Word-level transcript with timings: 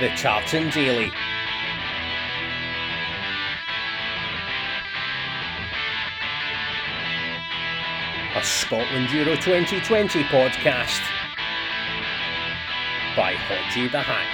the 0.00 0.08
Tartan 0.10 0.70
Daily. 0.70 1.10
A 8.36 8.44
Scotland 8.44 9.10
Euro 9.10 9.34
2020 9.34 10.22
podcast 10.24 11.00
by 13.16 13.34
Hodgie 13.34 13.90
the 13.90 14.00
Hack. 14.00 14.28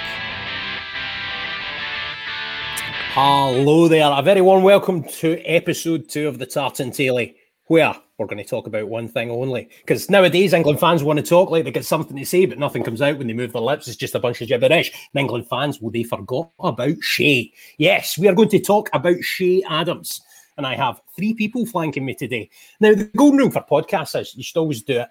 Hello 3.13 3.87
there, 3.87 4.11
a 4.11 4.21
very 4.21 4.41
warm 4.41 4.61
welcome 4.61 5.03
to 5.03 5.41
episode 5.45 6.07
two 6.07 6.27
of 6.27 6.37
the 6.37 6.45
Tartan 6.45 6.91
Daily, 6.91 7.37
where 7.65 7.95
we're 8.17 8.27
going 8.27 8.37
to 8.37 8.49
talk 8.49 8.67
about 8.67 8.87
one 8.87 9.07
thing 9.07 9.29
only. 9.29 9.69
Because 9.81 10.09
nowadays, 10.09 10.53
England 10.53 10.79
fans 10.79 11.03
want 11.03 11.17
to 11.17 11.25
talk 11.25 11.49
like 11.49 11.65
they 11.65 11.71
get 11.71 11.85
something 11.85 12.15
to 12.15 12.25
say, 12.25 12.45
but 12.45 12.59
nothing 12.59 12.83
comes 12.83 13.01
out 13.01 13.17
when 13.17 13.27
they 13.27 13.33
move 13.33 13.51
their 13.53 13.61
lips. 13.61 13.87
It's 13.87 13.97
just 13.97 14.15
a 14.15 14.19
bunch 14.19 14.41
of 14.41 14.47
gibberish. 14.47 14.91
And 15.13 15.19
England 15.19 15.47
fans, 15.49 15.81
well, 15.81 15.91
they 15.91 16.03
forgot 16.03 16.49
about 16.59 16.99
Che. 17.01 17.51
Yes, 17.77 18.17
we 18.17 18.27
are 18.27 18.35
going 18.35 18.49
to 18.49 18.59
talk 18.59 18.89
about 18.93 19.19
Che 19.21 19.63
Adams. 19.69 20.21
And 20.57 20.65
I 20.65 20.75
have 20.75 21.01
three 21.15 21.33
people 21.33 21.65
flanking 21.65 22.05
me 22.05 22.15
today. 22.15 22.49
Now, 22.79 22.93
the 22.95 23.03
golden 23.03 23.39
rule 23.39 23.51
for 23.51 23.61
podcasts 23.61 24.19
is 24.19 24.35
you 24.35 24.43
should 24.43 24.59
always 24.59 24.81
do 24.81 25.01
it 25.01 25.09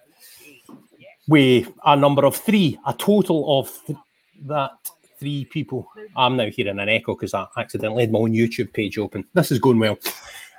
with 1.28 1.70
a 1.84 1.96
number 1.96 2.24
of 2.24 2.36
three, 2.36 2.78
a 2.86 2.94
total 2.94 3.60
of 3.60 3.70
th- 3.86 3.98
that 4.46 4.72
three 5.20 5.44
people. 5.44 5.86
I'm 6.16 6.36
now 6.36 6.46
hearing 6.46 6.78
an 6.78 6.88
echo 6.88 7.14
because 7.14 7.34
I 7.34 7.46
accidentally 7.58 8.04
had 8.04 8.12
my 8.12 8.20
own 8.20 8.32
YouTube 8.32 8.72
page 8.72 8.96
open. 8.96 9.26
This 9.34 9.52
is 9.52 9.58
going 9.58 9.78
well. 9.78 9.98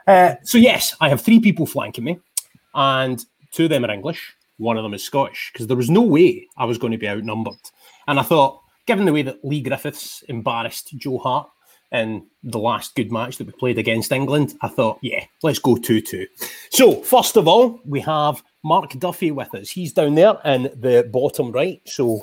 Uh, 0.05 0.35
so, 0.43 0.59
yes, 0.59 0.95
I 1.01 1.09
have 1.09 1.21
three 1.21 1.39
people 1.39 1.65
flanking 1.65 2.03
me 2.03 2.20
and 2.75 3.25
two 3.52 3.63
of 3.63 3.70
them 3.70 3.85
are 3.85 3.91
English, 3.91 4.35
one 4.57 4.77
of 4.77 4.84
them 4.84 4.93
is 4.93 5.03
Scottish, 5.03 5.51
because 5.51 5.68
there 5.68 5.77
was 5.77 5.90
no 5.90 6.01
way 6.01 6.48
I 6.57 6.65
was 6.65 6.77
going 6.77 6.91
to 6.91 6.98
be 6.98 7.07
outnumbered. 7.07 7.55
And 8.07 8.20
I 8.20 8.23
thought, 8.23 8.62
given 8.85 9.05
the 9.05 9.13
way 9.13 9.23
that 9.23 9.43
Leigh 9.43 9.62
Griffiths 9.62 10.21
embarrassed 10.23 10.96
Joe 10.98 11.18
Hart 11.18 11.49
in 11.91 12.26
the 12.43 12.59
last 12.59 12.96
good 12.96 13.12
match 13.12 13.37
that 13.37 13.48
we 13.48 13.53
played 13.53 13.77
against 13.77 14.12
England, 14.12 14.55
I 14.62 14.68
thought, 14.68 14.99
yeah, 15.01 15.26
let's 15.43 15.59
go 15.59 15.76
2 15.76 16.01
2. 16.01 16.27
So, 16.70 17.01
first 17.01 17.37
of 17.37 17.48
all, 17.48 17.79
we 17.85 17.99
have 18.01 18.43
Mark 18.63 18.91
Duffy 18.99 19.31
with 19.31 19.53
us. 19.55 19.70
He's 19.70 19.93
down 19.93 20.15
there 20.15 20.37
in 20.46 20.63
the 20.63 21.07
bottom 21.12 21.51
right. 21.51 21.81
So, 21.85 22.21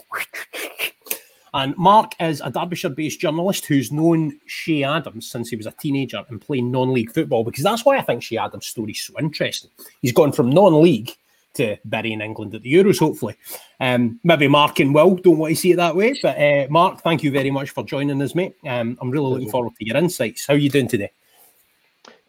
and 1.55 1.77
Mark 1.77 2.15
is 2.21 2.41
a 2.41 2.51
Derbyshire 2.51 2.91
based 2.91 3.21
journalist 3.21 3.67
who's 3.67 3.93
known 3.93 4.39
Che 4.47 4.85
Adams 4.85 5.31
since 5.31 5.51
he 5.51 5.57
was 5.57 5.67
a 5.67 5.73
teenager 5.73 6.25
and 6.29 6.41
playing 6.41 6.71
non 6.71 6.93
league 6.93 7.13
football 7.13 7.45
because 7.45 7.65
that's 7.65 7.85
why 7.85 7.99
I 7.99 8.03
think 8.03 8.23
Che 8.23 8.39
Adams' 8.39 8.67
story 8.67 8.93
is 8.93 9.03
so 9.03 9.15
interesting. 9.19 9.71
He's 10.01 10.13
gone 10.13 10.33
from 10.33 10.51
non 10.51 10.81
league 10.83 11.17
to 11.55 11.77
burying 11.85 12.21
England 12.21 12.55
at 12.55 12.63
the 12.63 12.73
Euros, 12.73 12.99
hopefully. 12.99 13.37
Um, 13.81 14.19
maybe 14.25 14.49
Mark 14.49 14.81
and 14.81 14.95
Will 14.95 15.17
don't 15.17 15.39
want 15.39 15.51
to 15.53 15.57
see 15.61 15.73
it 15.73 15.77
that 15.77 15.95
way, 15.95 16.19
but 16.23 16.41
uh, 16.41 16.67
Mark, 16.71 17.03
thank 17.03 17.23
you 17.23 17.31
very 17.31 17.51
much 17.51 17.71
for 17.71 17.85
joining 17.85 18.23
us, 18.23 18.35
mate. 18.35 18.55
Um, 18.67 18.97
I'm 19.01 19.11
really 19.11 19.31
looking 19.31 19.51
forward 19.51 19.75
to 19.77 19.87
your 19.87 19.97
insights. 19.97 20.47
How 20.47 20.55
are 20.55 20.59
you 20.59 20.71
doing 20.71 20.89
today? 20.89 21.13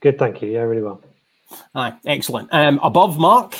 Good, 0.02 0.20
thank 0.20 0.42
you. 0.42 0.52
Yeah, 0.52 0.62
really 0.62 0.82
well. 0.82 1.02
Aye, 1.76 1.94
excellent. 2.06 2.50
Um, 2.52 2.80
above 2.84 3.18
Mark, 3.18 3.56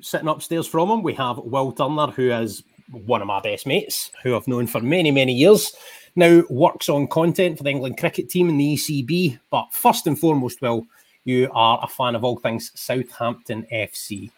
sitting 0.00 0.28
upstairs 0.28 0.66
from 0.66 0.90
him, 0.90 1.02
we 1.02 1.14
have 1.14 1.38
Will 1.38 1.72
Turner, 1.72 2.08
who 2.08 2.30
is 2.30 2.62
one 2.90 3.20
of 3.20 3.26
my 3.26 3.40
best 3.40 3.66
mates, 3.66 4.10
who 4.22 4.36
I've 4.36 4.48
known 4.48 4.66
for 4.66 4.80
many, 4.80 5.10
many 5.10 5.32
years. 5.32 5.74
Now 6.16 6.42
works 6.50 6.88
on 6.88 7.06
content 7.06 7.58
for 7.58 7.64
the 7.64 7.70
England 7.70 7.98
cricket 7.98 8.28
team 8.28 8.48
and 8.48 8.58
the 8.58 8.74
ECB. 8.74 9.38
But 9.50 9.72
first 9.72 10.06
and 10.06 10.18
foremost, 10.18 10.60
Will, 10.60 10.86
you 11.24 11.50
are 11.52 11.78
a 11.82 11.88
fan 11.88 12.14
of 12.14 12.24
all 12.24 12.38
things 12.38 12.72
Southampton 12.74 13.66
FC. 13.72 14.30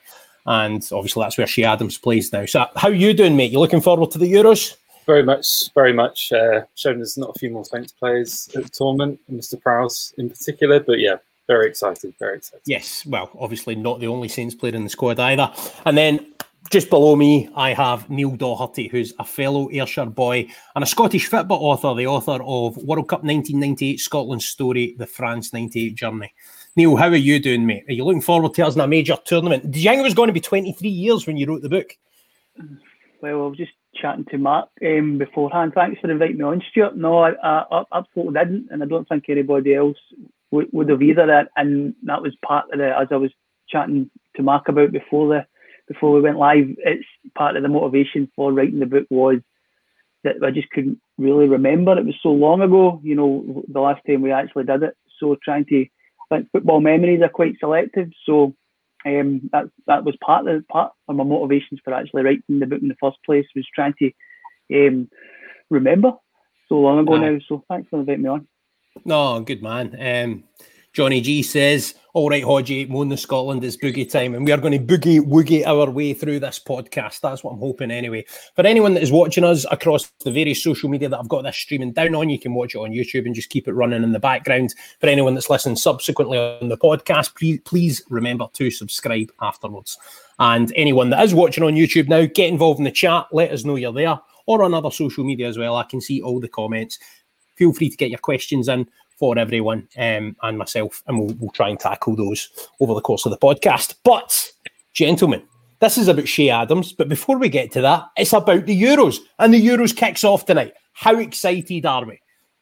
And 0.46 0.86
obviously 0.92 1.22
that's 1.22 1.38
where 1.38 1.46
Che 1.46 1.64
Adams 1.64 1.98
plays 1.98 2.32
now. 2.32 2.46
So 2.46 2.66
how 2.76 2.88
are 2.88 2.94
you 2.94 3.14
doing, 3.14 3.36
mate? 3.36 3.52
You 3.52 3.60
looking 3.60 3.80
forward 3.80 4.10
to 4.12 4.18
the 4.18 4.30
Euros? 4.30 4.76
Very 5.06 5.22
much, 5.22 5.72
very 5.74 5.92
much. 5.92 6.32
Uh, 6.32 6.62
showing 6.74 6.98
there's 6.98 7.16
not 7.16 7.34
a 7.34 7.38
few 7.38 7.50
more 7.50 7.64
Saints 7.64 7.92
players 7.92 8.48
at 8.54 8.64
the 8.64 8.68
tournament, 8.68 9.20
Mr. 9.32 9.60
Prowse 9.60 10.12
in 10.18 10.28
particular. 10.28 10.80
But 10.80 10.98
yeah, 10.98 11.16
very 11.46 11.66
excited, 11.66 12.14
very 12.18 12.36
excited. 12.36 12.62
Yes, 12.66 13.04
well, 13.06 13.30
obviously 13.38 13.74
not 13.74 14.00
the 14.00 14.06
only 14.06 14.28
Saints 14.28 14.54
player 14.54 14.74
in 14.74 14.84
the 14.84 14.90
squad 14.90 15.18
either. 15.18 15.52
And 15.84 15.96
then 15.96 16.34
just 16.68 16.90
below 16.90 17.16
me, 17.16 17.48
I 17.56 17.72
have 17.72 18.08
Neil 18.10 18.36
Doherty, 18.36 18.88
who's 18.88 19.14
a 19.18 19.24
fellow 19.24 19.68
Ayrshire 19.70 20.06
boy 20.06 20.48
and 20.74 20.84
a 20.84 20.86
Scottish 20.86 21.26
football 21.26 21.64
author, 21.64 21.94
the 21.94 22.06
author 22.06 22.42
of 22.44 22.76
World 22.76 23.08
Cup 23.08 23.24
1998 23.24 23.98
Scotland 23.98 24.42
Story, 24.42 24.94
The 24.98 25.06
France 25.06 25.52
98 25.52 25.94
Journey. 25.94 26.34
Neil, 26.76 26.96
how 26.96 27.08
are 27.08 27.16
you 27.16 27.40
doing, 27.40 27.66
mate? 27.66 27.84
Are 27.88 27.92
you 27.92 28.04
looking 28.04 28.20
forward 28.20 28.54
to 28.54 28.66
us 28.66 28.74
in 28.74 28.80
a 28.80 28.86
major 28.86 29.16
tournament? 29.24 29.70
Did 29.70 29.82
you 29.82 29.90
think 29.90 30.00
it 30.00 30.04
was 30.04 30.14
going 30.14 30.28
to 30.28 30.32
be 30.32 30.40
23 30.40 30.88
years 30.88 31.26
when 31.26 31.36
you 31.36 31.46
wrote 31.46 31.62
the 31.62 31.68
book? 31.68 31.96
Well, 33.20 33.44
I 33.44 33.46
was 33.46 33.56
just 33.56 33.72
chatting 33.94 34.24
to 34.26 34.38
Mark 34.38 34.68
um, 34.84 35.18
beforehand. 35.18 35.72
Thanks 35.74 36.00
for 36.00 36.10
inviting 36.10 36.38
me 36.38 36.44
on, 36.44 36.62
Stuart. 36.70 36.96
No, 36.96 37.18
I, 37.18 37.32
I, 37.42 37.82
absolutely 37.92 38.34
didn't, 38.34 38.68
and 38.70 38.82
I 38.82 38.86
don't 38.86 39.08
think 39.08 39.24
anybody 39.28 39.74
else 39.74 39.98
would, 40.50 40.68
would 40.72 40.88
have 40.88 41.02
either. 41.02 41.48
And 41.56 41.94
that 42.04 42.22
was 42.22 42.36
part 42.44 42.66
of 42.72 42.80
it, 42.80 42.92
as 42.96 43.08
I 43.10 43.16
was 43.16 43.32
chatting 43.68 44.10
to 44.36 44.42
Mark 44.42 44.68
about 44.68 44.92
before 44.92 45.28
the 45.28 45.46
before 45.90 46.12
we 46.12 46.20
went 46.20 46.38
live, 46.38 46.68
it's 46.78 47.04
part 47.36 47.56
of 47.56 47.64
the 47.64 47.68
motivation 47.68 48.30
for 48.36 48.52
writing 48.52 48.78
the 48.78 48.86
book 48.86 49.06
was 49.10 49.38
that 50.22 50.36
I 50.40 50.52
just 50.52 50.70
couldn't 50.70 51.00
really 51.18 51.48
remember. 51.48 51.98
It 51.98 52.06
was 52.06 52.14
so 52.22 52.28
long 52.28 52.62
ago, 52.62 53.00
you 53.02 53.16
know, 53.16 53.64
the 53.66 53.80
last 53.80 54.00
time 54.06 54.22
we 54.22 54.30
actually 54.30 54.64
did 54.64 54.84
it. 54.84 54.96
So 55.18 55.36
trying 55.42 55.64
to, 55.66 55.86
like 56.30 56.46
football 56.52 56.80
memories 56.80 57.22
are 57.22 57.28
quite 57.28 57.56
selective. 57.58 58.10
So 58.24 58.54
um, 59.04 59.50
that 59.52 59.64
that 59.88 60.04
was 60.04 60.14
part 60.24 60.46
of 60.46 60.68
part 60.68 60.92
of 61.08 61.16
my 61.16 61.24
motivations 61.24 61.80
for 61.82 61.92
actually 61.92 62.22
writing 62.22 62.60
the 62.60 62.66
book 62.66 62.82
in 62.82 62.88
the 62.88 62.96
first 63.00 63.18
place 63.26 63.46
was 63.56 63.66
trying 63.74 63.94
to 63.98 64.12
um, 64.72 65.08
remember 65.70 66.12
so 66.68 66.76
long 66.76 67.00
ago 67.00 67.16
now. 67.16 67.36
So 67.48 67.64
thanks 67.68 67.88
for 67.90 67.98
inviting 67.98 68.22
me 68.22 68.28
on. 68.28 68.46
No, 69.04 69.40
good 69.40 69.60
man. 69.60 69.96
Um, 69.98 70.44
Johnny 70.92 71.20
G 71.20 71.42
says, 71.42 71.94
All 72.14 72.28
right, 72.28 72.42
Hodgie, 72.42 72.88
Moan 72.88 73.08
the 73.08 73.16
Scotland, 73.16 73.62
it's 73.62 73.76
boogie 73.76 74.10
time. 74.10 74.34
And 74.34 74.44
we 74.44 74.50
are 74.50 74.58
going 74.58 74.72
to 74.72 74.78
boogie 74.84 75.20
woogie 75.20 75.64
our 75.64 75.88
way 75.88 76.14
through 76.14 76.40
this 76.40 76.58
podcast. 76.58 77.20
That's 77.20 77.44
what 77.44 77.52
I'm 77.52 77.60
hoping 77.60 77.92
anyway. 77.92 78.24
For 78.56 78.66
anyone 78.66 78.94
that 78.94 79.02
is 79.02 79.12
watching 79.12 79.44
us 79.44 79.64
across 79.70 80.10
the 80.24 80.32
various 80.32 80.62
social 80.62 80.88
media 80.88 81.08
that 81.08 81.20
I've 81.20 81.28
got 81.28 81.42
this 81.42 81.56
streaming 81.56 81.92
down 81.92 82.16
on, 82.16 82.28
you 82.28 82.40
can 82.40 82.54
watch 82.54 82.74
it 82.74 82.78
on 82.78 82.90
YouTube 82.90 83.24
and 83.24 83.34
just 83.34 83.50
keep 83.50 83.68
it 83.68 83.72
running 83.72 84.02
in 84.02 84.10
the 84.10 84.18
background. 84.18 84.74
For 85.00 85.06
anyone 85.06 85.34
that's 85.34 85.48
listening 85.48 85.76
subsequently 85.76 86.38
on 86.38 86.68
the 86.68 86.76
podcast, 86.76 87.36
please, 87.36 87.60
please 87.64 88.02
remember 88.08 88.48
to 88.54 88.70
subscribe 88.70 89.30
afterwards. 89.40 89.96
And 90.40 90.72
anyone 90.74 91.10
that 91.10 91.22
is 91.22 91.34
watching 91.34 91.62
on 91.62 91.74
YouTube 91.74 92.08
now, 92.08 92.26
get 92.26 92.48
involved 92.48 92.78
in 92.78 92.84
the 92.84 92.90
chat. 92.90 93.28
Let 93.30 93.52
us 93.52 93.64
know 93.64 93.76
you're 93.76 93.92
there 93.92 94.18
or 94.46 94.64
on 94.64 94.74
other 94.74 94.90
social 94.90 95.22
media 95.22 95.46
as 95.46 95.56
well. 95.56 95.76
I 95.76 95.84
can 95.84 96.00
see 96.00 96.20
all 96.20 96.40
the 96.40 96.48
comments. 96.48 96.98
Feel 97.54 97.72
free 97.72 97.90
to 97.90 97.96
get 97.96 98.10
your 98.10 98.18
questions 98.18 98.68
in 98.68 98.88
for 99.20 99.38
everyone 99.38 99.86
um, 99.98 100.34
and 100.42 100.58
myself, 100.58 101.02
and 101.06 101.18
we'll, 101.18 101.36
we'll 101.38 101.50
try 101.50 101.68
and 101.68 101.78
tackle 101.78 102.16
those 102.16 102.48
over 102.80 102.94
the 102.94 103.02
course 103.02 103.26
of 103.26 103.30
the 103.30 103.38
podcast. 103.38 103.94
But, 104.02 104.50
gentlemen, 104.94 105.42
this 105.78 105.98
is 105.98 106.08
about 106.08 106.24
Che 106.24 106.48
Adams. 106.48 106.92
But 106.92 107.10
before 107.10 107.38
we 107.38 107.50
get 107.50 107.70
to 107.72 107.82
that, 107.82 108.08
it's 108.16 108.32
about 108.32 108.64
the 108.64 108.82
Euros, 108.82 109.18
and 109.38 109.52
the 109.54 109.64
Euros 109.64 109.94
kicks 109.94 110.24
off 110.24 110.46
tonight. 110.46 110.72
How 110.94 111.16
excited 111.18 111.84
are 111.84 112.06
we? 112.06 112.18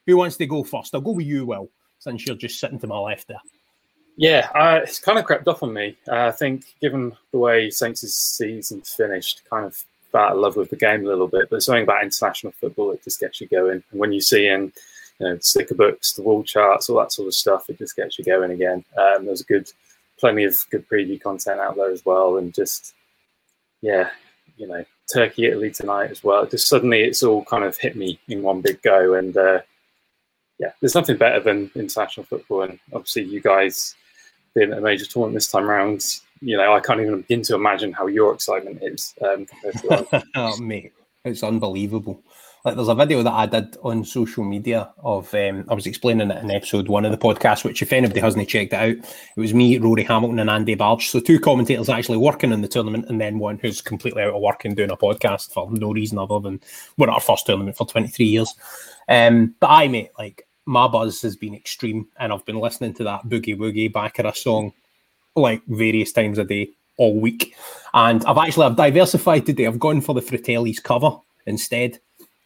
Who 0.07 0.17
wants 0.17 0.37
to 0.39 0.47
go 0.47 0.65
first? 0.65 0.95
I'll 0.95 1.01
go 1.01 1.13
with 1.13 1.27
you, 1.27 1.47
Will, 1.47 1.71
since 2.01 2.27
you're 2.27 2.37
just 2.37 2.59
sitting 2.59 2.81
to 2.81 2.87
my 2.89 2.99
left 2.99 3.29
there. 3.29 3.41
Yeah, 4.17 4.49
uh, 4.53 4.81
it's 4.83 4.99
kind 4.99 5.17
of 5.17 5.25
crept 5.25 5.47
up 5.47 5.63
on 5.63 5.73
me. 5.73 5.97
Uh, 6.09 6.27
I 6.27 6.33
think, 6.33 6.65
given 6.81 7.17
the 7.31 7.39
way 7.39 7.71
Saints' 7.71 8.13
season 8.13 8.81
finished, 8.81 9.43
kind 9.49 9.65
of 9.65 9.77
fell 10.11 10.23
out 10.23 10.33
of 10.33 10.39
love 10.39 10.57
with 10.57 10.71
the 10.71 10.77
game 10.77 11.05
a 11.05 11.09
little 11.09 11.29
bit. 11.29 11.49
But 11.51 11.63
something 11.63 11.85
about 11.85 12.03
international 12.03 12.53
football 12.53 12.91
it 12.91 13.05
just 13.05 13.21
gets 13.21 13.41
you 13.41 13.47
going. 13.47 13.85
And 13.93 14.01
when 14.01 14.13
you 14.13 14.21
see 14.21 14.49
in 14.49 14.73
you 15.19 15.29
know, 15.29 15.39
sticker 15.41 15.75
books, 15.75 16.13
the 16.13 16.23
wall 16.23 16.43
charts, 16.43 16.89
all 16.89 16.99
that 16.99 17.13
sort 17.13 17.29
of 17.29 17.35
stuff. 17.35 17.69
It 17.69 17.79
just 17.79 17.97
gets 17.97 18.19
you 18.19 18.25
going 18.25 18.51
again. 18.51 18.85
Um, 18.97 19.27
there's 19.27 19.41
a 19.41 19.45
good, 19.45 19.71
plenty 20.19 20.45
of 20.45 20.59
good 20.71 20.89
preview 20.89 21.21
content 21.21 21.61
out 21.61 21.77
there 21.77 21.91
as 21.91 22.05
well, 22.05 22.37
and 22.39 22.55
just 22.55 22.95
yeah, 23.81 24.11
you 24.57 24.67
know, 24.67 24.85
Turkey, 25.13 25.47
Italy 25.47 25.71
tonight 25.71 26.11
as 26.11 26.23
well. 26.23 26.47
Just 26.47 26.69
suddenly, 26.69 27.03
it's 27.03 27.23
all 27.23 27.45
kind 27.45 27.65
of 27.65 27.77
hit 27.77 27.97
me 27.97 28.19
in 28.29 28.43
one 28.43 28.61
big 28.61 28.81
go, 28.83 29.15
and 29.15 29.37
uh, 29.37 29.61
yeah, 30.59 30.73
there's 30.81 30.95
nothing 30.95 31.17
better 31.17 31.41
than 31.41 31.71
international 31.75 32.27
football, 32.27 32.63
and 32.63 32.79
obviously, 32.93 33.25
you 33.25 33.41
guys 33.41 33.95
being 34.55 34.73
at 34.73 34.79
a 34.79 34.81
major 34.81 35.07
tournament 35.07 35.35
this 35.35 35.51
time 35.51 35.71
around. 35.71 36.05
You 36.41 36.57
know, 36.57 36.73
I 36.73 36.81
can't 36.81 37.01
even 37.01 37.23
begin 37.23 37.43
to 37.43 37.57
imagine 37.57 37.93
how 37.93 38.07
your 38.07 38.33
excitement 38.33 38.79
is 38.83 39.15
um, 39.23 39.47
compared 39.47 39.75
to 40.11 40.25
oh, 40.37 40.57
mate, 40.59 40.93
it's 41.25 41.43
unbelievable. 41.43 42.23
Like 42.69 42.77
there's 42.77 42.89
a 42.89 42.95
video 42.95 43.23
that 43.23 43.33
I 43.33 43.47
did 43.47 43.79
on 43.83 44.05
social 44.05 44.45
media 44.45 44.93
of 44.99 45.33
um, 45.33 45.65
I 45.71 45.75
was 45.75 45.87
explaining 45.87 46.31
it 46.31 46.45
in 46.45 46.51
episode 46.51 46.87
one 46.87 47.07
of 47.07 47.13
the 47.13 47.17
podcast, 47.17 47.65
which 47.65 47.81
if 47.81 47.95
anybody 47.95 48.21
hasn't 48.21 48.47
checked 48.47 48.75
it 48.75 48.77
out, 48.77 48.91
it 48.91 49.41
was 49.41 49.55
me, 49.55 49.79
Rory 49.79 50.05
Hamilton, 50.05 50.39
and 50.39 50.51
Andy 50.51 50.75
Barge. 50.75 51.09
So 51.09 51.19
two 51.19 51.41
commentators 51.41 51.89
actually 51.89 52.19
working 52.19 52.53
in 52.53 52.61
the 52.61 52.69
tournament, 52.69 53.07
and 53.09 53.19
then 53.19 53.39
one 53.39 53.59
who's 53.59 53.81
completely 53.81 54.23
out 54.23 54.35
of 54.35 54.43
work 54.43 54.67
and 54.67 54.77
doing 54.77 54.91
a 54.91 54.99
podcast 54.99 55.51
for 55.51 55.71
no 55.71 55.95
reason 55.95 56.19
other 56.19 56.41
than 56.41 56.61
we're 56.99 57.09
at 57.09 57.15
our 57.15 57.23
first 57.23 57.47
tournament 57.47 57.75
for 57.75 57.87
23 57.87 58.27
years. 58.27 58.55
Um, 59.09 59.55
but 59.61 59.69
I 59.69 59.89
mate, 59.89 60.11
like 60.19 60.47
my 60.67 60.89
buzz 60.89 61.23
has 61.23 61.37
been 61.37 61.55
extreme, 61.55 62.07
and 62.21 62.35
I've 62.35 62.45
been 62.45 62.61
listening 62.61 62.93
to 62.97 63.05
that 63.05 63.25
Boogie 63.25 63.57
Woogie 63.57 63.91
Baccara 63.91 64.35
song 64.35 64.75
like 65.35 65.63
various 65.69 66.13
times 66.13 66.37
a 66.37 66.45
day 66.45 66.69
all 66.99 67.19
week. 67.19 67.57
And 67.95 68.23
I've 68.27 68.37
actually 68.37 68.67
I've 68.67 68.77
diversified 68.77 69.47
today. 69.47 69.67
I've 69.67 69.79
gone 69.79 70.03
for 70.03 70.15
the 70.15 70.21
Fratelli's 70.21 70.81
cover 70.81 71.17
instead 71.47 71.99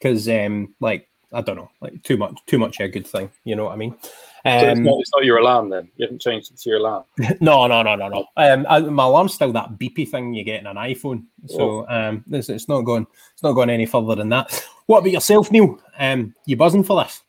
because 0.03 0.29
um, 0.29 0.75
like 0.81 1.09
I 1.33 1.41
don't 1.41 1.57
know, 1.57 1.71
like 1.81 2.03
too 2.03 2.17
much, 2.17 2.39
too 2.47 2.59
much 2.59 2.81
a 2.81 2.89
good 2.89 3.07
thing. 3.07 3.31
You 3.45 3.57
know 3.57 3.65
what 3.65 3.73
I 3.73 3.77
mean? 3.77 3.97
Um, 4.45 4.61
so 4.61 4.69
it's 4.69 4.81
not, 4.81 5.01
it's 5.01 5.11
not, 5.15 5.25
your 5.25 5.39
alarm 5.39 5.71
then. 5.71 5.89
You 5.97 6.07
haven't 6.07 6.21
changed 6.21 6.51
it 6.51 6.59
to 6.59 6.69
your 6.69 6.79
alarm. 6.81 7.05
no, 7.41 7.67
no, 7.69 7.83
no, 7.83 7.95
no, 7.95 8.09
no. 8.09 8.27
Um, 8.37 8.67
I, 8.69 8.81
my 8.81 9.05
alarm's 9.05 9.35
still 9.35 9.53
that 9.53 9.79
beepy 9.79 10.09
thing 10.09 10.35
you 10.35 10.45
get 10.45 10.61
in 10.61 10.67
an 10.67 10.77
iPhone. 10.77 11.25
So 11.47 11.87
oh. 11.89 12.09
um, 12.09 12.25
it's, 12.31 12.49
it's 12.49 12.69
not 12.69 12.83
going, 12.83 13.07
it's 13.33 13.43
not 13.43 13.53
going 13.53 13.71
any 13.71 13.87
further 13.87 14.17
than 14.17 14.31
that. 14.31 14.67
What 14.87 14.99
about 14.99 15.13
yourself, 15.13 15.51
Neil? 15.51 15.81
Um, 15.97 16.35
you 16.45 16.57
buzzing 16.57 16.85
for 16.85 17.03
this? 17.03 17.23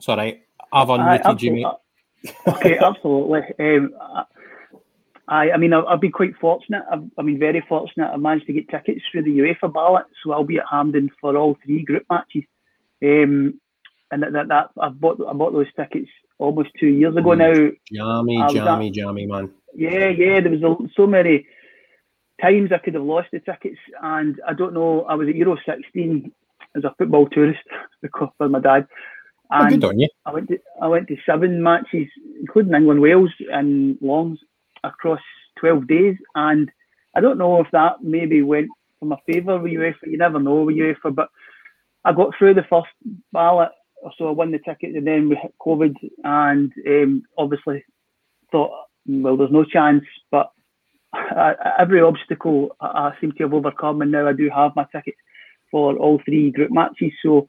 Sorry, 0.00 0.42
I've 0.72 0.88
unmuted 0.88 1.42
you, 1.42 1.52
mate. 1.52 2.32
okay, 2.46 2.78
absolutely. 2.82 3.42
Um, 3.58 3.94
I, 5.28 5.52
I 5.52 5.56
mean, 5.56 5.72
I've, 5.72 5.84
I've, 5.84 6.00
been 6.00 6.12
quite 6.12 6.36
fortunate. 6.40 6.82
I've, 6.90 7.04
I've 7.18 7.24
been 7.24 7.38
very 7.38 7.64
fortunate. 7.66 8.10
I 8.12 8.16
managed 8.16 8.46
to 8.46 8.52
get 8.52 8.68
tickets 8.68 9.00
through 9.10 9.22
the 9.22 9.38
UEFA 9.38 9.72
ballot, 9.72 10.04
so 10.22 10.32
I'll 10.32 10.44
be 10.44 10.58
at 10.58 10.64
Hampden 10.70 11.10
for 11.20 11.36
all 11.36 11.56
three 11.64 11.82
group 11.84 12.04
matches. 12.10 12.44
Um, 13.02 13.60
and 14.10 14.22
that, 14.22 14.32
that, 14.32 14.48
that 14.48 14.70
I 14.80 14.88
bought 14.90 15.20
I 15.28 15.32
bought 15.32 15.52
those 15.52 15.72
tickets 15.74 16.10
almost 16.38 16.70
two 16.78 16.88
years 16.88 17.16
ago 17.16 17.30
mm. 17.30 17.38
now. 17.38 17.70
Jammy, 17.92 18.52
jammy, 18.52 18.88
at, 18.88 18.94
jammy, 18.94 19.26
man. 19.26 19.50
Yeah, 19.74 20.08
yeah. 20.08 20.40
There 20.40 20.50
was 20.50 20.62
a, 20.62 20.88
so 20.94 21.06
many 21.06 21.46
times 22.40 22.70
I 22.72 22.78
could 22.78 22.94
have 22.94 23.02
lost 23.02 23.28
the 23.32 23.40
tickets, 23.40 23.80
and 24.02 24.40
I 24.46 24.52
don't 24.52 24.74
know. 24.74 25.02
I 25.08 25.14
was 25.14 25.28
at 25.28 25.36
Euro 25.36 25.56
16 25.64 26.32
as 26.76 26.84
a 26.84 26.94
football 26.98 27.28
tourist 27.28 27.60
because 28.02 28.28
of 28.40 28.50
my 28.50 28.60
dad. 28.60 28.86
And 29.50 29.66
oh, 29.66 29.70
good 29.70 29.84
on 29.84 29.98
you. 29.98 30.08
I 30.26 30.32
went 30.32 30.48
to 30.48 30.58
I 30.82 30.88
went 30.88 31.08
to 31.08 31.16
seven 31.26 31.62
matches, 31.62 32.08
including 32.40 32.74
England, 32.74 33.00
Wales, 33.00 33.32
and 33.50 33.96
Lens 34.00 34.38
across 34.84 35.20
12 35.60 35.86
days. 35.86 36.16
And 36.34 36.70
I 37.16 37.20
don't 37.20 37.38
know 37.38 37.60
if 37.60 37.66
that 37.72 38.02
maybe 38.02 38.42
went 38.42 38.68
for 38.98 39.06
my 39.06 39.16
favour 39.26 39.58
with 39.58 39.72
UEFA. 39.72 40.06
You 40.06 40.18
never 40.18 40.38
know 40.38 40.62
with 40.62 40.76
UEFA, 40.76 41.14
but 41.14 41.28
I 42.04 42.12
got 42.12 42.34
through 42.38 42.54
the 42.54 42.64
first 42.68 42.88
ballot, 43.32 43.70
or 44.02 44.12
so 44.18 44.28
I 44.28 44.32
won 44.32 44.52
the 44.52 44.58
ticket, 44.58 44.94
and 44.94 45.06
then 45.06 45.28
we 45.28 45.36
hit 45.36 45.54
COVID, 45.60 45.94
and 46.22 46.72
um, 46.86 47.22
obviously 47.38 47.84
thought, 48.52 48.72
well, 49.06 49.36
there's 49.36 49.50
no 49.50 49.64
chance. 49.64 50.04
But 50.30 50.50
every 51.78 52.00
obstacle 52.00 52.76
I, 52.80 52.86
I 52.86 53.12
seem 53.20 53.32
to 53.32 53.44
have 53.44 53.54
overcome, 53.54 54.02
and 54.02 54.12
now 54.12 54.28
I 54.28 54.32
do 54.32 54.50
have 54.54 54.76
my 54.76 54.86
ticket 54.92 55.14
for 55.70 55.96
all 55.96 56.20
three 56.24 56.50
group 56.50 56.70
matches. 56.70 57.12
So 57.24 57.48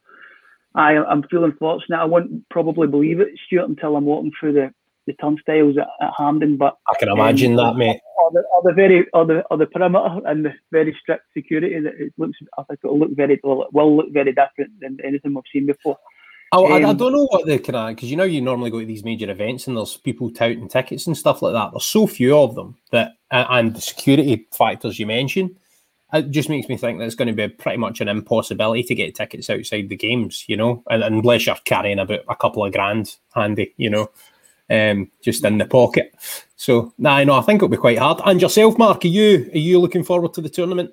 I, 0.74 0.94
am 0.94 1.22
feeling 1.30 1.54
fortunate. 1.58 1.98
I 1.98 2.04
won't 2.04 2.48
probably 2.48 2.86
believe 2.86 3.20
it, 3.20 3.38
Stuart, 3.46 3.68
until 3.68 3.96
I'm 3.96 4.04
walking 4.04 4.32
through 4.38 4.54
the, 4.54 4.74
the 5.06 5.14
turnstiles 5.14 5.76
at, 5.78 5.88
at 6.00 6.12
Hampden. 6.16 6.56
But 6.56 6.76
I 6.88 6.94
can 6.98 7.08
imagine 7.08 7.58
um, 7.58 7.64
that, 7.66 7.76
mate. 7.76 8.00
Or 8.18 8.30
the, 8.32 8.42
or 8.52 8.62
the 8.64 8.72
very 8.72 9.06
or 9.12 9.26
the 9.26 9.42
or 9.50 9.56
the 9.56 9.66
perimeter 9.66 10.20
and 10.26 10.44
the 10.44 10.52
very 10.72 10.96
strict 11.00 11.24
security 11.36 11.78
that 11.80 11.94
it 11.98 12.12
looks. 12.18 12.38
I 12.58 12.62
think 12.64 12.80
it'll 12.84 12.98
look 12.98 13.14
very 13.14 13.40
well. 13.42 13.62
It 13.62 13.72
will 13.72 13.96
look 13.96 14.12
very 14.12 14.32
different 14.32 14.80
than 14.80 14.98
anything 15.04 15.34
we've 15.34 15.44
seen 15.52 15.66
before. 15.66 15.96
Oh, 16.52 16.66
um, 16.66 16.72
I, 16.72 16.86
I, 16.86 16.90
um, 16.90 16.96
don't 16.96 17.12
know 17.12 17.26
what 17.26 17.46
the 17.46 17.58
kind 17.58 17.76
of 17.76 17.96
because 17.96 18.10
you 18.10 18.16
know 18.16 18.24
you 18.24 18.40
normally 18.40 18.70
go 18.70 18.80
to 18.80 18.86
these 18.86 19.04
major 19.04 19.30
events 19.30 19.66
and 19.66 19.76
there's 19.76 19.96
people 19.96 20.30
touting 20.30 20.68
tickets 20.68 21.06
and 21.06 21.16
stuff 21.16 21.42
like 21.42 21.52
that. 21.54 21.70
There's 21.72 21.84
so 21.84 22.06
few 22.06 22.36
of 22.36 22.54
them 22.54 22.76
that 22.92 23.14
and 23.30 23.74
the 23.74 23.80
security 23.80 24.46
factors 24.52 24.98
you 24.98 25.06
mentioned 25.06 25.56
it 26.12 26.30
just 26.30 26.48
makes 26.48 26.68
me 26.68 26.76
think 26.76 26.98
that 26.98 27.04
it's 27.04 27.14
going 27.14 27.28
to 27.28 27.34
be 27.34 27.48
pretty 27.48 27.78
much 27.78 28.00
an 28.00 28.08
impossibility 28.08 28.82
to 28.84 28.94
get 28.94 29.14
tickets 29.14 29.50
outside 29.50 29.88
the 29.88 29.96
games, 29.96 30.44
you 30.46 30.56
know, 30.56 30.82
unless 30.88 31.46
you're 31.46 31.56
carrying 31.64 31.98
about 31.98 32.20
a 32.28 32.36
couple 32.36 32.64
of 32.64 32.72
grand 32.72 33.16
handy, 33.34 33.74
you 33.76 33.90
know, 33.90 34.10
um, 34.70 35.10
just 35.22 35.44
in 35.44 35.58
the 35.58 35.66
pocket. 35.66 36.14
So, 36.56 36.92
nah, 36.98 37.10
no, 37.10 37.16
I 37.16 37.24
know 37.24 37.34
I 37.34 37.42
think 37.42 37.58
it'll 37.58 37.68
be 37.68 37.76
quite 37.76 37.98
hard. 37.98 38.20
And 38.24 38.40
yourself, 38.40 38.78
Mark, 38.78 39.04
are 39.04 39.08
you 39.08 39.50
are 39.52 39.58
you 39.58 39.78
looking 39.78 40.04
forward 40.04 40.34
to 40.34 40.40
the 40.40 40.48
tournament? 40.48 40.92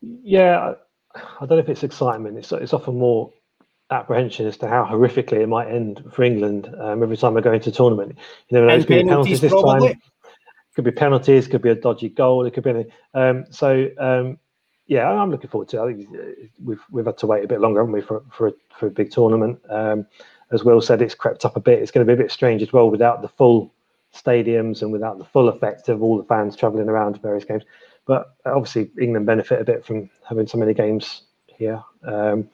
Yeah, 0.00 0.74
I 1.14 1.20
don't 1.40 1.50
know 1.50 1.58
if 1.58 1.68
it's 1.68 1.82
excitement. 1.82 2.38
It's 2.38 2.52
it's 2.52 2.72
often 2.72 2.98
more 2.98 3.32
apprehension 3.90 4.46
as 4.46 4.56
to 4.58 4.68
how 4.68 4.84
horrifically 4.84 5.40
it 5.40 5.48
might 5.48 5.68
end 5.68 6.04
for 6.12 6.22
England 6.22 6.74
um, 6.78 7.02
every 7.02 7.16
time 7.16 7.36
I 7.36 7.40
go 7.40 7.52
into 7.52 7.70
a 7.70 7.72
tournament. 7.72 8.18
You 8.48 8.58
know, 8.58 8.66
there's 8.66 8.86
been 8.86 9.08
penalties 9.08 9.40
this 9.40 9.50
probably. 9.50 9.88
time 9.88 10.00
could 10.74 10.84
be 10.84 10.90
penalties, 10.92 11.48
could 11.48 11.62
be 11.62 11.70
a 11.70 11.74
dodgy 11.74 12.08
goal, 12.08 12.46
it 12.46 12.52
could 12.52 12.62
be 12.62 12.70
anything. 12.70 12.92
Um, 13.12 13.46
so 13.50 13.88
um, 13.98 14.38
yeah, 14.86 15.08
I'm 15.08 15.30
looking 15.30 15.50
forward 15.50 15.68
to. 15.70 15.78
It. 15.78 15.82
I 15.82 15.92
think 15.92 16.08
uh, 16.14 16.46
we've 16.62 16.80
we've 16.90 17.06
had 17.06 17.18
to 17.18 17.26
wait 17.26 17.44
a 17.44 17.48
bit 17.48 17.60
longer, 17.60 17.80
haven't 17.80 17.92
we, 17.92 18.00
for 18.00 18.22
for 18.30 18.48
a, 18.48 18.52
for 18.78 18.86
a 18.86 18.90
big 18.90 19.10
tournament? 19.10 19.60
Um, 19.68 20.06
as 20.50 20.64
Will 20.64 20.80
said, 20.80 21.02
it's 21.02 21.14
crept 21.14 21.44
up 21.44 21.56
a 21.56 21.60
bit. 21.60 21.80
It's 21.80 21.90
going 21.90 22.06
to 22.06 22.10
be 22.10 22.18
a 22.18 22.22
bit 22.22 22.32
strange 22.32 22.62
as 22.62 22.72
well 22.72 22.90
without 22.90 23.22
the 23.22 23.28
full 23.28 23.72
stadiums 24.14 24.82
and 24.82 24.92
without 24.92 25.18
the 25.18 25.24
full 25.24 25.48
effect 25.48 25.88
of 25.88 26.02
all 26.02 26.16
the 26.16 26.24
fans 26.24 26.56
travelling 26.56 26.88
around 26.88 27.14
to 27.14 27.20
various 27.20 27.44
games. 27.44 27.64
But 28.06 28.34
obviously, 28.46 28.90
England 29.00 29.26
benefit 29.26 29.60
a 29.60 29.64
bit 29.64 29.84
from 29.84 30.08
having 30.26 30.46
so 30.46 30.56
many 30.56 30.72
games 30.72 31.22
here. 31.46 31.82
Um, 32.04 32.48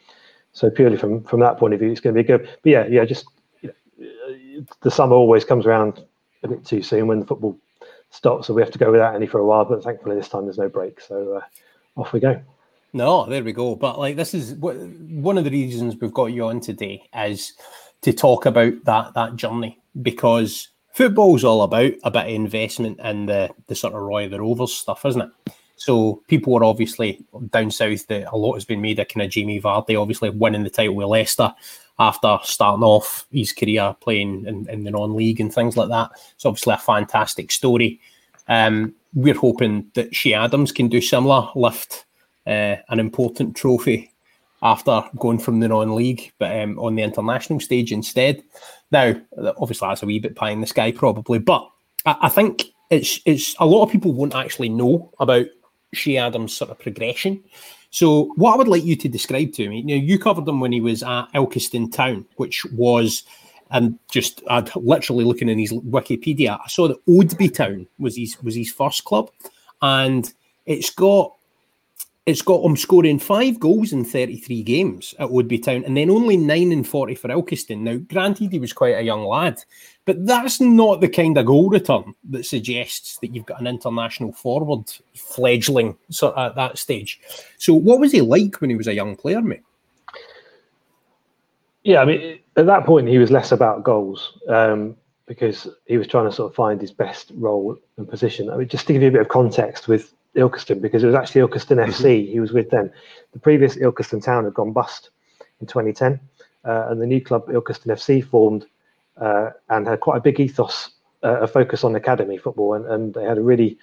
so 0.52 0.70
purely 0.70 0.96
from 0.96 1.22
from 1.24 1.40
that 1.40 1.58
point 1.58 1.74
of 1.74 1.80
view, 1.80 1.90
it's 1.90 2.00
going 2.00 2.14
to 2.14 2.22
be 2.22 2.26
good. 2.26 2.48
But 2.62 2.70
yeah, 2.70 2.86
yeah, 2.86 3.04
just 3.04 3.26
you 3.60 3.72
know, 3.98 4.64
the 4.82 4.90
summer 4.90 5.14
always 5.14 5.44
comes 5.44 5.66
around 5.66 6.04
a 6.42 6.48
bit 6.48 6.64
too 6.64 6.82
soon 6.82 7.06
when 7.06 7.20
the 7.20 7.26
football 7.26 7.58
stops, 8.10 8.46
so 8.46 8.54
we 8.54 8.62
have 8.62 8.70
to 8.72 8.78
go 8.78 8.90
without 8.90 9.14
any 9.14 9.26
for 9.26 9.38
a 9.38 9.44
while. 9.44 9.64
But 9.64 9.84
thankfully, 9.84 10.16
this 10.16 10.28
time 10.28 10.44
there's 10.44 10.58
no 10.58 10.68
break, 10.68 11.00
so 11.00 11.34
uh, 11.34 12.00
off 12.00 12.12
we 12.12 12.20
go. 12.20 12.40
No, 12.92 13.26
there 13.26 13.42
we 13.42 13.52
go. 13.52 13.74
But 13.74 13.98
like, 13.98 14.14
this 14.14 14.34
is 14.34 14.54
one 14.54 15.36
of 15.36 15.44
the 15.44 15.50
reasons 15.50 15.96
we've 16.00 16.14
got 16.14 16.26
you 16.26 16.46
on 16.46 16.60
today 16.60 17.08
is 17.16 17.54
to 18.04 18.12
talk 18.12 18.44
about 18.44 18.72
that 18.84 19.14
that 19.14 19.34
journey 19.34 19.80
because 20.02 20.68
football's 20.92 21.42
all 21.42 21.62
about 21.62 21.92
a 22.04 22.10
bit 22.10 22.26
of 22.26 22.28
investment 22.28 23.00
in 23.00 23.26
the 23.26 23.50
the 23.66 23.74
sort 23.74 23.94
of 23.94 24.02
Roy 24.02 24.28
the 24.28 24.40
Rovers 24.40 24.74
stuff, 24.74 25.04
isn't 25.06 25.22
it? 25.22 25.54
So 25.76 26.22
people 26.28 26.54
are 26.56 26.64
obviously 26.64 27.24
down 27.50 27.70
south. 27.70 28.06
That 28.06 28.30
a 28.30 28.36
lot 28.36 28.54
has 28.54 28.64
been 28.66 28.82
made 28.82 28.98
of 28.98 29.08
kind 29.08 29.24
of 29.24 29.30
Jamie 29.30 29.60
Vardy, 29.60 30.00
obviously 30.00 30.30
winning 30.30 30.62
the 30.62 30.70
title 30.70 30.94
with 30.94 31.06
Leicester 31.06 31.52
after 31.98 32.38
starting 32.42 32.82
off 32.82 33.26
his 33.30 33.52
career 33.52 33.94
playing 34.00 34.46
in, 34.46 34.68
in 34.68 34.84
the 34.84 34.90
non-league 34.90 35.40
and 35.40 35.54
things 35.54 35.76
like 35.76 35.88
that. 35.88 36.10
It's 36.34 36.44
obviously 36.44 36.74
a 36.74 36.78
fantastic 36.78 37.52
story. 37.52 38.00
Um, 38.48 38.94
we're 39.14 39.34
hoping 39.34 39.90
that 39.94 40.12
Che 40.12 40.34
Adams 40.34 40.72
can 40.72 40.88
do 40.88 41.00
similar, 41.00 41.48
lift 41.54 42.04
uh, 42.46 42.76
an 42.88 42.98
important 42.98 43.56
trophy 43.56 44.12
after 44.64 45.04
going 45.18 45.38
from 45.38 45.60
the 45.60 45.68
non-league, 45.68 46.32
but 46.38 46.58
um, 46.58 46.78
on 46.78 46.96
the 46.96 47.02
international 47.02 47.60
stage 47.60 47.92
instead. 47.92 48.42
Now, 48.90 49.14
obviously, 49.58 49.86
that's 49.86 50.02
a 50.02 50.06
wee 50.06 50.18
bit 50.18 50.34
pie 50.34 50.50
in 50.50 50.62
the 50.62 50.66
sky, 50.66 50.90
probably, 50.90 51.38
but 51.38 51.68
I, 52.06 52.16
I 52.22 52.28
think 52.30 52.64
it's 52.90 53.20
it's 53.26 53.54
a 53.60 53.66
lot 53.66 53.84
of 53.84 53.92
people 53.92 54.12
won't 54.12 54.34
actually 54.34 54.70
know 54.70 55.12
about 55.20 55.46
Che 55.94 56.16
Adams' 56.16 56.56
sort 56.56 56.70
of 56.70 56.78
progression. 56.78 57.44
So, 57.90 58.32
what 58.36 58.54
I 58.54 58.56
would 58.56 58.68
like 58.68 58.84
you 58.84 58.96
to 58.96 59.08
describe 59.08 59.52
to 59.52 59.68
me, 59.68 59.80
you 59.80 59.84
know, 59.84 60.02
you 60.02 60.18
covered 60.18 60.48
him 60.48 60.60
when 60.60 60.72
he 60.72 60.80
was 60.80 61.02
at 61.02 61.26
Ilkeston 61.34 61.92
Town, 61.92 62.24
which 62.36 62.64
was, 62.72 63.22
and 63.70 63.98
just 64.10 64.42
I'd 64.48 64.74
literally 64.74 65.24
looking 65.24 65.50
in 65.50 65.58
his 65.58 65.72
Wikipedia, 65.72 66.58
I 66.64 66.68
saw 66.68 66.88
that 66.88 67.04
Oadby 67.06 67.54
Town 67.54 67.86
was 67.98 68.16
his 68.16 68.42
was 68.42 68.54
his 68.54 68.72
first 68.72 69.04
club, 69.04 69.30
and 69.82 70.32
it's 70.64 70.90
got 70.90 71.34
it's 72.26 72.40
got 72.40 72.64
him 72.64 72.76
scoring 72.76 73.18
five 73.18 73.60
goals 73.60 73.92
in 73.92 74.02
33 74.02 74.62
games 74.62 75.14
at 75.18 75.28
Oadby 75.28 75.62
Town 75.62 75.84
and 75.84 75.94
then 75.94 76.08
only 76.08 76.38
nine 76.38 76.72
in 76.72 76.82
40 76.82 77.16
for 77.16 77.28
Ilkeston. 77.28 77.80
Now, 77.80 77.96
granted, 77.96 78.50
he 78.50 78.58
was 78.58 78.72
quite 78.72 78.96
a 78.96 79.02
young 79.02 79.24
lad, 79.24 79.62
but 80.06 80.24
that's 80.24 80.58
not 80.58 81.02
the 81.02 81.08
kind 81.08 81.36
of 81.36 81.44
goal 81.44 81.68
return 81.68 82.14
that 82.30 82.46
suggests 82.46 83.18
that 83.18 83.34
you've 83.34 83.44
got 83.44 83.60
an 83.60 83.66
international 83.66 84.32
forward 84.32 84.90
fledgling 85.14 85.98
at 86.22 86.54
that 86.54 86.78
stage. 86.78 87.20
So, 87.58 87.74
what 87.74 88.00
was 88.00 88.12
he 88.12 88.22
like 88.22 88.58
when 88.60 88.70
he 88.70 88.76
was 88.76 88.88
a 88.88 88.94
young 88.94 89.16
player, 89.16 89.42
mate? 89.42 89.62
Yeah, 91.82 92.00
I 92.00 92.06
mean, 92.06 92.38
at 92.56 92.64
that 92.64 92.86
point, 92.86 93.08
he 93.08 93.18
was 93.18 93.30
less 93.30 93.52
about 93.52 93.84
goals 93.84 94.38
um, 94.48 94.96
because 95.26 95.68
he 95.84 95.98
was 95.98 96.06
trying 96.06 96.24
to 96.24 96.32
sort 96.32 96.50
of 96.50 96.56
find 96.56 96.80
his 96.80 96.92
best 96.92 97.32
role 97.34 97.76
and 97.98 98.08
position. 98.08 98.48
I 98.48 98.56
mean, 98.56 98.68
just 98.68 98.86
to 98.86 98.94
give 98.94 99.02
you 99.02 99.08
a 99.08 99.12
bit 99.12 99.20
of 99.20 99.28
context 99.28 99.88
with 99.88 100.14
Ilkeston 100.36 100.80
because 100.80 101.02
it 101.02 101.06
was 101.06 101.14
actually 101.14 101.42
Ilkeston 101.42 101.78
mm-hmm. 101.78 101.90
FC 101.90 102.30
he 102.30 102.40
was 102.40 102.52
with 102.52 102.70
then. 102.70 102.92
The 103.32 103.38
previous 103.38 103.76
Ilkeston 103.76 104.22
Town 104.22 104.44
had 104.44 104.54
gone 104.54 104.72
bust 104.72 105.10
in 105.60 105.66
2010, 105.66 106.20
uh, 106.64 106.86
and 106.88 107.00
the 107.00 107.06
new 107.06 107.20
club 107.20 107.46
Ilkeston 107.48 107.86
FC 107.86 108.24
formed 108.24 108.66
uh, 109.16 109.50
and 109.68 109.86
had 109.86 110.00
quite 110.00 110.18
a 110.18 110.20
big 110.20 110.40
ethos, 110.40 110.90
uh, 111.22 111.40
a 111.40 111.46
focus 111.46 111.84
on 111.84 111.94
academy 111.94 112.36
football, 112.36 112.74
and, 112.74 112.86
and, 112.86 113.14
they 113.14 113.22
had 113.24 113.38
a 113.38 113.42
really 113.42 113.78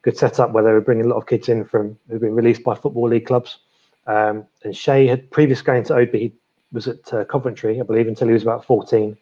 good 0.00 0.16
setup 0.16 0.52
where 0.52 0.64
they 0.64 0.72
were 0.72 0.80
bringing 0.80 1.04
a 1.04 1.08
lot 1.08 1.16
of 1.16 1.26
kids 1.26 1.48
in 1.48 1.64
from 1.64 1.98
who'd 2.08 2.20
been 2.20 2.34
released 2.34 2.64
by 2.64 2.74
football 2.74 3.08
league 3.08 3.26
clubs. 3.26 3.58
Um, 4.06 4.46
and 4.64 4.74
Che 4.74 5.06
had 5.06 5.30
previous 5.30 5.62
going 5.62 5.84
to 5.84 5.92
Oadby, 5.92 6.18
he 6.18 6.32
was 6.72 6.88
at 6.88 7.12
uh, 7.12 7.24
Coventry, 7.26 7.78
I 7.78 7.84
believe, 7.84 8.08
until 8.08 8.28
he 8.28 8.34
was 8.34 8.42
about 8.42 8.64
14. 8.64 9.16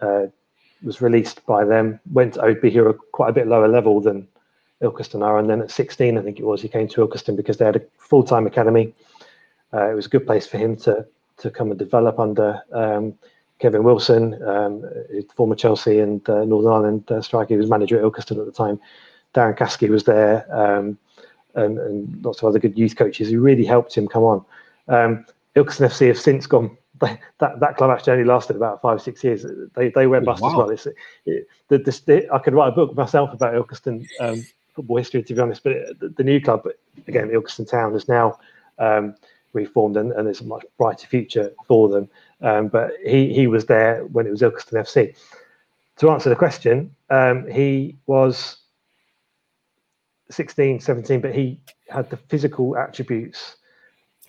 Uh, 0.00 0.26
was 0.82 1.00
released 1.00 1.44
by 1.46 1.64
them, 1.64 1.98
went 2.12 2.34
to 2.34 2.40
Oadby, 2.40 2.72
who 2.72 2.84
were 2.84 2.92
quite 2.92 3.30
a 3.30 3.32
bit 3.32 3.46
lower 3.46 3.68
level 3.68 4.00
than 4.00 4.28
Ilkeston 4.82 5.22
are. 5.22 5.38
And 5.38 5.48
then 5.48 5.62
at 5.62 5.70
16, 5.70 6.18
I 6.18 6.22
think 6.22 6.38
it 6.38 6.44
was, 6.44 6.62
he 6.62 6.68
came 6.68 6.88
to 6.88 7.06
Ilkeston 7.06 7.36
because 7.36 7.56
they 7.56 7.64
had 7.64 7.76
a 7.76 7.82
full 7.98 8.22
time 8.22 8.46
academy. 8.46 8.94
Uh, 9.72 9.90
it 9.90 9.94
was 9.94 10.06
a 10.06 10.10
good 10.10 10.26
place 10.26 10.46
for 10.46 10.58
him 10.58 10.76
to 10.76 11.06
to 11.38 11.50
come 11.50 11.70
and 11.70 11.78
develop 11.78 12.18
under 12.18 12.62
um, 12.72 13.14
Kevin 13.58 13.84
Wilson, 13.84 14.42
um, 14.42 14.82
former 15.34 15.54
Chelsea 15.54 15.98
and 15.98 16.26
uh, 16.30 16.44
Northern 16.44 16.72
Ireland 16.72 17.10
uh, 17.10 17.20
striker. 17.20 17.52
He 17.52 17.58
was 17.58 17.68
manager 17.68 17.98
at 17.98 18.04
Ilkeston 18.04 18.38
at 18.38 18.46
the 18.46 18.52
time. 18.52 18.80
Darren 19.34 19.56
Caskey 19.56 19.90
was 19.90 20.04
there. 20.04 20.46
Um, 20.50 20.98
and, 21.56 21.78
and 21.78 22.24
lots 22.24 22.42
of 22.42 22.48
other 22.48 22.58
good 22.58 22.78
youth 22.78 22.96
coaches 22.96 23.30
who 23.30 23.40
really 23.40 23.64
helped 23.64 23.96
him 23.96 24.06
come 24.06 24.22
on. 24.22 24.44
Um, 24.88 25.26
Ilkeston 25.56 25.88
FC 25.88 26.08
have 26.08 26.18
since 26.18 26.46
gone. 26.46 26.76
They, 27.00 27.18
that 27.40 27.60
that 27.60 27.76
club 27.76 27.90
actually 27.90 28.12
only 28.12 28.24
lasted 28.24 28.56
about 28.56 28.82
five 28.82 29.02
six 29.02 29.24
years. 29.24 29.44
They 29.74 29.88
they 29.90 30.06
went 30.06 30.24
bust 30.24 30.42
wow. 30.42 30.50
as 30.50 30.56
well. 30.56 30.70
It's, 30.70 30.86
it, 31.24 31.48
the, 31.68 31.78
the, 31.78 32.28
I 32.32 32.38
could 32.38 32.54
write 32.54 32.68
a 32.68 32.72
book 32.72 32.94
myself 32.94 33.32
about 33.32 33.54
Ilkeston 33.54 34.06
um, 34.20 34.44
football 34.76 34.98
history, 34.98 35.22
to 35.22 35.34
be 35.34 35.40
honest. 35.40 35.64
But 35.64 35.72
it, 35.72 36.16
the, 36.16 36.22
new 36.22 36.40
club, 36.40 36.68
again, 37.08 37.30
Ilkeston 37.30 37.68
Town, 37.68 37.94
is 37.94 38.08
now 38.08 38.38
um, 38.78 39.16
reformed, 39.52 39.96
and, 39.96 40.12
and 40.12 40.26
there's 40.26 40.42
a 40.42 40.44
much 40.44 40.64
brighter 40.78 41.08
future 41.08 41.52
for 41.66 41.88
them. 41.88 42.08
Um, 42.42 42.68
but 42.68 42.92
he 43.04 43.32
he 43.32 43.46
was 43.46 43.64
there 43.64 44.04
when 44.04 44.26
it 44.26 44.30
was 44.30 44.42
Ilkeston 44.42 44.74
FC. 44.74 45.16
To 45.96 46.10
answer 46.10 46.28
the 46.28 46.36
question, 46.36 46.94
um, 47.08 47.48
he 47.50 47.96
was 48.06 48.58
16, 50.30 50.80
17, 50.80 51.20
but 51.20 51.34
he 51.34 51.58
had 51.88 52.10
the 52.10 52.18
physical 52.18 52.76
attributes. 52.76 53.56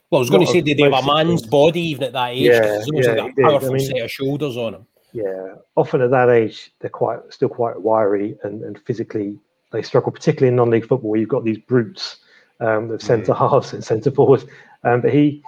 Well, 0.09 0.19
I 0.19 0.21
was 0.21 0.29
going 0.29 0.45
to 0.45 0.51
say, 0.51 0.61
did 0.61 0.77
he 0.77 0.83
have 0.83 0.93
a 0.93 1.05
man's 1.05 1.45
body 1.45 1.81
even 1.81 2.03
at 2.03 2.13
that 2.13 2.29
age? 2.29 2.43
Yeah, 2.43 2.81
yeah, 2.93 3.15
got 3.15 3.29
a 3.37 3.41
powerful 3.41 3.71
I 3.71 3.73
mean, 3.73 3.85
set 3.85 4.01
of 4.01 4.09
shoulders 4.09 4.55
on 4.55 4.75
him. 4.75 4.87
Yeah, 5.11 5.55
often 5.75 6.01
at 6.01 6.11
that 6.11 6.29
age, 6.29 6.71
they're 6.79 6.89
quite 6.89 7.19
still 7.29 7.49
quite 7.49 7.81
wiry 7.81 8.37
and, 8.43 8.63
and 8.63 8.79
physically 8.85 9.37
they 9.71 9.81
struggle, 9.81 10.11
particularly 10.11 10.49
in 10.49 10.55
non-league 10.55 10.87
football, 10.87 11.11
where 11.11 11.19
you've 11.19 11.29
got 11.29 11.43
these 11.43 11.57
brutes 11.57 12.17
um, 12.59 12.91
of 12.91 13.01
centre 13.01 13.33
mm. 13.33 13.37
halves 13.51 13.73
and 13.73 13.83
centre 13.83 14.11
forwards. 14.11 14.45
Um, 14.83 15.01
but 15.01 15.13
he, 15.13 15.43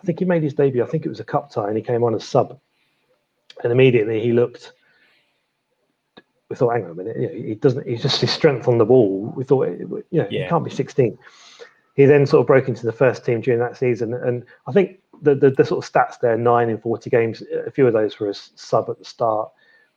I 0.00 0.04
think 0.04 0.18
he 0.18 0.24
made 0.24 0.42
his 0.42 0.54
debut. 0.54 0.82
I 0.82 0.86
think 0.86 1.04
it 1.04 1.08
was 1.08 1.20
a 1.20 1.24
cup 1.24 1.50
tie, 1.50 1.68
and 1.68 1.76
he 1.76 1.82
came 1.82 2.02
on 2.02 2.14
as 2.14 2.24
sub, 2.24 2.58
and 3.62 3.72
immediately 3.72 4.20
he 4.20 4.32
looked. 4.32 4.72
We 6.48 6.56
thought, 6.56 6.72
hang 6.72 6.84
on 6.84 6.90
a 6.90 6.94
minute, 6.94 7.16
you 7.16 7.28
know, 7.28 7.34
he 7.48 7.54
doesn't. 7.54 7.86
He's 7.86 8.02
just 8.02 8.20
his 8.20 8.30
strength 8.30 8.66
on 8.66 8.78
the 8.78 8.84
ball. 8.84 9.32
We 9.36 9.44
thought, 9.44 9.68
you 9.68 10.04
know, 10.10 10.26
yeah. 10.30 10.42
he 10.44 10.48
can't 10.48 10.64
be 10.64 10.70
16. 10.70 11.16
He 11.94 12.06
then 12.06 12.26
sort 12.26 12.40
of 12.40 12.46
broke 12.46 12.66
into 12.66 12.86
the 12.86 12.92
first 12.92 13.24
team 13.24 13.40
during 13.40 13.60
that 13.60 13.76
season, 13.76 14.14
and 14.14 14.44
I 14.66 14.72
think 14.72 15.00
the, 15.22 15.34
the, 15.34 15.50
the 15.50 15.64
sort 15.64 15.84
of 15.84 15.92
stats 15.92 16.18
there, 16.20 16.36
nine 16.36 16.70
in 16.70 16.78
40 16.78 17.10
games, 17.10 17.42
a 17.66 17.70
few 17.70 17.86
of 17.86 17.92
those 17.92 18.18
were 18.18 18.30
a 18.30 18.34
sub 18.34 18.88
at 18.88 18.98
the 18.98 19.04
start. 19.04 19.50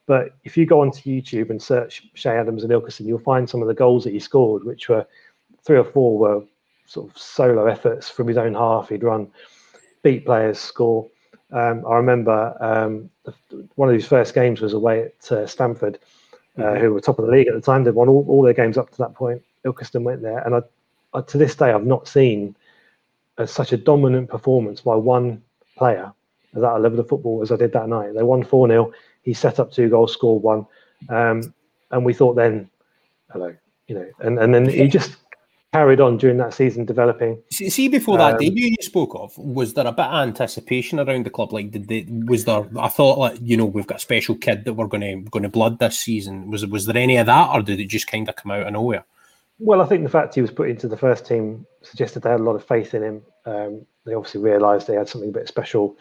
But 0.05 0.36
if 0.43 0.57
you 0.57 0.65
go 0.65 0.81
onto 0.81 1.10
YouTube 1.10 1.50
and 1.50 1.62
search 1.62 2.03
Che 2.13 2.29
Adams 2.29 2.63
and 2.63 2.72
Ilkeston, 2.72 3.05
you'll 3.05 3.19
find 3.19 3.50
some 3.50 3.62
of 3.62 3.67
the 3.67 3.74
goals 3.74 4.03
that 4.03 4.12
he 4.12 4.19
scored, 4.19 4.63
which 4.63 4.89
were 4.89 5.05
three 5.63 5.77
or 5.77 5.86
four 5.86 6.17
were 6.17 6.43
sort 6.86 7.10
of 7.10 7.17
solo 7.17 7.65
efforts 7.67 8.10
from 8.10 8.27
his 8.27 8.38
own 8.38 8.53
half. 8.53 8.89
He'd 8.89 9.03
run, 9.03 9.31
beat 10.01 10.25
players, 10.25 10.60
score. 10.60 11.10
Um, 11.51 11.86
I 11.88 11.95
remember 11.95 12.57
um, 12.60 13.10
one 13.75 13.88
of 13.88 13.95
his 13.95 14.07
first 14.07 14.33
games 14.33 14.60
was 14.60 14.74
away 14.74 15.03
at 15.03 15.31
uh, 15.31 15.48
Stamford, 15.48 16.00
uh, 16.57 16.62
mm-hmm. 16.62 16.81
who 16.81 16.93
were 16.93 17.00
top 17.00 17.19
of 17.19 17.25
the 17.25 17.31
league 17.31 17.48
at 17.48 17.53
the 17.53 17.62
time. 17.62 17.83
They'd 17.83 17.91
won 17.91 18.10
all, 18.10 18.25
all 18.27 18.41
their 18.41 18.53
games 18.53 18.77
up 18.77 18.89
to 18.91 18.98
that 18.98 19.13
point. 19.13 19.41
Ilkeston 19.65 20.03
went 20.03 20.22
there, 20.22 20.39
and 20.39 20.55
I, 20.55 20.62
I, 21.13 21.22
to 21.22 21.38
this 21.38 21.55
day, 21.55 21.72
I've 21.72 21.86
not 21.86 22.07
seen 22.07 22.55
a, 23.38 23.48
such 23.48 23.72
a 23.72 23.77
dominant 23.77 24.29
performance 24.29 24.81
by 24.81 24.95
one 24.95 25.41
player 25.77 26.12
at 26.55 26.62
that 26.62 26.81
level 26.81 27.00
of 27.00 27.07
football 27.07 27.41
as 27.41 27.51
I 27.51 27.55
did 27.55 27.74
that 27.74 27.89
night. 27.89 28.13
They 28.13 28.24
won 28.24 28.43
4 28.43 28.67
0. 28.67 28.91
He 29.24 29.33
set 29.33 29.60
up 29.60 29.72
two 29.72 29.89
goals, 29.89 30.13
scored 30.13 30.43
one. 30.43 30.65
Um, 31.10 31.53
and 31.91 32.05
we 32.05 32.13
thought 32.13 32.36
then, 32.36 32.69
hello, 33.31 33.55
you 33.88 33.95
know, 33.95 34.07
and, 34.19 34.39
and 34.39 34.53
then 34.53 34.67
he 34.67 34.88
just 34.88 35.17
carried 35.74 36.00
on 36.00 36.17
during 36.17 36.38
that 36.38 36.53
season 36.53 36.86
developing. 36.86 37.41
See, 37.51 37.88
before 37.88 38.17
that 38.17 38.33
um, 38.33 38.39
debut 38.39 38.75
you 38.77 38.83
spoke 38.83 39.15
of, 39.15 39.36
was 39.38 39.74
there 39.74 39.88
a 39.88 39.91
bit 39.91 40.05
of 40.05 40.27
anticipation 40.27 41.00
around 41.00 41.25
the 41.25 41.31
club? 41.31 41.51
Like, 41.51 41.72
did 41.72 41.88
they, 41.88 42.05
was 42.07 42.45
there? 42.45 42.65
I 42.79 42.89
thought, 42.89 43.17
like, 43.17 43.39
you 43.41 43.57
know, 43.57 43.65
we've 43.65 43.88
got 43.88 43.98
a 43.98 44.01
special 44.01 44.36
kid 44.36 44.65
that 44.65 44.74
we're 44.74 44.88
going 44.88 45.01
to 45.01 45.29
going 45.29 45.43
to 45.43 45.50
blood 45.50 45.79
this 45.79 46.00
season. 46.00 46.50
Was 46.51 46.65
was 46.67 46.86
there 46.86 46.98
any 46.98 47.17
of 47.17 47.25
that, 47.25 47.50
or 47.50 47.62
did 47.62 47.79
it 47.79 47.89
just 47.89 48.07
kind 48.07 48.29
of 48.29 48.36
come 48.36 48.51
out 48.51 48.67
of 48.67 48.74
nowhere? 48.74 49.03
Well, 49.60 49.81
I 49.81 49.86
think 49.86 50.03
the 50.03 50.10
fact 50.10 50.36
he 50.36 50.41
was 50.41 50.51
put 50.51 50.69
into 50.69 50.88
the 50.88 50.98
first 50.98 51.25
team 51.25 51.65
suggested 51.81 52.22
they 52.22 52.29
had 52.29 52.39
a 52.39 52.43
lot 52.43 52.55
of 52.55 52.65
faith 52.65 52.93
in 52.93 53.03
him. 53.03 53.22
Um, 53.45 53.86
they 54.05 54.13
obviously 54.13 54.41
realised 54.41 54.88
they 54.88 54.95
had 54.95 55.10
something 55.10 55.29
a 55.29 55.33
bit 55.33 55.48
special 55.48 55.95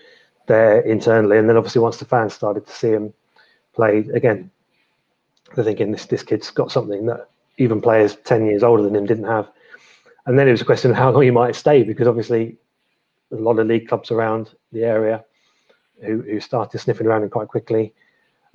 there 0.53 0.81
internally, 0.83 1.39
and 1.39 1.49
then 1.49 1.57
obviously 1.57 1.81
once 1.81 1.97
the 1.97 2.05
fans 2.05 2.35
started 2.35 2.67
to 2.67 2.73
see 2.73 2.91
him 2.91 3.15
play 3.73 4.05
again, 4.13 4.51
they're 5.55 5.65
thinking 5.65 5.93
this 5.93 6.07
this 6.07 6.23
kid's 6.23 6.51
got 6.51 6.71
something 6.71 7.07
that 7.07 7.31
even 7.57 7.81
players 7.81 8.17
ten 8.25 8.45
years 8.47 8.63
older 8.63 8.83
than 8.83 8.95
him 8.95 9.07
didn't 9.07 9.33
have. 9.37 9.49
And 10.27 10.39
then 10.39 10.47
it 10.47 10.53
was 10.53 10.61
a 10.61 10.71
question 10.73 10.91
of 10.91 10.97
how 10.97 11.11
long 11.11 11.23
he 11.23 11.31
might 11.31 11.57
stay 11.57 11.83
because 11.83 12.07
obviously 12.07 12.57
a 13.33 13.37
lot 13.37 13.59
of 13.59 13.67
league 13.67 13.89
clubs 13.89 14.11
around 14.11 14.55
the 14.73 14.85
area 14.85 15.25
who, 16.05 16.21
who 16.21 16.39
started 16.39 16.79
sniffing 16.79 17.07
around 17.07 17.23
him 17.23 17.31
quite 17.31 17.49
quickly. 17.49 17.95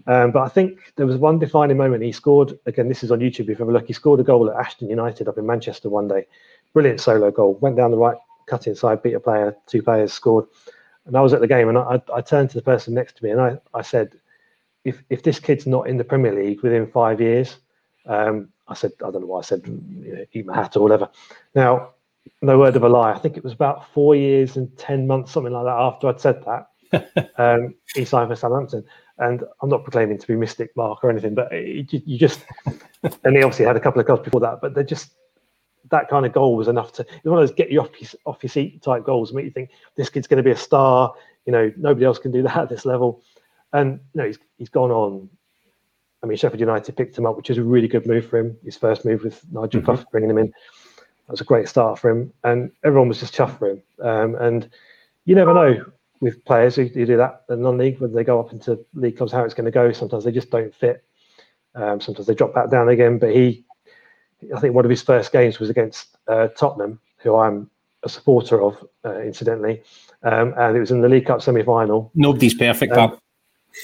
Um, 0.06 0.32
but 0.32 0.44
I 0.44 0.50
think 0.50 0.94
there 0.96 1.08
was 1.08 1.18
one 1.18 1.40
defining 1.40 1.78
moment. 1.78 2.04
He 2.04 2.12
scored 2.12 2.58
again. 2.68 2.88
This 2.88 3.04
is 3.04 3.12
on 3.12 3.20
YouTube. 3.20 3.50
If 3.50 3.60
you 3.60 3.66
ever 3.66 3.74
look, 3.74 3.88
he 3.88 3.94
scored 3.94 4.20
a 4.20 4.24
goal 4.24 4.50
at 4.50 4.56
Ashton 4.56 4.90
United 4.90 5.28
up 5.28 5.40
in 5.40 5.46
Manchester 5.46 5.90
one 5.90 6.08
day. 6.08 6.28
Brilliant 6.74 7.02
solo 7.02 7.32
goal. 7.32 7.56
Went 7.56 7.76
down 7.76 7.92
the 7.92 7.98
right, 7.98 8.18
cut 8.46 8.68
inside, 8.68 9.02
beat 9.02 9.16
a 9.16 9.20
player. 9.20 9.56
Two 9.66 9.82
players 9.82 10.14
scored. 10.14 10.46
And 11.08 11.16
I 11.16 11.22
was 11.22 11.34
at 11.34 11.42
the 11.42 11.48
game, 11.48 11.70
and 11.70 11.78
I, 11.78 12.02
I 12.14 12.22
turned 12.22 12.50
to 12.52 12.58
the 12.58 12.62
person 12.62 12.94
next 12.94 13.18
to 13.18 13.24
me, 13.24 13.32
and 13.32 13.42
I, 13.42 13.58
I 13.74 13.82
said, 13.82 14.12
if 14.84 15.02
if 15.10 15.24
this 15.24 15.40
kid's 15.40 15.66
not 15.66 15.88
in 15.88 15.98
the 15.98 16.04
Premier 16.04 16.34
League 16.34 16.62
within 16.62 16.88
five 16.88 17.20
years, 17.20 17.58
um, 18.06 18.50
I 18.68 18.74
said, 18.74 18.92
I 19.06 19.12
don't 19.12 19.22
know 19.22 19.28
why 19.28 19.40
I 19.40 19.44
said, 19.44 19.64
you 19.66 20.16
know, 20.16 20.26
eat 20.34 20.46
my 20.46 20.56
hat 20.56 20.76
or 20.76 20.82
whatever. 20.82 21.10
Now, 21.56 21.92
no 22.42 22.60
word 22.60 22.76
of 22.76 22.84
a 22.84 22.90
lie. 22.90 23.12
I 23.12 23.18
think 23.18 23.38
it 23.38 23.44
was 23.44 23.54
about 23.54 23.92
four 23.94 24.16
years 24.16 24.58
and 24.58 24.76
10 24.78 25.08
months, 25.08 25.32
something 25.32 25.54
like 25.54 25.66
that, 25.66 25.70
after 25.70 26.08
I'd 26.08 26.20
said 26.20 26.44
that. 26.46 27.34
um, 27.38 27.76
he 27.94 28.06
signed 28.06 28.30
for 28.30 28.36
Southampton. 28.36 28.84
And 29.20 29.44
I'm 29.62 29.70
not 29.70 29.84
proclaiming 29.84 30.18
to 30.20 30.28
be 30.28 30.36
mystic 30.36 30.76
Mark 30.76 31.04
or 31.04 31.10
anything, 31.10 31.34
but 31.34 31.52
it, 31.52 31.92
you 31.92 32.18
just, 32.18 32.46
and 32.66 33.36
he 33.36 33.44
obviously 33.44 33.66
had 33.66 33.76
a 33.76 33.80
couple 33.80 34.00
of 34.00 34.08
goals 34.08 34.20
before 34.20 34.42
that, 34.42 34.60
but 34.62 34.74
they're 34.74 34.84
just, 34.84 35.12
that 35.90 36.10
kind 36.10 36.26
of 36.26 36.34
goal 36.34 36.56
was 36.56 36.68
enough 36.68 36.92
to, 36.94 37.02
it's 37.02 37.26
one 37.26 37.42
of 37.42 37.48
those 37.48 37.56
get 37.56 37.72
you 37.72 37.82
off 37.82 37.90
your, 38.00 38.10
off 38.26 38.44
your 38.44 38.50
seat 38.50 38.82
type 38.82 39.04
goals, 39.04 39.34
make 39.34 39.46
you 39.46 39.52
think 39.52 39.70
this 39.96 40.10
kid's 40.10 40.28
going 40.28 40.38
to 40.38 40.44
be 40.44 40.52
a 40.52 40.58
star. 40.58 41.14
You 41.46 41.54
know, 41.54 41.72
nobody 41.78 42.06
else 42.06 42.20
can 42.20 42.32
do 42.32 42.44
that 42.44 42.58
at 42.58 42.70
this 42.70 42.86
level. 42.86 43.22
And, 43.74 44.00
you 44.14 44.22
know, 44.22 44.26
he's, 44.26 44.40
he's 44.58 44.70
gone 44.70 44.92
on 44.92 45.30
I 46.24 46.26
mean, 46.26 46.38
Sheffield 46.38 46.60
United 46.60 46.98
picked 46.98 47.18
him 47.18 47.26
up, 47.26 47.38
which 47.38 47.50
is 47.50 47.58
a 47.58 47.64
really 47.64 47.88
good 47.88 48.08
move 48.08 48.28
for 48.28 48.40
him. 48.40 48.58
His 48.64 48.78
first 48.78 49.06
move 49.06 49.24
with 49.24 49.42
Nigel 49.52 49.82
mm-hmm. 49.82 49.86
Clough 49.86 50.06
bringing 50.12 50.30
him 50.30 50.38
in. 50.38 50.48
That 50.48 51.32
was 51.32 51.42
a 51.42 51.46
great 51.46 51.68
start 51.68 52.00
for 52.00 52.10
him. 52.10 52.34
And 52.44 52.72
everyone 52.84 53.08
was 53.08 53.20
just 53.20 53.36
chuffed 53.36 53.60
for 53.60 53.70
him. 53.70 53.84
Um, 54.02 54.36
and 54.36 54.70
you 55.26 55.36
never 55.36 55.54
know 55.54 55.86
with 56.20 56.44
players 56.46 56.76
who, 56.76 56.86
who 56.86 57.06
do 57.06 57.18
that 57.18 57.44
in 57.50 57.62
non-league, 57.62 58.00
whether 58.00 58.14
they 58.14 58.24
go 58.24 58.40
up 58.40 58.52
into 58.52 58.84
league 58.94 59.18
clubs, 59.18 59.32
how 59.32 59.44
it's 59.44 59.54
going 59.54 59.66
to 59.66 59.72
go. 59.72 59.92
Sometimes 59.92 60.24
they 60.24 60.32
just 60.32 60.50
don't 60.50 60.74
fit. 60.74 61.04
Um, 61.76 62.02
sometimes 62.02 62.26
they 62.26 62.34
drop 62.34 62.56
back 62.56 62.72
down 62.72 62.90
again. 62.90 63.20
But 63.20 63.36
he, 63.36 63.66
I 64.56 64.60
think 64.60 64.76
one 64.76 64.86
of 64.86 64.90
his 64.92 65.02
first 65.02 65.32
games 65.32 65.60
was 65.60 65.70
against 65.70 66.18
uh, 66.28 66.48
Tottenham, 66.50 67.00
who 67.18 67.36
I'm 67.36 67.70
a 68.04 68.10
supporter 68.10 68.62
of, 68.62 68.84
uh, 69.04 69.20
incidentally. 69.22 69.82
Um, 70.24 70.54
and 70.58 70.78
it 70.78 70.80
was 70.80 70.92
in 70.92 71.02
the 71.02 71.10
League 71.10 71.26
Cup 71.26 71.42
semi-final. 71.42 72.12
Nobody's 72.14 72.54
perfect, 72.54 72.94
um, 72.94 73.18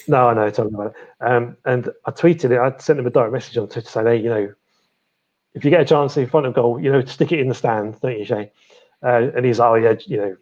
no, 0.07 0.29
I 0.29 0.33
know, 0.33 0.50
tell 0.50 0.65
me 0.65 0.74
about 0.74 0.88
it. 0.88 0.95
Um, 1.22 1.57
and 1.65 1.89
I 2.05 2.12
tweeted 2.12 2.51
it. 2.51 2.60
I 2.60 2.77
sent 2.79 3.00
him 3.00 3.07
a 3.07 3.10
direct 3.10 3.33
message 3.33 3.57
on 3.57 3.67
Twitter 3.67 3.89
saying, 3.89 4.07
"Hey, 4.07 4.17
you 4.17 4.29
know, 4.29 4.53
if 5.53 5.63
you 5.63 5.69
get 5.69 5.81
a 5.81 5.86
chance 5.86 6.17
in 6.17 6.27
front 6.27 6.45
of 6.45 6.53
goal, 6.53 6.79
you 6.79 6.91
know, 6.91 7.03
stick 7.05 7.31
it 7.31 7.39
in 7.39 7.48
the 7.48 7.55
stand, 7.55 8.00
don't 8.01 8.17
you, 8.17 8.25
Che?" 8.25 8.51
Uh, 9.03 9.29
and 9.36 9.45
he's 9.45 9.60
like, 9.60 9.69
"Oh 9.69 9.75
yeah, 9.75 9.95
you 10.05 10.17
know, 10.17 10.38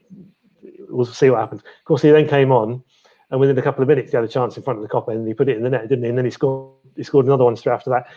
we'll 0.89 1.05
see 1.05 1.29
what 1.29 1.39
happens." 1.39 1.61
Of 1.61 1.85
course, 1.85 2.01
he 2.01 2.09
then 2.09 2.27
came 2.27 2.51
on, 2.51 2.83
and 3.29 3.39
within 3.39 3.57
a 3.57 3.61
couple 3.61 3.81
of 3.81 3.87
minutes, 3.87 4.11
he 4.11 4.17
had 4.17 4.23
a 4.23 4.29
chance 4.29 4.57
in 4.57 4.63
front 4.63 4.79
of 4.79 4.83
the 4.83 4.89
Kop, 4.89 5.07
and 5.09 5.27
he 5.27 5.33
put 5.33 5.49
it 5.49 5.57
in 5.57 5.63
the 5.63 5.69
net, 5.69 5.89
didn't 5.89 6.03
he? 6.03 6.09
And 6.09 6.17
then 6.17 6.25
he 6.25 6.31
scored. 6.31 6.75
He 6.95 7.03
scored 7.03 7.25
another 7.25 7.45
one 7.45 7.55
straight 7.55 7.73
after 7.73 7.89
that. 7.89 8.07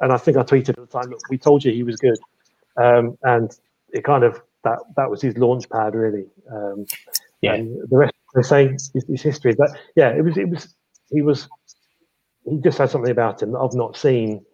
And 0.00 0.12
I 0.12 0.18
think 0.18 0.36
I 0.36 0.42
tweeted 0.42 0.70
at 0.70 0.76
the 0.76 0.86
time, 0.86 1.10
"Look, 1.10 1.20
we 1.30 1.38
told 1.38 1.64
you 1.64 1.72
he 1.72 1.82
was 1.82 1.96
good," 1.96 2.18
um, 2.76 3.16
and 3.22 3.50
it 3.92 4.04
kind 4.04 4.24
of 4.24 4.40
that 4.64 4.78
that 4.96 5.10
was 5.10 5.22
his 5.22 5.36
launch 5.38 5.68
pad, 5.70 5.94
really. 5.94 6.26
Um, 6.50 6.86
yeah. 7.40 7.54
And 7.54 7.88
the 7.88 7.96
rest 7.96 8.14
they're 8.34 8.42
saying 8.42 8.74
is, 8.74 8.90
is 8.94 9.22
history. 9.22 9.54
But 9.56 9.70
yeah, 9.94 10.10
it 10.10 10.22
was 10.22 10.36
it 10.36 10.48
was 10.48 10.74
he 11.10 11.22
was 11.22 11.48
he 12.48 12.58
just 12.58 12.78
had 12.78 12.90
something 12.90 13.10
about 13.10 13.42
him 13.42 13.52
that 13.52 13.58
I've 13.58 13.74
not 13.74 13.96
seen 13.96 14.44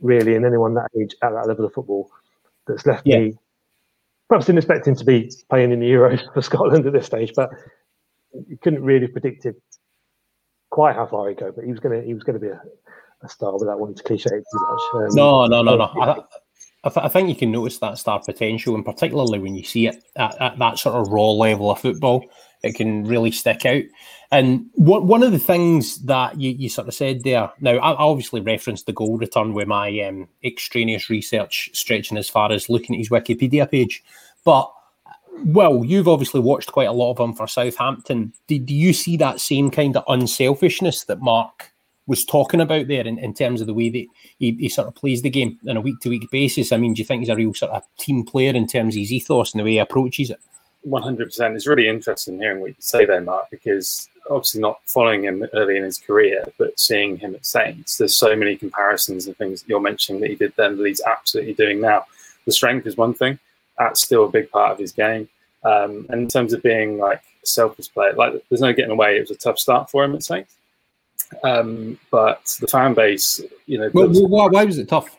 really 0.00 0.34
in 0.34 0.44
anyone 0.44 0.74
that 0.74 0.90
age 0.98 1.14
at 1.22 1.32
that 1.32 1.46
level 1.46 1.64
of 1.64 1.72
football 1.72 2.10
that's 2.66 2.84
left 2.84 3.06
yeah. 3.06 3.18
me 3.18 3.38
perhaps 4.28 4.46
didn't 4.46 4.58
expect 4.58 4.86
him 4.86 4.96
to 4.96 5.04
be 5.04 5.30
playing 5.48 5.72
in 5.72 5.80
the 5.80 5.86
Euros 5.86 6.22
for 6.34 6.42
Scotland 6.42 6.86
at 6.86 6.92
this 6.92 7.06
stage, 7.06 7.32
but 7.34 7.50
you 8.48 8.58
couldn't 8.58 8.82
really 8.82 9.06
predict 9.06 9.46
it 9.46 9.56
quite 10.70 10.94
how 10.94 11.06
far 11.06 11.28
he'd 11.28 11.38
go. 11.38 11.52
But 11.52 11.64
he 11.64 11.70
was 11.70 11.80
gonna 11.80 12.02
he 12.02 12.14
was 12.14 12.22
gonna 12.22 12.38
be 12.38 12.48
a 12.48 12.60
star 13.28 13.58
without 13.58 13.80
wanting 13.80 13.96
to 13.96 14.02
cliche 14.02 14.30
it 14.30 14.44
too 14.52 14.58
much. 14.68 14.82
Um, 14.94 15.14
no, 15.16 15.46
no, 15.46 15.62
no, 15.62 15.76
no. 15.76 15.84
I, 15.84 16.10
I, 16.84 16.88
th- 16.88 17.04
I, 17.04 17.08
think 17.08 17.28
you 17.28 17.34
can 17.34 17.50
notice 17.50 17.78
that 17.78 17.98
star 17.98 18.20
potential, 18.24 18.74
and 18.74 18.84
particularly 18.84 19.38
when 19.38 19.56
you 19.56 19.64
see 19.64 19.86
it 19.88 20.04
at, 20.16 20.40
at 20.40 20.58
that 20.58 20.78
sort 20.78 20.96
of 20.96 21.08
raw 21.12 21.30
level 21.30 21.70
of 21.70 21.80
football 21.80 22.24
it 22.62 22.74
can 22.74 23.04
really 23.04 23.30
stick 23.30 23.64
out. 23.64 23.84
And 24.30 24.66
what, 24.74 25.04
one 25.04 25.22
of 25.22 25.32
the 25.32 25.38
things 25.38 26.02
that 26.02 26.40
you, 26.40 26.50
you 26.50 26.68
sort 26.68 26.88
of 26.88 26.94
said 26.94 27.22
there, 27.22 27.50
now 27.60 27.76
I 27.76 27.94
obviously 27.94 28.40
referenced 28.40 28.86
the 28.86 28.92
goal 28.92 29.18
return 29.18 29.54
with 29.54 29.68
my 29.68 30.00
um, 30.00 30.28
extraneous 30.44 31.08
research 31.08 31.70
stretching 31.72 32.18
as 32.18 32.28
far 32.28 32.50
as 32.50 32.68
looking 32.68 32.96
at 32.96 32.98
his 32.98 33.10
Wikipedia 33.10 33.70
page. 33.70 34.02
But, 34.44 34.70
well, 35.44 35.84
you've 35.84 36.08
obviously 36.08 36.40
watched 36.40 36.72
quite 36.72 36.88
a 36.88 36.92
lot 36.92 37.12
of 37.12 37.20
him 37.20 37.34
for 37.34 37.46
Southampton. 37.46 38.32
Do 38.48 38.56
you 38.56 38.92
see 38.92 39.16
that 39.18 39.40
same 39.40 39.70
kind 39.70 39.96
of 39.96 40.04
unselfishness 40.08 41.04
that 41.04 41.20
Mark 41.20 41.72
was 42.06 42.24
talking 42.24 42.60
about 42.60 42.88
there 42.88 43.06
in, 43.06 43.18
in 43.18 43.34
terms 43.34 43.60
of 43.60 43.66
the 43.66 43.74
way 43.74 43.88
that 43.88 44.06
he, 44.38 44.52
he 44.52 44.68
sort 44.68 44.88
of 44.88 44.94
plays 44.94 45.22
the 45.22 45.30
game 45.30 45.58
on 45.68 45.76
a 45.76 45.80
week 45.80 45.98
to 46.00 46.08
week 46.08 46.30
basis. 46.30 46.72
I 46.72 46.76
mean, 46.76 46.94
do 46.94 47.00
you 47.00 47.06
think 47.06 47.20
he's 47.20 47.28
a 47.28 47.36
real 47.36 47.54
sort 47.54 47.72
of 47.72 47.82
team 47.98 48.24
player 48.24 48.54
in 48.54 48.66
terms 48.66 48.94
of 48.94 49.00
his 49.00 49.12
ethos 49.12 49.52
and 49.52 49.60
the 49.60 49.64
way 49.64 49.72
he 49.72 49.78
approaches 49.78 50.30
it? 50.30 50.40
100%. 50.86 51.54
It's 51.54 51.66
really 51.66 51.88
interesting 51.88 52.38
hearing 52.38 52.60
what 52.60 52.68
you 52.68 52.76
say 52.78 53.04
there, 53.04 53.20
Mark, 53.20 53.50
because 53.50 54.08
obviously 54.30 54.60
not 54.60 54.80
following 54.86 55.24
him 55.24 55.44
early 55.52 55.76
in 55.76 55.82
his 55.82 55.98
career, 55.98 56.44
but 56.58 56.78
seeing 56.78 57.16
him 57.16 57.34
at 57.34 57.46
Saints, 57.46 57.96
there's 57.96 58.16
so 58.16 58.36
many 58.36 58.56
comparisons 58.56 59.26
and 59.26 59.36
things 59.36 59.62
that 59.62 59.68
you're 59.68 59.80
mentioning 59.80 60.20
that 60.20 60.30
he 60.30 60.36
did 60.36 60.52
then 60.56 60.76
that 60.76 60.86
he's 60.86 61.02
absolutely 61.02 61.54
doing 61.54 61.80
now. 61.80 62.04
The 62.44 62.52
strength 62.52 62.86
is 62.86 62.96
one 62.96 63.14
thing, 63.14 63.38
that's 63.78 64.02
still 64.02 64.24
a 64.24 64.30
big 64.30 64.50
part 64.50 64.72
of 64.72 64.78
his 64.78 64.92
game. 64.92 65.28
Um, 65.64 66.06
and 66.10 66.22
in 66.22 66.28
terms 66.28 66.52
of 66.52 66.62
being 66.62 66.98
like 66.98 67.22
a 67.42 67.46
selfless 67.46 67.88
player, 67.88 68.12
like 68.12 68.34
there's 68.48 68.60
no 68.60 68.72
getting 68.72 68.92
away. 68.92 69.16
It 69.16 69.20
was 69.20 69.32
a 69.32 69.36
tough 69.36 69.58
start 69.58 69.90
for 69.90 70.04
him 70.04 70.14
at 70.14 70.22
Saints. 70.22 70.54
Um, 71.42 71.98
but 72.10 72.56
the 72.60 72.66
fan 72.66 72.94
base, 72.94 73.40
you 73.66 73.78
know, 73.78 73.90
well, 73.92 74.08
why, 74.28 74.46
why 74.46 74.64
was 74.64 74.78
it 74.78 74.88
tough? 74.88 75.16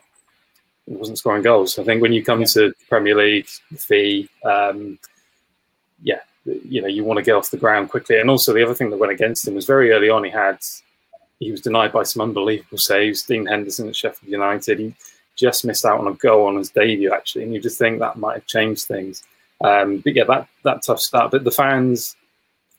It 0.86 0.98
wasn't 0.98 1.18
scoring 1.18 1.42
goals. 1.42 1.78
I 1.78 1.84
think 1.84 2.00
when 2.00 2.12
you 2.12 2.24
come 2.24 2.40
yeah. 2.40 2.46
to 2.54 2.74
Premier 2.88 3.14
League, 3.14 3.48
the 3.70 3.78
fee, 3.78 4.28
um, 4.44 4.98
yeah, 6.02 6.20
you 6.44 6.80
know, 6.80 6.88
you 6.88 7.04
want 7.04 7.18
to 7.18 7.22
get 7.22 7.34
off 7.34 7.50
the 7.50 7.56
ground 7.56 7.90
quickly. 7.90 8.18
And 8.18 8.30
also 8.30 8.54
the 8.54 8.64
other 8.64 8.74
thing 8.74 8.90
that 8.90 8.96
went 8.96 9.12
against 9.12 9.46
him 9.46 9.54
was 9.54 9.66
very 9.66 9.92
early 9.92 10.08
on. 10.08 10.24
He 10.24 10.30
had 10.30 10.58
he 11.40 11.50
was 11.50 11.60
denied 11.60 11.92
by 11.92 12.02
some 12.02 12.22
unbelievable 12.22 12.78
saves. 12.78 13.22
Dean 13.22 13.46
Henderson 13.46 13.88
at 13.88 13.96
Sheffield 13.96 14.30
United. 14.30 14.78
He 14.78 14.94
just 15.36 15.64
missed 15.64 15.84
out 15.84 16.00
on 16.00 16.08
a 16.08 16.14
goal 16.14 16.46
on 16.46 16.56
his 16.56 16.70
debut 16.70 17.12
actually, 17.12 17.44
and 17.44 17.54
you 17.54 17.60
just 17.60 17.78
think 17.78 17.98
that 17.98 18.16
might 18.16 18.34
have 18.34 18.46
changed 18.46 18.86
things. 18.86 19.22
Um, 19.62 19.98
but 19.98 20.14
yeah, 20.14 20.24
that 20.24 20.48
that 20.64 20.82
tough 20.84 21.00
start. 21.00 21.30
But 21.30 21.44
the 21.44 21.50
fans, 21.50 22.16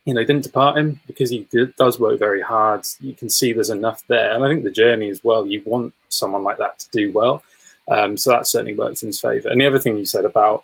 you 0.09 0.15
know, 0.15 0.23
didn't 0.23 0.41
depart 0.41 0.75
him 0.75 0.99
because 1.05 1.29
he 1.29 1.47
did, 1.51 1.75
does 1.75 1.99
work 1.99 2.17
very 2.17 2.41
hard. 2.41 2.83
You 2.99 3.13
can 3.13 3.29
see 3.29 3.53
there's 3.53 3.69
enough 3.69 4.01
there, 4.07 4.33
and 4.33 4.43
I 4.43 4.47
think 4.49 4.63
the 4.63 4.71
journey 4.71 5.07
as 5.11 5.23
well. 5.23 5.45
You 5.45 5.61
want 5.65 5.93
someone 6.09 6.43
like 6.43 6.57
that 6.57 6.79
to 6.79 6.89
do 6.91 7.11
well, 7.11 7.43
um, 7.87 8.17
so 8.17 8.31
that 8.31 8.47
certainly 8.47 8.73
works 8.73 9.03
in 9.03 9.09
his 9.09 9.21
favour. 9.21 9.49
And 9.49 9.61
the 9.61 9.67
other 9.67 9.77
thing 9.77 9.97
you 9.97 10.05
said 10.05 10.25
about 10.25 10.63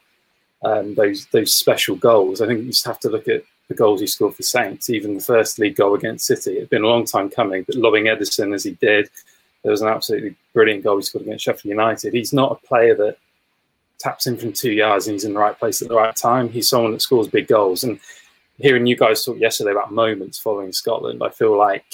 um, 0.63 0.95
those 0.95 1.27
those 1.27 1.53
special 1.53 1.95
goals, 1.95 2.41
I 2.41 2.47
think 2.47 2.61
you 2.61 2.71
just 2.71 2.87
have 2.87 2.99
to 3.01 3.09
look 3.09 3.27
at 3.27 3.43
the 3.67 3.75
goals 3.75 4.01
he 4.01 4.07
scored 4.07 4.33
for 4.33 4.41
Saints. 4.41 4.89
Even 4.89 5.13
the 5.13 5.23
first 5.23 5.59
league 5.59 5.75
goal 5.75 5.93
against 5.93 6.25
City, 6.25 6.57
it'd 6.57 6.71
been 6.71 6.83
a 6.83 6.87
long 6.87 7.05
time 7.05 7.29
coming, 7.29 7.61
but 7.67 7.75
lobbing 7.75 8.05
Ederson 8.05 8.55
as 8.55 8.63
he 8.63 8.71
did, 8.81 9.11
there 9.61 9.71
was 9.71 9.83
an 9.83 9.89
absolutely 9.89 10.35
brilliant 10.53 10.83
goal 10.83 10.97
he 10.97 11.03
scored 11.03 11.25
against 11.25 11.45
Sheffield 11.45 11.69
United. 11.69 12.15
He's 12.15 12.33
not 12.33 12.51
a 12.51 12.67
player 12.67 12.95
that 12.95 13.17
taps 13.99 14.25
in 14.25 14.37
from 14.37 14.53
two 14.53 14.71
yards 14.71 15.05
and 15.05 15.13
he's 15.13 15.23
in 15.23 15.33
the 15.33 15.39
right 15.39 15.57
place 15.57 15.83
at 15.83 15.87
the 15.87 15.95
right 15.95 16.15
time. 16.15 16.49
He's 16.49 16.67
someone 16.67 16.93
that 16.93 17.01
scores 17.03 17.27
big 17.27 17.47
goals. 17.47 17.83
And 17.83 17.99
hearing 18.57 18.85
you 18.85 18.95
guys 18.95 19.23
talk 19.23 19.37
yesterday 19.37 19.71
about 19.71 19.91
moments 19.91 20.39
following 20.39 20.71
Scotland, 20.71 21.21
I 21.23 21.29
feel 21.29 21.57
like 21.57 21.85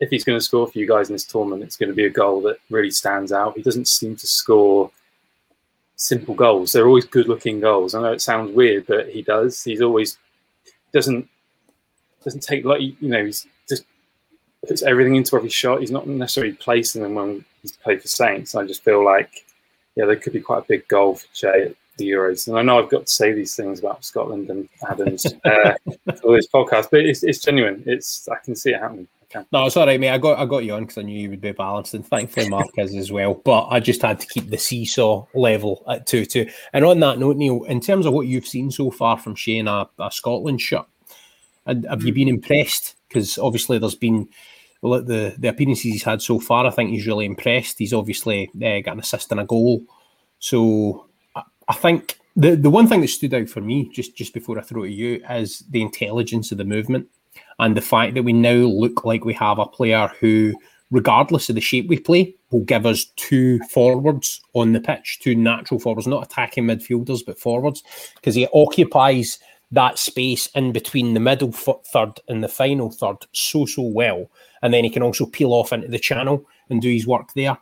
if 0.00 0.10
he's 0.10 0.24
going 0.24 0.38
to 0.38 0.44
score 0.44 0.66
for 0.66 0.78
you 0.78 0.86
guys 0.86 1.08
in 1.08 1.14
this 1.14 1.24
tournament, 1.24 1.62
it's 1.62 1.76
going 1.76 1.88
to 1.88 1.94
be 1.94 2.06
a 2.06 2.10
goal 2.10 2.42
that 2.42 2.58
really 2.70 2.90
stands 2.90 3.32
out. 3.32 3.56
He 3.56 3.62
doesn't 3.62 3.88
seem 3.88 4.16
to 4.16 4.26
score 4.26 4.90
simple 5.96 6.34
goals. 6.34 6.72
They're 6.72 6.88
always 6.88 7.06
good-looking 7.06 7.60
goals. 7.60 7.94
I 7.94 8.02
know 8.02 8.12
it 8.12 8.20
sounds 8.20 8.52
weird, 8.52 8.86
but 8.86 9.08
he 9.08 9.22
does. 9.22 9.62
He's 9.62 9.82
always 9.82 10.18
doesn't 10.92 11.28
doesn't 12.22 12.42
take 12.42 12.64
like 12.64 12.80
you 12.80 12.96
know 13.00 13.24
he's 13.24 13.46
just 13.68 13.84
puts 14.66 14.82
everything 14.82 15.16
into 15.16 15.36
every 15.36 15.50
shot. 15.50 15.80
He's 15.80 15.90
not 15.90 16.06
necessarily 16.06 16.54
placing 16.54 17.02
them 17.02 17.14
when 17.14 17.44
he's 17.62 17.72
played 17.72 18.00
for 18.00 18.08
Saints. 18.08 18.54
I 18.54 18.66
just 18.66 18.82
feel 18.82 19.04
like 19.04 19.44
yeah, 19.96 20.06
there 20.06 20.16
could 20.16 20.32
be 20.32 20.40
quite 20.40 20.62
a 20.62 20.66
big 20.66 20.88
goal 20.88 21.16
for 21.16 21.48
at 21.48 21.76
the 21.96 22.10
Euros. 22.10 22.48
And 22.48 22.58
I 22.58 22.62
know 22.62 22.78
I've 22.78 22.90
got 22.90 23.06
to 23.06 23.12
say 23.12 23.32
these 23.32 23.54
things 23.54 23.78
about 23.78 24.04
Scotland 24.04 24.50
and 24.50 24.68
Adams 24.88 25.26
uh, 25.44 25.74
for 26.20 26.36
this 26.36 26.48
podcast, 26.48 26.88
but 26.90 27.00
it's, 27.00 27.22
it's 27.22 27.38
genuine. 27.38 27.82
It's 27.86 28.28
I 28.28 28.36
can 28.44 28.56
see 28.56 28.70
it 28.70 28.80
happening. 28.80 29.08
No, 29.52 29.66
it's 29.66 29.76
all 29.76 29.86
right, 29.86 29.98
mate. 29.98 30.10
I 30.10 30.18
got 30.18 30.38
I 30.38 30.46
got 30.46 30.64
you 30.64 30.74
on 30.74 30.82
because 30.82 30.98
I 30.98 31.02
knew 31.02 31.18
you 31.18 31.30
would 31.30 31.40
be 31.40 31.52
balanced, 31.52 31.94
and 31.94 32.06
thankfully 32.06 32.48
Marquez 32.48 32.94
as 32.94 33.10
well. 33.10 33.34
But 33.34 33.66
I 33.68 33.80
just 33.80 34.02
had 34.02 34.20
to 34.20 34.26
keep 34.28 34.48
the 34.48 34.58
seesaw 34.58 35.26
level 35.34 35.82
at 35.88 36.06
two 36.06 36.24
two. 36.24 36.48
And 36.72 36.84
on 36.84 37.00
that 37.00 37.18
note, 37.18 37.36
Neil, 37.36 37.64
in 37.64 37.80
terms 37.80 38.06
of 38.06 38.12
what 38.12 38.28
you've 38.28 38.46
seen 38.46 38.70
so 38.70 38.92
far 38.92 39.18
from 39.18 39.34
Shane, 39.34 39.66
a, 39.66 39.88
a 39.98 40.10
Scotland 40.12 40.60
shirt, 40.60 40.86
have 41.66 42.04
you 42.04 42.12
been 42.12 42.28
impressed? 42.28 42.94
Because 43.08 43.36
obviously 43.38 43.78
there's 43.78 43.96
been 43.96 44.28
well, 44.82 45.02
the 45.02 45.34
the 45.38 45.48
appearances 45.48 45.84
he's 45.84 46.02
had 46.04 46.22
so 46.22 46.38
far, 46.38 46.66
I 46.66 46.70
think 46.70 46.90
he's 46.90 47.06
really 47.06 47.24
impressed. 47.24 47.78
He's 47.78 47.94
obviously 47.94 48.50
uh, 48.56 48.80
got 48.80 48.92
an 48.92 49.00
assist 49.00 49.30
and 49.32 49.40
a 49.40 49.44
goal. 49.44 49.82
So 50.38 51.06
I, 51.68 51.74
think 51.74 52.18
the 52.36 52.56
the 52.56 52.70
one 52.70 52.86
thing 52.86 53.00
that 53.00 53.08
stood 53.08 53.34
out 53.34 53.48
for 53.48 53.60
me 53.60 53.88
just 53.90 54.16
just 54.16 54.34
before 54.34 54.58
I 54.58 54.62
throw 54.62 54.84
it 54.84 54.88
to 54.88 54.94
you 54.94 55.24
is 55.30 55.64
the 55.70 55.82
intelligence 55.82 56.52
of 56.52 56.58
the 56.58 56.64
movement 56.64 57.08
and 57.58 57.76
the 57.76 57.80
fact 57.80 58.14
that 58.14 58.22
we 58.22 58.32
now 58.32 58.52
look 58.52 59.04
like 59.04 59.24
we 59.24 59.34
have 59.34 59.58
a 59.58 59.66
player 59.66 60.10
who, 60.20 60.54
regardless 60.90 61.48
of 61.48 61.54
the 61.54 61.60
shape 61.60 61.88
we 61.88 61.98
play, 61.98 62.34
will 62.50 62.64
give 62.64 62.86
us 62.86 63.06
two 63.16 63.58
forwards 63.70 64.40
on 64.54 64.72
the 64.72 64.80
pitch, 64.80 65.18
two 65.20 65.34
natural 65.34 65.80
forwards, 65.80 66.06
not 66.06 66.24
attacking 66.24 66.64
midfielders 66.64 67.20
but 67.24 67.38
forwards, 67.38 67.82
because 68.16 68.34
he 68.34 68.48
occupies 68.52 69.38
that 69.72 69.98
space 69.98 70.46
in 70.54 70.72
between 70.72 71.14
the 71.14 71.20
middle 71.20 71.50
third 71.50 72.20
and 72.28 72.44
the 72.44 72.48
final 72.48 72.90
third 72.90 73.16
so 73.32 73.66
so 73.66 73.82
well 73.82 74.30
and 74.64 74.72
then 74.72 74.82
he 74.82 74.90
can 74.90 75.02
also 75.02 75.26
peel 75.26 75.52
off 75.52 75.72
into 75.72 75.88
the 75.88 75.98
channel 75.98 76.46
and 76.70 76.80
do 76.80 76.90
his 76.90 77.06
work 77.06 77.32
there. 77.34 77.56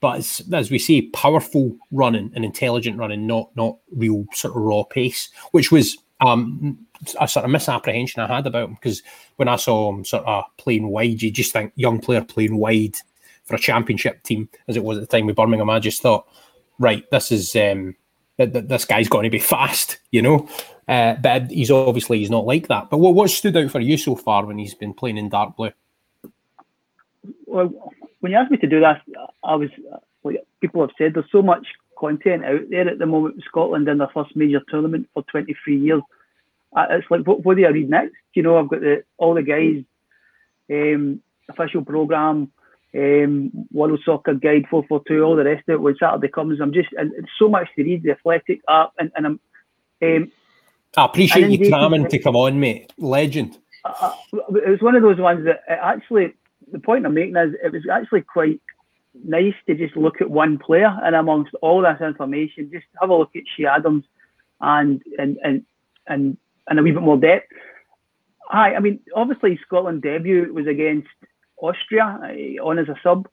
But 0.00 0.42
as 0.52 0.70
we 0.70 0.78
say, 0.78 1.02
powerful 1.02 1.76
running 1.90 2.30
and 2.34 2.44
intelligent 2.44 2.98
running, 2.98 3.26
not 3.26 3.54
not 3.56 3.78
real 3.90 4.26
sort 4.32 4.54
of 4.54 4.62
raw 4.62 4.84
pace, 4.84 5.30
which 5.50 5.72
was 5.72 5.98
um, 6.20 6.78
a 7.20 7.26
sort 7.26 7.44
of 7.44 7.50
misapprehension 7.50 8.22
I 8.22 8.32
had 8.32 8.46
about 8.46 8.68
him 8.68 8.74
because 8.74 9.02
when 9.36 9.48
I 9.48 9.56
saw 9.56 9.90
him 9.92 10.04
sort 10.04 10.24
of 10.24 10.44
playing 10.56 10.88
wide, 10.88 11.22
you 11.22 11.30
just 11.30 11.52
think 11.52 11.72
young 11.74 12.00
player 12.00 12.22
playing 12.22 12.56
wide 12.56 12.96
for 13.44 13.56
a 13.56 13.58
championship 13.58 14.22
team, 14.22 14.48
as 14.68 14.76
it 14.76 14.84
was 14.84 14.98
at 14.98 15.08
the 15.08 15.16
time 15.16 15.26
with 15.26 15.36
Birmingham. 15.36 15.70
I 15.70 15.80
just 15.80 16.02
thought, 16.02 16.28
right, 16.78 17.08
this 17.10 17.32
is 17.32 17.56
um, 17.56 17.96
this 18.36 18.84
guy's 18.84 19.08
going 19.08 19.24
to 19.24 19.30
be 19.30 19.38
fast, 19.40 19.98
you 20.12 20.22
know. 20.22 20.48
Uh, 20.86 21.14
but 21.14 21.50
he's 21.50 21.70
obviously 21.70 22.18
he's 22.18 22.30
not 22.30 22.46
like 22.46 22.68
that. 22.68 22.88
But 22.88 22.98
what 22.98 23.14
what 23.14 23.30
stood 23.30 23.56
out 23.56 23.70
for 23.70 23.80
you 23.80 23.96
so 23.96 24.14
far 24.14 24.46
when 24.46 24.58
he's 24.58 24.74
been 24.74 24.94
playing 24.94 25.18
in 25.18 25.28
dark 25.28 25.56
blue? 25.56 25.72
well, 27.48 27.92
when 28.20 28.32
you 28.32 28.38
asked 28.38 28.50
me 28.50 28.56
to 28.58 28.66
do 28.66 28.80
that, 28.80 29.02
I 29.44 29.54
was 29.54 29.70
like 30.24 30.44
people 30.60 30.80
have 30.80 30.90
said, 30.98 31.14
there's 31.14 31.30
so 31.30 31.42
much 31.42 31.66
content 31.98 32.44
out 32.44 32.68
there 32.70 32.88
at 32.88 32.98
the 32.98 33.06
moment 33.06 33.36
with 33.36 33.44
Scotland 33.44 33.88
in 33.88 33.98
their 33.98 34.10
first 34.12 34.34
major 34.36 34.60
tournament 34.68 35.08
for 35.14 35.22
23 35.24 35.78
years. 35.78 36.02
It's 36.76 37.10
like, 37.10 37.26
what, 37.26 37.44
what 37.44 37.56
do 37.56 37.64
I 37.64 37.70
read 37.70 37.90
next? 37.90 38.14
You 38.34 38.42
know, 38.42 38.58
I've 38.58 38.68
got 38.68 38.80
the 38.80 39.02
all 39.16 39.34
the 39.34 39.42
guys, 39.42 39.82
um, 40.70 41.20
official 41.48 41.84
program, 41.84 42.52
um, 42.94 43.50
World 43.72 44.00
Soccer 44.04 44.34
Guide 44.34 44.66
442, 44.70 45.22
all 45.22 45.36
the 45.36 45.44
rest 45.44 45.68
of 45.68 45.74
it. 45.74 45.80
When 45.80 45.96
Saturday 45.98 46.28
comes, 46.28 46.60
I'm 46.60 46.72
just 46.72 46.90
and 46.92 47.12
it's 47.14 47.30
so 47.38 47.48
much 47.48 47.68
to 47.76 47.82
read. 47.82 48.02
The 48.02 48.12
Athletic 48.12 48.60
app, 48.68 48.92
and, 48.98 49.10
and 49.16 49.26
I'm. 49.26 49.40
Um, 50.00 50.32
I 50.96 51.04
appreciate 51.04 51.50
you 51.50 51.68
cramming 51.68 52.08
to 52.08 52.18
come 52.18 52.36
on, 52.36 52.60
mate. 52.60 52.92
Legend. 52.98 53.58
Uh, 53.84 54.12
it 54.32 54.68
was 54.68 54.80
one 54.80 54.94
of 54.94 55.02
those 55.02 55.18
ones 55.18 55.44
that 55.46 55.62
actually 55.68 56.34
the 56.72 56.78
point 56.78 57.06
I'm 57.06 57.14
making 57.14 57.36
is 57.36 57.54
it 57.62 57.72
was 57.72 57.82
actually 57.90 58.22
quite 58.22 58.60
nice 59.24 59.54
to 59.66 59.74
just 59.74 59.96
look 59.96 60.20
at 60.20 60.30
one 60.30 60.58
player 60.58 60.96
and 61.02 61.14
amongst 61.14 61.54
all 61.62 61.82
this 61.82 62.00
information, 62.00 62.70
just 62.72 62.86
have 63.00 63.10
a 63.10 63.14
look 63.14 63.34
at 63.36 63.42
Che 63.56 63.66
Adams 63.66 64.04
and 64.60 65.02
and 65.18 65.38
and 65.42 65.64
and, 66.06 66.36
and 66.66 66.78
a 66.78 66.82
wee 66.82 66.92
bit 66.92 67.02
more 67.02 67.16
depth. 67.16 67.52
Hi, 68.48 68.74
I 68.74 68.80
mean, 68.80 69.00
obviously 69.14 69.58
Scotland 69.66 70.02
debut 70.02 70.52
was 70.52 70.66
against 70.66 71.08
Austria 71.58 72.18
uh, 72.22 72.64
on 72.64 72.78
as 72.78 72.88
a 72.88 72.96
sub, 73.02 73.28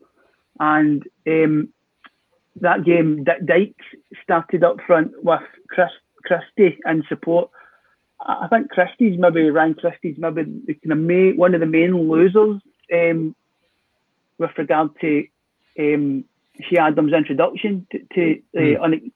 and 0.59 1.03
um, 1.27 1.69
that 2.59 2.83
game 2.83 3.23
D- 3.23 3.45
Dykes 3.45 3.85
started 4.23 4.63
up 4.63 4.77
front 4.85 5.11
with 5.23 5.41
Chris 5.69 5.89
Christie 6.25 6.79
in 6.85 7.03
support. 7.07 7.49
I 8.19 8.47
think 8.49 8.69
Christie's 8.69 9.19
maybe 9.19 9.49
Ryan 9.49 9.75
Christie's 9.75 10.17
maybe 10.17 10.43
the 10.65 10.73
kind 10.73 11.31
of 11.31 11.37
one 11.37 11.53
of 11.53 11.59
the 11.59 11.65
main 11.65 12.09
losers 12.09 12.61
um, 12.93 13.35
with 14.37 14.51
regard 14.57 14.89
to 15.01 15.25
um, 15.79 16.25
Che 16.61 16.77
Adams' 16.77 17.13
introduction 17.13 17.85
to, 17.91 17.99
to 18.13 18.41
mm. 18.55 18.77
uh, 18.77 18.83
un- 18.83 19.11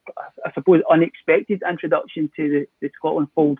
I 0.46 0.52
suppose, 0.54 0.82
unexpected 0.90 1.64
introduction 1.68 2.32
to 2.36 2.50
the, 2.50 2.68
the 2.82 2.92
Scotland 2.98 3.30
fold, 3.34 3.60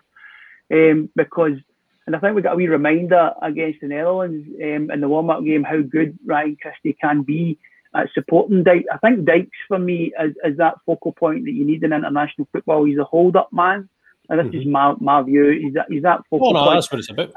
um, 0.72 1.08
because, 1.16 1.58
and 2.06 2.14
I 2.14 2.18
think 2.18 2.34
we 2.34 2.42
got 2.42 2.54
a 2.54 2.56
wee 2.56 2.68
reminder 2.68 3.32
against 3.40 3.80
the 3.80 3.88
Netherlands 3.88 4.48
um, 4.62 4.90
in 4.90 5.00
the 5.00 5.08
warm-up 5.08 5.44
game 5.44 5.64
how 5.64 5.80
good 5.80 6.18
Ryan 6.26 6.56
Christie 6.60 6.96
can 7.00 7.22
be 7.22 7.58
at 7.94 8.08
supporting 8.14 8.62
Dykes. 8.62 8.86
I 8.92 8.98
think 8.98 9.24
Dykes 9.24 9.58
for 9.66 9.78
me 9.78 10.12
is, 10.20 10.34
is 10.44 10.56
that 10.58 10.76
focal 10.86 11.12
point 11.12 11.44
that 11.44 11.52
you 11.52 11.64
need 11.64 11.82
in 11.82 11.92
international 11.92 12.48
football. 12.52 12.84
He's 12.84 12.98
a 12.98 13.04
hold-up 13.04 13.52
man, 13.52 13.88
and 14.28 14.38
this 14.38 14.46
mm-hmm. 14.46 14.60
is 14.60 14.66
my, 14.66 14.94
my 15.00 15.22
view. 15.22 15.58
He's 15.60 15.74
that 15.74 15.86
he's 15.88 16.02
that 16.02 16.20
focal 16.30 16.48
oh, 16.48 16.52
no, 16.52 16.64
point. 16.64 16.76
that's 16.76 16.92
what 16.92 16.98
it's 16.98 17.10
about. 17.10 17.32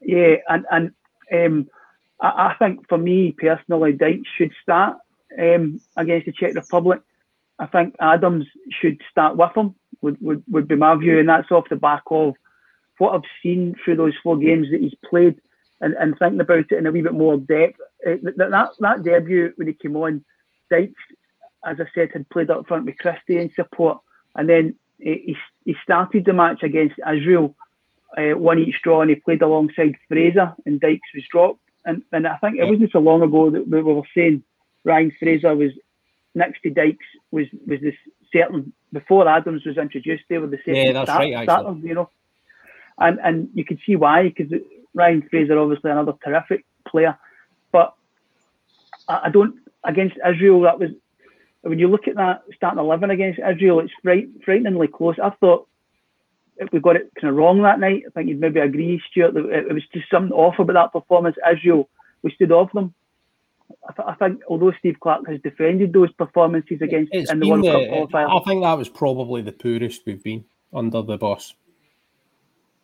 Yeah, 0.00 0.36
and 0.48 0.64
and 0.70 0.92
um, 1.32 1.70
I, 2.20 2.26
I, 2.26 2.56
think 2.58 2.88
for 2.88 2.98
me 2.98 3.32
personally, 3.32 3.92
Dykes 3.92 4.28
should 4.36 4.52
start 4.62 4.98
um, 5.38 5.80
against 5.96 6.26
the 6.26 6.32
Czech 6.32 6.54
Republic. 6.54 7.00
I 7.58 7.66
think 7.66 7.96
Adams 8.00 8.46
should 8.70 9.00
start 9.10 9.36
with 9.36 9.56
him. 9.56 9.74
Would, 10.02 10.18
would 10.20 10.44
would 10.48 10.68
be 10.68 10.76
my 10.76 10.94
view, 10.96 11.18
and 11.18 11.28
that's 11.28 11.50
off 11.50 11.70
the 11.70 11.76
back 11.76 12.02
of 12.10 12.34
what 12.98 13.14
I've 13.14 13.22
seen 13.42 13.74
through 13.82 13.96
those 13.96 14.14
four 14.22 14.36
games 14.36 14.68
that 14.70 14.80
he's 14.80 14.94
played. 15.08 15.40
and, 15.80 15.94
and 15.94 16.18
thinking 16.18 16.40
about 16.40 16.70
it 16.70 16.72
in 16.72 16.86
a 16.86 16.92
wee 16.92 17.02
bit 17.02 17.12
more 17.12 17.36
depth, 17.36 17.80
it, 18.00 18.22
that, 18.24 18.50
that 18.50 18.70
that 18.80 19.02
debut 19.02 19.52
when 19.56 19.68
he 19.68 19.74
came 19.74 19.96
on, 19.96 20.24
Dykes, 20.70 20.94
as 21.64 21.78
I 21.80 21.84
said, 21.94 22.10
had 22.12 22.28
played 22.28 22.50
up 22.50 22.66
front 22.66 22.86
with 22.86 22.98
Christie 22.98 23.38
in 23.38 23.52
support, 23.54 23.98
and 24.34 24.48
then 24.48 24.74
he, 24.98 25.36
he 25.64 25.76
started 25.82 26.24
the 26.24 26.32
match 26.32 26.62
against 26.62 26.96
Israel, 27.00 27.56
uh, 28.16 28.56
each 28.56 28.80
draw, 28.82 29.02
and 29.02 29.10
he 29.10 29.16
played 29.16 29.42
alongside 29.42 29.96
Fraser, 30.08 30.54
and 30.64 30.80
Dykes 30.80 31.08
was 31.14 31.24
dropped. 31.30 31.60
And, 31.86 32.02
and 32.12 32.26
I 32.26 32.36
think 32.38 32.58
it 32.58 32.64
wasn't 32.64 32.90
so 32.90 32.98
long 32.98 33.22
ago 33.22 33.48
that 33.50 33.66
we 33.66 33.80
were 33.80 34.02
saying 34.14 34.42
Ryan 34.84 35.12
Fraser 35.18 35.54
was 35.54 35.70
next 36.34 36.60
to 36.62 36.70
Dykes 36.70 37.06
was 37.30 37.46
was 37.66 37.80
this 37.80 37.94
certain 38.32 38.72
before 38.92 39.28
Adams 39.28 39.64
was 39.64 39.78
introduced. 39.78 40.24
They 40.28 40.38
were 40.38 40.48
the 40.48 40.58
same. 40.66 40.74
Yeah, 40.74 40.92
that's 40.92 41.08
start, 41.08 41.32
right. 41.32 41.44
Starters, 41.44 41.82
you 41.82 41.94
know, 41.94 42.10
and 42.98 43.18
and 43.22 43.48
you 43.54 43.64
could 43.64 43.78
see 43.86 43.96
why 43.96 44.24
because 44.24 44.52
Ryan 44.94 45.26
Fraser 45.30 45.58
obviously 45.58 45.92
another 45.92 46.14
terrific 46.24 46.64
player, 46.88 47.16
but 47.70 47.94
I, 49.08 49.22
I 49.24 49.30
don't 49.30 49.56
against 49.84 50.16
Israel 50.28 50.62
that 50.62 50.80
was 50.80 50.90
when 51.62 51.78
you 51.78 51.88
look 51.88 52.08
at 52.08 52.16
that 52.16 52.42
starting 52.54 52.78
11 52.78 53.10
against 53.10 53.40
Israel, 53.40 53.80
it's 53.80 53.92
fright, 54.02 54.28
frighteningly 54.44 54.88
close. 54.88 55.16
I 55.22 55.30
thought 55.30 55.66
we 56.72 56.80
got 56.80 56.96
it 56.96 57.10
kind 57.20 57.30
of 57.30 57.36
wrong 57.36 57.62
that 57.62 57.80
night, 57.80 58.04
I 58.06 58.10
think 58.10 58.28
you'd 58.28 58.40
maybe 58.40 58.60
agree, 58.60 59.00
Stuart, 59.10 59.34
that 59.34 59.46
it, 59.50 59.72
was 59.72 59.82
just 59.92 60.10
something 60.10 60.32
off 60.32 60.58
about 60.58 60.92
that 60.92 60.98
performance. 60.98 61.36
Israel, 61.50 61.88
we 62.22 62.32
stood 62.32 62.52
off 62.52 62.72
them. 62.72 62.94
I, 63.88 63.92
th- 63.92 64.08
I 64.08 64.14
think 64.14 64.42
although 64.48 64.72
Steve 64.78 64.98
Clarke 65.00 65.28
has 65.28 65.40
defended 65.40 65.92
those 65.92 66.12
performances 66.12 66.80
against 66.80 67.12
it's 67.12 67.30
in 67.30 67.40
the 67.40 67.48
World 67.48 67.64
Cup 67.64 67.80
qualifier, 67.80 68.40
I 68.40 68.44
think 68.44 68.62
that 68.62 68.78
was 68.78 68.88
probably 68.88 69.42
the 69.42 69.52
poorest 69.52 70.02
we've 70.06 70.22
been 70.22 70.44
under 70.72 71.02
the 71.02 71.18
boss. 71.18 71.54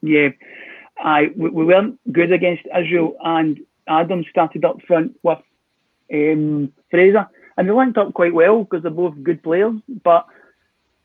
Yeah, 0.03 0.31
I 0.99 1.31
we, 1.37 1.51
we 1.51 1.65
weren't 1.65 2.01
good 2.13 2.33
against 2.33 2.65
Israel, 2.77 3.17
and 3.23 3.61
Adam 3.87 4.25
started 4.29 4.65
up 4.65 4.83
front 4.83 5.17
with 5.23 5.39
um, 6.13 6.73
Fraser 6.91 7.29
and 7.57 7.69
they 7.69 7.73
linked 7.73 7.99
up 7.99 8.15
quite 8.15 8.35
well 8.35 8.65
because 8.65 8.83
they're 8.83 8.91
both 8.91 9.15
good 9.23 9.43
players. 9.43 9.75
But 10.03 10.27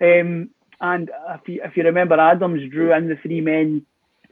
um, 0.02 0.50
and 0.80 1.10
if 1.30 1.48
you, 1.48 1.62
if 1.64 1.76
you 1.76 1.84
remember, 1.84 2.20
Adams 2.20 2.70
drew 2.72 2.94
in 2.94 3.08
the 3.08 3.16
three 3.22 3.42
men 3.42 3.86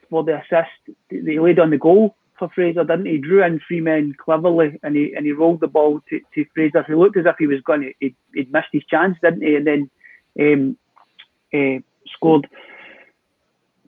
for 0.10 0.24
the 0.24 0.38
assist. 0.38 0.98
They 1.10 1.40
laid 1.40 1.60
on 1.60 1.72
the 1.72 1.78
goal 1.78 2.16
for 2.38 2.50
Fraser, 2.54 2.84
didn't 2.84 3.08
he? 3.08 3.18
Drew 3.18 3.44
in 3.44 3.60
three 3.68 3.82
men 3.82 4.14
cleverly, 4.24 4.80
and 4.84 4.96
he 4.96 5.14
and 5.16 5.26
he 5.26 5.32
rolled 5.32 5.62
the 5.62 5.68
ball 5.68 6.02
to, 6.10 6.20
to 6.36 6.46
Fraser, 6.54 6.84
who 6.84 7.00
looked 7.00 7.18
as 7.18 7.26
if 7.26 7.36
he 7.40 7.48
was 7.48 7.62
going 7.62 7.82
to 7.82 7.94
he'd, 8.00 8.16
he'd 8.34 8.52
missed 8.52 8.68
his 8.72 8.86
chance, 8.86 9.18
didn't 9.22 9.42
he? 9.42 9.56
And 9.56 9.68
then 9.68 9.90
um, 10.40 10.78
uh, 11.54 11.80
scored. 12.14 12.48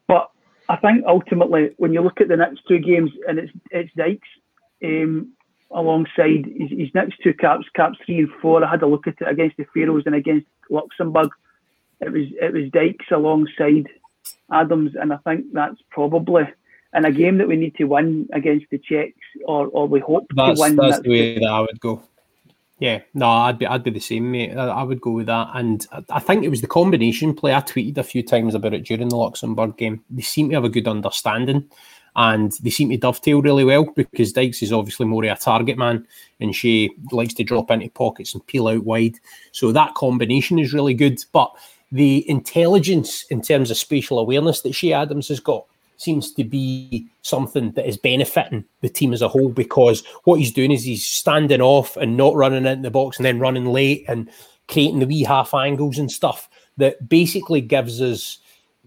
But 0.08 0.32
I 0.70 0.78
think 0.78 1.06
ultimately, 1.08 1.72
when 1.78 1.94
you 1.94 2.02
look 2.02 2.22
at 2.22 2.28
the 2.28 2.38
next 2.38 2.62
two 2.68 2.80
games, 2.80 3.12
and 3.28 3.40
it's 3.40 3.52
it's 3.72 3.94
Dykes. 3.96 4.28
Um, 4.84 5.34
alongside 5.72 6.46
his, 6.46 6.70
his, 6.70 6.90
next 6.94 7.18
two 7.22 7.34
caps, 7.34 7.66
caps 7.76 7.98
three 8.06 8.20
and 8.20 8.30
four. 8.42 8.64
I 8.64 8.70
had 8.70 8.84
a 8.84 8.88
look 8.88 9.08
at 9.08 9.16
it 9.20 9.28
against 9.28 9.58
the 9.58 9.66
Faroes 9.74 10.04
and 10.06 10.16
against 10.16 10.48
Luxembourg. 10.70 11.30
It 12.02 12.12
was 12.12 12.28
it 12.42 12.54
was 12.54 12.70
Dykes 12.72 13.06
alongside 13.12 13.90
Adams, 14.52 14.96
and 14.96 15.14
I 15.14 15.18
think 15.18 15.46
that's 15.54 15.82
probably 15.90 16.44
in 16.94 17.06
a 17.06 17.12
game 17.12 17.38
that 17.38 17.48
we 17.48 17.56
need 17.56 17.76
to 17.76 17.86
win 17.86 18.28
against 18.34 18.68
the 18.72 18.78
Czechs, 18.78 19.18
or, 19.46 19.68
or 19.68 19.88
we 19.88 20.00
hope 20.00 20.28
that's, 20.36 20.60
to 20.60 20.64
win. 20.64 20.76
That's, 20.76 20.96
that's 20.96 21.04
the 21.04 21.10
way 21.10 21.40
that 21.40 21.50
I 21.50 21.60
would 21.62 21.80
go. 21.80 22.04
Yeah, 22.80 23.02
no, 23.16 23.28
I'd 23.28 23.58
be 23.58 23.66
I'd 23.66 23.84
be 23.84 23.90
the 23.90 24.00
same, 24.00 24.32
mate. 24.32 24.56
I, 24.56 24.84
would 24.84 25.02
go 25.02 25.12
with 25.12 25.26
that, 25.26 25.50
and 25.56 25.86
I 26.12 26.20
think 26.20 26.44
it 26.44 26.50
was 26.50 26.62
the 26.62 26.68
combination 26.68 27.34
play. 27.34 27.56
I 27.56 27.62
tweeted 27.62 27.98
a 27.98 28.04
few 28.04 28.22
times 28.22 28.54
about 28.54 28.76
it 28.76 28.86
during 28.86 29.10
the 29.10 29.16
Luxembourg 29.16 29.78
game. 29.78 30.04
They 30.12 30.22
seem 30.22 30.50
to 30.50 30.56
have 30.56 30.64
a 30.64 30.70
good 30.70 30.88
understanding 30.88 31.68
and 32.18 32.52
they 32.64 32.72
seem 32.72 32.90
to 32.90 32.98
dovetail 32.98 33.42
really 33.44 33.64
well 33.64 33.86
because 33.96 34.34
Dykes 34.34 34.64
is 34.64 34.74
obviously 34.74 35.06
more 35.06 35.24
of 35.24 35.38
a 35.38 35.40
target 35.40 35.78
man 35.78 36.06
and 36.40 36.54
she 36.56 36.90
likes 37.12 37.36
to 37.36 37.44
drop 37.44 37.70
into 37.70 37.90
pockets 37.90 38.34
and 38.34 38.46
peel 38.48 38.68
out 38.68 38.84
wide. 38.84 39.16
So 39.52 39.72
that 39.72 39.94
combination 39.94 40.58
is 40.58 40.74
really 40.74 40.96
good. 40.96 41.24
But 41.32 41.56
the 41.92 42.30
intelligence 42.30 43.24
in 43.30 43.42
terms 43.42 43.72
of 43.72 43.78
spatial 43.78 44.20
awareness 44.20 44.62
that 44.62 44.74
Che 44.74 44.94
Adams 44.94 45.28
has 45.30 45.40
got 45.40 45.66
seems 45.98 46.32
to 46.34 46.44
be 46.44 47.08
something 47.24 47.72
that 47.72 47.88
is 47.88 47.98
benefiting 47.98 48.64
the 48.82 48.90
team 48.90 49.14
as 49.14 49.22
a 49.22 49.28
whole 49.28 49.50
because 49.50 50.04
what 50.26 50.40
he's 50.40 50.52
doing 50.52 50.72
is 50.72 50.84
he's 50.84 51.06
standing 51.06 51.62
off 51.62 51.98
and 51.98 52.16
not 52.16 52.36
running 52.36 52.66
into 52.66 52.84
the 52.84 52.92
box 52.92 53.18
and 53.18 53.26
then 53.26 53.40
running 53.40 53.66
late 53.66 54.06
and 54.08 54.30
creating 54.68 55.00
the 55.00 55.08
wee 55.08 55.24
half 55.24 55.54
angles 55.54 55.98
and 55.98 56.12
stuff 56.12 56.50
that 56.78 57.10
basically 57.10 57.62
gives 57.62 58.02
us 58.02 58.40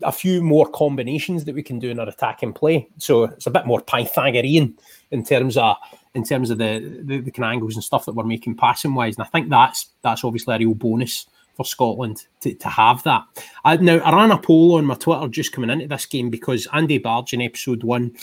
a 0.03 0.13
few 0.13 0.43
more 0.43 0.67
combinations 0.71 1.45
that 1.45 1.55
we 1.55 1.63
can 1.63 1.79
do 1.79 1.91
in 1.91 1.99
our 1.99 2.09
attacking 2.09 2.53
play. 2.53 2.89
So 2.99 3.25
it's 3.25 3.47
a 3.47 3.51
bit 3.51 3.67
more 3.67 3.81
Pythagorean 3.81 4.75
in 5.11 5.25
terms 5.25 5.57
of 5.57 5.77
in 6.15 6.25
terms 6.25 6.51
of 6.51 6.59
the, 6.59 7.03
the, 7.05 7.21
the 7.21 7.31
kind 7.31 7.45
of 7.45 7.53
angles 7.53 7.75
and 7.75 7.85
stuff 7.85 8.05
that 8.05 8.15
we're 8.15 8.25
making 8.25 8.57
passing 8.57 8.95
wise. 8.95 9.17
And 9.17 9.25
I 9.25 9.29
think 9.29 9.49
that's 9.49 9.89
that's 10.03 10.25
obviously 10.25 10.55
a 10.55 10.59
real 10.59 10.75
bonus 10.75 11.27
for 11.61 11.67
Scotland 11.67 12.25
to, 12.41 12.55
to 12.55 12.69
have 12.71 13.03
that. 13.03 13.23
I, 13.67 13.77
now 13.77 13.99
I 13.99 14.17
ran 14.17 14.31
a 14.31 14.39
poll 14.39 14.77
on 14.77 14.87
my 14.87 14.95
Twitter 14.95 15.29
just 15.29 15.53
coming 15.53 15.69
into 15.69 15.87
this 15.87 16.07
game 16.07 16.31
because 16.31 16.67
Andy 16.73 16.97
Barge 16.97 17.35
in 17.35 17.43
episode 17.43 17.85
one 17.85 18.17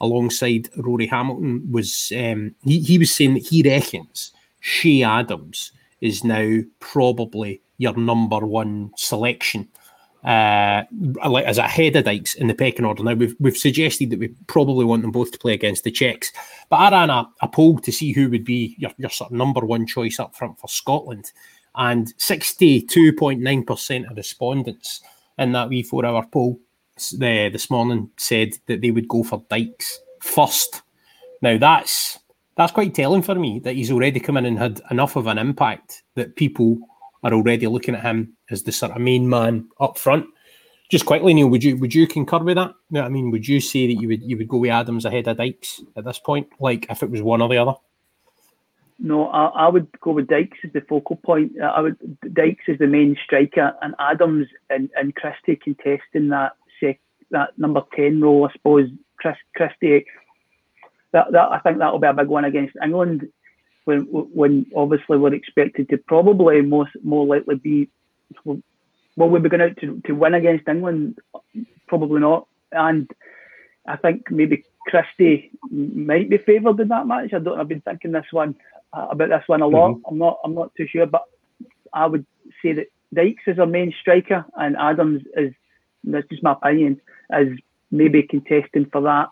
alongside 0.00 0.68
Rory 0.76 1.08
Hamilton 1.08 1.72
was 1.72 2.12
um, 2.16 2.54
he, 2.62 2.78
he 2.78 2.98
was 2.98 3.12
saying 3.12 3.34
that 3.34 3.48
he 3.48 3.68
reckons 3.68 4.32
Che 4.60 5.02
Adams 5.02 5.72
is 6.00 6.22
now 6.22 6.60
probably 6.78 7.60
your 7.78 7.96
number 7.96 8.38
one 8.38 8.92
selection 8.96 9.68
uh, 10.24 10.84
like 11.26 11.44
as 11.44 11.58
ahead 11.58 11.96
of 11.96 12.04
Dykes 12.04 12.34
in 12.34 12.46
the 12.46 12.54
pecking 12.54 12.84
order. 12.84 13.02
Now 13.02 13.14
we've 13.14 13.36
we've 13.38 13.56
suggested 13.56 14.10
that 14.10 14.18
we 14.18 14.28
probably 14.46 14.84
want 14.84 15.02
them 15.02 15.10
both 15.10 15.32
to 15.32 15.38
play 15.38 15.52
against 15.52 15.84
the 15.84 15.90
Czechs, 15.90 16.32
but 16.70 16.76
I 16.76 16.90
ran 16.90 17.10
a, 17.10 17.28
a 17.42 17.48
poll 17.48 17.78
to 17.80 17.92
see 17.92 18.12
who 18.12 18.30
would 18.30 18.44
be 18.44 18.74
your, 18.78 18.92
your 18.96 19.10
sort 19.10 19.32
of 19.32 19.36
number 19.36 19.60
one 19.60 19.86
choice 19.86 20.18
up 20.18 20.34
front 20.34 20.58
for 20.58 20.68
Scotland, 20.68 21.32
and 21.76 22.12
sixty 22.18 22.80
two 22.80 23.12
point 23.12 23.40
nine 23.40 23.64
percent 23.64 24.06
of 24.06 24.16
respondents 24.16 25.00
in 25.38 25.52
that 25.52 25.68
wee 25.68 25.82
four 25.82 26.04
hour 26.06 26.24
poll 26.30 26.60
this 27.18 27.70
morning 27.70 28.10
said 28.16 28.54
that 28.66 28.80
they 28.80 28.90
would 28.90 29.08
go 29.08 29.22
for 29.24 29.44
Dykes 29.50 30.00
first. 30.22 30.82
Now 31.42 31.58
that's 31.58 32.18
that's 32.56 32.72
quite 32.72 32.94
telling 32.94 33.22
for 33.22 33.34
me 33.34 33.58
that 33.60 33.74
he's 33.74 33.90
already 33.90 34.20
come 34.20 34.36
in 34.36 34.46
and 34.46 34.58
had 34.58 34.80
enough 34.90 35.16
of 35.16 35.26
an 35.26 35.38
impact 35.38 36.04
that 36.14 36.36
people 36.36 36.78
are 37.24 37.32
already 37.32 37.66
looking 37.66 37.94
at 37.94 38.02
him 38.02 38.36
as 38.50 38.62
the 38.62 38.70
sort 38.70 38.92
of 38.92 39.00
main 39.00 39.28
man 39.28 39.68
up 39.80 39.98
front. 39.98 40.26
Just 40.90 41.06
quickly, 41.06 41.34
Neil, 41.34 41.48
would 41.48 41.64
you 41.64 41.76
would 41.78 41.94
you 41.94 42.06
concur 42.06 42.38
with 42.38 42.56
that? 42.56 42.72
Know 42.90 43.02
I 43.02 43.08
mean, 43.08 43.30
would 43.30 43.48
you 43.48 43.58
say 43.58 43.86
that 43.88 44.00
you 44.00 44.08
would 44.08 44.22
you 44.22 44.36
would 44.36 44.48
go 44.48 44.58
with 44.58 44.70
Adams 44.70 45.04
ahead 45.04 45.26
of 45.26 45.38
Dykes 45.38 45.82
at 45.96 46.04
this 46.04 46.18
point, 46.18 46.46
like 46.60 46.86
if 46.90 47.02
it 47.02 47.10
was 47.10 47.22
one 47.22 47.42
or 47.42 47.48
the 47.48 47.56
other? 47.56 47.74
No, 48.98 49.26
I, 49.28 49.46
I 49.46 49.68
would 49.68 49.88
go 50.00 50.12
with 50.12 50.28
Dykes 50.28 50.58
as 50.64 50.72
the 50.72 50.80
focal 50.80 51.16
point. 51.16 51.52
Uh, 51.60 51.64
I 51.64 51.80
would 51.80 51.96
Dykes 52.32 52.64
as 52.68 52.78
the 52.78 52.86
main 52.86 53.16
striker, 53.24 53.74
and 53.82 53.94
Adams 53.98 54.46
and, 54.70 54.88
and 54.96 55.14
Christie 55.14 55.56
contesting 55.56 56.28
that 56.28 56.52
sec, 56.80 57.00
that 57.30 57.58
number 57.58 57.82
ten 57.94 58.20
role. 58.20 58.48
I 58.48 58.52
suppose 58.52 58.88
Chris, 59.18 59.36
Christie. 59.56 60.06
That, 61.12 61.30
that 61.30 61.48
I 61.52 61.60
think 61.60 61.78
that 61.78 61.92
will 61.92 62.00
be 62.00 62.08
a 62.08 62.12
big 62.12 62.28
one 62.28 62.44
against 62.44 62.76
England 62.82 63.28
when 63.84 64.00
when 64.02 64.66
obviously 64.74 65.18
we're 65.18 65.34
expected 65.34 65.88
to 65.88 65.98
probably 65.98 66.60
most 66.62 66.90
more 67.02 67.26
likely 67.26 67.56
be 67.56 67.88
well 68.44 68.60
we'll 69.16 69.40
be 69.40 69.48
going 69.48 69.60
out 69.60 69.76
to, 69.80 70.00
to 70.06 70.12
win 70.12 70.34
against 70.34 70.68
England 70.68 71.18
probably 71.86 72.20
not 72.20 72.46
and 72.72 73.10
I 73.86 73.96
think 73.96 74.30
maybe 74.30 74.64
Christie 74.86 75.50
might 75.70 76.30
be 76.30 76.38
favoured 76.38 76.80
in 76.80 76.88
that 76.88 77.06
match. 77.06 77.32
I 77.32 77.38
don't 77.38 77.58
I've 77.58 77.68
been 77.68 77.80
thinking 77.80 78.12
this 78.12 78.26
one 78.30 78.54
uh, 78.92 79.08
about 79.10 79.30
this 79.30 79.44
one 79.46 79.62
a 79.62 79.66
lot. 79.66 79.92
Mm-hmm. 79.92 80.06
I'm 80.08 80.18
not 80.18 80.38
I'm 80.44 80.54
not 80.54 80.74
too 80.76 80.86
sure 80.86 81.06
but 81.06 81.24
I 81.92 82.06
would 82.06 82.26
say 82.62 82.72
that 82.72 82.86
Dykes 83.12 83.42
is 83.46 83.58
our 83.58 83.66
main 83.66 83.94
striker 84.00 84.44
and 84.56 84.76
Adams 84.76 85.22
is 85.36 85.52
that's 86.04 86.28
just 86.28 86.42
my 86.42 86.52
opinion 86.52 87.00
is 87.38 87.58
maybe 87.90 88.22
contesting 88.22 88.86
for 88.86 89.00
that 89.02 89.28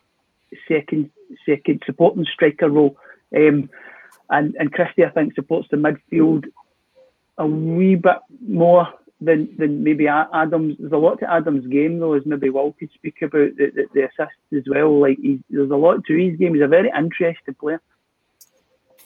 second 0.68 1.10
second 1.46 1.82
supporting 1.84 2.26
striker 2.32 2.68
role. 2.68 2.96
Um, 3.36 3.70
and 4.30 4.54
and 4.58 4.72
Christie 4.72 5.04
I 5.04 5.10
think 5.10 5.34
supports 5.34 5.68
the 5.70 5.76
midfield 5.76 6.46
a 7.38 7.46
wee 7.46 7.94
bit 7.96 8.18
more 8.46 8.88
than 9.24 9.54
than 9.56 9.82
maybe 9.82 10.08
Adams. 10.08 10.76
There's 10.78 10.92
a 10.92 10.96
lot 10.96 11.18
to 11.20 11.30
Adams' 11.30 11.66
game 11.66 11.98
though, 11.98 12.14
as 12.14 12.26
maybe 12.26 12.50
Will 12.50 12.72
could 12.72 12.90
speak 12.92 13.22
about 13.22 13.56
the, 13.56 13.70
the, 13.74 13.86
the 13.94 14.02
assists 14.04 14.38
as 14.56 14.64
well. 14.66 14.98
Like 15.00 15.18
there's 15.50 15.70
a 15.70 15.76
lot 15.76 16.04
to 16.04 16.16
his 16.16 16.38
game. 16.38 16.54
He's 16.54 16.62
a 16.62 16.68
very 16.68 16.90
interesting 16.96 17.54
player. 17.54 17.80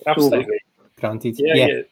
Absolutely, 0.06 0.60
so, 0.78 0.84
granted. 1.00 1.38
Yeah, 1.38 1.54
yeah. 1.54 1.66
yeah. 1.66 1.82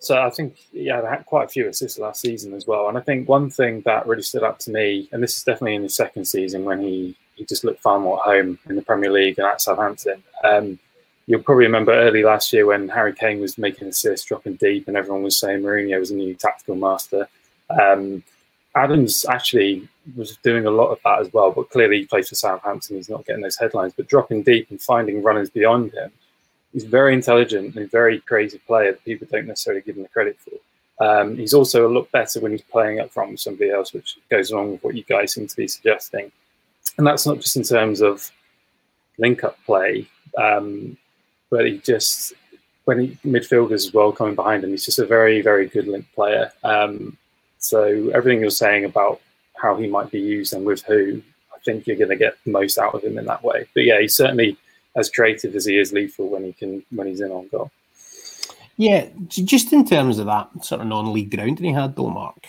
So 0.00 0.20
I 0.20 0.30
think 0.30 0.56
yeah, 0.72 1.00
he 1.02 1.06
had 1.06 1.26
quite 1.26 1.44
a 1.44 1.48
few 1.48 1.68
assists 1.68 1.98
last 1.98 2.22
season 2.22 2.54
as 2.54 2.66
well. 2.66 2.88
And 2.88 2.96
I 2.96 3.02
think 3.02 3.28
one 3.28 3.50
thing 3.50 3.82
that 3.84 4.06
really 4.06 4.22
stood 4.22 4.42
out 4.42 4.58
to 4.60 4.70
me, 4.70 5.08
and 5.12 5.22
this 5.22 5.36
is 5.36 5.44
definitely 5.44 5.74
in 5.74 5.82
the 5.82 5.90
second 5.90 6.24
season 6.24 6.64
when 6.64 6.80
he 6.80 7.16
he 7.36 7.44
just 7.44 7.64
looked 7.64 7.80
far 7.80 7.98
more 7.98 8.18
at 8.18 8.24
home 8.24 8.58
in 8.68 8.76
the 8.76 8.82
Premier 8.82 9.10
League 9.10 9.38
and 9.38 9.46
at 9.46 9.60
Southampton. 9.60 10.22
Um, 10.44 10.78
you'll 11.26 11.42
probably 11.42 11.64
remember 11.64 11.92
early 11.92 12.22
last 12.22 12.52
year 12.52 12.66
when 12.66 12.88
Harry 12.88 13.14
Kane 13.14 13.40
was 13.40 13.56
making 13.56 13.88
assists, 13.88 14.26
dropping 14.26 14.56
deep, 14.56 14.88
and 14.88 14.96
everyone 14.96 15.22
was 15.22 15.38
saying 15.38 15.60
Mourinho 15.60 15.98
was 16.00 16.10
a 16.10 16.14
new 16.14 16.34
tactical 16.34 16.74
master. 16.74 17.28
Um, 17.70 18.22
Adams 18.74 19.24
actually 19.28 19.88
was 20.16 20.36
doing 20.38 20.66
a 20.66 20.70
lot 20.70 20.90
of 20.90 20.98
that 21.04 21.20
as 21.20 21.32
well, 21.32 21.50
but 21.50 21.70
clearly 21.70 21.98
he 21.98 22.06
plays 22.06 22.28
for 22.28 22.34
Southampton. 22.36 22.96
He's 22.96 23.10
not 23.10 23.24
getting 23.26 23.42
those 23.42 23.58
headlines, 23.58 23.92
but 23.96 24.08
dropping 24.08 24.42
deep 24.42 24.70
and 24.70 24.80
finding 24.80 25.22
runners 25.22 25.50
beyond 25.50 25.92
him. 25.92 26.10
He's 26.72 26.84
very 26.84 27.14
intelligent 27.14 27.74
and 27.74 27.84
a 27.84 27.88
very 27.88 28.20
creative 28.20 28.64
player 28.66 28.92
that 28.92 29.04
people 29.04 29.26
don't 29.30 29.46
necessarily 29.46 29.82
give 29.82 29.96
him 29.96 30.02
the 30.02 30.08
credit 30.08 30.38
for. 30.38 31.04
Um, 31.04 31.36
he's 31.36 31.54
also 31.54 31.88
a 31.88 31.92
lot 31.92 32.10
better 32.12 32.40
when 32.40 32.52
he's 32.52 32.62
playing 32.62 33.00
up 33.00 33.10
front 33.10 33.32
with 33.32 33.40
somebody 33.40 33.70
else, 33.70 33.92
which 33.92 34.18
goes 34.30 34.50
along 34.50 34.72
with 34.72 34.84
what 34.84 34.94
you 34.94 35.02
guys 35.02 35.32
seem 35.32 35.48
to 35.48 35.56
be 35.56 35.66
suggesting. 35.66 36.30
And 36.96 37.06
that's 37.06 37.26
not 37.26 37.40
just 37.40 37.56
in 37.56 37.62
terms 37.64 38.02
of 38.02 38.30
link 39.18 39.42
up 39.42 39.58
play, 39.64 40.06
um, 40.38 40.96
but 41.50 41.66
he 41.66 41.78
just, 41.78 42.34
when 42.84 43.00
he 43.00 43.18
midfielders 43.24 43.86
as 43.86 43.92
well 43.92 44.12
coming 44.12 44.34
behind 44.34 44.62
him, 44.62 44.70
he's 44.70 44.84
just 44.84 44.98
a 44.98 45.06
very, 45.06 45.40
very 45.40 45.66
good 45.66 45.88
link 45.88 46.06
player. 46.14 46.52
Um, 46.62 47.16
so 47.60 48.10
everything 48.14 48.40
you're 48.40 48.50
saying 48.50 48.84
about 48.84 49.20
how 49.54 49.76
he 49.76 49.86
might 49.86 50.10
be 50.10 50.18
used 50.18 50.52
and 50.54 50.64
with 50.64 50.82
who, 50.82 51.22
I 51.54 51.58
think 51.64 51.86
you're 51.86 51.96
going 51.96 52.10
to 52.10 52.16
get 52.16 52.36
the 52.44 52.50
most 52.50 52.78
out 52.78 52.94
of 52.94 53.04
him 53.04 53.18
in 53.18 53.26
that 53.26 53.44
way. 53.44 53.66
But 53.74 53.84
yeah, 53.84 54.00
he's 54.00 54.16
certainly 54.16 54.56
as 54.96 55.10
creative 55.10 55.54
as 55.54 55.66
he 55.66 55.78
is 55.78 55.92
lethal 55.92 56.28
when 56.28 56.44
he 56.44 56.52
can 56.52 56.82
when 56.90 57.06
he's 57.06 57.20
in 57.20 57.30
on 57.30 57.48
goal. 57.48 57.70
Yeah, 58.76 59.08
just 59.28 59.74
in 59.74 59.84
terms 59.86 60.18
of 60.18 60.26
that 60.26 60.48
sort 60.64 60.80
of 60.80 60.86
non-league 60.86 61.36
grounding 61.36 61.66
he 61.66 61.72
had, 61.72 61.94
though, 61.94 62.08
Mark. 62.08 62.46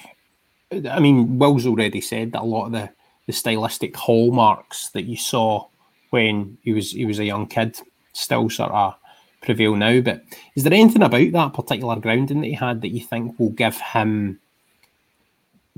I 0.90 1.02
mean, 1.02 1.38
Will's 1.38 1.68
already 1.68 2.00
said 2.00 2.32
that 2.32 2.44
a 2.44 2.46
lot 2.46 2.68
of 2.68 2.72
the, 2.72 2.90
the 3.28 3.34
stylistic 3.34 3.98
hallmarks 3.98 4.88
that 4.90 5.04
you 5.04 5.18
saw 5.18 5.68
when 6.12 6.58
he 6.62 6.72
was 6.72 6.92
he 6.92 7.06
was 7.06 7.20
a 7.20 7.26
young 7.26 7.48
kid 7.48 7.78
still 8.14 8.50
sort 8.50 8.72
of 8.72 8.96
prevail 9.42 9.76
now. 9.76 10.00
But 10.00 10.24
is 10.56 10.64
there 10.64 10.74
anything 10.74 11.02
about 11.02 11.32
that 11.34 11.54
particular 11.54 11.98
grounding 11.98 12.40
that 12.40 12.48
he 12.48 12.54
had 12.54 12.82
that 12.82 12.94
you 12.94 13.02
think 13.02 13.38
will 13.38 13.50
give 13.50 13.76
him 13.76 14.40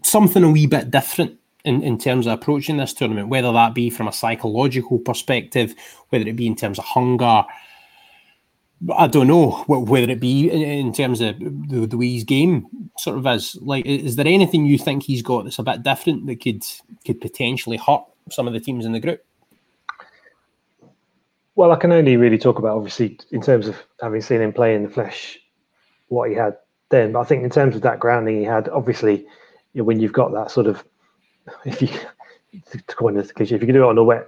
something 0.03 0.43
a 0.43 0.49
wee 0.49 0.67
bit 0.67 0.91
different 0.91 1.39
in, 1.65 1.81
in 1.81 1.97
terms 1.97 2.27
of 2.27 2.33
approaching 2.33 2.77
this 2.77 2.93
tournament, 2.93 3.29
whether 3.29 3.51
that 3.51 3.73
be 3.73 3.89
from 3.89 4.07
a 4.07 4.13
psychological 4.13 4.99
perspective, 4.99 5.73
whether 6.09 6.27
it 6.27 6.35
be 6.35 6.47
in 6.47 6.55
terms 6.55 6.77
of 6.77 6.85
hunger, 6.85 7.45
I 8.95 9.07
don't 9.07 9.27
know 9.27 9.51
whether 9.67 10.11
it 10.11 10.19
be 10.19 10.49
in, 10.49 10.91
terms 10.91 11.21
of 11.21 11.39
the, 11.39 11.97
way 11.97 12.13
his 12.13 12.25
game 12.25 12.67
sort 12.97 13.17
of 13.17 13.25
is. 13.27 13.55
Like, 13.61 13.85
is 13.85 14.17
there 14.17 14.27
anything 14.27 14.65
you 14.65 14.77
think 14.77 15.03
he's 15.03 15.21
got 15.21 15.43
that's 15.43 15.59
a 15.59 15.63
bit 15.63 15.83
different 15.83 16.27
that 16.27 16.41
could 16.41 16.63
could 17.05 17.21
potentially 17.21 17.77
hurt 17.77 18.03
some 18.29 18.47
of 18.47 18.53
the 18.53 18.59
teams 18.59 18.85
in 18.85 18.91
the 18.91 18.99
group? 18.99 19.23
Well, 21.55 21.71
I 21.71 21.75
can 21.75 21.91
only 21.91 22.17
really 22.17 22.37
talk 22.37 22.59
about 22.59 22.75
obviously 22.75 23.19
in 23.31 23.41
terms 23.41 23.67
of 23.67 23.77
having 24.01 24.21
seen 24.21 24.41
him 24.41 24.51
play 24.51 24.75
in 24.75 24.83
the 24.83 24.89
flesh, 24.89 25.39
what 26.09 26.29
he 26.29 26.35
had 26.35 26.57
then. 26.89 27.13
But 27.13 27.21
I 27.21 27.23
think 27.23 27.43
in 27.43 27.49
terms 27.49 27.75
of 27.75 27.83
that 27.83 27.99
grounding 27.99 28.37
he 28.39 28.43
had, 28.43 28.67
obviously, 28.69 29.25
you 29.73 29.81
know, 29.81 29.85
when 29.85 29.99
you've 29.99 30.13
got 30.13 30.31
that 30.33 30.51
sort 30.51 30.67
of, 30.67 30.83
if 31.65 31.81
you 31.81 31.89
to 32.71 32.95
coin 32.95 33.15
this 33.15 33.31
cliche, 33.31 33.55
if 33.55 33.61
you 33.61 33.67
can 33.67 33.75
do 33.75 33.83
it 33.83 33.87
on 33.87 33.97
a 33.97 34.03
wet 34.03 34.27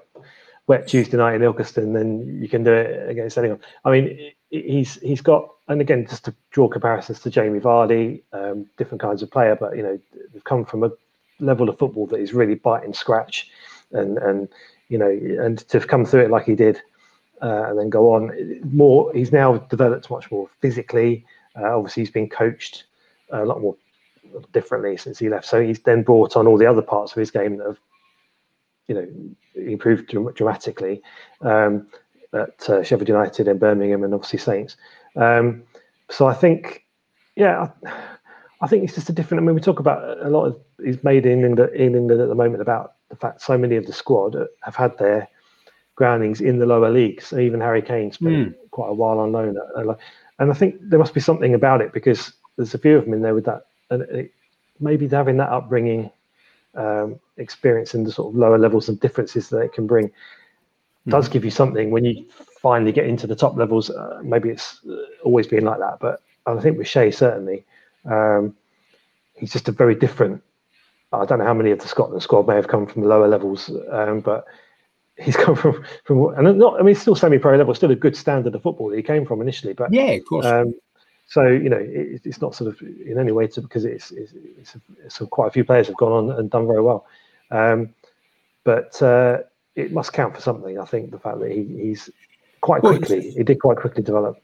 wet 0.68 0.88
Tuesday 0.88 1.18
night 1.18 1.36
in 1.36 1.42
Ilkeston, 1.42 1.94
then 1.94 2.42
you 2.42 2.50
can 2.50 2.64
do 2.64 2.74
it 2.74 3.10
against 3.10 3.38
anyone. 3.38 3.60
I 3.84 3.92
mean, 3.92 4.32
he's 4.50 4.96
he's 4.96 5.22
got, 5.22 5.50
and 5.68 5.82
again, 5.82 6.08
just 6.10 6.26
to 6.26 6.36
draw 6.52 6.68
comparisons 6.68 7.20
to 7.22 7.30
Jamie 7.30 7.60
Vardy, 7.60 8.22
um, 8.34 8.66
different 8.78 9.02
kinds 9.02 9.22
of 9.22 9.32
player, 9.32 9.56
but 9.56 9.76
you 9.76 9.84
know, 9.84 10.00
they've 10.34 10.44
come 10.44 10.66
from 10.66 10.84
a 10.84 10.92
level 11.40 11.70
of 11.70 11.78
football 11.78 12.08
that 12.08 12.20
is 12.20 12.34
really 12.34 12.56
bite 12.56 12.84
and 12.84 12.96
scratch, 12.96 13.50
and 13.92 14.18
and 14.18 14.50
you 14.90 14.98
know, 14.98 15.10
and 15.10 15.60
to 15.70 15.80
come 15.80 16.06
through 16.06 16.22
it 16.22 16.32
like 16.32 16.46
he 16.46 16.56
did, 16.56 16.82
uh, 17.42 17.66
and 17.68 17.80
then 17.80 17.90
go 17.90 18.14
on 18.14 18.62
more. 18.64 19.12
He's 19.14 19.32
now 19.32 19.58
developed 19.58 20.10
much 20.10 20.32
more 20.32 20.50
physically. 20.62 21.26
Uh, 21.56 21.78
obviously, 21.78 22.02
he's 22.02 22.12
been 22.12 22.30
coached 22.30 22.86
a 23.32 23.46
lot 23.46 23.62
more 23.62 23.76
differently 24.52 24.98
since 24.98 25.20
he 25.20 25.30
left. 25.30 25.46
So 25.46 25.62
he's 25.62 25.80
then 25.80 26.04
brought 26.04 26.36
on 26.36 26.48
all 26.48 26.58
the 26.58 26.66
other 26.66 26.82
parts 26.82 27.12
of 27.12 27.18
his 27.18 27.32
game 27.32 27.58
that 27.58 27.68
have, 27.68 27.80
you 28.88 28.96
know, 28.96 29.08
improved 29.56 30.08
dramatically. 30.36 31.02
Um, 31.42 31.88
at 32.36 32.70
uh, 32.70 32.84
Sheffield 32.84 33.08
United 33.08 33.48
and 33.48 33.60
Birmingham 33.60 34.04
and 34.04 34.14
obviously 34.14 34.40
Saints. 34.40 34.76
Um, 35.16 35.64
so 36.10 36.28
I 36.28 36.34
think, 36.34 36.86
yeah, 37.36 37.70
I, 37.86 37.92
I, 38.62 38.68
think 38.68 38.84
it's 38.84 38.96
just 38.96 39.10
a 39.10 39.14
different. 39.14 39.42
I 39.42 39.46
mean, 39.46 39.56
we 39.56 39.62
talk 39.62 39.80
about 39.80 40.22
a 40.26 40.30
lot 40.30 40.46
of 40.46 40.60
is 40.80 41.04
made 41.04 41.26
in 41.26 41.44
England, 41.44 41.72
in 41.74 41.96
England 41.96 42.22
at 42.22 42.28
the 42.28 42.36
moment 42.36 42.62
about 42.62 42.96
the 43.10 43.16
fact 43.16 43.42
so 43.42 43.58
many 43.58 43.76
of 43.76 43.86
the 43.86 43.94
squad 43.94 44.36
have 44.64 44.76
had 44.76 44.98
their 44.98 45.28
groundings 45.96 46.42
in 46.42 46.60
the 46.60 46.66
lower 46.66 46.90
leagues. 46.90 47.32
Even 47.34 47.62
Harry 47.62 47.82
Kane 47.82 48.12
spent 48.12 48.50
mm. 48.50 48.56
quite 48.72 48.90
a 48.90 48.94
while 48.94 49.20
on 49.20 49.32
loan, 49.32 49.58
and 50.40 50.52
I 50.52 50.54
think 50.54 50.76
there 50.82 51.00
must 51.00 51.14
be 51.14 51.22
something 51.22 51.54
about 51.54 51.82
it 51.82 51.94
because 51.94 52.34
there's 52.58 52.74
a 52.74 52.80
few 52.80 52.98
of 52.98 53.06
them 53.06 53.14
in 53.14 53.22
there 53.22 53.36
with 53.36 53.46
that, 53.46 53.68
and 53.90 54.02
it, 54.04 54.32
maybe 54.80 55.08
having 55.08 55.38
that 55.38 55.50
upbringing 55.50 56.12
um, 56.76 57.20
experience 57.38 57.94
and 57.94 58.06
the 58.06 58.12
sort 58.12 58.34
of 58.34 58.38
lower 58.38 58.58
levels 58.58 58.90
and 58.90 59.00
differences 59.00 59.50
that 59.50 59.60
it 59.60 59.74
can 59.74 59.88
bring 59.88 60.12
does 61.08 61.30
give 61.30 61.46
you 61.46 61.52
something 61.52 61.92
when 61.92 62.04
you 62.04 62.26
finally 62.62 62.92
get 62.92 63.06
into 63.06 63.28
the 63.28 63.36
top 63.36 63.56
levels. 63.56 63.90
Uh, 63.90 64.20
maybe 64.24 64.50
it's 64.50 64.80
uh, 64.90 64.96
always 65.24 65.48
been 65.48 65.64
like 65.64 65.80
that, 65.80 66.00
but 66.00 66.22
I 66.46 66.60
think 66.60 66.78
with 66.78 66.88
Shay 66.88 67.12
certainly, 67.12 67.64
um, 68.06 68.56
he's 69.36 69.52
just 69.52 69.68
a 69.68 69.72
very 69.72 69.96
different. 69.96 70.42
I 71.14 71.26
don't 71.26 71.40
know 71.40 71.46
how 71.46 71.54
many 71.54 71.72
of 71.72 71.80
the 71.80 71.88
Scotland 71.88 72.22
squad 72.24 72.48
may 72.48 72.56
have 72.56 72.68
come 72.68 72.88
from 72.88 73.04
the 73.04 73.08
lower 73.08 73.28
levels, 73.28 73.72
um, 73.92 74.20
but 74.20 74.46
he's 75.18 75.36
come 75.46 75.56
from 75.56 75.86
from 76.04 76.34
and 76.36 76.58
not. 76.58 76.80
I 76.80 76.84
mean, 76.84 76.96
still 76.96 77.16
semi-pro 77.16 77.56
level, 77.56 77.74
still 77.76 77.92
a 77.92 77.96
good 77.96 78.18
standard 78.18 78.56
of 78.56 78.64
football 78.64 78.90
that 78.90 78.98
he 78.98 79.04
came 79.04 79.26
from 79.26 79.42
initially. 79.42 79.74
But 79.74 79.94
yeah, 79.94 80.12
of 80.12 80.26
course. 80.26 80.46
Um, 80.46 80.74
so 81.28 81.48
you 81.48 81.70
know, 81.70 81.78
it, 81.78 82.22
it's 82.24 82.42
not 82.42 82.56
sort 82.56 82.74
of 82.74 82.82
in 82.82 83.18
any 83.20 83.32
way 83.32 83.48
to 83.48 83.62
because 83.62 83.86
it's 83.86 84.12
it's, 84.12 84.34
it's, 84.58 84.76
it's, 85.04 85.18
quite 85.30 85.48
a 85.48 85.52
few 85.52 85.64
players 85.64 85.88
have 85.88 85.98
gone 85.98 86.12
on 86.30 86.40
and 86.40 86.50
done 86.50 86.68
very 86.68 86.82
well. 86.82 87.06
Um, 87.52 87.94
but 88.64 89.02
uh, 89.02 89.40
it 89.76 89.92
must 89.92 90.14
count 90.14 90.36
for 90.36 90.42
something. 90.42 90.80
I 90.80 90.86
think 90.86 91.12
the 91.12 91.20
fact 91.20 91.40
that 91.40 91.52
he, 91.52 91.64
he's 91.64 92.10
quite 92.62 92.82
quickly, 92.82 93.20
well, 93.20 93.34
he 93.38 93.44
did 93.44 93.60
quite 93.60 93.78
quickly 93.78 94.04
develop. 94.04 94.42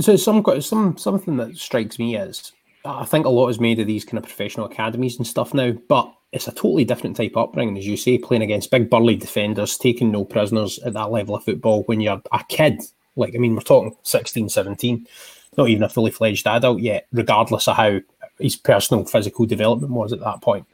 So 0.00 0.16
some 0.16 0.44
some 0.60 0.96
something 0.96 1.36
that 1.38 1.56
strikes 1.56 1.98
me 1.98 2.16
is 2.16 2.52
I 2.84 3.04
think 3.04 3.26
a 3.26 3.30
lot 3.30 3.48
is 3.48 3.60
made 3.60 3.80
of 3.80 3.86
these 3.86 4.04
kind 4.04 4.18
of 4.18 4.24
professional 4.24 4.66
academies 4.66 5.16
and 5.16 5.26
stuff 5.26 5.52
now, 5.52 5.72
but 5.88 6.12
it's 6.32 6.48
a 6.48 6.52
totally 6.52 6.84
different 6.84 7.16
type 7.16 7.32
of 7.36 7.48
upbringing, 7.48 7.78
as 7.78 7.86
you 7.86 7.96
say, 7.96 8.18
playing 8.18 8.42
against 8.42 8.70
big 8.70 8.90
burly 8.90 9.16
defenders, 9.16 9.76
taking 9.76 10.12
no 10.12 10.24
prisoners 10.24 10.78
at 10.80 10.92
that 10.92 11.10
level 11.10 11.34
of 11.34 11.44
football 11.44 11.82
when 11.84 12.00
you're 12.00 12.22
a 12.32 12.44
kid. 12.48 12.82
Like, 13.16 13.34
I 13.34 13.38
mean, 13.38 13.54
we're 13.54 13.62
talking 13.62 13.96
16, 14.02 14.48
17, 14.48 15.06
not 15.58 15.68
even 15.68 15.82
a 15.82 15.88
fully 15.88 16.12
fledged 16.12 16.46
adult 16.46 16.80
yet, 16.80 17.06
regardless 17.12 17.68
of 17.68 17.76
how 17.76 18.00
his 18.38 18.56
personal 18.56 19.04
physical 19.04 19.44
development 19.44 19.92
was 19.92 20.12
at 20.12 20.20
that 20.20 20.40
point. 20.40 20.64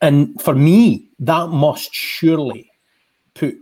And 0.00 0.40
for 0.40 0.54
me, 0.54 1.08
that 1.18 1.48
must 1.48 1.92
surely 1.92 2.70
put 3.34 3.56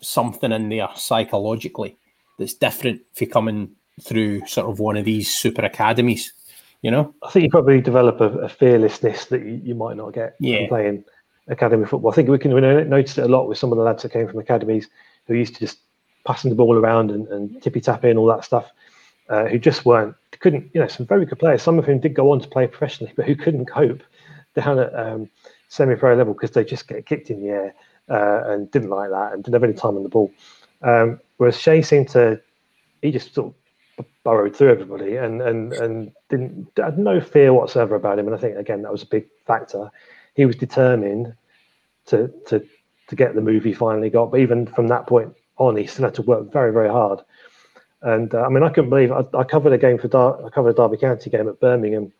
something 0.00 0.52
in 0.52 0.68
there 0.68 0.88
psychologically 0.96 1.96
that's 2.38 2.54
different 2.54 3.00
for 3.14 3.26
coming 3.26 3.70
through 4.02 4.46
sort 4.46 4.68
of 4.68 4.80
one 4.80 4.96
of 4.96 5.04
these 5.04 5.34
super 5.34 5.64
academies. 5.64 6.32
You 6.82 6.90
know, 6.90 7.14
I 7.22 7.30
think 7.30 7.44
you 7.44 7.50
probably 7.50 7.80
develop 7.80 8.20
a, 8.20 8.28
a 8.38 8.48
fearlessness 8.48 9.26
that 9.26 9.42
you, 9.42 9.60
you, 9.64 9.74
might 9.74 9.96
not 9.96 10.12
get 10.12 10.36
yeah. 10.38 10.58
from 10.58 10.68
playing 10.68 11.04
academy 11.48 11.84
football. 11.84 12.12
I 12.12 12.14
think 12.14 12.28
we 12.28 12.38
can 12.38 12.54
we 12.54 12.60
notice 12.60 13.18
it 13.18 13.24
a 13.24 13.28
lot 13.28 13.48
with 13.48 13.58
some 13.58 13.72
of 13.72 13.78
the 13.78 13.84
lads 13.84 14.04
that 14.04 14.12
came 14.12 14.28
from 14.28 14.38
academies 14.38 14.86
who 15.26 15.34
used 15.34 15.54
to 15.54 15.60
just 15.60 15.78
passing 16.24 16.50
the 16.50 16.54
ball 16.54 16.76
around 16.76 17.10
and, 17.10 17.26
and 17.28 17.60
tippy 17.62 17.80
tapping 17.80 18.16
all 18.16 18.26
that 18.26 18.44
stuff, 18.44 18.70
uh, 19.28 19.46
who 19.46 19.58
just 19.58 19.84
weren't 19.84 20.14
couldn't 20.40 20.70
you 20.72 20.80
know 20.80 20.86
some 20.86 21.06
very 21.06 21.26
good 21.26 21.38
players. 21.38 21.62
Some 21.62 21.78
of 21.78 21.84
whom 21.84 22.00
did 22.00 22.14
go 22.14 22.32
on 22.32 22.40
to 22.40 22.48
play 22.48 22.66
professionally, 22.66 23.12
but 23.16 23.26
who 23.26 23.34
couldn't 23.34 23.66
cope 23.66 24.02
down 24.54 24.78
at 24.78 24.94
um, 24.94 25.28
semi-pro 25.68 26.14
level 26.14 26.34
because 26.34 26.52
they 26.52 26.64
just 26.64 26.88
get 26.88 27.06
kicked 27.06 27.30
in 27.30 27.42
the 27.42 27.48
air 27.48 27.74
uh, 28.08 28.42
and 28.46 28.70
didn't 28.70 28.90
like 28.90 29.10
that 29.10 29.32
and 29.32 29.44
didn't 29.44 29.54
have 29.54 29.64
any 29.64 29.72
time 29.72 29.96
on 29.96 30.02
the 30.02 30.08
ball. 30.08 30.32
Um, 30.82 31.20
whereas 31.36 31.58
Che 31.58 31.82
seemed 31.82 32.08
to, 32.10 32.40
he 33.02 33.10
just 33.10 33.34
sort 33.34 33.48
of 33.98 34.06
burrowed 34.22 34.54
through 34.54 34.70
everybody 34.70 35.16
and 35.16 35.42
and 35.42 35.72
and 35.72 36.12
didn't 36.28 36.68
had 36.76 36.98
no 36.98 37.20
fear 37.20 37.52
whatsoever 37.52 37.96
about 37.96 38.18
him. 38.18 38.26
And 38.26 38.36
I 38.36 38.38
think 38.38 38.56
again 38.56 38.82
that 38.82 38.92
was 38.92 39.02
a 39.02 39.06
big 39.06 39.26
factor. 39.46 39.90
He 40.34 40.46
was 40.46 40.56
determined 40.56 41.34
to 42.06 42.28
to 42.46 42.64
to 43.08 43.16
get 43.16 43.34
the 43.34 43.40
move 43.40 43.64
he 43.64 43.72
finally 43.72 44.10
got. 44.10 44.30
But 44.30 44.40
even 44.40 44.66
from 44.66 44.88
that 44.88 45.06
point 45.06 45.34
on, 45.56 45.76
he 45.76 45.86
still 45.86 46.04
had 46.04 46.14
to 46.14 46.22
work 46.22 46.52
very 46.52 46.72
very 46.72 46.88
hard. 46.88 47.20
And 48.02 48.32
uh, 48.34 48.42
I 48.42 48.48
mean, 48.48 48.62
I 48.62 48.68
couldn't 48.68 48.90
believe 48.90 49.10
I, 49.10 49.24
I 49.36 49.44
covered 49.44 49.72
a 49.72 49.78
game 49.78 49.98
for 49.98 50.08
Dar- 50.08 50.44
I 50.44 50.50
covered 50.50 50.70
a 50.70 50.74
Derby 50.74 50.96
County 50.98 51.30
game 51.30 51.48
at 51.48 51.60
Birmingham 51.60 52.12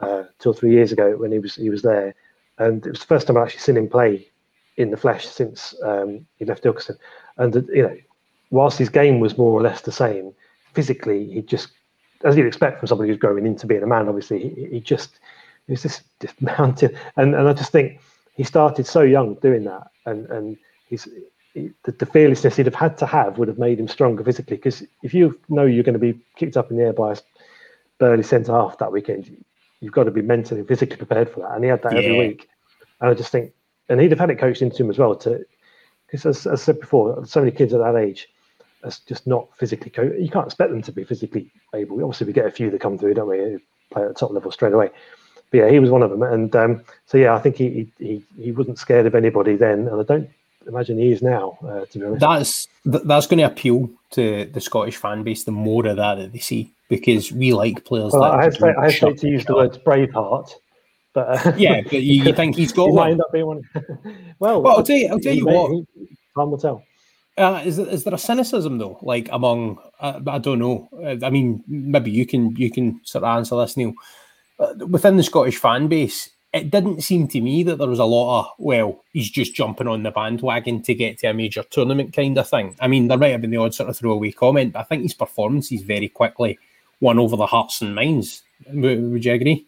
uh, 0.00 0.24
two 0.38 0.50
or 0.50 0.54
three 0.54 0.72
years 0.72 0.92
ago 0.92 1.16
when 1.16 1.32
he 1.32 1.38
was 1.38 1.56
he 1.56 1.70
was 1.70 1.82
there, 1.82 2.14
and 2.58 2.84
it 2.86 2.90
was 2.90 3.00
the 3.00 3.06
first 3.06 3.26
time 3.26 3.36
I 3.36 3.42
actually 3.42 3.60
seen 3.60 3.76
him 3.76 3.88
play 3.88 4.28
in 4.76 4.90
the 4.90 4.96
flesh 4.96 5.26
since 5.26 5.74
um, 5.82 6.26
he 6.38 6.44
left 6.44 6.64
Ilkeston. 6.64 6.96
And 7.36 7.56
uh, 7.56 7.62
you 7.72 7.82
know, 7.82 7.96
whilst 8.50 8.78
his 8.78 8.88
game 8.88 9.20
was 9.20 9.36
more 9.36 9.52
or 9.52 9.60
less 9.62 9.82
the 9.82 9.92
same, 9.92 10.32
physically 10.72 11.30
he 11.30 11.42
just, 11.42 11.70
as 12.24 12.36
you'd 12.36 12.46
expect 12.46 12.78
from 12.78 12.88
somebody 12.88 13.10
who's 13.10 13.18
growing 13.18 13.44
into 13.44 13.66
being 13.66 13.82
a 13.82 13.86
man, 13.86 14.08
obviously 14.08 14.48
he, 14.48 14.64
he 14.66 14.80
just 14.80 15.18
he 15.66 15.72
was 15.72 15.82
just 15.82 16.02
just 16.20 16.40
mounted. 16.58 16.96
And 17.16 17.34
and 17.34 17.48
I 17.48 17.52
just 17.52 17.72
think 17.72 18.00
he 18.34 18.44
started 18.44 18.86
so 18.86 19.02
young 19.02 19.34
doing 19.34 19.64
that, 19.64 19.90
and 20.06 20.26
and 20.30 20.56
he's. 20.88 21.06
He, 21.54 21.70
the, 21.84 21.92
the, 21.92 22.06
fearlessness 22.06 22.56
he'd 22.56 22.66
have 22.66 22.74
had 22.74 22.98
to 22.98 23.06
have 23.06 23.38
would 23.38 23.48
have 23.48 23.58
made 23.58 23.80
him 23.80 23.88
stronger 23.88 24.22
physically. 24.22 24.56
Because 24.56 24.82
if 25.02 25.14
you 25.14 25.38
know 25.48 25.64
you're 25.64 25.84
going 25.84 25.94
to 25.94 25.98
be 25.98 26.18
kicked 26.36 26.56
up 26.56 26.70
in 26.70 26.76
the 26.76 26.84
air 26.84 26.92
by 26.92 27.12
a 27.12 27.16
burly 27.98 28.22
centre 28.22 28.52
half 28.52 28.78
that 28.78 28.92
weekend, 28.92 29.44
you've 29.80 29.92
got 29.92 30.04
to 30.04 30.10
be 30.10 30.22
mentally, 30.22 30.60
and 30.60 30.68
physically 30.68 30.96
prepared 30.96 31.30
for 31.30 31.40
that. 31.40 31.54
And 31.54 31.64
he 31.64 31.70
had 31.70 31.82
that 31.82 31.92
Yeah. 31.92 32.00
every 32.00 32.18
week. 32.18 32.48
And 33.00 33.10
I 33.10 33.14
just 33.14 33.30
think, 33.32 33.52
and 33.88 34.00
he'd 34.00 34.10
have 34.10 34.20
had 34.20 34.30
it 34.30 34.38
coached 34.38 34.62
into 34.62 34.82
him 34.82 34.90
as 34.90 34.98
well. 34.98 35.14
To 35.16 35.44
because 36.06 36.26
as, 36.26 36.46
as 36.46 36.62
I 36.62 36.64
said 36.64 36.80
before, 36.80 37.24
so 37.26 37.40
many 37.40 37.52
kids 37.52 37.72
at 37.74 37.80
that 37.80 37.96
age, 37.96 38.28
that's 38.82 39.00
just 39.00 39.26
not 39.26 39.48
physically. 39.56 39.90
Co- 39.90 40.14
you 40.18 40.30
can't 40.30 40.46
expect 40.46 40.70
them 40.70 40.82
to 40.82 40.92
be 40.92 41.04
physically 41.04 41.50
able. 41.74 42.02
Obviously, 42.02 42.26
we 42.26 42.32
get 42.32 42.46
a 42.46 42.50
few 42.50 42.70
that 42.70 42.80
come 42.80 42.96
through, 42.98 43.14
don't 43.14 43.28
we? 43.28 43.38
Who 43.38 43.60
play 43.90 44.02
at 44.02 44.08
the 44.08 44.14
top 44.14 44.30
level 44.30 44.50
straight 44.50 44.72
away. 44.72 44.90
But 45.50 45.58
yeah, 45.58 45.70
he 45.70 45.78
was 45.78 45.90
one 45.90 46.02
of 46.02 46.10
them. 46.10 46.22
And 46.22 46.54
um, 46.56 46.84
so 47.06 47.18
yeah, 47.18 47.34
I 47.34 47.38
think 47.40 47.56
he, 47.56 47.90
he 47.98 48.04
he 48.04 48.42
he 48.42 48.52
wasn't 48.52 48.78
scared 48.78 49.06
of 49.06 49.14
anybody 49.14 49.56
then, 49.56 49.88
and 49.88 50.00
I 50.00 50.04
don't 50.04 50.28
imagine 50.66 50.98
he 50.98 51.12
is 51.12 51.22
now. 51.22 51.58
Uh, 51.62 51.84
to 51.86 51.98
be 51.98 52.04
honest, 52.04 52.20
That's 52.20 52.68
th- 52.90 53.04
that's 53.04 53.26
going 53.26 53.38
to 53.38 53.44
appeal 53.44 53.90
to 54.12 54.44
the 54.46 54.60
Scottish 54.60 54.96
fan 54.96 55.22
base. 55.22 55.44
The 55.44 55.50
more 55.52 55.86
of 55.86 55.96
that 55.96 56.16
that 56.16 56.32
they 56.32 56.38
see, 56.38 56.72
because 56.88 57.30
we 57.32 57.52
like 57.52 57.84
players. 57.84 58.12
well, 58.12 58.22
that 58.22 58.40
I 58.40 58.44
hesitate, 58.44 58.74
I 58.78 58.84
hesitate 58.84 59.18
to 59.18 59.28
use 59.28 59.44
the 59.44 59.54
word 59.54 59.80
Braveheart, 59.84 60.50
but 61.12 61.46
uh, 61.46 61.52
Yeah, 61.58 61.80
but 61.82 61.92
you, 62.02 62.24
you 62.24 62.32
think 62.32 62.56
he's 62.56 62.72
got 62.72 62.86
he 62.88 62.92
might 62.92 63.00
one? 63.02 63.10
end 63.12 63.20
up 63.20 63.32
being 63.32 63.46
one. 63.46 63.62
well, 64.38 64.62
Well, 64.62 64.76
I'll 64.78 64.82
tell 64.82 64.96
you. 64.96 65.08
I'll 65.08 65.20
tell 65.20 65.34
you 65.34 65.44
may- 65.44 65.54
what. 65.54 65.84
time 66.36 66.50
will 66.50 66.58
tell. 66.58 66.82
Uh, 67.36 67.62
is, 67.64 67.76
there, 67.76 67.86
is 67.86 68.02
there 68.02 68.14
a 68.14 68.18
cynicism 68.18 68.78
though, 68.78 68.98
like 69.00 69.28
among? 69.30 69.78
Uh, 70.00 70.18
I 70.26 70.38
don't 70.38 70.58
know. 70.58 70.88
Uh, 70.92 71.24
I 71.24 71.30
mean, 71.30 71.62
maybe 71.68 72.10
you 72.10 72.26
can 72.26 72.56
you 72.56 72.68
can 72.68 73.00
sort 73.04 73.22
of 73.22 73.36
answer 73.36 73.56
this, 73.56 73.76
Neil. 73.76 73.92
Uh, 74.58 74.74
within 74.88 75.16
the 75.16 75.22
Scottish 75.22 75.56
fan 75.56 75.86
base, 75.86 76.30
it 76.52 76.70
didn't 76.70 77.02
seem 77.02 77.28
to 77.28 77.40
me 77.40 77.62
that 77.62 77.76
there 77.76 77.88
was 77.88 77.98
a 77.98 78.04
lot 78.04 78.40
of 78.40 78.52
well, 78.58 79.04
he's 79.12 79.30
just 79.30 79.54
jumping 79.54 79.86
on 79.86 80.02
the 80.02 80.10
bandwagon 80.10 80.82
to 80.82 80.94
get 80.94 81.18
to 81.18 81.28
a 81.28 81.34
major 81.34 81.62
tournament 81.64 82.14
kind 82.14 82.38
of 82.38 82.48
thing. 82.48 82.74
I 82.80 82.88
mean, 82.88 83.08
there 83.08 83.18
might 83.18 83.32
have 83.32 83.42
been 83.42 83.50
the 83.50 83.58
odd 83.58 83.74
sort 83.74 83.90
of 83.90 83.96
throwaway 83.96 84.32
comment, 84.32 84.72
but 84.72 84.80
I 84.80 84.84
think 84.84 85.02
his 85.02 85.14
performances 85.14 85.82
very 85.82 86.08
quickly 86.08 86.58
won 87.00 87.18
over 87.18 87.36
the 87.36 87.46
hearts 87.46 87.82
and 87.82 87.94
minds. 87.94 88.42
Would, 88.72 89.24
you 89.24 89.32
agree? 89.32 89.66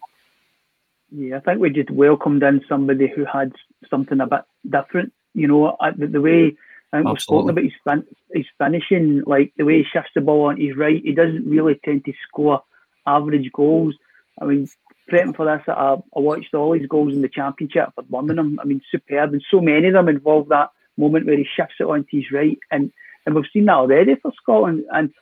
Yeah, 1.11 1.37
I 1.37 1.39
think 1.41 1.59
we 1.59 1.69
just 1.69 1.91
welcomed 1.91 2.43
in 2.43 2.61
somebody 2.67 3.07
who 3.07 3.25
had 3.25 3.53
something 3.89 4.19
a 4.19 4.27
bit 4.27 4.41
different. 4.69 5.13
You 5.33 5.47
know, 5.47 5.77
the, 5.97 6.07
the 6.07 6.21
way 6.21 6.57
I 6.91 6.97
think 6.97 7.09
we've 7.09 7.21
spoken 7.21 7.51
about 7.51 7.63
his, 7.63 7.73
fin- 7.87 8.07
his 8.33 8.45
finishing, 8.57 9.23
like 9.25 9.53
the 9.57 9.65
way 9.65 9.77
he 9.77 9.83
shifts 9.83 10.11
the 10.15 10.21
ball 10.21 10.47
on 10.47 10.59
his 10.59 10.75
right, 10.75 11.01
he 11.03 11.13
doesn't 11.13 11.49
really 11.49 11.79
tend 11.85 12.05
to 12.05 12.13
score 12.27 12.63
average 13.05 13.51
goals. 13.53 13.95
I 14.41 14.45
mean, 14.45 14.69
prepping 15.09 15.35
for 15.35 15.45
this, 15.45 15.63
I, 15.67 15.95
I 16.15 16.19
watched 16.19 16.53
all 16.53 16.73
his 16.73 16.87
goals 16.87 17.13
in 17.13 17.21
the 17.21 17.29
championship 17.29 17.89
for 17.95 18.03
Birmingham. 18.03 18.59
I 18.61 18.65
mean, 18.65 18.81
superb, 18.91 19.33
and 19.33 19.43
so 19.49 19.61
many 19.61 19.87
of 19.87 19.93
them 19.93 20.09
involve 20.09 20.49
that 20.49 20.69
moment 20.97 21.25
where 21.25 21.37
he 21.37 21.47
shifts 21.55 21.75
it 21.79 21.83
onto 21.83 22.17
his 22.17 22.31
right, 22.31 22.59
and 22.71 22.91
and 23.25 23.35
we've 23.35 23.45
seen 23.53 23.65
that 23.65 23.75
already 23.75 24.15
for 24.15 24.31
Scotland. 24.41 24.85
And 24.91 25.13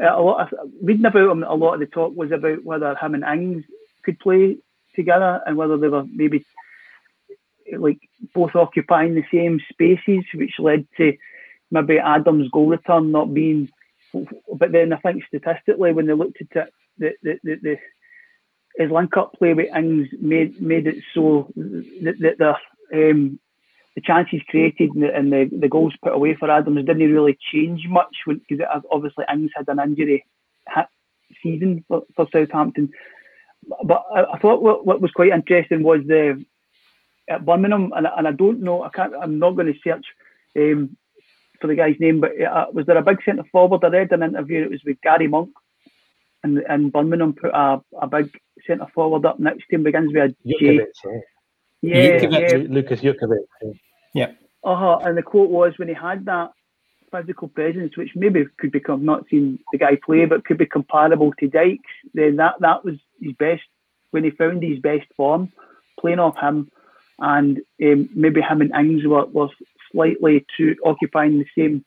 a 0.00 0.20
lot 0.20 0.52
of 0.52 0.70
reading 0.82 1.04
about 1.04 1.30
him, 1.30 1.42
a 1.42 1.54
lot 1.54 1.74
of 1.74 1.80
the 1.80 1.86
talk 1.86 2.16
was 2.16 2.32
about 2.32 2.64
whether 2.64 2.94
him 2.94 3.14
and 3.14 3.24
Ings 3.24 3.64
could 4.02 4.18
play 4.18 4.56
together 4.94 5.40
and 5.46 5.56
whether 5.56 5.76
they 5.76 5.88
were 5.88 6.04
maybe 6.04 6.44
like 7.76 7.98
both 8.34 8.54
occupying 8.54 9.14
the 9.14 9.24
same 9.32 9.60
spaces, 9.70 10.24
which 10.34 10.54
led 10.58 10.86
to 10.96 11.16
maybe 11.70 11.98
Adams' 11.98 12.50
goal 12.50 12.68
return 12.68 13.12
not 13.12 13.32
being. 13.32 13.68
But 14.12 14.72
then 14.72 14.92
I 14.92 14.96
think 14.96 15.24
statistically, 15.26 15.92
when 15.92 16.06
they 16.06 16.14
looked 16.14 16.40
at 16.40 16.66
it, 16.66 16.72
the 16.98 17.12
the, 17.22 17.38
the, 17.42 17.56
the 17.62 17.76
his 18.78 18.90
link 18.90 19.16
up 19.16 19.32
play 19.34 19.54
with 19.54 19.74
Ings 19.74 20.08
made 20.20 20.60
made 20.60 20.86
it 20.86 20.96
so 21.14 21.50
that, 21.56 22.16
that 22.20 22.38
the 22.38 23.10
um, 23.10 23.38
the 23.94 24.00
chances 24.02 24.40
created 24.48 24.90
and 24.90 25.02
the, 25.02 25.14
and 25.14 25.32
the, 25.32 25.50
the 25.60 25.68
goals 25.68 25.94
put 26.02 26.12
away 26.12 26.34
for 26.34 26.50
Adams 26.50 26.84
didn't 26.84 27.12
really 27.12 27.38
change 27.52 27.86
much 27.88 28.14
because 28.26 28.64
obviously 28.90 29.24
Ings 29.32 29.50
had 29.56 29.68
an 29.68 29.80
injury 29.80 30.24
season 31.42 31.84
for, 31.88 32.02
for 32.14 32.26
Southampton. 32.30 32.90
But 33.84 34.04
I, 34.14 34.24
I 34.34 34.38
thought 34.38 34.62
what, 34.62 34.86
what 34.86 35.00
was 35.00 35.10
quite 35.12 35.32
interesting 35.32 35.82
was 35.82 36.00
the 36.06 36.44
at 37.28 37.44
Birmingham, 37.44 37.92
and, 37.96 38.06
I- 38.06 38.12
and 38.18 38.28
I 38.28 38.32
don't 38.32 38.60
know, 38.60 38.82
I 38.82 38.88
can't, 38.90 39.12
I'm 39.20 39.38
not 39.38 39.56
going 39.56 39.72
to 39.72 39.78
search 39.82 40.04
um, 40.56 40.96
for 41.60 41.66
the 41.66 41.74
guy's 41.74 41.96
name, 41.98 42.20
but 42.20 42.40
uh, 42.40 42.66
was 42.72 42.86
there 42.86 42.96
a 42.96 43.02
big 43.02 43.18
centre 43.24 43.44
forward? 43.50 43.82
I 43.84 43.88
read 43.88 44.12
an 44.12 44.22
interview, 44.22 44.62
it 44.62 44.70
was 44.70 44.80
with 44.84 45.00
Gary 45.02 45.26
Monk, 45.26 45.50
and, 46.46 46.58
and 46.68 46.92
Birmingham 46.92 47.32
put 47.32 47.50
a, 47.52 47.80
a 48.00 48.06
big 48.06 48.30
centre 48.66 48.86
forward 48.94 49.26
up 49.26 49.38
next 49.38 49.64
to 49.68 49.76
him, 49.76 49.82
begins 49.82 50.12
with 50.12 50.30
a 50.30 50.36
J. 50.48 50.78
Jutkiewicz, 50.78 51.20
yeah. 51.82 51.90
Yeah, 51.94 52.20
Jutkiewicz. 52.20 52.50
yeah. 52.50 52.74
Lucas 52.74 53.00
Jutkiewicz. 53.00 53.78
yeah. 54.14 54.32
Uh-huh. 54.64 54.98
And 55.02 55.16
the 55.16 55.22
quote 55.22 55.50
was 55.50 55.74
when 55.76 55.88
he 55.88 55.94
had 55.94 56.24
that 56.26 56.50
physical 57.12 57.48
presence, 57.48 57.96
which 57.96 58.10
maybe 58.14 58.44
could 58.58 58.72
become 58.72 59.04
not 59.04 59.24
seen 59.30 59.58
the 59.72 59.78
guy 59.78 59.96
play, 60.04 60.24
but 60.24 60.44
could 60.44 60.58
be 60.58 60.66
comparable 60.66 61.32
to 61.38 61.48
Dykes, 61.48 61.94
then 62.14 62.36
that, 62.36 62.54
that 62.60 62.84
was 62.84 62.94
his 63.20 63.32
best 63.38 63.62
when 64.10 64.24
he 64.24 64.30
found 64.30 64.62
his 64.62 64.78
best 64.80 65.06
form, 65.16 65.52
playing 66.00 66.18
off 66.18 66.38
him. 66.38 66.70
And 67.18 67.60
um, 67.82 68.08
maybe 68.14 68.40
him 68.40 68.60
and 68.60 68.74
Ings 68.74 69.06
were, 69.06 69.26
were 69.26 69.48
slightly 69.92 70.44
too 70.56 70.76
occupying 70.84 71.38
the 71.38 71.46
same 71.56 71.84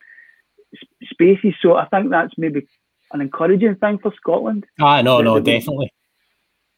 spaces. 1.04 1.54
So 1.62 1.76
I 1.76 1.86
think 1.88 2.10
that's 2.10 2.34
maybe 2.38 2.68
an 3.12 3.22
encouraging 3.22 3.76
thing 3.76 3.98
for 4.00 4.14
Scotland. 4.16 4.66
Ah, 4.80 5.02
no, 5.02 5.22
no, 5.22 5.40
definitely. 5.40 5.92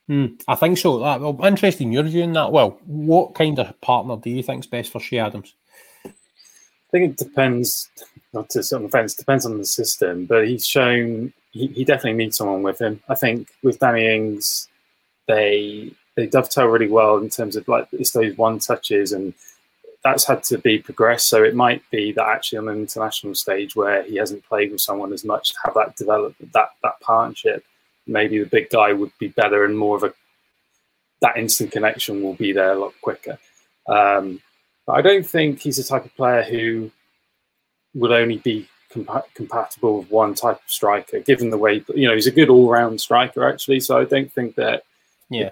Hmm, 0.07 0.25
I 0.47 0.55
think 0.55 0.77
so. 0.77 0.99
That, 0.99 1.21
well, 1.21 1.37
interesting. 1.45 1.91
Your 1.91 2.03
view 2.03 2.23
on 2.23 2.33
that. 2.33 2.51
Well, 2.51 2.79
what 2.85 3.35
kind 3.35 3.57
of 3.59 3.79
partner 3.81 4.17
do 4.17 4.29
you 4.29 4.43
think's 4.43 4.67
best 4.67 4.91
for 4.91 4.99
Che 4.99 5.19
Adams? 5.19 5.53
I 6.05 6.09
think 6.91 7.11
it 7.11 7.17
depends, 7.17 7.89
not 8.33 8.49
to 8.49 8.63
some 8.63 8.85
offence, 8.85 9.15
depends 9.15 9.45
on 9.45 9.57
the 9.57 9.65
system, 9.65 10.25
but 10.25 10.47
he's 10.47 10.65
shown 10.65 11.31
he, 11.51 11.67
he 11.67 11.85
definitely 11.85 12.13
needs 12.13 12.37
someone 12.37 12.63
with 12.63 12.79
him. 12.79 13.01
I 13.07 13.15
think 13.15 13.49
with 13.63 13.79
Danny 13.79 14.07
Ings, 14.07 14.67
they 15.27 15.91
they 16.15 16.25
dovetail 16.25 16.65
really 16.65 16.89
well 16.89 17.17
in 17.17 17.29
terms 17.29 17.55
of 17.55 17.67
like 17.67 17.87
it's 17.91 18.11
those 18.11 18.35
one 18.37 18.59
touches 18.59 19.11
and 19.11 19.33
that's 20.03 20.25
had 20.25 20.43
to 20.43 20.57
be 20.57 20.79
progressed. 20.79 21.29
So 21.29 21.43
it 21.43 21.55
might 21.55 21.83
be 21.91 22.11
that 22.13 22.27
actually 22.27 22.59
on 22.59 22.69
an 22.69 22.77
international 22.79 23.35
stage 23.35 23.75
where 23.75 24.03
he 24.03 24.15
hasn't 24.15 24.45
played 24.45 24.71
with 24.71 24.81
someone 24.81 25.13
as 25.13 25.23
much 25.23 25.49
to 25.49 25.59
have 25.63 25.73
that 25.75 25.95
development, 25.95 26.51
that 26.53 26.69
that 26.81 26.99
partnership, 27.01 27.63
maybe 28.07 28.39
the 28.39 28.49
big 28.49 28.69
guy 28.69 28.93
would 28.93 29.11
be 29.19 29.27
better 29.27 29.63
and 29.63 29.77
more 29.77 29.95
of 29.95 30.03
a 30.03 30.13
that 31.21 31.37
instant 31.37 31.71
connection 31.71 32.23
will 32.23 32.33
be 32.33 32.51
there 32.51 32.71
a 32.71 32.79
lot 32.79 32.93
quicker. 33.01 33.37
Um, 33.87 34.41
but 34.87 34.93
I 34.93 35.01
don't 35.03 35.25
think 35.25 35.59
he's 35.59 35.77
the 35.77 35.83
type 35.83 36.05
of 36.05 36.15
player 36.15 36.41
who 36.41 36.89
would 37.93 38.11
only 38.11 38.37
be 38.37 38.67
compa- 38.91 39.31
compatible 39.35 39.99
with 39.99 40.09
one 40.09 40.33
type 40.33 40.55
of 40.55 40.71
striker, 40.71 41.19
given 41.19 41.51
the 41.51 41.59
way 41.59 41.83
you 41.93 42.07
know 42.07 42.15
he's 42.15 42.25
a 42.25 42.31
good 42.31 42.49
all-round 42.49 42.99
striker 42.99 43.47
actually. 43.47 43.79
So 43.81 43.99
I 43.99 44.05
don't 44.05 44.31
think 44.31 44.55
that. 44.55 44.83
Yeah. 45.31 45.51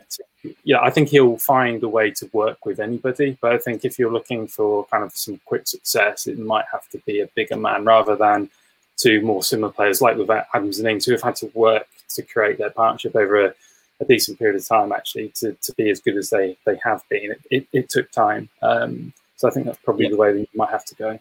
yeah, 0.64 0.80
I 0.82 0.90
think 0.90 1.10
he'll 1.10 1.38
find 1.38 1.82
a 1.84 1.90
way 1.90 2.12
to 2.12 2.30
work 2.34 2.66
with 2.66 2.80
anybody. 2.80 3.38
But 3.42 3.54
I 3.54 3.58
think 3.58 3.86
if 3.86 3.98
you're 3.98 4.12
looking 4.12 4.48
for 4.48 4.86
kind 4.86 5.04
of 5.04 5.16
some 5.16 5.40
quick 5.46 5.68
success, 5.68 6.28
it 6.28 6.38
might 6.38 6.66
have 6.72 6.88
to 6.90 6.98
be 7.06 7.22
a 7.22 7.28
bigger 7.36 7.56
man 7.58 7.86
rather 7.86 8.16
than 8.16 8.50
two 8.98 9.22
more 9.22 9.42
similar 9.44 9.72
players 9.72 10.02
like 10.02 10.18
with 10.18 10.30
Adams 10.30 10.80
and 10.80 10.88
Ings, 10.88 11.06
who 11.06 11.14
have 11.14 11.22
had 11.22 11.36
to 11.38 11.52
work 11.54 11.88
to 12.10 12.22
create 12.22 12.58
their 12.58 12.70
partnership 12.72 13.16
over 13.16 13.46
a, 13.46 13.54
a 14.02 14.06
decent 14.06 14.38
period 14.38 14.58
of 14.58 14.68
time, 14.68 14.92
actually, 14.92 15.30
to, 15.36 15.54
to 15.62 15.74
be 15.76 15.90
as 15.90 16.02
good 16.02 16.18
as 16.18 16.30
they, 16.30 16.58
they 16.66 16.78
have 16.84 17.02
been. 17.10 17.32
It, 17.32 17.42
it, 17.50 17.68
it 17.72 17.90
took 17.90 18.12
time. 18.12 18.50
Um, 18.62 19.14
so 19.38 19.48
I 19.48 19.52
think 19.52 19.66
that's 19.66 19.80
probably 19.84 20.06
Yeah. 20.06 20.12
the 20.12 20.18
way 20.18 20.34
that 20.34 20.40
you 20.40 20.48
might 20.54 20.70
have 20.72 20.86
to 20.86 20.96
go. 20.96 21.20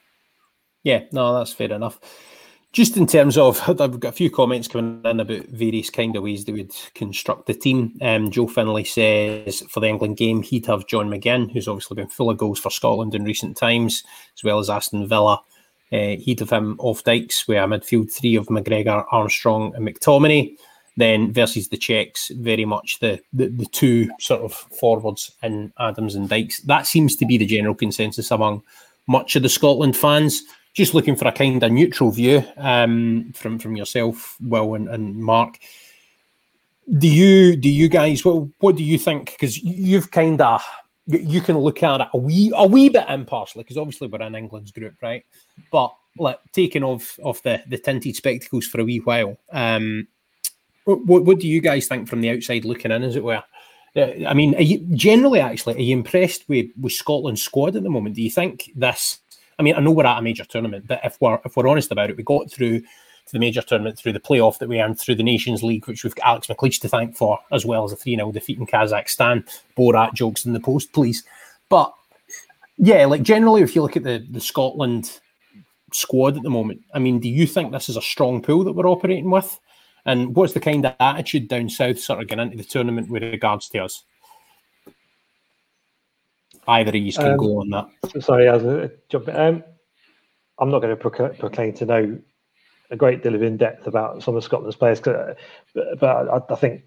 Yeah, 0.83 1.05
no, 1.13 1.35
that's 1.39 1.53
fair 1.53 1.71
enough. 1.73 2.01
Just 2.73 2.97
in 2.97 3.07
terms 3.07 3.39
of, 3.39 3.61
I've 3.69 4.01
got 4.01 4.11
a 4.11 4.13
few 4.13 4.31
comments 4.31 4.69
coming 4.69 5.01
in 5.05 5.21
about 5.21 5.47
various 5.47 5.91
kind 5.91 6.15
of 6.17 6.23
ways 6.23 6.45
they 6.45 6.53
would 6.53 6.75
construct 6.95 7.47
the 7.47 7.55
team. 7.55 7.97
Um, 8.03 8.31
Joe 8.31 8.47
Finley 8.47 8.85
says 8.85 9.63
for 9.71 9.81
the 9.81 9.89
England 9.89 10.17
game, 10.17 10.43
he'd 10.43 10.67
have 10.67 10.87
John 10.87 11.09
McGinn, 11.09 11.51
who's 11.51 11.69
obviously 11.69 11.97
been 11.97 12.09
full 12.09 12.31
of 12.31 12.39
goals 12.39 12.59
for 12.59 12.71
Scotland 12.71 13.15
in 13.15 13.25
recent 13.25 13.57
times, 13.57 14.05
as 14.37 14.45
well 14.45 14.59
as 14.59 14.71
Aston 14.71 15.09
Villa. 15.09 15.41
Uh, 15.91 16.17
he'd 16.17 16.41
have 16.41 16.51
him 16.51 16.77
off 16.81 17.03
Dykes, 17.05 17.49
with 17.49 17.57
a 17.57 17.61
midfield 17.63 18.13
three 18.13 18.37
of 18.37 18.47
McGregor, 18.49 19.05
Armstrong, 19.11 19.75
and 19.75 19.87
McTominay. 19.87 20.57
Then 20.99 21.33
versus 21.33 21.69
the 21.69 21.77
Czechs, 21.77 22.29
very 22.35 22.65
much 22.65 22.99
the, 22.99 23.21
the 23.33 23.47
the 23.47 23.67
two 23.67 24.11
sort 24.19 24.43
of 24.43 24.53
forwards 24.53 25.31
in 25.45 25.73
Adams 25.79 26.17
and 26.17 26.29
Dykes. 26.29 26.61
That 26.63 26.89
seems 26.89 27.15
to 27.17 27.25
be 27.25 27.39
the 27.39 27.47
general 27.47 27.77
consensus 27.77 28.33
among 28.33 28.65
much 29.07 29.37
of 29.37 29.45
the 29.45 29.49
Scotland 29.49 29.97
fans. 29.97 30.43
Just 30.79 30.95
looking 30.95 31.17
for 31.17 31.27
a 31.27 31.33
kind 31.33 31.61
of 31.61 31.73
neutral 31.73 32.13
view 32.13 32.45
um, 32.57 33.33
from 33.35 33.59
from 33.59 33.75
yourself, 33.75 34.37
Will 34.41 34.75
and, 34.75 34.89
and 34.89 35.17
Mark. 35.17 35.59
Do 36.97 37.09
you 37.09 37.57
do 37.57 37.69
you 37.69 37.89
guys? 37.89 38.25
What 38.25 38.47
what 38.61 38.77
do 38.77 38.85
you 38.85 38.97
think? 38.97 39.33
Because 39.33 39.61
you've 39.61 40.13
kind 40.13 40.41
of 40.41 40.63
you 41.09 41.41
can 41.41 41.59
look 41.59 41.83
at 41.83 42.03
it 42.03 42.09
a 42.15 42.17
wee 42.17 42.53
a 42.55 42.65
wee 42.65 42.91
bit 42.91 43.07
impartially 43.09 43.65
because 43.65 43.77
obviously 43.77 44.07
we're 44.07 44.23
in 44.23 44.37
England's 44.37 44.71
group, 44.71 44.95
right? 45.03 45.27
But 45.73 45.93
like 46.17 46.39
taking 46.53 46.85
off 46.85 47.19
off 47.25 47.43
the 47.43 47.61
the 47.67 47.79
tinted 47.79 48.15
spectacles 48.15 48.69
for 48.69 48.81
a 48.81 48.85
wee 48.85 48.99
while. 48.99 49.37
Um, 49.51 50.07
what, 50.85 51.25
what 51.25 51.41
do 51.41 51.49
you 51.49 51.61
guys 51.61 51.89
think 51.89 52.07
from 52.07 52.21
the 52.21 52.31
outside 52.31 52.65
looking 52.65 52.93
in, 52.93 53.03
as 53.03 53.17
it 53.17 53.25
were? 53.25 53.43
Uh, 53.97 54.13
I 54.29 54.33
mean, 54.33 54.55
you, 54.61 54.79
generally, 54.95 55.41
actually, 55.41 55.75
are 55.75 55.81
you 55.81 55.97
impressed 55.97 56.49
with 56.49 56.71
with 56.81 56.93
Scotland's 56.93 57.43
squad 57.43 57.75
at 57.75 57.83
the 57.83 57.91
moment? 57.91 58.15
Do 58.15 58.23
you 58.23 58.31
think 58.31 58.71
this? 58.77 59.19
I 59.59 59.63
mean, 59.63 59.75
I 59.75 59.81
know 59.81 59.91
we're 59.91 60.07
at 60.07 60.19
a 60.19 60.23
major 60.23 60.45
tournament, 60.45 60.87
but 60.87 61.01
if 61.05 61.17
we're 61.21 61.41
if 61.45 61.57
we're 61.57 61.69
honest 61.69 61.91
about 61.91 62.11
it, 62.11 62.17
we 62.17 62.23
got 62.23 62.51
through 62.51 62.81
to 63.29 63.33
the 63.33 63.39
major 63.39 63.61
tournament 63.61 63.99
through 63.99 64.13
the 64.13 64.21
playoff 64.21 64.59
that 64.59 64.69
we 64.69 64.81
earned 64.81 64.99
through 64.99 65.15
the 65.15 65.23
Nations 65.23 65.63
League, 65.63 65.87
which 65.87 66.03
we've 66.03 66.15
got 66.15 66.27
Alex 66.27 66.47
McLeish 66.47 66.81
to 66.81 66.89
thank 66.89 67.17
for, 67.17 67.39
as 67.53 67.67
well 67.67 67.85
as 67.85 67.93
a 67.93 67.97
3 67.97 68.17
0 68.17 68.33
defeat 68.33 68.59
in 68.59 68.67
Kazakhstan. 68.67 69.47
Borat 69.77 70.15
jokes 70.15 70.47
in 70.47 70.55
the 70.55 70.61
post, 70.61 70.93
please. 70.93 71.25
But 71.69 71.93
yeah, 72.79 73.05
like 73.07 73.23
generally, 73.23 73.63
if 73.63 73.75
you 73.75 73.83
look 73.83 73.97
at 73.97 74.05
the, 74.05 74.27
the 74.31 74.41
Scotland 74.41 75.21
squad 75.93 76.37
at 76.37 76.43
the 76.43 76.51
moment, 76.51 76.83
I 76.95 76.99
mean, 76.99 77.19
do 77.19 77.29
you 77.29 77.47
think 77.47 77.73
this 77.73 77.89
is 77.89 77.97
a 77.97 78.03
strong 78.03 78.41
pool 78.41 78.65
that 78.65 78.73
we're 78.73 78.89
operating 78.89 79.31
with? 79.31 79.59
And 80.07 80.35
what's 80.35 80.55
the 80.55 80.61
kind 80.61 80.87
of 80.87 80.95
attitude 81.01 81.49
down 81.49 81.69
south 81.69 81.99
sort 81.99 82.23
of 82.23 82.29
getting 82.29 82.47
into 82.47 82.57
the 82.57 82.65
tournament 82.65 83.11
with 83.11 83.23
regards 83.23 83.69
to 83.71 83.81
us? 83.81 84.05
Either 86.69 86.91
of 86.91 86.97
you 86.97 87.13
can 87.13 87.33
um, 87.33 87.37
go 87.39 87.61
on 87.61 87.71
that. 87.71 88.23
Sorry, 88.23 88.47
I 88.47 88.55
was 88.55 88.65
uh, 88.65 88.89
jumping. 89.09 89.35
Um, 89.35 89.65
I'm 90.59 90.71
not 90.71 90.83
going 90.83 90.97
to 90.97 91.33
proclaim 91.39 91.73
to 91.73 91.87
know 91.87 92.19
a 92.91 92.97
great 92.97 93.23
deal 93.23 93.35
of 93.35 93.43
in 93.43 93.57
depth 93.57 93.87
about 93.87 94.23
some 94.23 94.37
of 94.37 94.45
Scotland's 94.45 94.77
players, 94.77 95.01
but, 95.01 95.39
but 95.75 96.05
I, 96.05 96.41
I, 96.53 96.57
think 96.57 96.83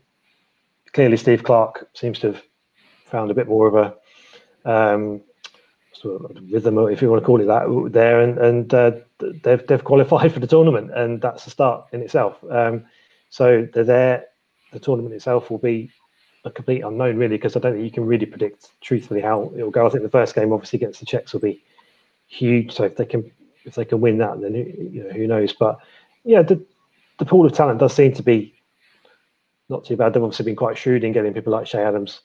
clearly 0.93 1.17
Steve 1.17 1.43
Clarke 1.43 1.89
seems 1.93 2.19
to 2.19 2.33
have 2.33 2.43
found 3.05 3.31
a 3.31 3.33
bit 3.33 3.47
more 3.47 3.67
of 3.67 3.75
a 4.65 4.71
um, 4.71 5.21
sort 5.93 6.23
of 6.23 6.37
rhythm, 6.51 6.77
if 6.89 7.01
you 7.01 7.09
want 7.09 7.21
to 7.21 7.25
call 7.25 7.41
it 7.41 7.45
that, 7.45 7.91
there, 7.91 8.21
and, 8.21 8.37
and 8.37 8.73
uh, 8.73 8.91
they've 9.43 9.65
they've 9.67 9.83
qualified 9.83 10.33
for 10.33 10.39
the 10.39 10.47
tournament, 10.47 10.91
and 10.93 11.21
that's 11.21 11.47
a 11.47 11.49
start 11.49 11.87
in 11.91 12.01
itself. 12.01 12.37
Um, 12.49 12.85
so 13.29 13.67
they're 13.73 13.83
there. 13.83 14.25
The 14.73 14.79
tournament 14.79 15.15
itself 15.15 15.49
will 15.49 15.57
be 15.57 15.91
a 16.43 16.51
complete 16.51 16.81
unknown, 16.81 17.17
really, 17.17 17.37
because 17.37 17.55
I 17.55 17.59
don't 17.59 17.73
think 17.73 17.85
you 17.85 17.91
can 17.91 18.05
really 18.05 18.25
predict 18.25 18.69
truthfully 18.81 19.21
how 19.21 19.43
it 19.55 19.63
will 19.63 19.71
go. 19.71 19.85
I 19.85 19.89
think 19.89 20.03
the 20.03 20.09
first 20.09 20.35
game, 20.35 20.51
obviously, 20.51 20.77
against 20.77 20.99
the 20.99 21.05
Czechs 21.05 21.33
will 21.33 21.39
be 21.39 21.63
huge. 22.27 22.73
So 22.73 22.83
if 22.85 22.95
they 22.95 23.05
can 23.05 23.31
if 23.63 23.75
they 23.75 23.85
can 23.85 24.01
win 24.01 24.17
that, 24.17 24.41
then 24.41 24.55
you 24.55 25.03
know 25.03 25.09
who 25.11 25.27
knows. 25.27 25.53
But 25.53 25.79
yeah, 26.23 26.41
the 26.41 26.63
the 27.19 27.25
pool 27.25 27.45
of 27.45 27.53
talent 27.53 27.79
does 27.79 27.93
seem 27.93 28.13
to 28.13 28.23
be 28.23 28.55
not 29.69 29.85
too 29.85 29.95
bad. 29.95 30.13
They've 30.13 30.23
obviously 30.23 30.45
been 30.45 30.55
quite 30.55 30.77
shrewd 30.77 31.03
in 31.03 31.13
getting 31.13 31.33
people 31.33 31.53
like 31.53 31.67
Che 31.67 31.77
Adams 31.77 32.21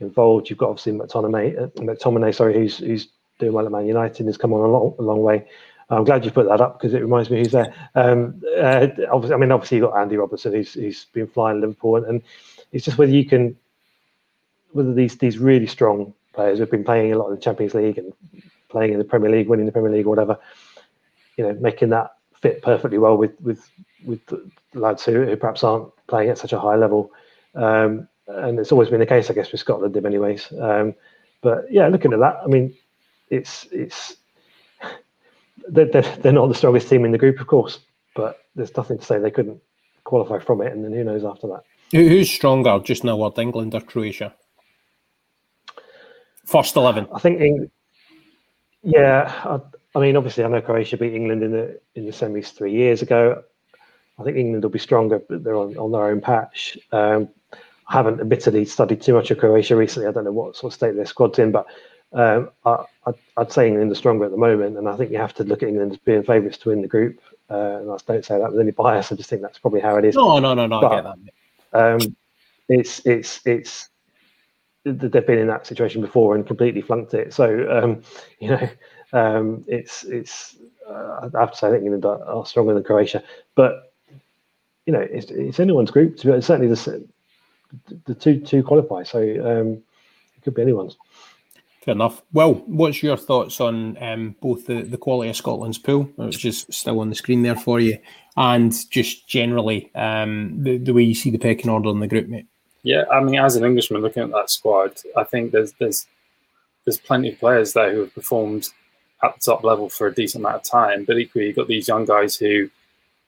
involved. 0.00 0.48
You've 0.48 0.58
got 0.58 0.70
obviously 0.70 0.92
McTominay, 0.92 1.62
uh, 1.62 1.66
McTominay, 1.80 2.34
sorry, 2.34 2.54
who's 2.54 2.78
who's 2.78 3.08
doing 3.38 3.52
well 3.52 3.66
at 3.66 3.72
Man 3.72 3.86
United 3.86 4.26
has 4.26 4.36
come 4.36 4.52
on 4.52 4.60
a 4.60 4.72
long, 4.72 4.94
a 4.98 5.02
long 5.02 5.22
way. 5.22 5.46
I'm 5.90 6.04
glad 6.04 6.24
you 6.24 6.30
put 6.30 6.46
that 6.48 6.60
up 6.60 6.78
because 6.78 6.92
it 6.92 7.00
reminds 7.00 7.30
me 7.30 7.38
who's 7.38 7.52
there. 7.52 7.72
Um, 7.94 8.42
uh, 8.58 8.88
obviously, 9.10 9.34
I 9.34 9.38
mean, 9.38 9.52
obviously 9.52 9.78
you've 9.78 9.88
got 9.88 9.98
Andy 9.98 10.16
Robertson, 10.16 10.52
who's, 10.52 10.74
who's 10.74 11.06
been 11.06 11.26
flying 11.26 11.60
Liverpool, 11.62 11.96
and, 11.96 12.06
and 12.06 12.22
it's 12.72 12.84
just 12.84 12.98
whether 12.98 13.12
you 13.12 13.24
can, 13.24 13.56
whether 14.72 14.92
these 14.92 15.16
these 15.18 15.38
really 15.38 15.66
strong 15.66 16.14
players 16.32 16.58
who've 16.58 16.70
been 16.70 16.84
playing 16.84 17.12
a 17.12 17.18
lot 17.18 17.28
in 17.28 17.34
the 17.34 17.40
Champions 17.40 17.74
League 17.74 17.98
and 17.98 18.12
playing 18.68 18.92
in 18.92 18.98
the 18.98 19.04
Premier 19.04 19.30
League, 19.30 19.48
winning 19.48 19.66
the 19.66 19.72
Premier 19.72 19.90
League 19.90 20.06
or 20.06 20.10
whatever, 20.10 20.38
you 21.36 21.44
know, 21.44 21.54
making 21.54 21.90
that 21.90 22.12
fit 22.40 22.62
perfectly 22.62 22.98
well 22.98 23.16
with 23.16 23.40
with 23.40 23.68
with 24.04 24.20
lads 24.74 25.04
who, 25.04 25.24
who 25.24 25.36
perhaps 25.36 25.64
aren't 25.64 25.90
playing 26.06 26.30
at 26.30 26.38
such 26.38 26.52
a 26.52 26.60
high 26.60 26.76
level. 26.76 27.12
Um, 27.54 28.08
and 28.28 28.58
it's 28.58 28.72
always 28.72 28.90
been 28.90 29.00
the 29.00 29.06
case, 29.06 29.30
I 29.30 29.34
guess, 29.34 29.50
with 29.50 29.60
Scotland 29.60 29.96
in 29.96 30.02
many 30.02 30.18
ways. 30.18 30.52
Um, 30.60 30.94
but 31.40 31.70
yeah, 31.70 31.88
looking 31.88 32.12
at 32.12 32.20
that, 32.20 32.40
I 32.44 32.46
mean, 32.46 32.74
it's 33.30 33.66
it's 33.72 34.16
they're, 35.68 35.86
they're 35.86 36.32
not 36.32 36.48
the 36.48 36.54
strongest 36.54 36.88
team 36.88 37.04
in 37.04 37.12
the 37.12 37.18
group, 37.18 37.40
of 37.40 37.46
course, 37.46 37.78
but 38.14 38.44
there's 38.54 38.76
nothing 38.76 38.98
to 38.98 39.04
say 39.04 39.18
they 39.18 39.30
couldn't 39.30 39.60
qualify 40.04 40.38
from 40.38 40.60
it, 40.60 40.72
and 40.72 40.84
then 40.84 40.92
who 40.92 41.04
knows 41.04 41.24
after 41.24 41.46
that. 41.48 41.62
Who's 41.92 42.30
stronger, 42.30 42.78
just 42.80 43.04
now, 43.04 43.16
what 43.16 43.38
England 43.38 43.74
or 43.74 43.80
Croatia? 43.80 44.34
First 46.44 46.76
eleven. 46.76 47.06
I 47.14 47.18
think. 47.18 47.40
England, 47.40 47.70
yeah, 48.82 49.32
I, 49.44 49.60
I, 49.94 50.00
mean, 50.00 50.16
obviously, 50.16 50.44
I 50.44 50.48
know 50.48 50.60
Croatia 50.60 50.96
beat 50.96 51.14
England 51.14 51.42
in 51.42 51.52
the 51.52 51.80
in 51.94 52.06
the 52.06 52.12
semis 52.12 52.52
three 52.52 52.72
years 52.72 53.02
ago. 53.02 53.42
I 54.18 54.22
think 54.22 54.36
England 54.36 54.64
will 54.64 54.70
be 54.70 54.78
stronger, 54.78 55.20
but 55.20 55.44
they're 55.44 55.56
on, 55.56 55.76
on 55.76 55.92
their 55.92 56.06
own 56.06 56.20
patch. 56.20 56.76
Um, 56.92 57.28
I 57.88 57.92
haven't 57.92 58.20
admittedly 58.20 58.64
studied 58.64 59.00
too 59.00 59.14
much 59.14 59.30
of 59.30 59.38
Croatia 59.38 59.76
recently. 59.76 60.08
I 60.08 60.12
don't 60.12 60.24
know 60.24 60.32
what 60.32 60.56
sort 60.56 60.72
of 60.72 60.74
state 60.74 60.94
their 60.94 61.06
squad's 61.06 61.38
in, 61.38 61.52
but 61.52 61.66
um, 62.12 62.50
I, 62.64 62.84
would 63.36 63.52
say 63.52 63.68
England 63.68 63.92
are 63.92 63.94
stronger 63.94 64.24
at 64.24 64.30
the 64.30 64.36
moment, 64.36 64.76
and 64.76 64.88
I 64.88 64.96
think 64.96 65.10
you 65.10 65.18
have 65.18 65.34
to 65.34 65.44
look 65.44 65.62
at 65.62 65.68
England 65.68 65.92
as 65.92 65.98
being 65.98 66.22
favourites 66.22 66.58
to 66.58 66.70
win 66.70 66.82
the 66.82 66.88
group. 66.88 67.20
Uh, 67.50 67.78
and 67.80 67.90
I 67.90 67.96
don't 68.06 68.24
say 68.24 68.38
that 68.38 68.50
with 68.50 68.60
any 68.60 68.72
bias. 68.72 69.10
I 69.10 69.16
just 69.16 69.30
think 69.30 69.42
that's 69.42 69.58
probably 69.58 69.80
how 69.80 69.96
it 69.96 70.04
is. 70.04 70.14
No, 70.14 70.38
no, 70.38 70.54
no, 70.54 70.66
no. 70.66 70.80
But, 70.80 70.92
I 70.92 70.94
get 70.96 71.04
that. 71.04 71.18
Um, 71.72 72.16
it's 72.68 73.04
it's 73.06 73.40
it's 73.46 73.88
they've 74.84 75.26
been 75.26 75.38
in 75.38 75.48
that 75.48 75.66
situation 75.66 76.00
before 76.00 76.34
and 76.34 76.46
completely 76.46 76.80
flunked 76.80 77.14
it. 77.14 77.32
So 77.32 77.66
um, 77.70 78.02
you 78.40 78.50
know, 78.50 78.68
um, 79.12 79.64
it's 79.66 80.04
it's. 80.04 80.56
Uh, 80.88 81.28
I 81.34 81.40
have 81.40 81.52
to 81.52 81.58
say, 81.58 81.68
I 81.68 81.70
think 81.72 81.84
England 81.84 82.06
are, 82.06 82.46
stronger 82.46 82.72
than 82.72 82.82
Croatia, 82.82 83.22
but 83.54 83.92
you 84.86 84.92
know, 84.94 85.00
it's, 85.00 85.30
it's 85.30 85.60
anyone's 85.60 85.90
group. 85.90 86.16
To 86.18 86.32
be, 86.32 86.40
certainly, 86.40 86.74
the 86.74 87.06
the 88.06 88.14
two 88.14 88.40
two 88.40 88.62
qualify, 88.62 89.02
so 89.02 89.18
um, 89.20 89.82
it 90.34 90.42
could 90.42 90.54
be 90.54 90.62
anyone's. 90.62 90.96
Fair 91.88 91.94
enough. 91.94 92.22
Well, 92.34 92.52
what's 92.66 93.02
your 93.02 93.16
thoughts 93.16 93.62
on 93.62 93.96
um, 94.02 94.36
both 94.42 94.66
the, 94.66 94.82
the 94.82 94.98
quality 94.98 95.30
of 95.30 95.36
Scotland's 95.36 95.78
pool, 95.78 96.02
which 96.16 96.44
is 96.44 96.66
still 96.68 97.00
on 97.00 97.08
the 97.08 97.14
screen 97.14 97.40
there 97.40 97.56
for 97.56 97.80
you, 97.80 97.96
and 98.36 98.74
just 98.90 99.26
generally 99.26 99.90
um, 99.94 100.62
the, 100.62 100.76
the 100.76 100.92
way 100.92 101.00
you 101.00 101.14
see 101.14 101.30
the 101.30 101.38
pecking 101.38 101.70
order 101.70 101.88
in 101.88 102.00
the 102.00 102.06
group, 102.06 102.28
mate? 102.28 102.44
Yeah, 102.82 103.04
I 103.10 103.22
mean, 103.22 103.36
as 103.36 103.56
an 103.56 103.64
Englishman 103.64 104.02
looking 104.02 104.22
at 104.22 104.30
that 104.32 104.50
squad, 104.50 104.98
I 105.16 105.24
think 105.24 105.52
there's 105.52 105.72
there's 105.80 106.06
there's 106.84 106.98
plenty 106.98 107.32
of 107.32 107.38
players 107.38 107.72
there 107.72 107.90
who 107.90 108.00
have 108.00 108.14
performed 108.14 108.68
at 109.22 109.36
the 109.36 109.40
top 109.40 109.64
level 109.64 109.88
for 109.88 110.08
a 110.08 110.14
decent 110.14 110.44
amount 110.44 110.56
of 110.56 110.64
time, 110.64 111.06
but 111.06 111.16
equally 111.16 111.46
you've 111.46 111.56
got 111.56 111.68
these 111.68 111.88
young 111.88 112.04
guys 112.04 112.36
who 112.36 112.68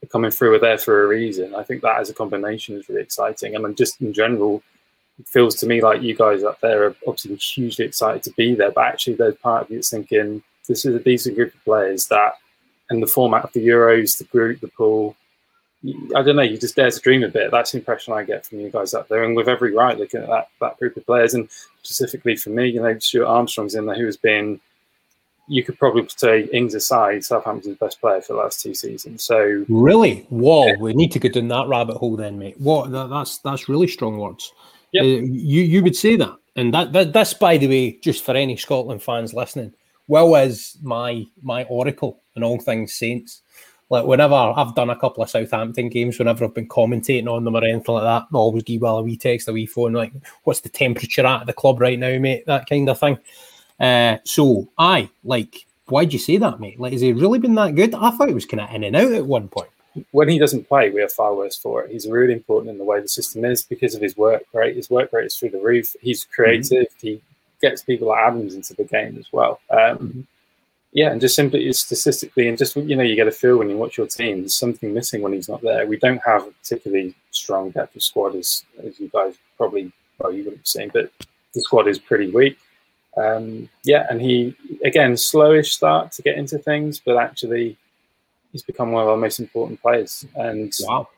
are 0.05 0.09
coming 0.09 0.31
through 0.31 0.57
are 0.57 0.61
there 0.61 0.77
for 0.77 1.03
a 1.03 1.09
reason. 1.09 1.55
I 1.55 1.63
think 1.63 1.81
that 1.81 1.99
as 1.99 2.11
a 2.11 2.15
combination 2.15 2.77
is 2.77 2.91
really 2.91 3.01
exciting, 3.01 3.55
and 3.55 3.75
just 3.75 4.03
in 4.03 4.13
general, 4.13 4.63
feels 5.27 5.55
to 5.57 5.67
me 5.67 5.81
like 5.83 6.03
you 6.03 6.15
guys 6.15 6.43
up 6.43 6.61
there 6.61 6.85
are 6.85 6.97
obviously 7.07 7.37
hugely 7.37 7.85
excited 7.85 8.23
to 8.23 8.33
be 8.33 8.55
there, 8.55 8.71
but 8.71 8.85
actually 8.85 9.15
there's 9.15 9.37
part 9.37 9.65
of 9.65 9.71
you 9.71 9.77
that's 9.77 9.91
thinking 9.91 10.43
this 10.69 10.85
is 10.85 10.95
a 10.95 11.01
decent 11.01 11.37
group 11.37 11.55
of 11.55 11.65
players 11.65 12.07
that, 12.07 12.35
in 12.91 13.01
the 13.01 13.07
format 13.07 13.45
of 13.45 13.53
the 13.53 13.67
Euros, 13.67 14.19
the 14.19 14.25
group, 14.25 14.61
the 14.61 14.69
pool, 14.69 15.17
I 16.15 16.23
don't 16.23 16.37
know, 16.37 16.43
you 16.43 16.59
just 16.59 16.77
dare 16.77 16.91
to 16.91 17.01
dream 17.01 17.25
a 17.25 17.29
bit. 17.29 17.51
That's 17.51 17.73
the 17.73 17.79
impression 17.79 18.13
I 18.13 18.23
get 18.23 18.45
from 18.45 18.61
you 18.61 18.69
guys 18.69 18.93
up 18.93 19.09
there, 19.09 19.25
and 19.25 19.35
with 19.35 19.49
every 19.49 19.75
right 19.75 19.99
looking 19.99 20.21
at 20.23 20.29
that 20.29 20.49
that 20.61 20.79
group 20.79 20.97
of 20.97 21.07
players, 21.07 21.35
and 21.35 21.49
specifically 21.83 22.37
for 22.37 22.51
me, 22.51 22.69
you 22.69 22.83
know, 22.83 22.99
Stuart 22.99 23.27
Armstrong's 23.27 23.75
in 23.75 23.87
there, 23.87 23.97
who 23.97 24.05
has 24.05 24.19
been, 24.19 24.61
you 25.49 25.65
could 25.65 25.79
probably 25.79 26.07
say 26.15 26.45
Ings 26.53 26.75
aside, 26.75 27.25
Southampton's 27.25 27.79
best 27.79 28.01
player 28.01 28.21
for 28.21 28.35
the 28.35 28.41
last 28.41 28.61
two 28.61 28.75
seasons. 28.75 29.23
So 29.23 29.65
really, 29.69 30.27
whoa, 30.29 30.67
yeah. 30.67 30.77
we 30.79 30.93
need 30.93 31.13
to 31.13 31.19
go 31.19 31.31
down 31.31 31.49
that 31.49 31.69
rabbit 31.69 31.97
hole 31.97 32.17
then, 32.17 32.39
mate. 32.39 32.61
What 32.61 32.91
that, 32.93 33.09
that's 33.09 33.39
that's 33.39 33.69
really 33.69 33.89
strong 33.89 34.19
words. 34.19 34.53
Yep. 34.93 35.03
Uh, 35.03 35.07
you 35.07 35.63
you 35.63 35.83
would 35.83 35.97
say 35.97 36.17
that, 36.17 36.37
and 36.57 36.75
that, 36.75 36.93
that 36.93 37.13
that's 37.13 37.35
by 37.35 37.57
the 37.57 37.69
way, 37.69 37.99
just 38.03 38.25
for 38.25 38.33
any 38.35 38.57
Scotland 38.57 39.03
fans 39.03 39.33
listening, 39.35 39.73
Will 40.09 40.35
is 40.37 40.77
my 40.83 41.27
my 41.43 41.65
oracle 41.65 42.23
in 42.37 42.43
all 42.43 42.59
things 42.59 42.95
Saints. 42.95 43.43
Like 43.89 44.05
whenever 44.05 44.35
I've 44.35 44.75
done 44.77 44.91
a 44.91 44.97
couple 44.97 45.23
of 45.23 45.31
Southampton 45.31 45.89
games, 45.89 46.19
whenever 46.19 46.45
I've 46.45 46.55
been 46.55 46.69
commentating 46.69 47.29
on 47.29 47.45
them 47.45 47.57
or 47.57 47.65
anything 47.65 47.95
like 47.95 48.05
that, 48.05 48.27
I 48.33 48.37
always 48.37 48.63
give 48.63 48.83
Will 48.83 48.99
a 48.99 49.03
wee 49.03 49.17
text, 49.17 49.49
a 49.49 49.53
wee 49.53 49.67
phone, 49.67 49.93
like, 49.93 50.13
"What's 50.45 50.61
the 50.61 50.69
temperature 50.69 51.27
at 51.27 51.47
the 51.47 51.53
club 51.53 51.81
right 51.81 51.99
now, 51.99 52.17
mate?" 52.19 52.47
That 52.47 52.69
kind 52.69 52.89
of 52.89 52.99
thing. 52.99 53.19
Uh, 53.81 54.19
so, 54.25 54.69
I 54.79 55.11
like, 55.25 55.67
why'd 55.87 56.13
you 56.13 56.19
say 56.19 56.37
that, 56.37 56.61
mate? 56.61 56.79
Like, 56.79 56.93
has 56.93 57.01
he 57.01 57.13
really 57.13 57.39
been 57.39 57.55
that 57.57 57.75
good? 57.75 57.95
I 57.95 58.11
thought 58.11 58.29
he 58.29 58.35
was 58.35 58.47
kind 58.47 58.61
of 58.61 58.73
in 58.73 58.85
and 58.85 58.95
out 58.95 59.13
at 59.13 59.27
one 59.27 59.49
point 59.49 59.71
when 60.13 60.29
he 60.29 60.39
doesn't 60.39 60.69
play, 60.69 60.91
we 60.91 61.03
are 61.03 61.09
far 61.09 61.35
worse 61.35 61.57
for 61.57 61.83
it. 61.83 61.91
He's 61.91 62.09
really 62.09 62.33
important 62.33 62.71
in 62.71 62.79
the 62.79 62.85
way 62.85 63.01
the 63.01 63.09
system 63.09 63.45
is 63.45 63.63
because 63.63 63.95
of 63.95 64.03
his 64.03 64.17
work 64.17 64.43
rate. 64.53 64.77
His 64.77 64.91
work 64.91 65.13
rate 65.13 65.27
is 65.27 65.37
through 65.37 65.51
the 65.51 65.61
roof. 65.61 65.95
He's 66.01 66.25
creative. 66.25 66.89
Mm-hmm. 66.89 67.07
He 67.07 67.23
gets 67.61 67.83
people 67.83 68.09
like 68.09 68.21
Adams 68.21 68.55
into 68.55 68.75
the 68.75 68.85
game 68.85 69.17
as 69.19 69.27
well. 69.33 69.61
Um, 69.71 69.79
mm-hmm. 69.79 70.21
Yeah, 70.93 71.13
and 71.13 71.21
just 71.21 71.37
simply 71.37 71.73
statistically, 71.73 72.49
and 72.49 72.59
just 72.59 72.75
you 72.75 72.97
know, 72.97 73.05
you 73.05 73.15
get 73.15 73.29
a 73.29 73.33
feel 73.33 73.59
when 73.59 73.71
you 73.71 73.77
watch 73.77 73.97
your 73.97 74.09
team. 74.09 74.41
There's 74.41 74.59
something 74.59 74.93
missing 74.93 75.23
when 75.23 75.33
he's 75.33 75.49
not 75.49 75.63
there. 75.63 75.87
We 75.87 75.97
don't 75.97 76.21
have 76.27 76.49
a 76.49 76.51
particularly 76.51 77.15
strong 77.31 77.71
depth 77.71 77.95
of 77.95 78.03
squad, 78.03 78.35
as 78.35 78.65
as 78.85 78.99
you 78.99 79.09
guys 79.09 79.37
probably 79.57 79.93
well 80.19 80.33
you 80.33 80.43
wouldn't 80.43 80.63
be 80.63 80.67
saying, 80.67 80.91
but 80.93 81.13
the 81.55 81.61
squad 81.61 81.87
is 81.87 82.01
pretty 82.01 82.31
weak. 82.31 82.59
Um, 83.17 83.69
yeah, 83.85 84.07
and 84.11 84.21
he 84.21 84.57
again 84.85 85.13
slowish 85.13 85.67
start 85.67 86.11
to 86.13 86.23
get 86.23 86.37
into 86.37 86.59
things, 86.59 86.99
but 86.99 87.17
actually 87.17 87.77
he's 88.53 88.63
become 88.63 88.93
one 88.93 89.03
of 89.03 89.09
our 89.09 89.17
most 89.17 89.41
important 89.41 89.81
players. 89.81 90.27
And 90.35 90.73
wow, 90.81 91.09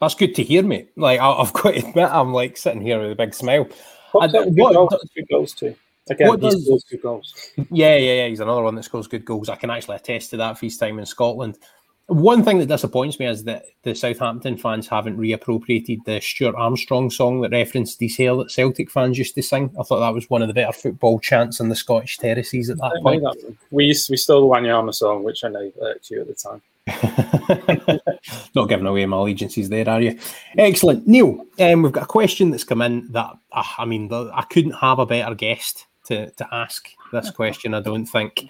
that's 0.00 0.14
good 0.14 0.34
to 0.36 0.42
hear, 0.42 0.62
mate. 0.62 0.90
Like 0.96 1.20
I, 1.20 1.36
have 1.42 1.52
got 1.52 1.72
to 1.72 1.78
admit, 1.78 2.08
I'm 2.10 2.32
like 2.32 2.56
sitting 2.56 2.82
here 2.82 3.00
with 3.00 3.12
a 3.12 3.16
big 3.16 3.34
smile. 3.34 3.68
What, 4.12 4.30
goals, 4.32 5.10
good 5.14 5.28
goals 5.28 5.54
too. 5.54 5.74
Again, 6.10 6.28
what 6.28 6.40
does, 6.40 6.84
good 6.90 7.00
goals. 7.00 7.52
Yeah, 7.70 7.96
yeah, 7.96 8.14
yeah. 8.14 8.28
He's 8.28 8.40
another 8.40 8.62
one 8.62 8.74
that 8.74 8.82
scores 8.82 9.06
good 9.06 9.24
goals. 9.24 9.48
I 9.48 9.56
can 9.56 9.70
actually 9.70 9.96
attest 9.96 10.30
to 10.30 10.36
that 10.38 10.58
for 10.58 10.66
his 10.66 10.76
time 10.76 10.98
in 10.98 11.06
Scotland. 11.06 11.58
One 12.06 12.44
thing 12.44 12.58
that 12.58 12.66
disappoints 12.66 13.18
me 13.18 13.26
is 13.26 13.44
that 13.44 13.64
the 13.84 13.94
Southampton 13.94 14.56
fans 14.56 14.88
haven't 14.88 15.18
reappropriated 15.18 16.04
the 16.04 16.20
Stuart 16.20 16.56
Armstrong 16.56 17.10
song 17.10 17.40
that 17.40 17.52
referenced 17.52 18.00
his 18.00 18.16
hair 18.16 18.36
that 18.36 18.50
Celtic 18.50 18.90
fans 18.90 19.18
used 19.18 19.34
to 19.36 19.42
sing. 19.42 19.74
I 19.78 19.82
thought 19.82 20.00
that 20.00 20.14
was 20.14 20.28
one 20.28 20.42
of 20.42 20.48
the 20.48 20.54
better 20.54 20.72
football 20.72 21.20
chants 21.20 21.60
in 21.60 21.68
the 21.68 21.76
Scottish 21.76 22.18
terraces 22.18 22.70
at 22.70 22.78
that 22.78 23.00
point. 23.02 23.22
That 23.22 23.56
we 23.70 23.86
we 23.88 24.16
stole 24.16 24.48
the 24.48 24.54
Wanyama 24.54 24.94
song, 24.94 25.22
which 25.22 25.44
I 25.44 25.48
know 25.48 25.72
irked 25.80 26.10
you 26.10 26.20
at 26.20 26.26
the 26.26 26.34
time. 26.34 26.62
Not 28.54 28.68
giving 28.68 28.86
away 28.86 29.06
my 29.06 29.16
allegiances 29.16 29.68
there, 29.68 29.88
are 29.88 30.00
you? 30.00 30.18
Excellent. 30.58 31.06
Neil, 31.06 31.46
um, 31.60 31.82
we've 31.82 31.92
got 31.92 32.04
a 32.04 32.06
question 32.06 32.50
that's 32.50 32.64
come 32.64 32.82
in 32.82 33.10
that, 33.12 33.32
uh, 33.52 33.62
I 33.78 33.84
mean, 33.84 34.12
I 34.12 34.42
couldn't 34.50 34.72
have 34.72 34.98
a 34.98 35.06
better 35.06 35.34
guest 35.34 35.86
to, 36.06 36.30
to 36.30 36.48
ask 36.52 36.88
this 37.12 37.30
question, 37.36 37.74
I 37.74 37.80
don't 37.80 38.06
think. 38.06 38.48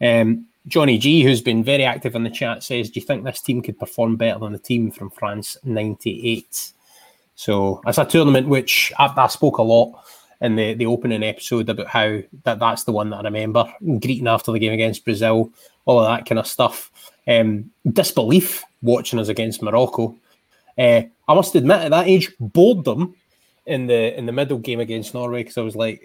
Um, 0.00 0.46
Johnny 0.66 0.98
G, 0.98 1.22
who's 1.22 1.40
been 1.40 1.64
very 1.64 1.84
active 1.84 2.14
in 2.14 2.24
the 2.24 2.30
chat, 2.30 2.62
says, 2.62 2.90
Do 2.90 3.00
you 3.00 3.06
think 3.06 3.24
this 3.24 3.40
team 3.40 3.62
could 3.62 3.78
perform 3.78 4.16
better 4.16 4.38
than 4.38 4.52
the 4.52 4.58
team 4.58 4.90
from 4.90 5.10
France 5.10 5.56
98? 5.64 6.72
So 7.34 7.80
it's 7.86 7.98
a 7.98 8.04
tournament 8.04 8.48
which 8.48 8.92
I, 8.98 9.12
I 9.16 9.26
spoke 9.28 9.58
a 9.58 9.62
lot 9.62 10.04
in 10.40 10.56
the, 10.56 10.74
the 10.74 10.86
opening 10.86 11.22
episode 11.22 11.68
about 11.68 11.86
how 11.86 12.20
that 12.44 12.58
that's 12.58 12.84
the 12.84 12.92
one 12.92 13.10
that 13.10 13.18
I 13.18 13.22
remember 13.22 13.72
greeting 13.80 14.26
after 14.26 14.52
the 14.52 14.58
game 14.58 14.72
against 14.72 15.04
Brazil, 15.04 15.50
all 15.84 16.00
of 16.00 16.06
that 16.06 16.26
kind 16.26 16.38
of 16.38 16.46
stuff. 16.46 16.90
Um, 17.26 17.70
disbelief 17.90 18.64
watching 18.82 19.18
us 19.18 19.28
against 19.28 19.62
Morocco. 19.62 20.16
Uh, 20.76 21.02
I 21.28 21.34
must 21.34 21.54
admit, 21.54 21.82
at 21.82 21.90
that 21.90 22.08
age, 22.08 22.32
bored 22.40 22.84
them 22.84 23.14
in 23.66 23.86
the 23.86 24.16
in 24.18 24.26
the 24.26 24.32
middle 24.32 24.58
game 24.58 24.80
against 24.80 25.14
Norway 25.14 25.42
because 25.42 25.58
I 25.58 25.62
was 25.62 25.76
like, 25.76 26.02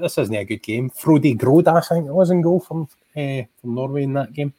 this 0.00 0.18
isn't 0.18 0.34
a 0.34 0.44
good 0.44 0.62
game. 0.62 0.90
Frode 0.90 1.22
Grodås, 1.22 1.90
I 1.90 1.94
think 1.94 2.06
it 2.06 2.14
was 2.14 2.30
in 2.30 2.42
goal 2.42 2.60
from 2.60 2.88
uh, 3.16 3.42
from 3.60 3.74
Norway 3.74 4.04
in 4.04 4.12
that 4.14 4.32
game. 4.32 4.52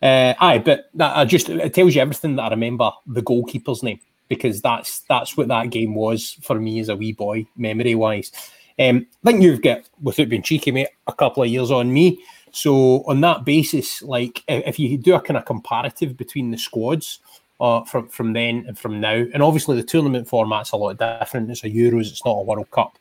Uh, 0.00 0.34
aye, 0.38 0.58
but 0.58 0.90
that 0.94 1.16
I 1.16 1.24
just 1.24 1.48
it 1.48 1.74
tells 1.74 1.94
you 1.94 2.00
everything 2.00 2.36
that 2.36 2.42
I 2.44 2.50
remember 2.50 2.90
the 3.06 3.22
goalkeeper's 3.22 3.82
name 3.82 4.00
because 4.28 4.60
that's 4.60 5.00
that's 5.08 5.36
what 5.36 5.48
that 5.48 5.70
game 5.70 5.94
was 5.94 6.38
for 6.42 6.58
me 6.60 6.78
as 6.80 6.88
a 6.88 6.96
wee 6.96 7.12
boy, 7.12 7.46
memory 7.56 7.94
wise. 7.94 8.30
Um, 8.78 9.06
I 9.24 9.30
think 9.30 9.42
you've 9.42 9.62
got, 9.62 9.88
without 10.00 10.28
being 10.28 10.42
cheeky, 10.42 10.70
mate, 10.70 10.88
a 11.08 11.12
couple 11.12 11.42
of 11.42 11.48
years 11.48 11.72
on 11.72 11.92
me. 11.92 12.22
So 12.52 13.02
on 13.08 13.20
that 13.22 13.44
basis, 13.44 14.02
like 14.02 14.44
if 14.46 14.78
you 14.78 14.96
do 14.96 15.14
a 15.14 15.20
kind 15.20 15.36
of 15.36 15.44
comparative 15.44 16.16
between 16.16 16.50
the 16.50 16.58
squads 16.58 17.18
uh, 17.60 17.82
from 17.84 18.08
from 18.08 18.32
then 18.32 18.64
and 18.68 18.78
from 18.78 19.00
now, 19.00 19.24
and 19.34 19.42
obviously 19.42 19.76
the 19.76 19.82
tournament 19.82 20.28
format's 20.28 20.72
a 20.72 20.76
lot 20.76 20.96
different. 20.96 21.50
It's 21.50 21.64
a 21.64 21.68
Euros, 21.68 22.10
it's 22.10 22.24
not 22.24 22.32
a 22.32 22.42
World 22.42 22.70
Cup. 22.70 22.98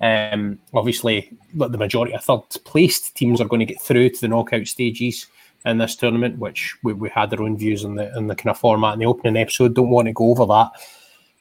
Um, 0.00 0.58
obviously, 0.72 1.36
the 1.54 1.76
majority 1.76 2.14
of 2.14 2.24
third 2.24 2.42
placed 2.64 3.14
teams 3.16 3.40
are 3.40 3.48
going 3.48 3.60
to 3.60 3.66
get 3.66 3.82
through 3.82 4.10
to 4.10 4.20
the 4.20 4.28
knockout 4.28 4.66
stages 4.66 5.26
in 5.66 5.78
this 5.78 5.94
tournament, 5.94 6.38
which 6.38 6.74
we, 6.82 6.94
we 6.94 7.10
had 7.10 7.34
our 7.34 7.42
own 7.42 7.58
views 7.58 7.84
on 7.84 7.96
the 7.96 8.14
on 8.16 8.26
the 8.26 8.34
kind 8.34 8.50
of 8.50 8.58
format 8.58 8.94
in 8.94 9.00
the 9.00 9.06
opening 9.06 9.36
episode. 9.36 9.74
Don't 9.74 9.90
want 9.90 10.06
to 10.06 10.12
go 10.12 10.30
over 10.30 10.46
that. 10.46 10.70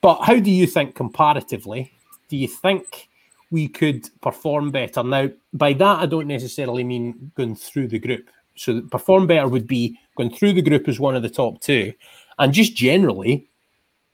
But 0.01 0.21
how 0.23 0.39
do 0.39 0.51
you 0.51 0.67
think 0.67 0.95
comparatively? 0.95 1.91
Do 2.27 2.37
you 2.37 2.47
think 2.47 3.09
we 3.51 3.67
could 3.67 4.09
perform 4.21 4.71
better? 4.71 5.03
Now, 5.03 5.29
by 5.53 5.73
that 5.73 5.99
I 5.99 6.05
don't 6.05 6.27
necessarily 6.27 6.83
mean 6.83 7.31
going 7.35 7.55
through 7.55 7.87
the 7.87 7.99
group. 7.99 8.29
So 8.55 8.81
perform 8.81 9.25
better 9.25 9.47
would 9.47 9.67
be 9.67 9.97
going 10.17 10.31
through 10.31 10.53
the 10.53 10.61
group 10.61 10.89
as 10.89 10.99
one 10.99 11.15
of 11.15 11.21
the 11.21 11.29
top 11.29 11.61
two, 11.61 11.93
and 12.37 12.53
just 12.53 12.75
generally 12.75 13.47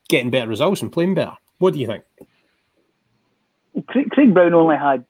getting 0.07 0.29
better 0.29 0.47
results 0.47 0.83
and 0.83 0.91
playing 0.91 1.15
better. 1.15 1.35
What 1.57 1.73
do 1.73 1.79
you 1.79 1.87
think? 1.87 2.03
Craig 3.87 4.33
Brown 4.33 4.53
only 4.53 4.77
had 4.77 5.05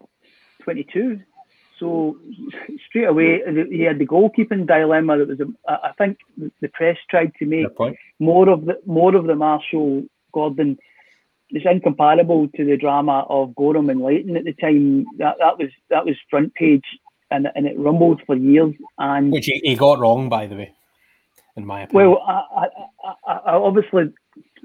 22 0.64 1.22
so 1.80 2.18
straight 2.88 3.06
away, 3.06 3.42
he 3.70 3.82
had 3.82 4.00
the 4.00 4.08
goalkeeping 4.08 4.66
dilemma. 4.66 5.18
That 5.18 5.28
was, 5.28 5.40
I 5.68 5.92
think, 5.98 6.18
the 6.62 6.70
press 6.70 6.98
tried 7.10 7.34
to 7.40 7.46
make 7.46 7.68
more 8.20 8.50
of 8.50 8.66
the 8.66 8.80
more 8.86 9.16
of 9.16 9.26
the 9.26 9.36
Marshall 9.36 10.04
Gordon. 10.32 10.78
It's 11.50 11.66
incomparable 11.70 12.48
to 12.56 12.66
the 12.66 12.78
drama 12.78 13.26
of 13.30 13.56
Goram 13.56 13.90
and 13.90 14.02
Leighton 14.02 14.38
at 14.38 14.46
the 14.46 14.54
time. 14.54 15.06
That 15.18 15.36
that 15.40 15.58
was 15.58 15.70
that 15.90 16.06
was 16.06 16.16
front 16.30 16.54
page, 16.56 16.86
and 17.30 17.48
and 17.56 17.68
it 17.68 17.78
rumbled 17.78 18.22
for 18.26 18.36
years. 18.36 18.74
And 18.98 19.32
which 19.32 19.48
he, 19.48 19.60
he 19.64 19.76
got 19.76 20.00
wrong, 20.00 20.30
by 20.30 20.48
the 20.48 20.56
way, 20.56 20.74
in 21.58 21.66
my 21.66 21.84
opinion. 21.84 22.12
Well, 22.12 22.24
I, 22.26 22.42
I, 22.56 23.14
I, 23.28 23.34
I 23.34 23.54
obviously, 23.56 24.14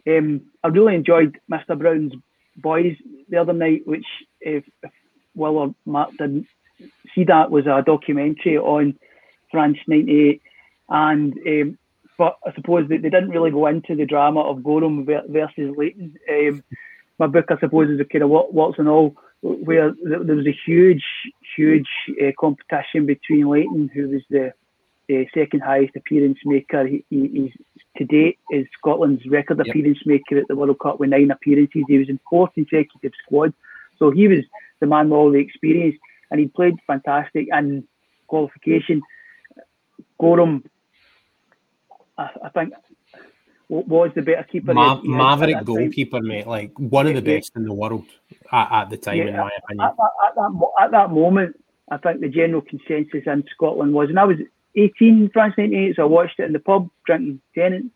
um, 0.07 0.43
I 0.63 0.69
really 0.69 0.95
enjoyed 0.95 1.41
Mr. 1.51 1.77
Brown's 1.77 2.15
Boys 2.57 2.97
the 3.29 3.39
other 3.39 3.53
night, 3.53 3.87
which 3.87 4.07
if, 4.41 4.65
if 4.83 4.91
Will 5.35 5.59
or 5.59 5.75
Mark 5.87 6.11
didn't 6.19 6.47
see 7.15 7.25
that 7.25 7.51
was 7.51 7.67
a 7.67 7.83
documentary 7.85 8.59
on 8.59 8.99
France 9.51 9.79
'98, 9.87 10.43
and 10.89 11.35
um, 11.47 11.79
but 12.19 12.37
I 12.47 12.53
suppose 12.55 12.89
they, 12.89 12.99
they 12.99 13.09
didn't 13.09 13.31
really 13.31 13.51
go 13.51 13.67
into 13.67 13.95
the 13.95 14.05
drama 14.05 14.41
of 14.41 14.63
Goram 14.63 15.07
versus 15.07 15.75
Leighton. 15.77 16.17
Um, 16.29 16.63
my 17.19 17.27
book, 17.27 17.47
I 17.51 17.59
suppose, 17.59 17.89
is 17.91 18.01
a 18.01 18.05
kind 18.05 18.25
of 18.25 18.31
what, 18.31 18.53
what's 18.53 18.79
and 18.79 18.89
all, 18.89 19.15
where 19.41 19.95
there 20.03 20.37
was 20.37 20.47
a 20.47 20.59
huge, 20.67 21.05
huge 21.57 21.89
uh, 22.23 22.33
competition 22.39 23.07
between 23.07 23.49
Leighton, 23.49 23.91
who 23.95 24.09
was 24.09 24.23
the 24.29 24.53
uh, 25.11 25.25
second 25.35 25.61
highest 25.61 25.97
appearance 25.97 26.39
maker. 26.45 26.87
He, 26.87 27.05
he, 27.09 27.29
he's 27.29 27.53
to 28.01 28.07
date 28.07 28.39
is 28.51 28.67
Scotland's 28.79 29.27
record 29.27 29.61
appearance 29.61 29.99
maker 30.07 30.39
at 30.39 30.49
the 30.49 30.57
World 30.57 30.79
Cup 30.79 30.99
with 30.99 31.11
nine 31.11 31.31
appearances. 31.31 31.85
He 31.87 31.99
was 31.99 32.09
in 32.09 32.19
four 32.29 32.49
consecutive 32.49 33.13
squads, 33.23 33.53
so 33.99 34.11
he 34.11 34.27
was 34.27 34.39
the 34.81 34.87
man 34.87 35.11
with 35.11 35.19
all 35.19 35.31
the 35.31 35.39
experience 35.39 35.97
and 36.31 36.41
he 36.41 36.47
played 36.47 36.77
fantastic 36.87 37.49
in 37.53 37.87
qualification. 38.27 39.03
Goram, 40.19 40.65
I, 42.17 42.31
I 42.45 42.49
think, 42.49 42.73
was 43.69 44.11
the 44.15 44.23
better 44.23 44.47
keeper. 44.51 44.73
Ma- 44.73 45.03
Maverick 45.03 45.63
goalkeeper, 45.65 46.21
time. 46.21 46.29
mate, 46.29 46.47
like 46.47 46.73
one 46.79 47.07
of 47.07 47.15
the 47.15 47.23
best 47.23 47.53
in 47.55 47.65
the 47.65 47.75
world 47.75 48.07
at, 48.51 48.73
at 48.73 48.91
the 48.91 48.97
time, 48.97 49.19
yeah, 49.19 49.27
in 49.27 49.37
my 49.37 49.51
opinion. 49.63 49.87
At, 49.87 49.91
at, 49.91 50.35
that, 50.37 50.71
at 50.81 50.91
that 50.93 51.11
moment, 51.11 51.63
I 51.91 51.99
think 51.99 52.21
the 52.21 52.29
general 52.29 52.63
consensus 52.63 53.25
in 53.27 53.45
Scotland 53.55 53.93
was, 53.93 54.09
and 54.09 54.19
I 54.19 54.25
was 54.25 54.39
18, 54.77 55.31
France 55.33 55.55
98, 55.59 55.97
so 55.97 56.03
I 56.03 56.07
watched 56.07 56.39
it 56.39 56.45
in 56.45 56.53
the 56.53 56.59
pub 56.59 56.89
drinking 57.07 57.41
Tennent 57.57 57.91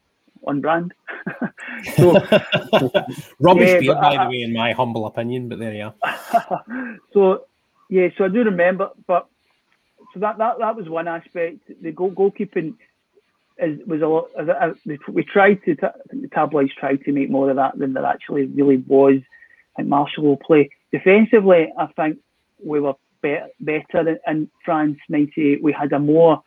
on 0.47 0.61
brand. 0.61 0.93
so, 1.97 2.13
Rubbish 3.41 3.69
yeah, 3.69 3.81
beer, 3.81 3.95
by 3.95 4.17
I, 4.17 4.25
the 4.25 4.31
way, 4.31 4.43
in 4.43 4.53
my 4.53 4.73
humble 4.73 5.07
opinion, 5.07 5.49
but 5.49 5.59
there 5.59 5.75
you 5.75 5.93
are. 6.03 6.65
so 7.13 7.45
yeah, 7.89 8.09
so 8.17 8.25
I 8.25 8.29
do 8.29 8.43
remember, 8.43 8.91
but 9.07 9.29
so 10.13 10.21
that 10.21 10.39
that, 10.39 10.59
that 10.59 10.77
was 10.77 10.89
one 10.89 11.09
aspect. 11.09 11.59
The 11.83 11.93
goal 11.93 12.13
goalkeeping 12.13 12.75
is 13.59 13.79
was 13.87 14.03
a 14.03 14.07
lot. 14.07 14.77
We 15.09 15.25
tried 15.25 15.63
to. 15.65 15.73
I 15.83 15.91
think 16.11 16.23
the 16.23 16.29
tabloids 16.29 16.75
tried 16.75 17.05
to 17.05 17.13
make 17.13 17.31
more 17.31 17.51
of 17.51 17.57
that 17.57 17.79
than 17.79 17.93
there 17.93 18.05
actually 18.05 18.47
really 18.47 18.79
was. 18.79 19.21
I 19.77 19.83
think 19.83 19.89
Marshall 19.89 20.25
will 20.25 20.37
play 20.37 20.71
defensively. 20.93 21.73
I 21.77 21.87
think 21.87 22.19
we 22.65 22.81
were 22.81 22.95
be- 23.23 23.39
better 23.61 24.09
in, 24.09 24.19
in 24.27 24.51
France 24.65 24.99
'98. 25.09 25.63
We 25.63 25.73
had 25.73 25.93
a 25.93 25.99
more. 25.99 26.43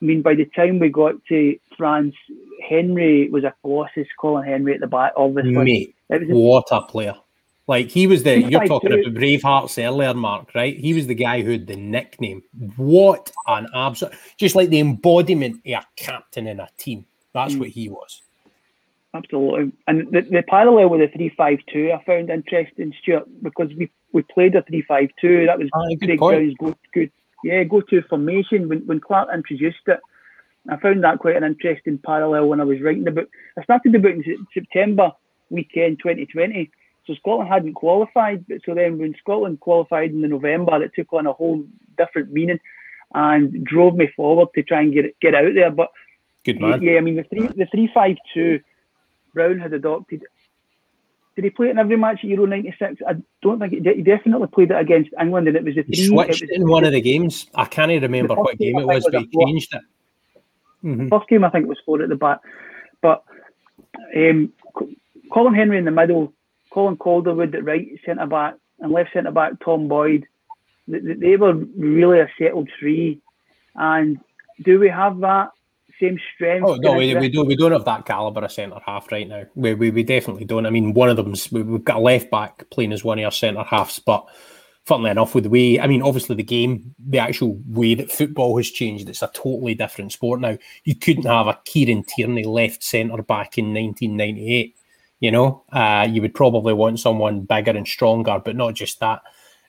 I 0.00 0.04
mean, 0.04 0.22
by 0.22 0.34
the 0.34 0.44
time 0.44 0.78
we 0.78 0.90
got 0.90 1.14
to 1.26 1.58
France, 1.76 2.14
Hendry 2.68 3.28
was 3.30 3.44
a 3.44 3.54
colossus. 3.62 4.06
Colin 4.20 4.44
Hendry 4.44 4.74
at 4.74 4.80
the 4.80 4.86
back, 4.86 5.12
obviously. 5.16 5.52
Mate, 5.52 5.94
it 6.10 6.28
was 6.28 6.30
a, 6.30 6.34
what 6.34 6.66
a 6.70 6.82
player! 6.82 7.14
Like 7.66 7.90
he 7.90 8.06
was 8.06 8.22
the 8.22 8.40
you're 8.40 8.66
talking 8.66 8.92
about 8.92 9.12
Bravehearts 9.12 9.84
earlier, 9.84 10.14
Mark, 10.14 10.54
right? 10.54 10.76
He 10.76 10.94
was 10.94 11.06
the 11.06 11.14
guy 11.14 11.42
who 11.42 11.52
had 11.52 11.66
the 11.66 11.76
nickname. 11.76 12.42
What 12.76 13.30
an 13.46 13.68
absolute 13.74 14.14
just 14.38 14.54
like 14.54 14.70
the 14.70 14.80
embodiment 14.80 15.56
of 15.66 15.72
a 15.72 15.86
captain 15.96 16.46
in 16.46 16.60
a 16.60 16.68
team. 16.78 17.04
That's 17.34 17.54
mm. 17.54 17.60
what 17.60 17.68
he 17.68 17.90
was. 17.90 18.22
Absolutely. 19.12 19.72
And 19.86 20.10
the, 20.12 20.22
the 20.22 20.42
parallel 20.48 20.88
with 20.88 21.00
the 21.00 21.08
three 21.08 21.28
five 21.36 21.58
two 21.70 21.92
I 21.92 22.02
found 22.04 22.30
interesting, 22.30 22.94
Stuart, 23.02 23.28
because 23.42 23.68
we, 23.74 23.90
we 24.12 24.22
played 24.22 24.54
a 24.54 24.62
three 24.62 24.82
five 24.82 25.10
two. 25.20 25.44
That 25.46 25.58
was 25.58 25.68
ah, 25.74 25.84
Craig 26.02 26.18
Brown's 26.18 26.54
go 26.58 26.74
good 26.94 27.12
yeah, 27.44 27.64
go 27.64 27.80
to 27.80 28.02
formation 28.02 28.68
when, 28.68 28.80
when 28.86 29.00
Clarke 29.00 29.28
introduced 29.32 29.86
it. 29.86 30.00
I 30.68 30.76
found 30.76 31.02
that 31.04 31.18
quite 31.18 31.36
an 31.36 31.44
interesting 31.44 31.98
parallel 31.98 32.48
when 32.48 32.60
I 32.60 32.64
was 32.64 32.80
writing 32.80 33.04
the 33.04 33.10
book. 33.10 33.28
I 33.58 33.62
started 33.62 33.92
the 33.92 33.98
book 33.98 34.12
in 34.12 34.46
September 34.52 35.12
weekend 35.50 35.98
2020 36.00 36.70
so 37.08 37.14
Scotland 37.14 37.48
hadn't 37.48 37.72
qualified, 37.72 38.44
but 38.46 38.58
so 38.66 38.74
then 38.74 38.98
when 38.98 39.14
Scotland 39.18 39.60
qualified 39.60 40.10
in 40.10 40.20
the 40.20 40.28
November, 40.28 40.82
it 40.82 40.92
took 40.94 41.10
on 41.14 41.26
a 41.26 41.32
whole 41.32 41.64
different 41.96 42.30
meaning 42.30 42.60
and 43.14 43.64
drove 43.64 43.96
me 43.96 44.10
forward 44.14 44.48
to 44.54 44.62
try 44.62 44.82
and 44.82 44.92
get 44.92 45.18
get 45.18 45.34
out 45.34 45.54
there. 45.54 45.70
But 45.70 45.88
good 46.44 46.60
man. 46.60 46.82
Yeah, 46.82 46.98
I 46.98 47.00
mean 47.00 47.16
the 47.16 47.24
three 47.24 47.46
the 47.46 47.66
three 47.72 47.90
five 47.94 48.16
two, 48.34 48.60
Brown 49.32 49.58
had 49.58 49.72
adopted. 49.72 50.26
Did 51.38 51.44
he 51.44 51.50
play 51.50 51.68
it 51.68 51.70
in 51.70 51.78
every 51.78 51.96
match 51.96 52.18
at 52.24 52.30
Euro 52.30 52.46
'96? 52.46 53.00
I 53.06 53.12
don't 53.42 53.60
think 53.60 53.72
he, 53.72 53.94
he 53.94 54.02
definitely 54.02 54.48
played 54.48 54.72
it 54.72 54.76
against 54.76 55.10
England, 55.20 55.46
and 55.46 55.56
it 55.56 55.62
was 55.62 55.76
the 55.76 55.84
three. 55.84 55.94
He 55.94 56.06
switched 56.08 56.42
was, 56.42 56.50
in 56.50 56.66
one 56.66 56.82
of 56.82 56.90
the 56.90 57.00
games. 57.00 57.46
I 57.54 57.64
can't 57.64 57.92
even 57.92 58.10
remember 58.10 58.34
what 58.34 58.58
game, 58.58 58.72
game 58.72 58.80
it 58.80 58.86
was, 58.86 59.04
but 59.04 59.22
he 59.22 59.28
changed 59.28 59.72
it. 59.72 59.82
Mm-hmm. 60.82 61.06
First 61.06 61.28
game, 61.28 61.44
I 61.44 61.50
think, 61.50 61.66
it 61.66 61.68
was 61.68 61.78
four 61.86 62.02
at 62.02 62.08
the 62.08 62.16
back, 62.16 62.40
but 63.00 63.22
um, 64.16 64.52
Colin 65.32 65.54
Hendry 65.54 65.78
in 65.78 65.84
the 65.84 65.92
middle 65.92 66.32
Colin 66.70 66.96
Calderwood 66.96 67.54
at 67.54 67.64
right 67.64 67.86
centre 68.04 68.26
back 68.26 68.54
and 68.80 68.92
left 68.92 69.12
centre 69.12 69.30
back 69.30 69.52
Tom 69.64 69.88
Boyd. 69.88 70.26
They, 70.86 70.98
they 70.98 71.36
were 71.36 71.54
really 71.54 72.20
a 72.20 72.28
settled 72.38 72.68
three. 72.78 73.20
And 73.74 74.18
do 74.64 74.78
we 74.78 74.88
have 74.88 75.20
that 75.20 75.50
same 76.00 76.18
strength? 76.34 76.64
Oh 76.66 76.76
no, 76.76 76.94
we, 76.94 77.14
we 77.14 77.28
don't. 77.28 77.46
We 77.46 77.56
don't 77.56 77.72
have 77.72 77.84
that 77.84 78.06
caliber 78.06 78.44
of 78.44 78.52
centre 78.52 78.80
half 78.84 79.10
right 79.10 79.28
now. 79.28 79.44
We, 79.54 79.74
we, 79.74 79.90
we 79.90 80.02
definitely 80.02 80.44
don't. 80.44 80.66
I 80.66 80.70
mean, 80.70 80.94
one 80.94 81.08
of 81.08 81.16
them's 81.16 81.50
we, 81.50 81.60
have 81.60 81.84
got 81.84 81.96
a 81.96 82.00
left 82.00 82.30
back 82.30 82.68
playing 82.70 82.92
as 82.92 83.04
one 83.04 83.18
of 83.18 83.24
our 83.24 83.32
centre 83.32 83.62
halves, 83.62 83.98
but 83.98 84.28
funnily 84.88 85.10
enough, 85.10 85.34
with 85.34 85.44
the 85.44 85.50
way, 85.50 85.78
I 85.78 85.86
mean, 85.86 86.00
obviously 86.00 86.34
the 86.34 86.42
game, 86.42 86.94
the 86.98 87.18
actual 87.18 87.60
way 87.66 87.94
that 87.94 88.10
football 88.10 88.56
has 88.56 88.70
changed, 88.70 89.08
it's 89.08 89.22
a 89.22 89.30
totally 89.34 89.74
different 89.74 90.12
sport 90.12 90.40
now. 90.40 90.56
You 90.84 90.94
couldn't 90.94 91.26
have 91.26 91.46
a 91.46 91.60
Kieran 91.66 92.04
Tierney 92.04 92.44
left 92.44 92.82
centre 92.82 93.22
back 93.22 93.58
in 93.58 93.74
1998. 93.74 94.74
You 95.20 95.30
know, 95.30 95.64
uh, 95.72 96.06
you 96.08 96.22
would 96.22 96.34
probably 96.34 96.72
want 96.72 97.00
someone 97.00 97.42
bigger 97.42 97.72
and 97.72 97.86
stronger, 97.86 98.40
but 98.42 98.56
not 98.56 98.74
just 98.74 98.98
that. 99.00 99.20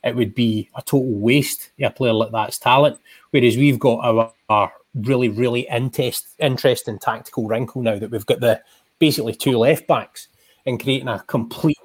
It 0.04 0.16
would 0.16 0.34
be 0.34 0.70
a 0.76 0.82
total 0.82 1.14
waste 1.14 1.72
a 1.82 1.90
player 1.90 2.14
like 2.14 2.32
that's 2.32 2.58
talent. 2.58 2.98
Whereas 3.32 3.58
we've 3.58 3.80
got 3.80 4.00
our, 4.06 4.32
our 4.48 4.72
really, 4.94 5.30
really 5.30 5.68
interest, 5.70 6.28
interesting 6.40 7.00
tactical 7.00 7.48
wrinkle 7.48 7.82
now 7.82 7.98
that 7.98 8.12
we've 8.12 8.26
got 8.26 8.40
the 8.40 8.62
basically 9.00 9.34
two 9.34 9.58
left 9.58 9.88
backs 9.88 10.28
and 10.66 10.82
creating 10.82 11.08
a 11.08 11.20
complete 11.28 11.78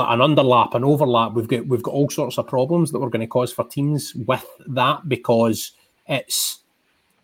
an 0.00 0.20
underlap, 0.20 0.74
an 0.74 0.84
overlap. 0.84 1.34
We've 1.34 1.48
got 1.48 1.66
we've 1.66 1.82
got 1.82 1.94
all 1.94 2.08
sorts 2.08 2.38
of 2.38 2.46
problems 2.46 2.90
that 2.90 3.00
we're 3.00 3.10
going 3.10 3.20
to 3.20 3.26
cause 3.26 3.52
for 3.52 3.64
teams 3.68 4.14
with 4.14 4.46
that 4.68 5.08
because 5.08 5.72
it's 6.06 6.60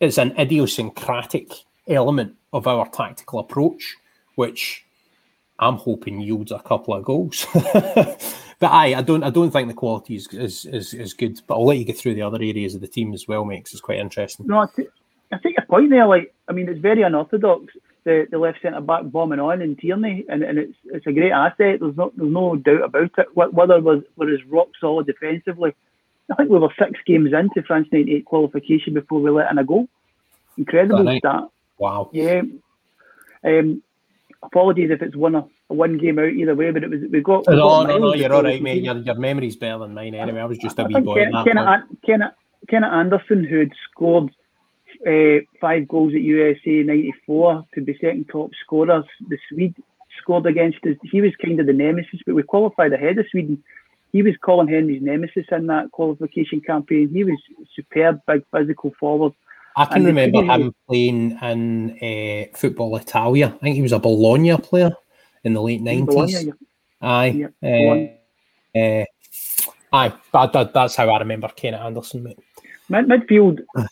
it's 0.01 0.19
an 0.19 0.39
idiosyncratic 0.39 1.53
element 1.89 2.35
of 2.53 2.67
our 2.67 2.89
tactical 2.91 3.39
approach, 3.39 3.97
which 4.35 4.85
I'm 5.59 5.77
hoping 5.77 6.21
yields 6.21 6.53
a 6.53 6.61
couple 6.61 6.95
of 6.95 7.05
goals. 7.05 7.47
but 7.55 8.73
I, 8.73 8.95
I 8.95 9.03
don't 9.03 9.25
I 9.25 9.31
don't 9.31 9.51
think 9.51 9.69
the 9.69 9.75
quality 9.75 10.17
is, 10.17 10.29
is 10.29 10.65
is, 10.67 10.95
is 10.95 11.15
good. 11.15 11.41
But 11.47 11.55
I'll 11.55 11.67
let 11.67 11.79
you 11.79 11.85
get 11.85 11.99
through 11.99 12.15
the 12.15 12.23
other 12.23 12.39
areas 12.39 12.75
of 12.75 12.81
the 12.81 12.89
team 12.89 13.13
as 13.13 13.27
well, 13.27 13.45
makes 13.45 13.73
it's 13.73 13.81
quite 13.81 13.99
interesting. 13.99 14.47
No, 14.47 14.61
I, 14.61 14.67
th- 14.75 14.89
I 15.33 15.39
think 15.39 15.57
your 15.57 15.67
point 15.67 15.91
there. 15.91 16.07
Like, 16.07 16.35
I 16.49 16.53
mean, 16.53 16.69
it's 16.69 16.81
very 16.81 17.03
unorthodox 17.03 17.73
the, 18.09 18.27
the 18.31 18.39
left 18.39 18.63
centre 18.63 18.81
back 18.81 19.03
bombing 19.05 19.39
on 19.39 19.61
in 19.61 19.77
Tierney, 19.77 20.25
and, 20.31 20.43
and 20.43 20.59
it's 20.59 20.75
it's 20.87 21.07
a 21.07 21.13
great 21.13 21.31
asset. 21.31 21.81
There's 21.81 21.97
no 21.97 22.11
there's 22.17 22.33
no 22.33 22.57
doubt 22.57 22.85
about 22.85 23.11
it. 23.19 23.27
Whether 23.35 23.81
was 23.81 24.03
was 24.17 24.41
rock 24.49 24.69
solid 24.81 25.07
defensively, 25.07 25.75
I 26.31 26.35
think 26.35 26.49
we 26.49 26.59
were 26.59 26.73
six 26.79 26.99
games 27.07 27.33
into 27.35 27.63
France 27.67 27.87
'98 27.93 28.25
qualification 28.25 28.95
before 28.95 29.21
we 29.21 29.31
let 29.31 29.51
in 29.51 29.59
a 29.59 29.65
goal. 29.65 29.89
Incredible 30.57 31.19
stat. 31.19 31.45
Wow. 31.77 32.09
Yeah. 32.15 32.43
Um, 33.45 33.83
apologies 34.43 34.91
if 34.91 35.03
it's 35.03 35.17
one 35.17 35.35
a, 35.35 35.45
one 35.69 35.99
game 35.99 36.19
out 36.19 36.29
either 36.29 36.55
way, 36.55 36.71
but 36.71 36.85
it 36.85 36.91
was 36.91 37.01
we 37.11 37.21
got. 37.21 37.47
We 37.47 37.57
no, 37.57 37.63
got 37.63 37.89
no, 37.89 37.99
no, 37.99 38.15
you're 38.15 38.33
all 38.33 38.43
right, 38.43 38.63
mate. 38.63 38.83
Your, 38.83 38.97
your 38.99 39.17
memory's 39.17 39.57
better 39.57 39.79
than 39.79 39.95
mine 39.95 40.15
anyway. 40.15 40.41
I 40.41 40.45
was 40.45 40.59
just 40.59 40.79
a 40.79 40.85
wee 40.85 41.01
boy. 41.01 41.27
Kenneth, 41.45 41.83
Kenneth, 42.05 42.33
Kennet 42.69 42.93
Andersson, 42.93 43.45
who 43.45 43.61
had 43.61 43.73
scored 43.91 44.31
uh, 45.07 45.45
five 45.61 45.89
goals 45.89 46.15
at 46.15 46.21
USA 46.21 46.83
'94 46.83 47.65
to 47.75 47.81
be 47.81 47.99
second 48.01 48.29
top 48.31 48.51
scorer. 48.65 49.05
The 49.29 49.39
Swede 49.49 49.77
scored 50.21 50.47
against 50.47 50.79
us. 50.85 50.97
He 51.03 51.21
was 51.21 51.33
kind 51.43 51.61
of 51.61 51.67
the 51.67 51.73
nemesis, 51.73 52.21
but 52.27 52.35
we 52.35 52.43
qualified 52.43 52.93
ahead 52.93 53.19
of 53.19 53.27
Sweden. 53.31 53.63
He 54.13 54.23
was 54.23 54.35
Colin 54.43 54.69
Hendry's 54.69 55.03
nemesis 55.03 55.47
in 55.51 55.67
that 55.67 55.91
qualification 55.93 56.63
campaign. 56.63 57.11
He 57.13 57.25
was 57.25 57.39
superb, 57.77 58.21
big 58.27 58.43
physical 58.51 58.93
forward. 58.99 59.35
I 59.79 59.85
can 59.85 59.99
and 59.99 60.07
remember 60.07 60.43
him 60.43 60.75
playing 60.89 61.39
in 61.41 61.91
uh, 62.03 62.57
Football 62.57 62.97
Italia. 62.97 63.55
I 63.55 63.59
think 63.59 63.77
he 63.77 63.83
was 63.83 63.93
a 63.93 64.01
Bologna 64.01 64.57
player 64.57 64.91
in 65.45 65.55
the 65.55 65.63
late 65.63 65.81
nineties. 65.81 66.45
Yeah. 66.45 66.53
Aye, 67.01 67.47
uh, 67.63 68.79
uh, 68.79 69.05
aye. 69.93 70.13
That, 70.33 70.53
that, 70.53 70.75
that's 70.75 70.97
how 70.97 71.09
I 71.09 71.19
remember 71.21 71.47
Kennet 71.49 71.81
Andersson. 71.81 72.25
Mate. 72.25 72.39
Mid- 72.89 73.07
midfield, 73.07 73.61
I 73.77 73.87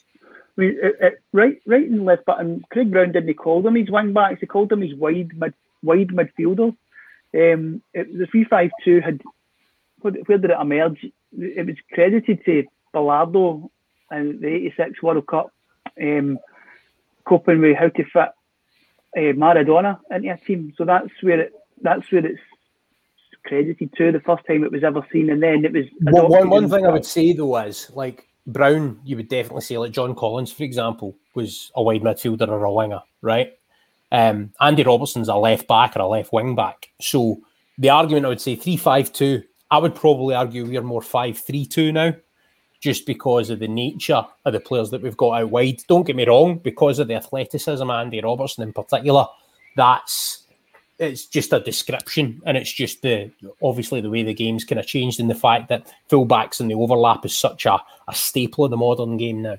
mean, 0.57 0.77
it, 0.83 0.97
it, 1.01 1.23
right, 1.33 1.61
right 1.67 1.89
and 1.89 2.05
left, 2.05 2.25
but 2.27 2.41
and 2.41 2.69
Craig 2.71 2.91
Brown 2.91 3.13
didn't 3.13 3.35
call 3.35 3.63
them 3.63 3.77
his 3.77 3.89
wing 3.89 4.13
backs. 4.13 4.41
He 4.41 4.47
called 4.47 4.71
them 4.71 4.83
his 4.83 4.95
wide 4.95 5.39
mid, 5.39 5.55
wide 5.85 6.09
midfielder. 6.09 6.77
Um, 7.35 7.81
it, 7.95 8.19
the 8.19 8.27
three 8.27 8.45
five 8.45 8.71
two 8.85 9.01
had 9.01 9.21
where, 10.01 10.39
did 10.39 10.51
it 10.51 10.61
emerge? 10.61 11.07
It 11.39 11.67
was 11.67 11.77
credited 11.93 12.45
to 12.45 12.65
Bilardo 12.93 13.69
in 14.11 14.41
the 14.41 14.49
'86 14.49 15.03
World 15.03 15.27
Cup, 15.27 15.53
um, 16.01 16.39
coping 17.25 17.61
with 17.61 17.77
how 17.77 17.89
to 17.89 18.05
fit 18.05 18.31
uh, 19.17 19.33
Maradona 19.35 19.99
into 20.11 20.31
a 20.31 20.37
team. 20.37 20.73
So 20.77 20.85
that's 20.85 21.11
where 21.23 21.41
it 21.41 21.53
that's 21.83 22.11
where 22.11 22.25
it's 22.25 22.41
credited 23.45 23.93
to 23.97 24.13
the 24.13 24.21
first 24.21 24.47
time 24.47 24.65
it 24.65 24.73
was 24.73 24.85
ever 24.85 25.07
seen, 25.13 25.31
and 25.31 25.43
then 25.43 25.65
it 25.65 25.73
was. 25.73 25.87
Well, 26.01 26.29
one 26.29 26.51
one 26.51 26.69
thing 26.69 26.87
I 26.87 26.91
would 26.91 27.07
say 27.07 27.33
though 27.33 27.57
is 27.59 27.91
like 27.95 28.27
Brown, 28.47 29.01
you 29.05 29.17
would 29.17 29.29
definitely 29.29 29.63
say, 29.63 29.79
like 29.79 29.93
John 29.93 30.15
Collins, 30.15 30.53
for 30.53 30.63
example, 30.63 31.17
was 31.35 31.73
a 31.75 31.83
wide 31.83 32.03
midfielder 32.03 32.49
or 32.49 32.65
a 32.65 32.73
winger, 32.73 33.03
right? 33.23 33.53
Um, 34.13 34.53
Andy 34.61 34.85
Robertson's 34.85 35.29
a 35.29 35.35
left 35.35 35.67
back 35.67 35.97
or 35.97 36.01
a 36.01 36.07
left 36.07 36.33
wing 36.33 36.55
back. 36.55 36.89
So 37.01 37.41
the 37.79 37.91
argument 37.91 38.27
I 38.27 38.31
would 38.31 38.41
say 38.41 38.57
three 38.57 38.77
five 38.77 39.13
two. 39.13 39.43
I 39.69 39.79
would 39.79 39.97
probably 39.97 40.33
argue 40.33 40.65
we're 40.65 40.83
more 40.83 41.03
five 41.03 41.39
three 41.39 41.67
two 41.67 41.91
now, 41.91 42.15
just 42.87 43.05
because 43.05 43.51
of 43.51 43.59
the 43.59 43.67
nature 43.67 44.25
of 44.45 44.53
the 44.53 44.61
players 44.61 44.91
that 44.91 45.03
we've 45.03 45.17
got 45.17 45.43
out 45.43 45.51
wide. 45.51 45.83
Don't 45.89 46.07
get 46.07 46.15
me 46.15 46.25
wrong, 46.25 46.59
because 46.59 47.01
of 47.01 47.09
the 47.09 47.17
athleticism, 47.17 47.91
Andy 47.91 48.21
Robertson 48.21 48.63
in 48.63 48.73
particular, 48.73 49.27
that's 49.75 50.45
it's 51.01 51.27
just 51.27 51.53
a 51.53 51.59
description 51.59 52.41
and 52.47 52.57
it's 52.57 52.73
just 52.73 53.03
the 53.03 53.29
obviously 53.61 54.01
the 54.01 54.09
way 54.09 54.23
the 54.23 54.33
game's 54.33 54.65
kind 54.65 54.79
of 54.79 54.87
changed 54.87 55.19
in 55.19 55.27
the 55.27 55.35
fact 55.35 55.69
that 55.69 55.93
fullbacks 56.09 56.61
and 56.61 56.71
the 56.71 56.75
overlap 56.77 57.27
is 57.27 57.37
such 57.37 57.67
a, 57.67 57.77
a 58.07 58.15
staple 58.15 58.65
of 58.65 58.71
the 58.71 58.77
modern 58.77 59.17
game 59.17 59.43
now 59.43 59.59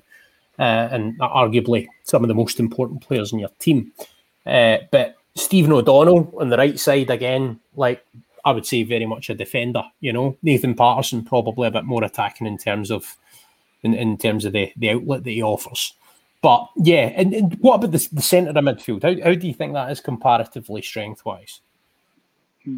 uh, 0.57 0.87
and 0.89 1.19
arguably 1.19 1.85
some 2.05 2.23
of 2.23 2.27
the 2.27 2.33
most 2.33 2.59
important 2.59 3.01
players 3.01 3.33
in 3.33 3.39
your 3.39 3.51
team 3.59 3.91
uh, 4.47 4.77
but 4.89 5.15
Stephen 5.35 5.73
O'Donnell 5.73 6.33
on 6.39 6.49
the 6.49 6.57
right 6.57 6.79
side 6.79 7.11
again 7.11 7.59
like 7.75 8.03
I 8.47 8.51
would 8.51 8.65
say 8.65 8.83
very 8.83 9.05
much 9.05 9.29
a 9.29 9.35
defender 9.35 9.83
you 9.99 10.13
know 10.13 10.37
Nathan 10.41 10.75
Patterson 10.75 11.23
probably 11.23 11.67
a 11.67 11.71
bit 11.71 11.85
more 11.85 12.03
attacking 12.03 12.47
in 12.47 12.57
terms 12.57 12.91
of 12.91 13.17
in, 13.83 13.93
in 13.93 14.17
terms 14.17 14.45
of 14.45 14.53
the, 14.53 14.71
the 14.75 14.89
outlet 14.89 15.23
that 15.23 15.31
he 15.31 15.43
offers 15.43 15.93
but 16.41 16.69
yeah, 16.75 17.11
and, 17.15 17.33
and 17.33 17.57
what 17.59 17.75
about 17.75 17.91
the, 17.91 18.07
the 18.11 18.21
centre 18.21 18.51
of 18.51 18.55
midfield? 18.55 19.03
How, 19.03 19.29
how 19.29 19.35
do 19.35 19.47
you 19.47 19.53
think 19.53 19.73
that 19.73 19.91
is 19.91 19.99
comparatively 19.99 20.81
strength 20.81 21.25
wise? 21.25 21.61
Hmm. 22.63 22.77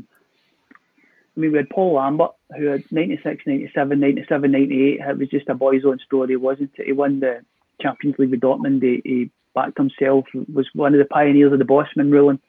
I 0.71 1.39
mean, 1.39 1.51
we 1.51 1.57
had 1.57 1.69
Paul 1.69 1.93
Lambert, 1.93 2.31
who 2.57 2.65
had 2.65 2.83
96, 2.91 3.43
97, 3.45 3.99
97, 3.99 4.51
98. 4.51 4.99
It 4.99 5.17
was 5.17 5.29
just 5.29 5.49
a 5.49 5.53
boy's 5.53 5.85
own 5.85 5.99
story, 5.99 6.35
wasn't 6.35 6.71
it? 6.77 6.85
He 6.85 6.91
won 6.93 7.19
the 7.19 7.41
Champions 7.81 8.17
League 8.17 8.31
with 8.31 8.41
Dortmund. 8.41 8.81
He, 8.81 9.01
he 9.03 9.31
backed 9.53 9.77
himself, 9.77 10.25
was 10.53 10.67
one 10.73 10.93
of 10.93 10.99
the 10.99 11.05
pioneers 11.05 11.53
of 11.53 11.59
the 11.59 11.65
Bosman 11.65 12.11
ruling. 12.11 12.39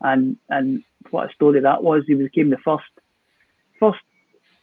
And 0.00 0.36
and 0.48 0.82
what 1.10 1.30
a 1.30 1.34
story 1.34 1.60
that 1.60 1.82
was. 1.82 2.04
He 2.06 2.14
became 2.14 2.50
the 2.50 2.58
first 2.58 2.84
first 3.78 4.00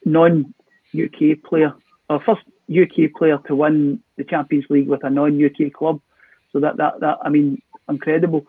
non 0.06 0.54
UK 0.96 1.44
player, 1.44 1.74
or 2.10 2.22
first 2.22 2.42
UK 2.70 3.12
player 3.18 3.40
to 3.48 3.56
win 3.56 4.02
the 4.18 4.24
Champions 4.24 4.66
League 4.70 4.88
with 4.88 5.04
a 5.04 5.10
non-UK 5.10 5.74
club. 5.74 6.02
So 6.52 6.60
that 6.60 6.78
that 6.78 7.00
that 7.02 7.18
I 7.24 7.30
mean, 7.30 7.62
incredible. 7.88 8.46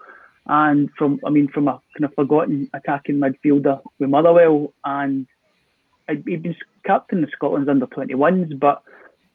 And 0.46 0.90
from 0.96 1.20
I 1.26 1.30
mean, 1.30 1.48
from 1.48 1.68
a 1.68 1.80
kind 1.96 2.04
of 2.04 2.14
forgotten 2.14 2.70
attacking 2.74 3.16
midfielder 3.16 3.80
with 3.98 4.10
Motherwell, 4.10 4.72
and 4.84 5.26
he'd 6.08 6.42
been 6.42 6.56
captain 6.84 7.22
of 7.24 7.30
Scotland's 7.30 7.68
under 7.68 7.86
21s, 7.86 8.58
but 8.58 8.82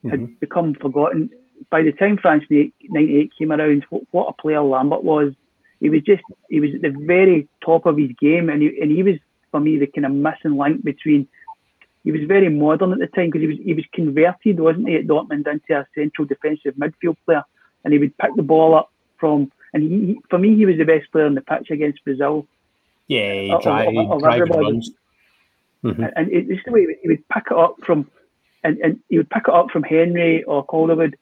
mm-hmm. 0.04 0.10
had 0.10 0.40
become 0.40 0.76
forgotten. 0.76 1.30
By 1.70 1.84
the 1.84 1.92
time 1.92 2.18
France 2.18 2.44
'98 2.50 3.32
came 3.38 3.52
around, 3.52 3.86
what, 3.90 4.04
what, 4.12 4.28
a 4.28 4.42
player 4.42 4.62
Lambert 4.62 5.04
was! 5.04 5.34
He 5.86 5.90
was 5.92 6.02
just 6.02 6.24
he 6.50 6.60
was 6.60 6.72
at 6.74 6.82
the 6.82 6.90
very 6.90 7.48
top 7.64 7.86
of 7.86 7.96
his 7.96 8.10
game, 8.20 8.50
and 8.50 8.60
he, 8.60 8.76
and 8.82 8.90
he 8.90 9.04
was 9.04 9.18
for 9.52 9.60
me 9.60 9.78
the 9.78 9.86
kind 9.86 10.08
of 10.08 10.14
missing 10.14 10.58
link 10.58 10.84
between 10.84 11.28
he 12.04 12.12
was 12.12 12.22
very 12.24 12.50
modern 12.50 12.92
at 12.92 12.98
the 12.98 13.06
time 13.06 13.30
because 13.30 13.42
he 13.42 13.48
was 13.48 13.58
he 13.64 13.74
was 13.76 13.86
converted, 13.94 14.60
wasn't 14.60 14.90
he, 14.90 14.96
at 14.96 15.06
Dortmund 15.06 15.46
into 15.46 15.80
a 15.80 15.86
central 15.94 16.26
defensive 16.26 16.74
midfield 16.74 17.18
player, 17.24 17.44
and 17.84 17.94
he 17.94 18.00
would 18.00 18.18
pick 18.18 18.36
the 18.36 18.42
ball 18.42 18.74
up 18.74 18.92
from. 19.20 19.52
And 19.76 19.84
he, 19.84 19.90
he 20.08 20.20
for 20.28 20.40
me, 20.40 20.56
he 20.56 20.66
was 20.66 20.78
the 20.78 20.86
best 20.86 21.12
player 21.12 21.28
on 21.28 21.36
the 21.36 21.42
pitch 21.42 21.70
against 21.70 22.04
Brazil. 22.04 22.48
Yeah, 23.08 23.34
he 23.34 23.58
drive, 23.62 23.96
of, 23.96 24.24
of 24.24 24.24
runs. 24.24 24.90
Mm-hmm. 25.84 26.04
And 26.16 26.30
it's 26.32 26.66
the 26.66 26.72
way 26.72 26.88
he 27.00 27.10
would 27.10 27.30
pick 27.30 27.44
it 27.52 27.58
up 27.58 27.76
from, 27.86 28.10
and, 28.64 28.80
and 28.80 29.00
he 29.08 29.18
would 29.18 29.30
pick 29.30 29.44
it 29.48 29.54
up 29.54 29.70
from 29.70 29.84
Hendry 29.84 30.44
or 30.46 30.66
Calderwood, 30.66 31.14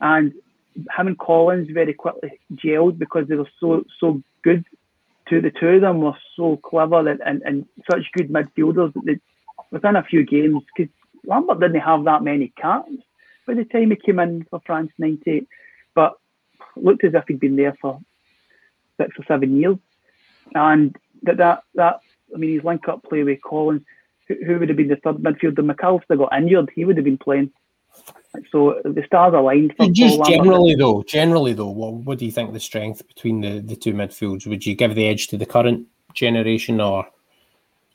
and 0.00 0.32
him 0.96 1.06
and 1.08 1.18
Collins 1.18 1.68
very 1.70 1.94
quickly 1.94 2.40
gelled 2.54 2.98
because 2.98 3.26
they 3.28 3.36
were 3.36 3.50
so 3.60 3.84
so 4.00 4.22
good. 4.42 4.64
To 5.28 5.42
the 5.42 5.50
two 5.50 5.68
of 5.68 5.80
them 5.82 6.00
were 6.00 6.16
so 6.36 6.56
clever 6.56 7.06
and, 7.06 7.20
and, 7.20 7.42
and 7.44 7.66
such 7.90 8.10
good 8.16 8.30
midfielders 8.30 8.94
that 8.94 9.04
they 9.04 9.20
within 9.70 9.96
a 9.96 10.02
few 10.02 10.24
games, 10.24 10.62
because 10.74 10.90
Lambert 11.26 11.60
didn't 11.60 11.80
have 11.80 12.04
that 12.04 12.22
many 12.22 12.52
caps 12.56 12.90
by 13.46 13.54
the 13.54 13.64
time 13.64 13.90
he 13.90 13.96
came 13.96 14.18
in 14.18 14.46
for 14.50 14.60
France 14.64 14.90
'98, 14.98 15.46
but 15.94 16.14
looked 16.76 17.04
as 17.04 17.14
if 17.14 17.24
he'd 17.28 17.40
been 17.40 17.56
there 17.56 17.76
for 17.80 18.00
six 18.98 19.18
or 19.18 19.24
seven 19.26 19.58
years. 19.58 19.76
And 20.54 20.96
that 21.22 21.38
that, 21.38 21.62
that 21.74 22.00
I 22.34 22.38
mean, 22.38 22.54
his 22.54 22.64
link-up 22.64 23.04
play 23.04 23.22
with 23.22 23.42
Collins, 23.42 23.82
who, 24.28 24.36
who 24.44 24.58
would 24.58 24.68
have 24.68 24.76
been 24.76 24.88
the 24.88 24.96
third 24.96 25.16
midfielder? 25.16 25.58
McAllister 25.58 26.18
got 26.18 26.36
injured; 26.36 26.70
he 26.74 26.84
would 26.84 26.96
have 26.96 27.04
been 27.04 27.18
playing. 27.18 27.50
So 28.52 28.80
the 28.84 29.02
stars 29.06 29.34
aligned. 29.34 29.74
Just 29.92 30.22
generally, 30.24 30.74
though, 30.74 31.02
generally 31.02 31.54
though, 31.54 31.70
what, 31.70 31.94
what 31.94 32.18
do 32.18 32.24
you 32.24 32.32
think 32.32 32.52
the 32.52 32.60
strength 32.60 33.06
between 33.08 33.40
the, 33.40 33.60
the 33.60 33.76
two 33.76 33.94
midfields? 33.94 34.46
Would 34.46 34.64
you 34.64 34.74
give 34.74 34.94
the 34.94 35.08
edge 35.08 35.28
to 35.28 35.36
the 35.36 35.46
current 35.46 35.86
generation, 36.14 36.80
or 36.80 37.06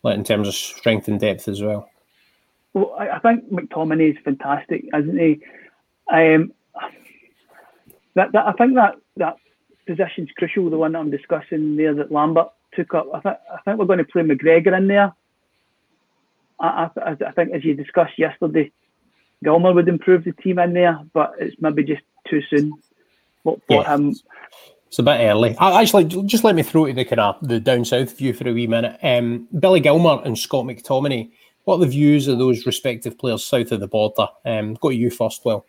like 0.03 0.17
in 0.17 0.23
terms 0.23 0.47
of 0.47 0.55
strength 0.55 1.07
and 1.07 1.19
depth 1.19 1.47
as 1.47 1.61
well? 1.61 1.89
Well, 2.73 2.95
I, 2.97 3.09
I 3.09 3.19
think 3.19 3.51
McTominay 3.51 4.11
is 4.11 4.17
fantastic, 4.23 4.85
isn't 4.93 5.17
he? 5.17 5.41
Um, 6.11 6.51
that, 8.15 8.31
that 8.33 8.47
I 8.47 8.51
think 8.53 8.75
that 8.75 8.95
that 9.17 9.37
position's 9.87 10.29
crucial. 10.37 10.69
The 10.69 10.77
one 10.77 10.93
that 10.93 10.99
I'm 10.99 11.11
discussing 11.11 11.75
there 11.77 11.93
that 11.95 12.11
Lambert 12.11 12.47
took 12.73 12.93
up. 12.93 13.07
I 13.13 13.19
think 13.21 13.37
I 13.51 13.57
think 13.63 13.79
we're 13.79 13.85
going 13.85 13.99
to 13.99 14.05
play 14.05 14.23
McGregor 14.23 14.75
in 14.77 14.87
there. 14.87 15.13
I, 16.59 16.89
I, 16.97 17.17
I 17.27 17.31
think 17.31 17.53
as 17.53 17.63
you 17.63 17.75
discussed 17.75 18.17
yesterday, 18.17 18.71
Gilmour 19.43 19.73
would 19.73 19.87
improve 19.87 20.23
the 20.23 20.31
team 20.31 20.59
in 20.59 20.73
there, 20.73 20.99
but 21.13 21.33
it's 21.39 21.55
maybe 21.61 21.83
just 21.83 22.01
too 22.27 22.41
soon 22.49 22.73
for, 23.43 23.57
for 23.67 23.81
yeah. 23.81 23.95
him. 23.95 24.15
It's 24.87 24.99
a 24.99 25.03
bit 25.03 25.21
early. 25.21 25.55
Actually, 25.59 26.03
just 26.03 26.43
let 26.43 26.55
me 26.55 26.61
throw 26.61 26.85
to 26.85 26.93
the 26.93 27.03
kind 27.03 27.19
of 27.19 27.37
the 27.41 27.59
down 27.59 27.83
south 27.83 28.15
view 28.17 28.33
for 28.33 28.47
a 28.47 28.53
wee 28.53 28.67
minute. 28.67 28.99
Um, 29.01 29.47
Billy 29.57 29.79
Gilmour 29.79 30.21
and 30.23 30.37
Scott 30.37 30.65
McTominay. 30.65 31.31
What 31.63 31.77
are 31.77 31.79
the 31.79 31.87
views 31.87 32.27
of 32.27 32.37
those 32.37 32.65
respective 32.65 33.17
players 33.17 33.43
south 33.43 33.71
of 33.71 33.79
the 33.79 33.87
border? 33.87 34.27
Um, 34.45 34.75
go 34.75 34.89
to 34.89 34.95
you 34.95 35.09
first, 35.09 35.45
Will. 35.45 35.65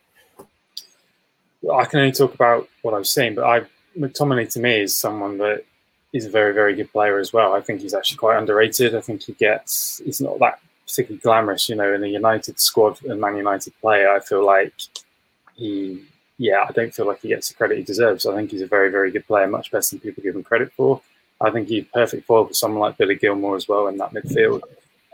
I 1.72 1.86
can 1.86 2.00
only 2.00 2.12
talk 2.12 2.34
about 2.34 2.68
what 2.82 2.94
I've 2.94 3.06
seen, 3.06 3.34
but 3.34 3.44
I 3.44 3.62
McTominay 3.98 4.52
to 4.52 4.60
me 4.60 4.80
is 4.80 4.98
someone 4.98 5.38
that 5.38 5.64
is 6.12 6.26
a 6.26 6.30
very, 6.30 6.52
very 6.52 6.74
good 6.74 6.92
player 6.92 7.18
as 7.18 7.32
well. 7.32 7.54
I 7.54 7.60
think 7.60 7.80
he's 7.80 7.94
actually 7.94 8.18
quite 8.18 8.38
underrated. 8.38 8.94
I 8.94 9.00
think 9.00 9.22
he 9.22 9.32
gets 9.32 10.02
he's 10.04 10.20
not 10.20 10.38
that 10.40 10.60
particularly 10.86 11.20
glamorous, 11.20 11.68
you 11.68 11.76
know, 11.76 11.92
in 11.92 12.00
the 12.00 12.08
United 12.08 12.60
squad 12.60 13.02
and 13.04 13.20
Man 13.20 13.36
United 13.36 13.72
player. 13.80 14.10
I 14.10 14.20
feel 14.20 14.44
like 14.44 14.74
he 15.54 16.04
yeah, 16.38 16.64
I 16.68 16.72
don't 16.72 16.94
feel 16.94 17.06
like 17.06 17.20
he 17.20 17.28
gets 17.28 17.48
the 17.48 17.54
credit 17.54 17.78
he 17.78 17.84
deserves. 17.84 18.26
I 18.26 18.34
think 18.34 18.50
he's 18.50 18.62
a 18.62 18.66
very, 18.66 18.90
very 18.90 19.10
good 19.10 19.26
player, 19.26 19.46
much 19.46 19.70
better 19.70 19.86
than 19.90 20.00
people 20.00 20.22
give 20.22 20.34
him 20.34 20.42
credit 20.42 20.72
for. 20.72 21.00
I 21.40 21.50
think 21.50 21.68
he's 21.68 21.84
perfect 21.92 22.26
foil 22.26 22.46
for 22.46 22.54
someone 22.54 22.80
like 22.80 22.96
Billy 22.96 23.16
Gilmour 23.16 23.56
as 23.56 23.68
well 23.68 23.86
in 23.88 23.96
that 23.98 24.12
midfield. 24.12 24.62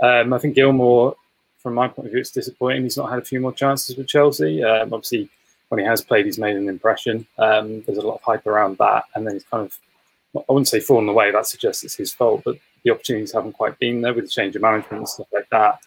Um, 0.01 0.33
I 0.33 0.39
think 0.39 0.55
Gilmour, 0.55 1.15
from 1.59 1.75
my 1.75 1.89
point 1.89 2.07
of 2.07 2.13
view, 2.13 2.21
it's 2.21 2.31
disappointing. 2.31 2.85
He's 2.85 2.97
not 2.97 3.11
had 3.11 3.19
a 3.19 3.25
few 3.25 3.41
more 3.41 3.53
chances 3.53 3.97
with 3.97 4.09
Chelsea. 4.09 4.65
Um, 4.65 4.95
obviously, 4.95 5.29
when 5.69 5.79
he 5.79 5.85
has 5.85 6.01
played, 6.01 6.27
he's 6.27 6.39
made 6.39 6.57
an 6.57 6.69
impression. 6.69 7.27
Um, 7.39 7.83
there's 7.83 7.99
a 7.99 8.07
lot 8.07 8.17
of 8.17 8.23
hype 8.23 8.47
around 8.47 8.79
that, 8.79 9.05
and 9.15 9.27
then 9.27 9.35
he's 9.35 9.45
kind 9.45 9.67
of, 9.67 9.79
I 10.37 10.53
wouldn't 10.53 10.69
say 10.69 10.81
fallen 10.81 11.09
away. 11.09 11.31
That 11.33 11.47
suggests 11.47 11.85
it's 11.85 11.97
his 11.97 12.13
fault, 12.13 12.43
but 12.45 12.57
the 12.85 12.91
opportunities 12.91 13.33
haven't 13.33 13.53
quite 13.53 13.79
been 13.79 14.01
there 14.01 14.15
with 14.15 14.25
the 14.25 14.31
change 14.31 14.57
of 14.57 14.63
management 14.63 14.99
and 14.99 15.09
stuff 15.09 15.29
like 15.33 15.49
that. 15.51 15.81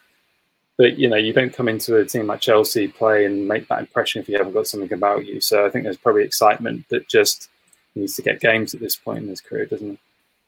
But 0.78 0.98
you 0.98 1.10
know, 1.10 1.18
you 1.18 1.34
don't 1.34 1.54
come 1.54 1.68
into 1.68 1.98
a 1.98 2.06
team 2.06 2.28
like 2.28 2.41
Chelsea, 2.41 2.88
play 2.88 3.26
and 3.26 3.48
make 3.48 3.68
that 3.68 3.80
impression 3.80 4.22
if 4.22 4.30
you 4.30 4.38
haven't 4.38 4.54
got 4.54 4.68
something 4.68 4.91
about 4.91 5.26
you. 5.26 5.39
So 5.39 5.66
I 5.66 5.70
think 5.70 5.84
there's 5.84 5.98
probably 5.98 6.24
excitement 6.24 6.86
that 6.89 7.08
just 7.08 7.50
needs 7.96 8.16
to 8.16 8.22
get 8.22 8.39
games 8.39 8.74
at 8.74 8.80
this 8.80 8.96
point 8.96 9.24
in 9.24 9.30
his 9.30 9.41
career, 9.41 9.66
doesn't 9.66 9.91
it? 9.91 10.00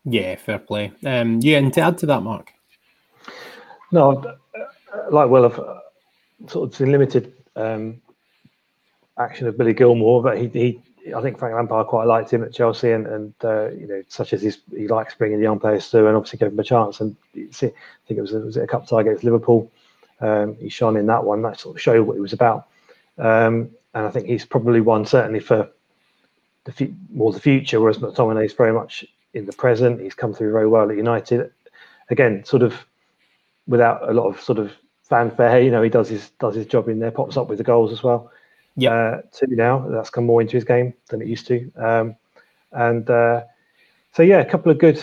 Yeah, 0.06 0.36
fair 0.36 0.60
play. 0.60 0.92
Um, 1.06 1.40
yeah, 1.42 1.58
and 1.58 1.74
to 1.74 1.82
add 1.82 1.98
to 2.00 2.06
that, 2.08 2.22
Mark. 2.22 2.52
No, 3.92 4.36
like 5.12 5.30
well, 5.30 5.46
I've 5.46 5.60
uh, 5.60 5.80
sort 6.48 6.70
of 6.70 6.76
seen 6.76 6.92
limited 6.92 7.34
um, 7.56 8.02
action 9.18 9.48
of 9.48 9.58
Billy 9.58 9.74
Gilmour, 9.74 10.22
but 10.22 10.38
he, 10.38 10.48
he, 10.48 10.82
I 11.14 11.22
think 11.22 11.38
Frank 11.38 11.56
Lampard 11.56 11.88
quite 11.88 12.06
liked 12.06 12.32
him 12.32 12.44
at 12.44 12.54
Chelsea, 12.54 12.92
and, 12.92 13.06
and 13.06 13.34
uh, 13.44 13.70
you 13.70 13.88
know, 13.88 14.04
such 14.08 14.34
as 14.34 14.42
his, 14.42 14.60
he 14.76 14.88
likes 14.88 15.14
bringing 15.14 15.38
the 15.38 15.44
young 15.44 15.60
players 15.60 15.88
through, 15.88 16.08
and 16.08 16.16
obviously 16.16 16.40
gave 16.40 16.52
him 16.52 16.60
a 16.60 16.64
chance. 16.64 17.00
And 17.00 17.16
see, 17.52 17.68
I 17.68 17.74
think 18.08 18.18
it 18.18 18.22
was, 18.22 18.34
it 18.34 18.44
was 18.44 18.58
a 18.58 18.66
cup 18.66 18.88
tie 18.88 19.02
against 19.02 19.24
Liverpool. 19.24 19.72
Um, 20.22 20.56
he 20.56 20.70
shone 20.70 20.98
in 20.98 21.06
that 21.08 21.24
one. 21.24 21.42
That 21.42 21.60
sort 21.60 21.76
of 21.76 21.82
showed 21.82 22.08
what 22.08 22.16
he 22.16 22.22
was 22.22 22.34
about. 22.34 22.68
Um, 23.18 23.70
and 23.94 24.06
I 24.06 24.10
think 24.10 24.28
he's 24.28 24.46
probably 24.46 24.82
one 24.82 25.06
certainly 25.06 25.40
for 25.40 25.70
the 26.66 26.74
f- 26.80 26.96
more 27.14 27.32
the 27.32 27.40
future, 27.40 27.80
whereas 27.80 28.00
McTominay 28.00 28.46
is 28.46 28.54
very 28.54 28.74
much 28.74 29.06
in 29.34 29.46
the 29.46 29.54
present. 29.54 30.02
He's 30.02 30.16
come 30.16 30.34
through 30.34 30.52
very 30.52 30.68
well 30.68 30.90
at 30.90 30.98
United. 30.98 31.52
Again, 32.10 32.44
sort 32.46 32.64
of 32.64 32.74
without 33.68 34.10
a 34.10 34.14
lot 34.14 34.28
of 34.28 34.42
sort 34.42 34.60
of 34.60 34.72
fanfare. 35.04 35.62
You 35.62 35.72
know, 35.72 35.82
he 35.82 35.90
does 35.90 36.10
his 36.10 36.30
does 36.40 36.56
his 36.56 36.66
job 36.66 36.90
in 36.90 37.00
there, 37.00 37.12
pops 37.12 37.38
up 37.38 37.48
with 37.48 37.58
the 37.58 37.64
goals 37.64 37.92
as 37.92 38.04
well. 38.04 38.32
Yeah, 38.76 38.94
uh, 38.94 39.22
two 39.32 39.48
now. 39.48 39.88
That's 39.90 40.10
come 40.10 40.26
more 40.26 40.42
into 40.42 40.58
his 40.58 40.66
game 40.66 40.94
than 41.10 41.22
it 41.22 41.28
used 41.28 41.48
to. 41.48 41.72
Um, 41.76 42.16
and 42.72 43.10
uh, 43.10 43.44
so 44.14 44.24
yeah, 44.24 44.40
a 44.40 44.46
couple 44.46 44.72
of 44.72 44.80
good 44.80 45.02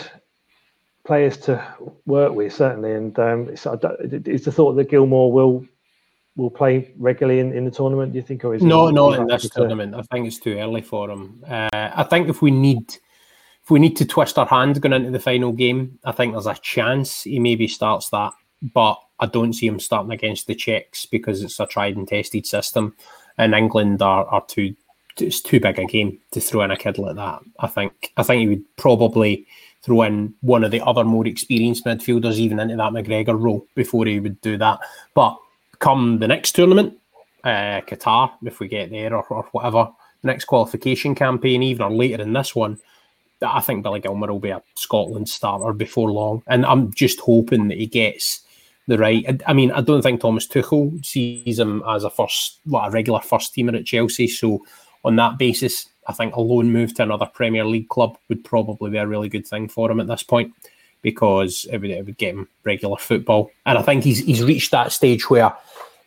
players 1.05 1.37
to 1.37 1.65
work 2.05 2.33
with 2.33 2.53
certainly. 2.53 2.93
And 2.93 3.17
um, 3.19 3.49
it's, 3.49 3.65
it's 3.65 4.45
the 4.45 4.51
thought 4.51 4.73
that 4.73 4.89
Gilmour 4.89 5.31
will 5.31 5.65
will 6.35 6.49
play 6.49 6.91
regularly 6.97 7.39
in, 7.39 7.53
in 7.53 7.65
the 7.65 7.71
tournament. 7.71 8.11
Do 8.11 8.17
you 8.17 8.23
think, 8.23 8.43
or 8.43 8.55
is 8.55 8.63
no, 8.63 8.89
not 8.89 9.19
in 9.19 9.27
this 9.27 9.43
to... 9.43 9.49
tournament? 9.49 9.95
I 9.95 10.01
think 10.11 10.25
it's 10.27 10.39
too 10.39 10.57
early 10.57 10.81
for 10.81 11.09
him. 11.09 11.43
Uh, 11.47 11.69
I 11.73 12.03
think 12.03 12.29
if 12.29 12.41
we 12.41 12.51
need 12.51 12.97
if 13.63 13.69
we 13.69 13.79
need 13.79 13.95
to 13.97 14.05
twist 14.05 14.37
our 14.37 14.45
hand 14.45 14.81
going 14.81 14.93
into 14.93 15.11
the 15.11 15.19
final 15.19 15.51
game, 15.51 15.99
I 16.03 16.11
think 16.11 16.33
there's 16.33 16.47
a 16.47 16.55
chance 16.55 17.23
he 17.23 17.39
maybe 17.39 17.67
starts 17.67 18.09
that, 18.09 18.33
but 18.61 18.99
I 19.19 19.25
don't 19.25 19.53
see 19.53 19.67
him 19.67 19.79
starting 19.79 20.11
against 20.11 20.47
the 20.47 20.55
Czechs 20.55 21.05
because 21.05 21.41
it's 21.41 21.59
a 21.59 21.65
tried 21.65 21.95
and 21.95 22.07
tested 22.07 22.45
system, 22.45 22.95
and 23.37 23.53
England 23.53 24.01
are, 24.01 24.25
are 24.25 24.45
too 24.47 24.75
it's 25.19 25.41
too 25.41 25.59
big 25.59 25.77
a 25.77 25.85
game 25.85 26.19
to 26.31 26.41
throw 26.41 26.63
in 26.63 26.71
a 26.71 26.77
kid 26.77 26.97
like 26.97 27.15
that. 27.15 27.39
I 27.59 27.67
think 27.67 28.11
I 28.17 28.23
think 28.23 28.41
he 28.41 28.47
would 28.47 28.75
probably 28.77 29.45
throw 29.83 30.03
in 30.03 30.33
one 30.41 30.63
of 30.63 30.71
the 30.71 30.81
other 30.81 31.03
more 31.03 31.27
experienced 31.27 31.85
midfielders 31.85 32.35
even 32.35 32.59
into 32.59 32.75
that 32.77 32.93
McGregor 32.93 33.39
role 33.39 33.67
before 33.75 34.05
he 34.05 34.19
would 34.19 34.39
do 34.41 34.57
that. 34.57 34.79
But 35.13 35.37
come 35.79 36.19
the 36.19 36.27
next 36.27 36.53
tournament, 36.53 36.97
uh, 37.43 37.81
Qatar, 37.81 38.31
if 38.43 38.59
we 38.59 38.67
get 38.69 38.89
there 38.89 39.13
or, 39.13 39.25
or 39.27 39.43
whatever, 39.51 39.89
the 40.21 40.27
next 40.27 40.45
qualification 40.45 41.15
campaign, 41.15 41.61
even 41.61 41.83
or 41.83 41.91
later 41.91 42.23
in 42.23 42.31
this 42.31 42.55
one, 42.55 42.79
I 43.41 43.59
think 43.59 43.83
Billy 43.83 43.99
Gilmour 43.99 44.29
will 44.29 44.39
be 44.39 44.51
a 44.51 44.63
Scotland 44.75 45.27
starter 45.27 45.73
before 45.73 46.11
long. 46.11 46.43
And 46.47 46.65
I'm 46.65 46.93
just 46.93 47.19
hoping 47.19 47.67
that 47.67 47.77
he 47.77 47.87
gets 47.87 48.41
the 48.87 48.97
right. 48.97 49.25
I, 49.27 49.51
I 49.51 49.53
mean, 49.53 49.71
I 49.71 49.81
don't 49.81 50.01
think 50.01 50.21
Thomas 50.21 50.47
Tuchel 50.47 51.03
sees 51.05 51.59
him 51.59 51.83
as 51.87 52.03
a 52.03 52.09
first, 52.09 52.59
like 52.65 52.89
a 52.89 52.91
regular 52.91 53.21
first 53.21 53.55
teamer 53.55 53.77
at 53.77 53.85
Chelsea. 53.85 54.27
So 54.27 54.65
on 55.03 55.15
that 55.17 55.37
basis, 55.37 55.87
I 56.07 56.13
think 56.13 56.35
a 56.35 56.41
loan 56.41 56.71
move 56.71 56.93
to 56.95 57.03
another 57.03 57.25
Premier 57.25 57.65
League 57.65 57.89
club 57.89 58.17
would 58.29 58.43
probably 58.43 58.91
be 58.91 58.97
a 58.97 59.07
really 59.07 59.29
good 59.29 59.47
thing 59.47 59.69
for 59.69 59.89
him 59.89 59.99
at 59.99 60.07
this 60.07 60.23
point 60.23 60.53
because 61.01 61.65
it 61.71 61.79
would, 61.79 61.91
it 61.91 62.05
would 62.05 62.17
get 62.17 62.33
him 62.33 62.47
regular 62.63 62.97
football. 62.97 63.51
And 63.65 63.77
I 63.77 63.81
think 63.81 64.03
he's 64.03 64.19
he's 64.19 64.43
reached 64.43 64.71
that 64.71 64.91
stage 64.91 65.29
where, 65.29 65.53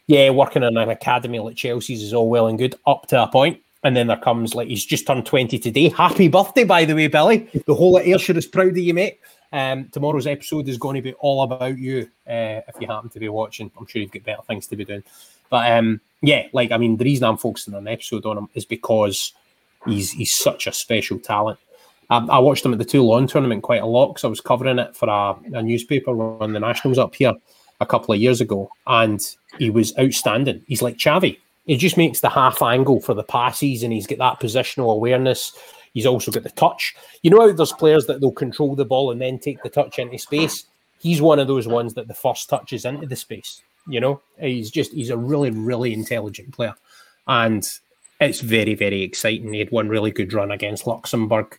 yeah, 0.07 0.31
working 0.31 0.62
in 0.62 0.77
an 0.77 0.89
academy 0.89 1.39
like 1.39 1.57
Chelsea's 1.57 2.03
is 2.03 2.14
all 2.14 2.29
well 2.29 2.47
and 2.47 2.59
good 2.59 2.74
up 2.87 3.07
to 3.09 3.22
a 3.22 3.29
point. 3.29 3.61
And 3.85 3.97
then 3.97 4.09
there 4.09 4.16
comes 4.16 4.55
like 4.55 4.68
he's 4.68 4.85
just 4.85 5.07
turned 5.07 5.27
20 5.27 5.59
today. 5.59 5.91
Happy 5.91 6.29
birthday, 6.29 6.64
by 6.64 6.85
the 6.85 6.95
way, 6.95 7.07
Billy. 7.07 7.49
The 7.66 7.74
whole 7.74 7.97
of 7.97 8.07
Ayrshire 8.07 8.37
is 8.37 8.47
proud 8.47 8.70
of 8.70 8.79
you, 8.79 8.95
mate. 8.95 9.20
Um, 9.53 9.88
tomorrow's 9.88 10.26
episode 10.26 10.68
is 10.68 10.78
going 10.78 10.97
to 10.97 11.03
be 11.03 11.14
all 11.14 11.42
about 11.42 11.78
you. 11.78 12.09
Uh, 12.26 12.62
if 12.68 12.74
you 12.80 12.86
happen 12.86 13.11
to 13.11 13.20
be 13.20 13.28
watching, 13.28 13.70
I'm 13.78 13.86
sure 13.86 14.03
you've 14.03 14.11
got 14.11 14.24
better 14.24 14.42
things 14.42 14.66
to 14.68 14.76
be 14.76 14.84
doing. 14.84 15.05
But 15.51 15.70
um, 15.72 16.01
yeah, 16.22 16.47
like 16.53 16.72
I 16.72 16.78
mean, 16.78 16.97
the 16.97 17.05
reason 17.05 17.24
I'm 17.24 17.36
focusing 17.36 17.74
on 17.74 17.86
an 17.86 17.92
episode 17.92 18.26
on 18.26 18.38
him 18.38 18.49
is 18.55 18.64
because 18.64 19.32
he's 19.86 20.11
he's 20.11 20.34
such 20.34 20.66
a 20.66 20.72
special 20.72 21.18
talent. 21.18 21.59
Um, 22.11 22.30
I 22.30 22.38
watched 22.38 22.64
him 22.64 22.72
at 22.72 22.78
the 22.78 22.84
Toulon 22.84 23.26
tournament 23.26 23.62
quite 23.62 23.82
a 23.82 23.86
lot 23.86 24.09
because 24.09 24.24
I 24.24 24.28
was 24.28 24.40
covering 24.40 24.78
it 24.78 24.94
for 24.94 25.09
a, 25.09 25.34
a 25.57 25.62
newspaper 25.62 26.14
when 26.14 26.53
the 26.53 26.61
Nationals 26.61 26.99
up 26.99 27.14
here 27.14 27.34
a 27.80 27.86
couple 27.86 28.14
of 28.14 28.20
years 28.20 28.40
ago, 28.40 28.70
and 28.86 29.20
he 29.59 29.70
was 29.70 29.97
outstanding. 29.99 30.62
He's 30.66 30.82
like 30.82 30.97
Xavi. 30.97 31.38
He 31.66 31.76
just 31.76 31.97
makes 31.97 32.20
the 32.20 32.28
half 32.28 32.62
angle 32.62 33.01
for 33.01 33.12
the 33.12 33.24
passes, 33.24 33.82
and 33.82 33.92
he's 33.92 34.07
got 34.07 34.18
that 34.18 34.40
positional 34.40 34.92
awareness. 34.92 35.53
He's 35.97 36.05
also 36.05 36.30
got 36.30 36.42
the 36.42 36.51
touch. 36.51 36.94
You 37.22 37.30
know 37.30 37.40
how 37.40 37.51
there's 37.51 37.72
players 37.72 38.05
that 38.05 38.20
they'll 38.20 38.30
control 38.30 38.76
the 38.76 38.84
ball 38.84 39.12
and 39.12 39.18
then 39.18 39.38
take 39.38 39.62
the 39.62 39.70
touch 39.70 39.99
into 39.99 40.18
space. 40.18 40.66
He's 40.99 41.22
one 41.22 41.38
of 41.38 41.49
those 41.49 41.66
ones 41.66 41.94
that 41.94 42.07
the 42.07 42.12
first 42.12 42.51
touch 42.51 42.74
is 42.74 42.84
into 42.84 43.07
the 43.07 43.16
space. 43.16 43.62
You 43.88 44.01
know, 44.01 44.20
he's 44.38 44.70
just 44.70 44.92
he's 44.92 45.09
a 45.09 45.16
really 45.16 45.49
really 45.49 45.94
intelligent 45.94 46.53
player, 46.53 46.74
and 47.26 47.66
it's 48.20 48.40
very, 48.40 48.74
very 48.74 49.01
exciting. 49.03 49.55
He 49.55 49.59
had 49.59 49.70
one 49.70 49.88
really 49.88 50.11
good 50.11 50.34
run 50.34 50.51
against 50.51 50.86
Luxembourg. 50.86 51.59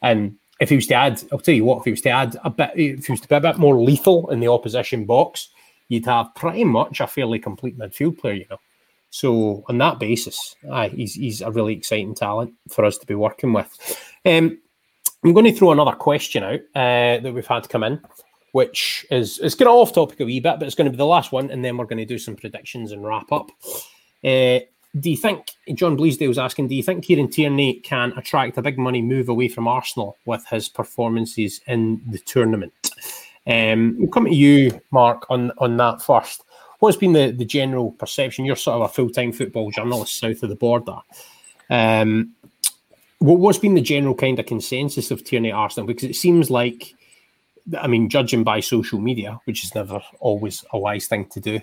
And 0.00 0.36
if 0.60 0.70
he 0.70 0.76
was 0.76 0.86
to 0.86 0.94
add, 0.94 1.22
I'll 1.30 1.38
tell 1.38 1.54
you 1.54 1.66
what, 1.66 1.80
if 1.80 1.84
he 1.84 1.90
was 1.90 2.00
to 2.02 2.10
add 2.10 2.38
a 2.42 2.48
bit, 2.48 2.70
if 2.74 3.04
he 3.04 3.12
was 3.12 3.20
to 3.20 3.28
be 3.28 3.34
a 3.34 3.40
bit 3.40 3.58
more 3.58 3.76
lethal 3.82 4.30
in 4.30 4.40
the 4.40 4.48
opposition 4.48 5.04
box, 5.04 5.50
you'd 5.88 6.06
have 6.06 6.34
pretty 6.34 6.64
much 6.64 7.00
a 7.00 7.06
fairly 7.06 7.38
complete 7.38 7.78
midfield 7.78 8.18
player, 8.18 8.32
you 8.32 8.46
know. 8.48 8.60
So 9.14 9.62
on 9.68 9.78
that 9.78 10.00
basis, 10.00 10.56
aye, 10.72 10.88
he's 10.88 11.14
he's 11.14 11.40
a 11.40 11.48
really 11.48 11.72
exciting 11.72 12.16
talent 12.16 12.52
for 12.68 12.84
us 12.84 12.98
to 12.98 13.06
be 13.06 13.14
working 13.14 13.52
with. 13.52 13.70
Um, 14.26 14.58
I'm 15.24 15.32
going 15.32 15.44
to 15.44 15.52
throw 15.52 15.70
another 15.70 15.92
question 15.92 16.42
out 16.42 16.58
uh, 16.74 17.20
that 17.22 17.32
we've 17.32 17.46
had 17.46 17.68
come 17.68 17.84
in, 17.84 18.00
which 18.50 19.06
is 19.12 19.38
it's 19.38 19.54
going 19.54 19.68
to 19.68 19.72
off 19.72 19.92
topic 19.92 20.18
a 20.18 20.24
wee 20.24 20.40
bit, 20.40 20.58
but 20.58 20.64
it's 20.64 20.74
going 20.74 20.86
to 20.86 20.90
be 20.90 20.96
the 20.96 21.06
last 21.06 21.30
one, 21.30 21.48
and 21.52 21.64
then 21.64 21.76
we're 21.76 21.84
going 21.84 21.98
to 21.98 22.04
do 22.04 22.18
some 22.18 22.34
predictions 22.34 22.90
and 22.90 23.06
wrap 23.06 23.30
up. 23.30 23.52
Uh, 24.24 24.58
do 24.98 25.10
you 25.10 25.16
think 25.16 25.52
John 25.74 25.96
Bleasdale 25.96 26.26
was 26.26 26.38
asking? 26.38 26.66
Do 26.66 26.74
you 26.74 26.82
think 26.82 27.04
Kieran 27.04 27.30
Tierney 27.30 27.74
can 27.74 28.12
attract 28.16 28.58
a 28.58 28.62
big 28.62 28.78
money 28.78 29.00
move 29.00 29.28
away 29.28 29.46
from 29.46 29.68
Arsenal 29.68 30.16
with 30.26 30.44
his 30.48 30.68
performances 30.68 31.60
in 31.68 32.02
the 32.08 32.18
tournament? 32.18 32.72
Um, 33.46 33.94
we'll 33.96 34.08
come 34.08 34.24
to 34.24 34.34
you, 34.34 34.80
Mark, 34.90 35.26
on 35.30 35.52
on 35.58 35.76
that 35.76 36.02
first. 36.02 36.43
What's 36.84 36.98
been 36.98 37.14
the, 37.14 37.30
the 37.30 37.46
general 37.46 37.92
perception? 37.92 38.44
You're 38.44 38.56
sort 38.56 38.76
of 38.76 38.90
a 38.90 38.92
full 38.92 39.08
time 39.08 39.32
football 39.32 39.70
journalist 39.70 40.18
south 40.18 40.42
of 40.42 40.50
the 40.50 40.54
border. 40.54 40.98
Um, 41.70 42.34
what, 43.20 43.38
what's 43.38 43.56
been 43.56 43.72
the 43.72 43.80
general 43.80 44.14
kind 44.14 44.38
of 44.38 44.44
consensus 44.44 45.10
of 45.10 45.24
Tierney 45.24 45.50
Arsenal? 45.50 45.86
Because 45.86 46.10
it 46.10 46.14
seems 46.14 46.50
like, 46.50 46.92
I 47.80 47.86
mean, 47.86 48.10
judging 48.10 48.44
by 48.44 48.60
social 48.60 49.00
media, 49.00 49.40
which 49.46 49.64
is 49.64 49.74
never 49.74 50.02
always 50.20 50.62
a 50.74 50.78
wise 50.78 51.06
thing 51.06 51.24
to 51.30 51.40
do, 51.40 51.58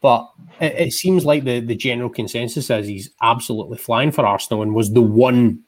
But 0.00 0.28
it, 0.58 0.88
it, 0.88 0.92
seems 0.92 1.24
like 1.24 1.44
the, 1.44 1.60
the 1.60 1.76
general 1.76 2.10
consensus 2.10 2.68
is 2.68 2.88
he's 2.88 3.10
absolutely 3.22 3.78
flying 3.78 4.10
for 4.10 4.26
Arsenal 4.26 4.62
and 4.62 4.74
was 4.74 4.92
the 4.92 5.02
one, 5.02 5.60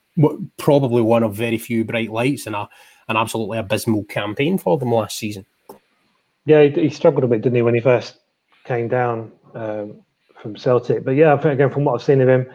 probably 0.57 1.03
one 1.03 1.23
of 1.23 1.33
very 1.33 1.59
few 1.59 1.85
bright 1.85 2.11
lights 2.11 2.49
in 2.49 2.57
a, 2.57 2.69
an 3.07 3.17
absolutely 3.17 3.59
abysmal 3.59 4.03
campaign 4.07 4.59
for 4.59 4.77
them 4.79 4.91
last 4.91 5.17
season. 5.17 5.47
Yeah, 6.45 6.65
he 6.65 6.91
struggled 6.91 7.23
a 7.23 7.29
bit, 7.29 7.43
didn't 7.43 7.55
he, 7.55 7.63
when 7.63 7.75
he 7.75 7.81
first 7.81 8.19
came 8.67 8.89
down 8.89 9.33
um, 9.55 10.03
from 10.41 10.57
Celtic? 10.57 11.05
But 11.05 11.13
yeah, 11.13 11.41
again, 11.41 11.71
from 11.71 11.85
what 11.85 11.95
I've 11.95 12.03
seen 12.03 12.21
of 12.21 12.29
him, 12.29 12.47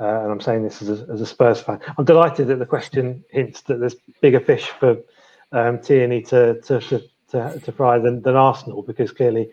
uh, 0.00 0.22
and 0.22 0.32
I'm 0.32 0.40
saying 0.40 0.62
this 0.62 0.82
as 0.82 0.88
a, 0.88 1.06
as 1.12 1.20
a, 1.20 1.26
Spurs 1.26 1.60
fan, 1.60 1.80
I'm 1.96 2.04
delighted 2.04 2.48
that 2.48 2.58
the 2.58 2.66
question 2.66 3.24
hints 3.30 3.62
that 3.62 3.80
there's 3.80 3.96
bigger 4.20 4.40
fish 4.40 4.66
for 4.66 4.96
um, 5.52 5.80
Tierney 5.80 6.22
to, 6.22 6.60
to, 6.62 6.80
to, 6.80 7.02
to, 7.30 7.60
to 7.60 7.72
fry 7.72 7.98
than, 7.98 8.22
than 8.22 8.36
Arsenal 8.36 8.82
because 8.82 9.10
clearly 9.10 9.50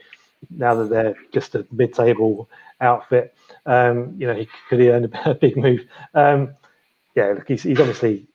now 0.52 0.76
that 0.76 0.90
they're 0.90 1.16
just 1.34 1.56
a 1.56 1.66
mid-table 1.72 2.50
outfit, 2.82 3.36
um, 3.66 4.14
you 4.18 4.28
know, 4.28 4.36
he 4.36 4.48
could 4.70 4.80
he 4.80 4.90
earn 4.90 5.12
a, 5.26 5.34
big 5.34 5.58
move. 5.58 5.82
Um, 6.14 6.54
yeah, 7.16 7.28
look, 7.28 7.48
he's, 7.48 7.64
he's 7.64 7.80
obviously 7.80 8.28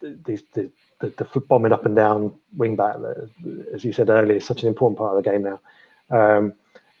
the, 0.00 0.40
the, 0.54 0.70
the, 1.00 1.40
bombing 1.40 1.72
up 1.72 1.84
and 1.84 1.96
down 1.96 2.34
wing 2.56 2.76
back, 2.76 2.96
as 3.74 3.84
you 3.84 3.92
said 3.92 4.08
earlier, 4.08 4.36
is 4.36 4.46
such 4.46 4.62
an 4.62 4.68
important 4.68 4.98
part 4.98 5.16
of 5.16 5.22
the 5.22 5.30
game 5.30 5.42
now. 5.42 5.60
Um, 6.10 6.54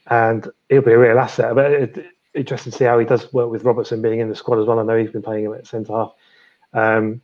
and 0.08 0.48
he'll 0.68 0.82
be 0.82 0.92
a 0.92 0.98
real 0.98 1.18
asset. 1.18 1.54
But 1.54 1.72
it, 1.72 2.06
interesting 2.34 2.72
to 2.72 2.78
see 2.78 2.84
how 2.84 2.98
he 2.98 3.06
does 3.06 3.32
work 3.32 3.50
with 3.50 3.64
Robertson 3.64 4.02
being 4.02 4.20
in 4.20 4.28
the 4.28 4.36
squad 4.36 4.60
as 4.60 4.66
well. 4.66 4.78
I 4.78 4.82
know 4.82 4.96
he's 4.96 5.10
been 5.10 5.22
playing 5.22 5.44
him 5.44 5.54
at 5.54 5.66
centre 5.66 5.92
half. 5.92 6.12
Um, 6.72 7.20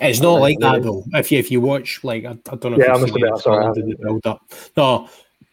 it's 0.00 0.20
not 0.20 0.40
like 0.40 0.58
that 0.60 0.82
though. 0.82 1.04
If 1.12 1.30
you 1.32 1.38
if 1.38 1.50
you 1.50 1.60
watch 1.60 2.02
like 2.04 2.24
I, 2.24 2.30
I 2.30 2.56
don't 2.56 2.72
know. 2.72 2.78
Yeah, 2.78 2.94
I 2.94 2.98
must 2.98 3.14
admit, 3.14 3.38
sorry. 3.38 3.72
The 3.74 3.96
build 4.00 4.26
up. 4.26 4.40
No, 4.76 5.08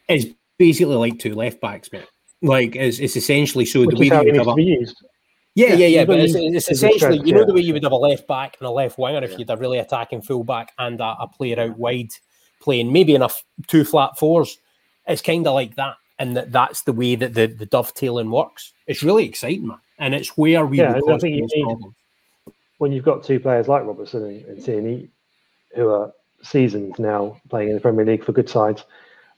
it's 0.08 0.26
basically 0.58 0.96
like 0.96 1.18
two 1.18 1.34
left 1.34 1.60
backs, 1.60 1.90
mate. 1.92 2.06
Like 2.40 2.74
it's, 2.76 2.98
it's 2.98 3.16
essentially 3.16 3.64
so 3.64 3.80
Which 3.80 3.90
the 3.90 4.00
way 4.00 4.08
that 4.08 4.24
you 4.24 4.32
would 4.32 4.46
have 4.46 4.58
a, 4.58 4.62
yeah, 5.54 5.68
yeah, 5.68 5.74
yeah, 5.74 5.86
yeah. 5.86 6.04
But 6.04 6.20
it's, 6.20 6.34
it's 6.34 6.70
essentially, 6.70 7.20
you 7.24 7.34
know, 7.34 7.40
yeah. 7.40 7.46
the 7.46 7.52
way 7.52 7.60
you 7.60 7.72
would 7.72 7.82
have 7.82 7.92
a 7.92 7.96
left 7.96 8.26
back 8.26 8.56
and 8.58 8.66
a 8.66 8.70
left 8.70 8.98
winger 8.98 9.22
if 9.22 9.32
yeah. 9.32 9.38
you 9.38 9.44
had 9.46 9.58
a 9.58 9.60
really 9.60 9.78
attacking 9.78 10.22
full 10.22 10.44
back 10.44 10.72
and 10.78 11.00
a, 11.00 11.16
a 11.20 11.28
player 11.28 11.60
out 11.60 11.78
wide 11.78 12.10
playing 12.60 12.92
maybe 12.92 13.14
enough 13.14 13.44
two 13.66 13.84
flat 13.84 14.18
fours. 14.18 14.58
It's 15.06 15.22
kind 15.22 15.46
of 15.46 15.54
like 15.54 15.76
that, 15.76 15.96
and 16.18 16.36
that 16.36 16.52
that's 16.52 16.82
the 16.82 16.92
way 16.92 17.14
that 17.14 17.34
the, 17.34 17.46
the 17.46 17.66
dovetailing 17.66 18.30
works. 18.30 18.72
It's 18.86 19.02
really 19.02 19.26
exciting, 19.26 19.68
man, 19.68 19.78
and 19.98 20.14
it's 20.14 20.36
where 20.36 20.66
we 20.66 20.78
yeah, 20.78 21.00
I 21.08 21.18
think 21.18 21.36
you 21.36 21.48
need, 21.54 21.76
when 22.78 22.92
you've 22.92 23.04
got 23.04 23.24
two 23.24 23.40
players 23.40 23.68
like 23.68 23.84
Robertson 23.84 24.24
and, 24.24 24.44
and 24.46 24.64
Tierney, 24.64 25.08
who 25.74 25.88
are 25.88 26.12
seasoned 26.42 26.98
now 26.98 27.40
playing 27.48 27.68
in 27.68 27.74
the 27.74 27.80
Premier 27.80 28.04
League 28.04 28.24
for 28.24 28.32
good 28.32 28.48
sides. 28.48 28.84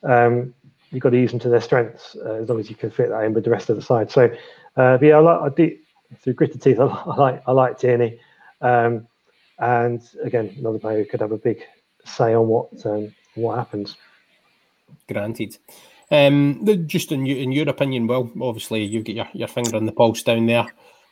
Um, 0.02 0.54
you've 0.90 1.02
got 1.02 1.10
to 1.10 1.18
use 1.18 1.30
them 1.30 1.40
to 1.40 1.48
their 1.48 1.60
strengths 1.60 2.16
uh, 2.24 2.34
as 2.34 2.48
long 2.48 2.60
as 2.60 2.70
you 2.70 2.76
can 2.76 2.90
fit 2.90 3.10
that 3.10 3.24
in 3.24 3.34
with 3.34 3.44
the 3.44 3.50
rest 3.50 3.68
of 3.70 3.76
the 3.76 3.82
side. 3.82 4.10
So, 4.10 4.34
uh, 4.76 4.98
yeah, 5.00 5.16
I, 5.16 5.20
like, 5.20 5.40
I 5.40 5.54
do 5.54 5.76
through 6.20 6.34
gritted 6.34 6.62
teeth. 6.62 6.78
I, 6.80 6.84
I 6.84 7.16
like 7.16 7.42
I 7.46 7.52
like 7.52 7.78
Tierney, 7.78 8.18
um, 8.60 9.06
and 9.58 10.02
again, 10.22 10.54
another 10.58 10.78
player 10.78 10.98
who 10.98 11.06
could 11.06 11.20
have 11.20 11.32
a 11.32 11.38
big 11.38 11.62
say 12.04 12.34
on 12.34 12.48
what 12.48 12.68
um, 12.86 13.14
what 13.34 13.56
happens. 13.56 13.96
Granted. 15.08 15.58
Um, 16.10 16.86
just 16.86 17.12
in 17.12 17.26
in 17.26 17.52
your 17.52 17.68
opinion, 17.68 18.06
well, 18.06 18.30
obviously 18.40 18.84
you've 18.84 19.04
got 19.04 19.14
your, 19.14 19.28
your 19.32 19.48
finger 19.48 19.76
on 19.76 19.86
the 19.86 19.92
pulse 19.92 20.22
down 20.22 20.46
there. 20.46 20.66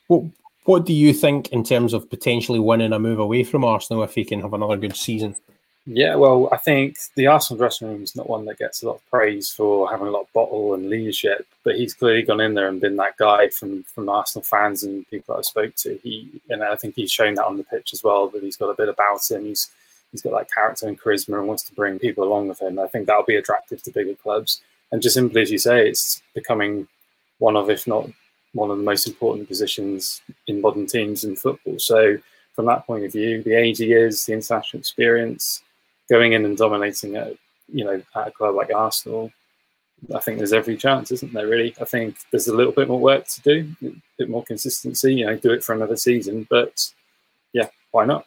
What 0.08 0.24
what 0.64 0.86
do 0.86 0.92
you 0.92 1.12
think 1.12 1.48
in 1.48 1.64
terms 1.64 1.92
of 1.92 2.08
potentially 2.08 2.60
winning 2.60 2.92
a 2.92 2.98
move 2.98 3.18
away 3.18 3.44
from 3.44 3.64
Arsenal 3.64 4.02
if 4.02 4.14
he 4.14 4.24
can 4.24 4.40
have 4.40 4.52
another 4.52 4.76
good 4.76 4.96
season? 4.96 5.34
Yeah, 5.84 6.14
well, 6.14 6.48
I 6.52 6.58
think 6.58 6.96
the 7.16 7.26
Arsenal 7.26 7.58
dressing 7.58 7.88
room 7.88 8.04
is 8.04 8.14
not 8.14 8.30
one 8.30 8.44
that 8.44 8.58
gets 8.58 8.82
a 8.82 8.86
lot 8.86 8.96
of 8.96 9.10
praise 9.10 9.50
for 9.50 9.90
having 9.90 10.06
a 10.06 10.10
lot 10.10 10.22
of 10.22 10.32
bottle 10.32 10.74
and 10.74 10.88
leadership, 10.88 11.44
but 11.64 11.74
he's 11.74 11.92
clearly 11.92 12.22
gone 12.22 12.40
in 12.40 12.54
there 12.54 12.68
and 12.68 12.80
been 12.80 12.94
that 12.96 13.16
guy 13.16 13.48
from 13.48 13.82
from 13.84 14.08
Arsenal 14.08 14.44
fans 14.44 14.84
and 14.84 15.08
people 15.08 15.34
that 15.34 15.40
I 15.40 15.42
spoke 15.42 15.74
to. 15.76 15.98
He 16.04 16.40
and 16.50 16.62
I 16.62 16.76
think 16.76 16.94
he's 16.94 17.10
shown 17.10 17.34
that 17.34 17.46
on 17.46 17.56
the 17.56 17.64
pitch 17.64 17.92
as 17.92 18.04
well 18.04 18.28
that 18.28 18.44
he's 18.44 18.56
got 18.56 18.70
a 18.70 18.76
bit 18.76 18.88
about 18.88 19.28
him. 19.28 19.44
He's 19.44 19.72
he's 20.12 20.22
got 20.22 20.38
that 20.38 20.52
character 20.52 20.86
and 20.86 21.00
charisma 21.00 21.38
and 21.38 21.48
wants 21.48 21.64
to 21.64 21.74
bring 21.74 21.98
people 21.98 22.22
along 22.22 22.46
with 22.46 22.62
him. 22.62 22.78
I 22.78 22.86
think 22.86 23.06
that'll 23.06 23.24
be 23.24 23.36
attractive 23.36 23.82
to 23.82 23.90
bigger 23.90 24.14
clubs. 24.14 24.60
And 24.92 25.02
just 25.02 25.14
simply 25.14 25.42
as 25.42 25.50
you 25.50 25.58
say, 25.58 25.88
it's 25.88 26.22
becoming 26.34 26.86
one 27.38 27.56
of, 27.56 27.70
if 27.70 27.86
not 27.86 28.08
one 28.54 28.70
of 28.70 28.76
the 28.76 28.84
most 28.84 29.06
important 29.06 29.48
positions 29.48 30.20
in 30.46 30.60
modern 30.60 30.86
teams 30.86 31.24
in 31.24 31.34
football. 31.34 31.78
So 31.78 32.18
from 32.54 32.66
that 32.66 32.86
point 32.86 33.04
of 33.04 33.12
view, 33.12 33.42
the 33.42 33.54
age 33.54 33.78
he 33.78 33.92
is, 33.92 34.26
the 34.26 34.34
international 34.34 34.80
experience, 34.80 35.62
going 36.10 36.34
in 36.34 36.44
and 36.44 36.56
dominating 36.56 37.16
at 37.16 37.34
you 37.72 37.84
know 37.84 38.02
at 38.14 38.28
a 38.28 38.30
club 38.30 38.54
like 38.54 38.72
Arsenal, 38.74 39.32
I 40.14 40.18
think 40.20 40.38
there's 40.38 40.52
every 40.52 40.76
chance, 40.76 41.10
isn't 41.12 41.32
there? 41.32 41.46
Really, 41.46 41.74
I 41.80 41.84
think 41.84 42.16
there's 42.30 42.48
a 42.48 42.54
little 42.54 42.72
bit 42.72 42.88
more 42.88 43.00
work 43.00 43.26
to 43.28 43.42
do, 43.42 43.74
a 43.86 43.92
bit 44.18 44.28
more 44.28 44.44
consistency. 44.44 45.14
You 45.14 45.26
know, 45.26 45.36
do 45.36 45.52
it 45.52 45.64
for 45.64 45.74
another 45.74 45.96
season, 45.96 46.46
but 46.50 46.92
yeah, 47.52 47.68
why 47.92 48.04
not? 48.04 48.26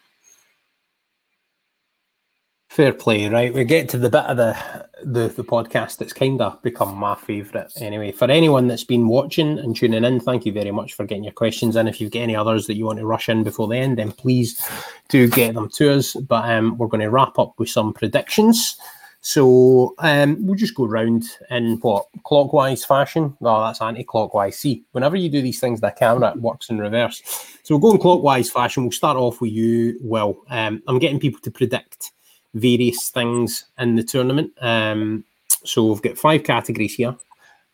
Fair 2.76 2.91
play, 2.91 3.30
right? 3.30 3.53
We 3.53 3.63
get 3.63 3.88
to 3.88 3.97
the 3.97 4.09
bit 4.09 4.26
of 4.26 4.36
the 4.36 4.53
the, 5.01 5.30
the 5.30 5.45
podcast 5.45 5.97
that's 5.97 6.11
kind 6.11 6.41
of 6.41 6.61
become 6.61 6.93
my 6.93 7.15
favourite. 7.15 7.71
Anyway, 7.78 8.11
for 8.11 8.30
anyone 8.30 8.67
that's 8.67 8.84
been 8.84 9.07
watching 9.07 9.57
and 9.59 9.73
tuning 9.73 10.03
in, 10.03 10.19
thank 10.19 10.45
you 10.45 10.51
very 10.51 10.71
much 10.71 10.93
for 10.93 11.05
getting 11.05 11.23
your 11.23 11.32
questions 11.32 11.78
in. 11.78 11.88
If 11.88 12.01
you've 12.01 12.11
got 12.11 12.19
any 12.19 12.36
others 12.36 12.67
that 12.67 12.76
you 12.76 12.84
want 12.84 12.99
to 12.99 13.05
rush 13.05 13.30
in 13.30 13.45
before 13.45 13.69
the 13.69 13.78
end, 13.78 13.97
then 13.97 14.11
please 14.11 14.61
do 15.07 15.30
get 15.30 15.53
them 15.53 15.69
to 15.76 15.93
us. 15.93 16.15
But 16.15 16.49
um, 16.49 16.78
we're 16.78 16.89
going 16.89 16.99
to 16.99 17.09
wrap 17.09 17.39
up 17.39 17.53
with 17.57 17.69
some 17.69 17.93
predictions. 17.93 18.78
So 19.21 19.95
um, 19.99 20.45
we'll 20.45 20.57
just 20.57 20.76
go 20.76 20.86
round 20.86 21.23
in 21.49 21.78
what 21.78 22.07
clockwise 22.26 22.84
fashion. 22.84 23.38
No, 23.39 23.61
that's 23.61 23.82
anti-clockwise. 23.82 24.59
See, 24.59 24.84
whenever 24.91 25.15
you 25.15 25.30
do 25.30 25.41
these 25.41 25.61
things, 25.61 25.80
the 25.80 25.91
camera 25.91 26.34
works 26.36 26.69
in 26.69 26.80
reverse. 26.80 27.21
So 27.63 27.78
we'll 27.78 27.89
go 27.89 27.95
in 27.95 28.01
clockwise 28.01 28.51
fashion. 28.51 28.84
We'll 28.84 28.91
start 28.91 29.15
off 29.15 29.39
with 29.39 29.53
you. 29.53 29.97
Well, 30.01 30.43
um, 30.49 30.84
I'm 30.89 30.99
getting 30.99 31.21
people 31.21 31.39
to 31.39 31.51
predict 31.51 32.11
various 32.56 33.10
things 33.10 33.66
in 33.78 33.95
the 33.95 34.03
tournament. 34.03 34.51
Um, 34.60 35.24
so 35.64 35.86
we've 35.86 36.01
got 36.01 36.18
five 36.18 36.43
categories 36.43 36.95
here, 36.95 37.16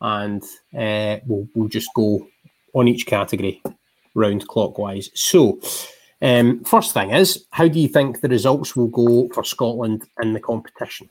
and 0.02 0.44
uh, 0.78 1.18
we'll, 1.26 1.48
we'll 1.56 1.70
just 1.70 1.94
go 1.94 2.28
on 2.74 2.88
each 2.88 3.06
category 3.06 3.62
round 4.14 4.48
clockwise. 4.48 5.10
So, 5.14 5.62
um, 6.22 6.64
first 6.64 6.94
thing 6.94 7.12
is, 7.12 7.46
how 7.52 7.68
do 7.68 7.80
you 7.80 7.88
think 7.88 8.22
the 8.22 8.30
results 8.30 8.76
will 8.76 8.88
go 8.88 9.30
for 9.30 9.44
Scotland 9.44 10.04
in 10.22 10.34
the 10.34 10.40
competition? 10.40 11.10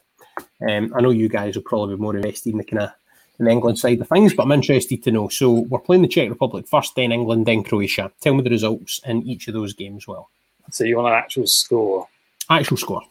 Um, 0.69 0.93
I 0.97 1.01
know 1.01 1.11
you 1.11 1.29
guys 1.29 1.57
will 1.57 1.63
probably 1.63 1.97
be 1.97 2.03
more 2.03 2.17
invested 2.17 2.53
in 2.53 2.59
the 2.59 2.65
kind 2.65 2.83
of 2.83 2.91
in 3.39 3.47
the 3.47 3.51
England 3.51 3.79
side 3.79 4.01
of 4.01 4.09
things, 4.09 4.35
but 4.35 4.43
I'm 4.43 4.53
interested 4.53 5.03
to 5.03 5.11
know. 5.11 5.29
So 5.29 5.51
we're 5.51 5.79
playing 5.79 6.03
the 6.03 6.09
Czech 6.09 6.29
Republic 6.29 6.69
first, 6.69 6.95
then 6.95 7.11
England, 7.11 7.47
then 7.47 7.65
Croatia. 7.65 8.13
Tell 8.21 8.35
me 8.35 8.43
the 8.43 8.51
results 8.51 9.01
in 9.07 9.27
each 9.27 9.49
of 9.49 9.55
those 9.55 9.73
games. 9.73 10.07
Well, 10.07 10.29
so 10.71 10.85
you 10.85 10.97
want 10.97 11.09
an 11.09 11.15
actual 11.15 11.47
score? 11.47 12.07
Actual 12.51 12.77
score. 12.77 13.03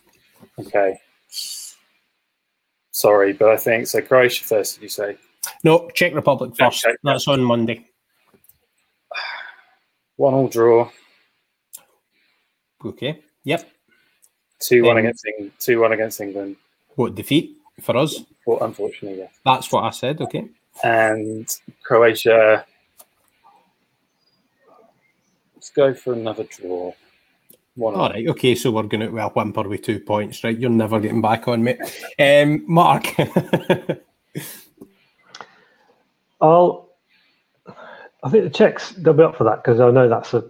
Okay. 0.60 1.00
Sorry, 2.92 3.34
but 3.34 3.50
I 3.50 3.58
think 3.58 3.88
so. 3.88 4.02
Croatia 4.02 4.44
first, 4.44 4.76
did 4.76 4.84
you 4.84 4.90
say? 4.90 5.18
No, 5.64 5.90
Czech 5.94 6.14
Republic 6.14 6.56
first. 6.58 6.82
Czech, 6.82 6.98
That's 7.04 7.28
on 7.28 7.44
Monday. 7.44 7.86
One 10.18 10.34
all 10.34 10.48
draw. 10.48 10.90
Okay. 12.84 13.22
Yep. 13.44 13.70
Two 14.60 14.84
one 14.84 14.98
um, 14.98 14.98
against 14.98 15.26
England. 15.26 15.52
Two 15.60 15.80
one 15.80 15.94
against 15.94 16.20
England. 16.20 16.56
What 16.96 17.16
defeat 17.16 17.58
for 17.82 17.96
us? 17.96 18.24
Well, 18.46 18.60
unfortunately, 18.62 19.20
yeah. 19.20 19.28
That's 19.46 19.72
what 19.72 19.86
I 19.86 19.92
said. 19.92 20.20
Okay. 20.22 20.50
And 20.84 21.48
Croatia. 21.84 22.66
Let's 25.56 25.70
go 25.70 25.94
for 25.94 26.14
another 26.14 26.44
draw. 26.44 26.94
One 27.80 27.96
All 27.96 28.10
right, 28.10 28.28
okay, 28.28 28.56
so 28.56 28.72
we're 28.72 28.84
going 28.84 29.00
to 29.00 29.08
well 29.08 29.30
whimper 29.30 29.64
with 29.64 29.84
two 29.84 30.02
points, 30.02 30.44
right? 30.44 30.58
You're 30.58 30.70
never 30.70 31.00
getting 31.00 31.22
back 31.22 31.48
on 31.48 31.64
me, 31.64 31.78
um, 32.20 32.66
Mark. 32.68 33.16
I'll. 36.42 36.90
I 38.22 38.30
think 38.30 38.44
the 38.44 38.50
Czechs 38.50 38.92
they'll 38.92 39.14
be 39.14 39.24
up 39.24 39.38
for 39.38 39.46
that 39.46 39.64
because 39.64 39.80
I 39.80 39.90
know 39.92 40.10
that's 40.10 40.34
a 40.34 40.44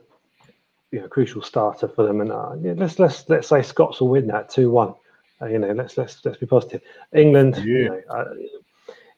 you 0.92 1.02
know 1.02 1.08
crucial 1.08 1.44
starter 1.44 1.88
for 1.88 2.04
them. 2.04 2.22
And 2.22 2.32
uh, 2.32 2.56
yeah, 2.60 2.74
let's 2.76 2.98
let's 2.98 3.30
let's 3.30 3.48
say 3.48 3.62
Scots 3.62 4.02
will 4.02 4.08
win 4.10 4.26
that 4.28 4.50
two 4.50 4.72
one. 4.72 4.96
Uh, 5.40 5.46
you 5.46 5.60
know, 5.60 5.72
let's 5.72 6.00
let's 6.00 6.26
let's 6.26 6.40
be 6.40 6.48
positive. 6.48 6.82
England, 7.14 7.58
yeah. 7.58 7.64
You 7.64 7.90
know, 7.90 8.02
uh, 8.10 8.26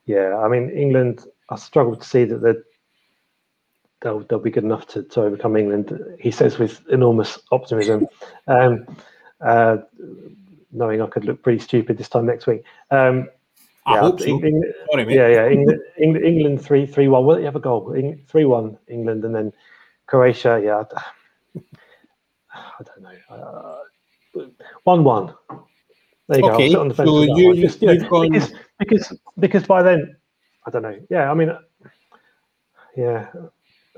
yeah, 0.05 0.37
I 0.37 0.49
mean 0.49 0.69
England. 0.71 1.25
I 1.47 1.55
struggle 1.55 1.95
to 1.95 2.05
see 2.05 2.25
that 2.25 2.41
they're 2.41 2.61
they'll 4.01 4.19
they'll 4.21 4.39
be 4.39 4.51
good 4.51 4.63
enough 4.63 4.87
to, 4.87 5.03
to 5.03 5.21
overcome 5.21 5.55
England. 5.55 5.97
He 6.19 6.31
says 6.31 6.59
with 6.59 6.87
enormous 6.89 7.39
optimism, 7.51 8.07
um, 8.47 8.85
uh, 9.39 9.77
knowing 10.71 11.01
I 11.01 11.07
could 11.07 11.25
look 11.25 11.41
pretty 11.41 11.59
stupid 11.59 11.97
this 11.97 12.09
time 12.09 12.25
next 12.25 12.47
week. 12.47 12.63
Um, 12.89 13.29
I 13.85 13.95
yeah, 13.95 14.01
hope 14.01 14.19
so. 14.19 14.25
England, 14.27 14.65
yeah, 15.09 15.27
yeah. 15.27 15.49
England, 15.49 15.81
England, 15.97 16.25
England 16.25 16.61
three 16.61 16.85
three 16.85 17.07
one. 17.07 17.25
Will 17.25 17.39
you 17.39 17.45
have 17.45 17.55
a 17.55 17.59
goal? 17.59 17.95
Three 18.27 18.45
one 18.45 18.77
England, 18.87 19.25
and 19.25 19.33
then 19.33 19.53
Croatia. 20.05 20.61
Yeah, 20.63 20.83
I 22.53 22.83
don't 22.83 23.01
know. 23.01 23.17
Uh, 23.29 24.45
one 24.83 25.03
one. 25.03 25.33
There 26.27 26.39
you 26.39 26.49
okay. 26.51 26.71
go. 26.71 26.81
On 26.81 26.87
the 26.87 26.93
fence 26.93 27.09
so 27.09 27.23
you, 27.23 27.55
Just, 27.55 27.81
you 27.81 27.87
know, 27.87 27.95
because, 28.21 28.53
because 28.79 29.17
because 29.39 29.63
by 29.65 29.81
then 29.81 30.15
I 30.65 30.69
don't 30.69 30.83
know. 30.83 30.97
Yeah, 31.09 31.31
I 31.31 31.33
mean, 31.33 31.51
yeah. 32.95 33.27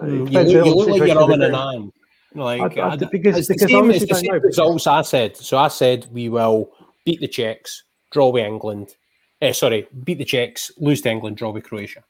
Mm, 0.01 0.31
you, 0.31 0.39
look, 0.39 0.65
you 0.65 0.75
look 0.75 0.87
like 0.89 1.07
you're 1.09 1.21
on 1.21 1.41
an 1.41 1.55
arm. 1.55 1.93
Like 2.35 2.77
I, 2.77 2.89
I, 2.89 2.95
because, 2.95 3.47
because 3.47 3.69
same, 3.69 3.91
it's 3.91 4.07
the 4.07 4.15
same 4.15 4.41
results 4.41 4.87
I 4.87 5.03
said. 5.03 5.37
So 5.37 5.57
I 5.57 5.67
said 5.67 6.07
we 6.11 6.29
will 6.29 6.71
beat 7.05 7.19
the 7.19 7.27
Czechs, 7.27 7.83
draw 8.11 8.29
with 8.29 8.43
England. 8.43 8.95
Eh, 9.41 9.51
sorry, 9.51 9.87
beat 10.03 10.17
the 10.17 10.25
Czechs, 10.25 10.71
lose 10.77 11.01
to 11.01 11.09
England, 11.09 11.37
draw 11.37 11.51
with 11.51 11.63
Croatia. 11.63 12.03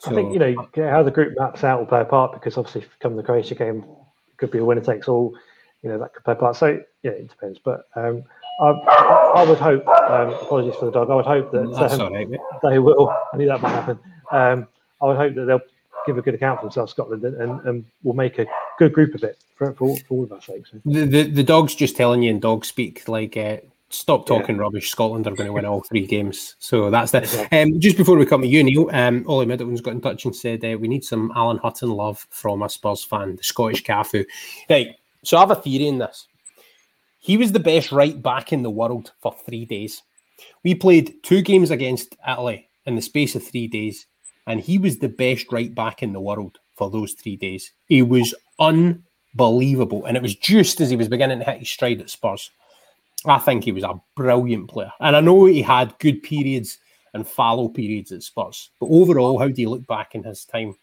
So, 0.00 0.10
I 0.10 0.14
think 0.14 0.32
you 0.32 0.38
know 0.38 0.90
how 0.90 1.02
the 1.02 1.10
group 1.10 1.34
maps 1.38 1.64
out 1.64 1.78
will 1.78 1.86
play 1.86 2.00
a 2.00 2.04
part 2.04 2.32
because 2.32 2.56
obviously, 2.56 2.82
if 2.82 2.86
you 2.86 2.92
come 3.00 3.16
the 3.16 3.22
Croatia 3.22 3.54
game, 3.54 3.84
it 4.28 4.36
could 4.36 4.50
be 4.50 4.58
a 4.58 4.64
winner 4.64 4.80
takes 4.80 5.08
all. 5.08 5.36
You 5.82 5.90
know 5.90 5.98
that 5.98 6.12
could 6.12 6.24
play 6.24 6.34
a 6.34 6.36
part. 6.36 6.56
So 6.56 6.80
yeah, 7.02 7.12
it 7.12 7.28
depends. 7.28 7.58
But 7.58 7.86
um, 7.96 8.24
I, 8.60 8.70
I, 8.70 9.44
would 9.44 9.58
hope. 9.58 9.86
Um, 9.88 10.30
apologies 10.30 10.74
for 10.76 10.86
the 10.86 10.92
dog. 10.92 11.10
I 11.10 11.14
would 11.14 11.24
hope 11.24 11.50
that 11.52 11.60
um, 11.60 12.12
right, 12.12 12.28
they 12.62 12.78
will. 12.78 13.14
I 13.32 13.36
knew 13.36 13.46
that 13.46 13.60
might 13.60 13.70
happen. 13.70 13.98
Um, 14.30 14.68
I 15.00 15.06
would 15.06 15.16
hope 15.16 15.34
that 15.34 15.44
they'll 15.46 15.60
give 16.06 16.18
a 16.18 16.22
good 16.22 16.34
account 16.34 16.60
for 16.60 16.66
themselves, 16.66 16.92
Scotland, 16.92 17.24
and, 17.24 17.60
and, 17.66 17.84
will 18.02 18.14
make 18.14 18.38
a 18.38 18.46
good 18.78 18.92
group 18.92 19.14
of 19.14 19.22
it 19.22 19.38
for, 19.54 19.72
for, 19.74 19.96
for 20.00 20.14
all 20.14 20.24
of 20.24 20.32
our 20.32 20.40
sakes. 20.40 20.70
The, 20.84 21.04
the, 21.04 21.22
the 21.24 21.42
dog's 21.42 21.74
just 21.74 21.96
telling 21.96 22.22
you 22.22 22.30
in 22.30 22.40
dog 22.40 22.64
speak, 22.64 23.08
like, 23.08 23.36
uh, 23.36 23.58
stop 23.92 24.26
talking 24.26 24.56
yeah. 24.56 24.62
rubbish. 24.62 24.90
Scotland 24.90 25.26
are 25.26 25.34
going 25.34 25.46
to 25.46 25.52
win 25.52 25.64
all 25.64 25.82
three 25.82 26.06
games. 26.06 26.56
So 26.58 26.90
that's 26.90 27.12
that. 27.12 27.24
Exactly. 27.24 27.60
Um, 27.60 27.80
just 27.80 27.96
before 27.96 28.16
we 28.16 28.26
come 28.26 28.42
to 28.42 28.48
you, 28.48 28.64
Neil, 28.64 28.88
um, 28.92 29.24
Ollie 29.28 29.46
Middleton's 29.46 29.80
got 29.80 29.92
in 29.92 30.00
touch 30.00 30.24
and 30.24 30.34
said 30.34 30.64
uh, 30.64 30.76
we 30.78 30.88
need 30.88 31.04
some 31.04 31.32
Alan 31.36 31.58
Hutton 31.58 31.90
love 31.90 32.26
from 32.30 32.62
a 32.62 32.68
Spurs 32.68 33.04
fan, 33.04 33.36
the 33.36 33.42
Scottish 33.42 33.84
Cafu. 33.84 34.24
Right. 34.68 34.96
So 35.24 35.36
I 35.36 35.40
have 35.40 35.50
a 35.50 35.56
theory 35.56 35.88
in 35.88 35.98
this. 35.98 36.26
He 37.18 37.36
was 37.36 37.52
the 37.52 37.60
best 37.60 37.92
right 37.92 38.20
back 38.20 38.52
in 38.52 38.62
the 38.62 38.70
world 38.70 39.12
for 39.20 39.32
three 39.46 39.64
days. 39.64 40.02
We 40.64 40.74
played 40.74 41.22
two 41.22 41.42
games 41.42 41.70
against 41.70 42.16
Italy 42.26 42.68
in 42.86 42.96
the 42.96 43.02
space 43.02 43.36
of 43.36 43.44
three 43.44 43.68
days 43.68 44.06
and 44.46 44.60
he 44.60 44.78
was 44.78 44.98
the 44.98 45.08
best 45.08 45.52
right 45.52 45.74
back 45.74 46.02
in 46.02 46.12
the 46.12 46.20
world 46.20 46.58
for 46.76 46.90
those 46.90 47.12
three 47.12 47.36
days. 47.36 47.72
He 47.86 48.02
was 48.02 48.34
unbelievable, 48.58 50.04
and 50.04 50.16
it 50.16 50.22
was 50.22 50.34
just 50.34 50.80
as 50.80 50.90
he 50.90 50.96
was 50.96 51.08
beginning 51.08 51.38
to 51.38 51.44
hit 51.44 51.60
his 51.60 51.70
stride 51.70 52.00
at 52.00 52.10
Spurs. 52.10 52.50
I 53.24 53.38
think 53.38 53.64
he 53.64 53.72
was 53.72 53.84
a 53.84 54.00
brilliant 54.16 54.68
player, 54.68 54.92
and 55.00 55.16
I 55.16 55.20
know 55.20 55.44
he 55.44 55.62
had 55.62 55.98
good 55.98 56.22
periods 56.22 56.78
and 57.14 57.26
fallow 57.26 57.68
periods 57.68 58.10
at 58.12 58.22
Spurs. 58.22 58.70
But 58.80 58.86
overall, 58.86 59.38
how 59.38 59.48
do 59.48 59.60
you 59.60 59.70
look 59.70 59.86
back 59.86 60.14
in 60.14 60.24
his 60.24 60.44
time 60.44 60.74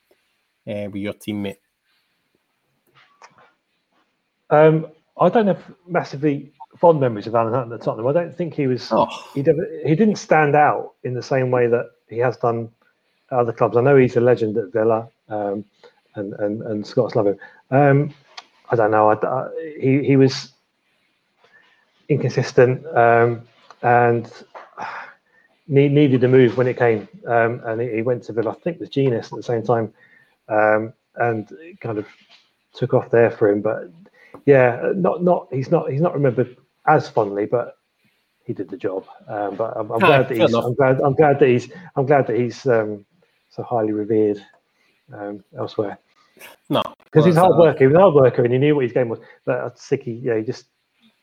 uh, 0.67 0.87
with 0.91 0.95
your 0.95 1.13
teammate? 1.13 1.57
Um, 4.49 4.87
I 5.19 5.29
don't 5.29 5.47
have 5.47 5.63
massively 5.87 6.51
fond 6.77 6.99
memories 6.99 7.27
of 7.27 7.35
Alan 7.35 7.53
Hutton 7.53 7.73
at 7.73 7.81
Tottenham. 7.81 8.07
I 8.07 8.13
don't 8.13 8.35
think 8.35 8.53
he 8.53 8.67
was. 8.67 8.87
Oh. 8.91 9.07
He, 9.33 9.41
he 9.41 9.95
didn't 9.95 10.15
stand 10.15 10.55
out 10.55 10.93
in 11.03 11.13
the 11.13 11.23
same 11.23 11.51
way 11.51 11.67
that 11.67 11.85
he 12.09 12.17
has 12.19 12.37
done 12.37 12.69
other 13.31 13.53
clubs. 13.53 13.77
I 13.77 13.81
know 13.81 13.95
he's 13.95 14.15
a 14.17 14.21
legend 14.21 14.57
at 14.57 14.71
Villa, 14.71 15.07
um, 15.29 15.65
and, 16.15 16.33
and 16.33 16.61
and 16.63 16.85
Scots 16.85 17.15
love 17.15 17.27
him. 17.27 17.37
Um, 17.71 18.13
I 18.69 18.75
don't 18.75 18.91
know. 18.91 19.09
I, 19.09 19.25
I, 19.25 19.49
he 19.79 20.03
he 20.03 20.15
was 20.15 20.53
inconsistent 22.09 22.85
um, 22.97 23.43
and 23.83 24.31
need, 25.67 25.91
needed 25.91 26.23
a 26.23 26.27
move 26.27 26.57
when 26.57 26.67
it 26.67 26.77
came, 26.77 27.07
um, 27.27 27.61
and 27.65 27.81
he, 27.81 27.97
he, 27.97 28.01
went 28.01 28.23
to 28.23 28.33
Villa. 28.33 28.51
I 28.51 28.55
think 28.55 28.79
with 28.79 28.91
Jenas 28.91 29.31
at 29.31 29.37
the 29.37 29.43
same 29.43 29.63
time, 29.63 29.93
um, 30.47 30.93
and 31.15 31.49
kind 31.79 31.97
of 31.97 32.07
took 32.73 32.93
off 32.93 33.09
there 33.11 33.31
for 33.31 33.49
him. 33.49 33.61
But 33.61 33.91
yeah, 34.45 34.91
not 34.95 35.23
not 35.23 35.47
he's 35.51 35.71
not 35.71 35.91
he's 35.91 36.01
not 36.01 36.13
remembered 36.13 36.57
as 36.87 37.07
fondly, 37.07 37.45
but 37.45 37.77
he 38.45 38.53
did 38.53 38.69
the 38.69 38.77
job. 38.77 39.05
Um, 39.27 39.55
but 39.55 39.73
I'm, 39.77 39.91
I'm 39.91 39.99
glad 39.99 40.27
that 40.27 40.37
he's. 40.37 40.53
I'm 40.53 40.73
glad. 40.73 40.99
I'm 41.01 41.13
glad 41.13 41.39
that 41.39 41.47
he's. 41.47 41.71
I'm 41.95 42.05
glad 42.05 42.27
that 42.27 42.35
he's 42.35 42.65
um, 42.65 43.05
so 43.59 43.63
highly 43.63 43.91
revered 43.91 44.43
um, 45.13 45.43
elsewhere. 45.57 45.99
No, 46.69 46.81
because 47.03 47.25
he's 47.25 47.35
hard 47.35 47.57
worker. 47.57 47.79
He 47.79 47.87
was 47.87 47.95
a 47.95 47.99
hard 47.99 48.13
worker, 48.13 48.43
and 48.43 48.53
he 48.53 48.59
knew 48.59 48.75
what 48.75 48.83
his 48.83 48.93
game 48.93 49.09
was. 49.09 49.19
But 49.43 49.75
Sicky, 49.75 50.23
yeah, 50.23 50.37
he 50.37 50.43
just 50.43 50.67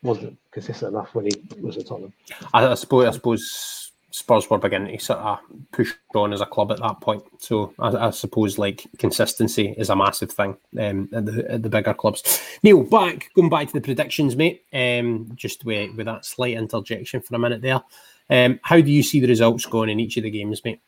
wasn't 0.03 0.37
consistent 0.51 0.93
enough 0.93 1.15
when 1.15 1.27
he 1.27 1.61
was 1.61 1.79
at 1.79 1.87
Tottenham. 1.87 2.13
I, 2.53 2.67
I 2.67 2.75
suppose. 2.75 3.07
I 3.07 3.11
suppose 3.13 3.93
Spurs 4.11 4.49
were 4.49 4.59
beginning 4.59 4.97
to 4.97 5.05
sort 5.05 5.19
of 5.19 5.39
push 5.73 5.93
on 6.15 6.33
as 6.33 6.41
a 6.41 6.47
club 6.47 6.73
at 6.73 6.81
that 6.81 7.01
point. 7.01 7.23
So 7.39 7.75
I, 7.79 8.09
I 8.09 8.11
suppose 8.11 8.57
like 8.57 8.87
consistency 8.99 9.75
is 9.77 9.91
a 9.91 9.97
massive 9.97 10.33
thing 10.33 10.57
um, 10.81 11.11
at, 11.13 11.27
the, 11.27 11.51
at 11.51 11.63
the 11.63 11.69
bigger 11.69 11.93
clubs. 11.93 12.43
Neil, 12.63 12.83
back 12.83 13.31
going 13.35 13.51
back 13.51 13.69
to 13.69 13.75
the 13.75 13.81
predictions, 13.81 14.37
mate. 14.37 14.63
Um, 14.73 15.31
just 15.35 15.65
with 15.65 15.95
with 15.97 16.07
that 16.07 16.25
slight 16.25 16.57
interjection 16.57 17.21
for 17.21 17.35
a 17.35 17.39
minute 17.39 17.63
there. 17.63 17.83
Um, 18.29 18.59
how 18.63 18.81
do 18.81 18.91
you 18.91 19.03
see 19.03 19.21
the 19.21 19.29
results 19.29 19.67
going 19.67 19.89
in 19.89 20.01
each 20.01 20.17
of 20.17 20.25
the 20.25 20.31
games, 20.31 20.65
mate? 20.65 20.81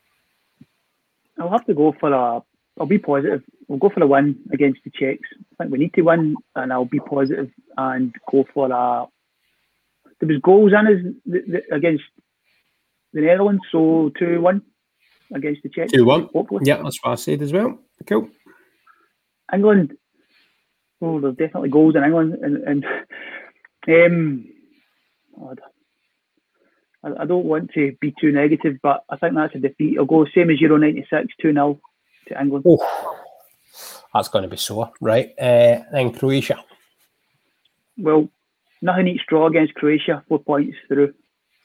I'll 1.39 1.51
have 1.51 1.66
to 1.66 1.74
go 1.74 1.95
for 1.99 2.12
a. 2.12 2.43
I'll 2.80 2.86
be 2.86 2.99
positive. 2.99 3.43
We'll 3.66 3.78
go 3.78 3.91
for 3.91 4.03
a 4.03 4.07
win 4.07 4.39
against 4.53 4.80
the 4.84 4.91
Czechs. 4.91 5.28
I 5.53 5.64
think 5.64 5.72
we 5.72 5.78
need 5.78 5.95
to 5.95 6.03
win, 6.03 6.36
and 6.55 6.72
I'll 6.72 6.84
be 6.84 7.01
positive 7.01 7.51
and 7.76 8.14
go 8.30 8.45
for 8.55 8.70
a. 8.70 9.07
There 10.20 10.28
was 10.28 10.41
goals 10.43 10.72
in 10.72 10.86
us 10.86 11.62
against 11.72 12.05
the 13.12 13.20
Netherlands, 13.22 13.62
so 13.70 14.11
two 14.18 14.41
one 14.41 14.62
against 15.34 15.62
the 15.62 15.68
Czechs. 15.68 15.93
Two 15.93 16.05
one. 16.05 16.28
Hopefully. 16.32 16.62
Yeah, 16.64 16.82
that's 16.82 16.99
what 17.03 17.12
I 17.12 17.14
said 17.16 17.43
as 17.43 17.53
well. 17.53 17.78
Cool. 18.07 18.28
England. 19.53 19.97
Oh, 21.01 21.20
there's 21.20 21.36
definitely 21.36 21.68
goals 21.68 21.95
in 21.95 22.05
England, 22.05 22.39
and, 22.43 22.57
and 22.57 22.84
um, 23.89 24.45
I, 27.05 27.23
I, 27.23 27.25
don't 27.27 27.45
want 27.45 27.71
to 27.75 27.97
be 28.01 28.15
too 28.21 28.33
negative, 28.33 28.79
but 28.83 29.05
I 29.09 29.17
think 29.17 29.35
that's 29.35 29.55
a 29.55 29.59
defeat. 29.59 29.99
I'll 29.99 30.05
go 30.05 30.27
same 30.35 30.51
as 30.51 30.61
Euro 30.61 30.77
96, 30.77 31.35
2 31.41 31.53
0 31.53 31.81
to 32.29 32.41
England. 32.41 32.65
Oh, 32.67 33.19
that's 34.13 34.29
going 34.29 34.43
to 34.43 34.49
be 34.49 34.57
sore, 34.57 34.91
right? 35.01 35.31
Uh, 35.39 35.81
then 35.93 36.13
Croatia. 36.13 36.65
Well, 37.97 38.29
nothing 38.83 39.09
each 39.09 39.27
draw 39.29 39.47
against 39.47 39.75
Croatia, 39.75 40.25
four 40.29 40.39
points 40.39 40.77
through. 40.89 41.15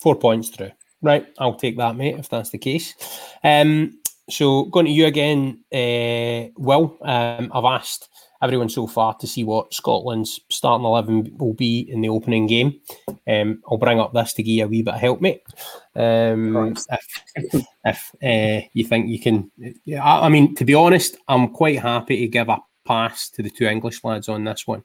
Four 0.01 0.15
points 0.15 0.49
through. 0.49 0.71
Right, 1.01 1.27
I'll 1.37 1.55
take 1.55 1.77
that, 1.77 1.95
mate, 1.95 2.17
if 2.17 2.29
that's 2.29 2.51
the 2.51 2.57
case. 2.57 2.95
Um, 3.43 3.99
so 4.29 4.65
going 4.65 4.85
to 4.85 4.91
you 4.91 5.05
again, 5.05 5.59
uh, 5.73 6.49
Will. 6.57 6.97
Um, 7.01 7.51
I've 7.53 7.65
asked 7.65 8.07
everyone 8.43 8.69
so 8.69 8.85
far 8.85 9.13
to 9.15 9.25
see 9.25 9.43
what 9.43 9.73
Scotland's 9.73 10.39
starting 10.49 10.85
11 10.85 11.37
will 11.37 11.53
be 11.53 11.79
in 11.79 12.01
the 12.01 12.09
opening 12.09 12.45
game. 12.45 12.79
Um, 13.27 13.63
I'll 13.67 13.77
bring 13.77 13.99
up 13.99 14.13
this 14.13 14.33
to 14.33 14.43
give 14.43 14.53
you 14.53 14.65
a 14.65 14.67
wee 14.67 14.81
bit 14.81 14.95
of 14.95 14.99
help, 14.99 15.21
mate. 15.21 15.41
Um, 15.95 16.75
if 16.91 17.63
if 17.85 18.11
uh, 18.21 18.67
you 18.73 18.83
think 18.83 19.07
you 19.07 19.19
can, 19.19 19.49
I, 19.99 20.25
I, 20.25 20.29
mean, 20.29 20.55
to 20.55 20.65
be 20.65 20.73
honest, 20.73 21.17
I'm 21.27 21.49
quite 21.49 21.79
happy 21.79 22.17
to 22.17 22.27
give 22.27 22.49
a 22.49 22.59
pass 22.85 23.29
to 23.29 23.41
the 23.43 23.49
two 23.49 23.65
English 23.65 24.03
lads 24.03 24.27
on 24.27 24.43
this 24.43 24.67
one. 24.67 24.83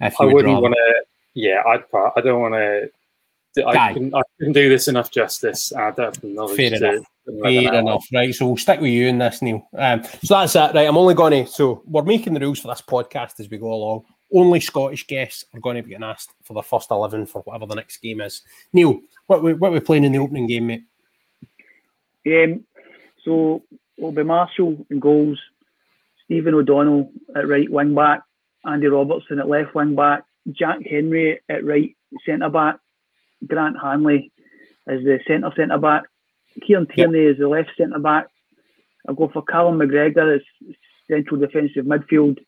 If 0.00 0.20
I 0.20 0.24
wouldn't 0.24 0.60
want 0.60 0.74
to, 0.74 1.04
yeah, 1.34 1.62
I'd. 1.66 1.84
I 2.16 2.20
don't 2.20 2.40
want 2.40 2.54
to. 2.54 2.90
I 3.66 3.94
can, 3.94 4.14
I 4.14 4.22
can 4.38 4.52
do 4.52 4.68
this 4.68 4.88
enough 4.88 5.10
justice. 5.10 5.72
I 5.72 5.90
don't 5.92 6.14
have 6.14 6.20
the 6.20 6.28
knowledge 6.28 6.56
Fair 6.56 6.70
to, 6.70 6.76
enough. 6.76 7.06
Fair 7.42 7.74
enough, 7.74 8.06
right? 8.12 8.34
So 8.34 8.46
we'll 8.46 8.56
stick 8.56 8.80
with 8.80 8.90
you 8.90 9.08
in 9.08 9.18
this, 9.18 9.42
Neil. 9.42 9.68
Um, 9.76 10.04
so 10.22 10.34
that's 10.34 10.54
it, 10.54 10.74
right? 10.74 10.86
I'm 10.86 10.96
only 10.96 11.14
going 11.14 11.44
to. 11.44 11.50
So 11.50 11.82
we're 11.84 12.02
making 12.02 12.34
the 12.34 12.40
rules 12.40 12.60
for 12.60 12.68
this 12.68 12.82
podcast 12.82 13.40
as 13.40 13.50
we 13.50 13.58
go 13.58 13.72
along. 13.72 14.04
Only 14.32 14.60
Scottish 14.60 15.06
guests 15.06 15.44
are 15.52 15.60
going 15.60 15.76
to 15.76 15.82
be 15.82 15.90
getting 15.90 16.04
asked 16.04 16.30
for 16.42 16.54
the 16.54 16.62
first 16.62 16.90
eleven 16.90 17.26
for 17.26 17.42
whatever 17.42 17.66
the 17.66 17.74
next 17.74 17.98
game 17.98 18.20
is. 18.20 18.42
Neil, 18.72 19.00
what 19.26 19.42
we 19.42 19.54
what 19.54 19.68
are 19.68 19.72
we 19.72 19.80
playing 19.80 20.04
in 20.04 20.12
the 20.12 20.18
opening 20.18 20.46
game, 20.46 20.66
mate? 20.68 20.84
Um, 22.26 22.64
so 23.24 23.62
it'll 23.96 24.12
be 24.12 24.22
Marshall 24.22 24.84
in 24.90 25.00
goals, 25.00 25.40
Stephen 26.24 26.54
O'Donnell 26.54 27.10
at 27.34 27.48
right 27.48 27.70
wing 27.70 27.94
back, 27.94 28.22
Andy 28.64 28.86
Robertson 28.86 29.38
at 29.38 29.48
left 29.48 29.74
wing 29.74 29.94
back, 29.94 30.24
Jack 30.52 30.78
Hendry 30.88 31.40
at 31.48 31.64
right 31.64 31.96
centre 32.24 32.50
back, 32.50 32.76
Grant 33.46 33.76
Hanley 33.80 34.32
as 34.88 35.02
the 35.02 35.18
centre 35.26 35.52
centre 35.56 35.78
back, 35.78 36.04
Kieran 36.64 36.86
Tierney 36.86 37.24
yep. 37.24 37.32
is 37.32 37.38
the 37.38 37.48
left 37.48 37.70
centre 37.76 37.98
back. 37.98 38.26
I'll 39.08 39.14
go 39.14 39.28
for 39.32 39.42
Callum 39.42 39.78
McGregor 39.78 40.36
as 40.36 40.42
central 41.10 41.40
defensive 41.40 41.84
midfield. 41.84 42.38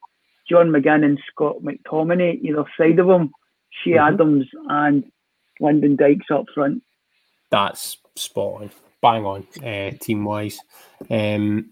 John 0.49 0.69
McGinn 0.69 1.05
and 1.05 1.21
Scott 1.31 1.57
McTominay 1.63 2.41
either 2.43 2.65
side 2.77 2.99
of 2.99 3.09
him. 3.09 3.31
Che 3.85 3.91
mm-hmm. 3.91 4.15
Adams 4.15 4.47
and 4.69 5.05
Lyndon 5.61 5.97
Dykes 5.97 6.31
up 6.33 6.47
front. 6.55 6.83
That's 7.51 7.99
spot 8.17 8.63
on, 8.63 8.71
bang 9.01 9.25
on, 9.25 9.47
uh, 9.65 9.91
team 10.01 10.25
wise. 10.25 10.59
Um, 11.11 11.71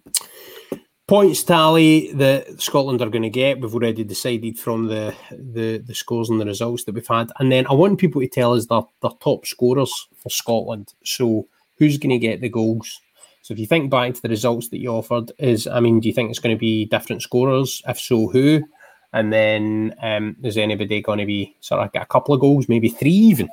points 1.09 1.43
tally 1.43 2.13
that 2.13 2.61
Scotland 2.61 3.01
are 3.03 3.11
going 3.11 3.23
to 3.23 3.31
get. 3.31 3.61
We've 3.61 3.75
already 3.75 4.05
decided 4.05 4.59
from 4.59 4.87
the, 4.87 5.15
the 5.31 5.79
the 5.79 5.95
scores 5.95 6.31
and 6.31 6.41
the 6.41 6.47
results 6.47 6.85
that 6.85 6.95
we've 6.95 7.07
had, 7.07 7.31
and 7.39 7.51
then 7.51 7.67
I 7.67 7.75
want 7.75 7.99
people 7.99 8.21
to 8.21 8.29
tell 8.29 8.55
us 8.55 8.67
their, 8.67 8.83
their 9.03 9.13
top 9.21 9.47
scorers 9.47 10.09
for 10.17 10.31
Scotland. 10.31 10.95
So 11.05 11.49
who's 11.79 11.99
going 11.99 12.11
to 12.11 12.19
get 12.19 12.41
the 12.41 12.49
goals. 12.49 13.01
So 13.43 13.53
if 13.53 13.61
you 13.61 13.67
think 13.67 13.91
back 13.91 14.15
to 14.15 14.23
the 14.23 14.29
results 14.29 14.69
that 14.69 14.79
you 14.79 14.91
offered, 14.91 15.31
is 15.39 15.67
I 15.67 15.81
mean, 15.81 16.01
do 16.01 16.09
you 16.09 16.15
think 16.15 16.31
it's 16.31 16.41
going 16.41 16.55
to 16.55 16.59
be 16.59 16.87
different 16.87 17.23
scorers? 17.23 17.83
If 17.87 17.99
so, 18.01 18.29
who? 18.29 18.65
And 19.13 19.33
then 19.33 19.95
um, 20.03 20.37
is 20.43 20.59
anybody 20.59 21.01
going 21.01 21.21
to 21.21 21.27
be 21.27 21.57
sort 21.61 21.81
of 21.81 21.93
get 21.93 22.03
a 22.03 22.07
couple 22.07 22.35
of 22.35 22.41
goals, 22.41 22.69
maybe 22.69 22.89
three 22.89 23.13
even? 23.13 23.49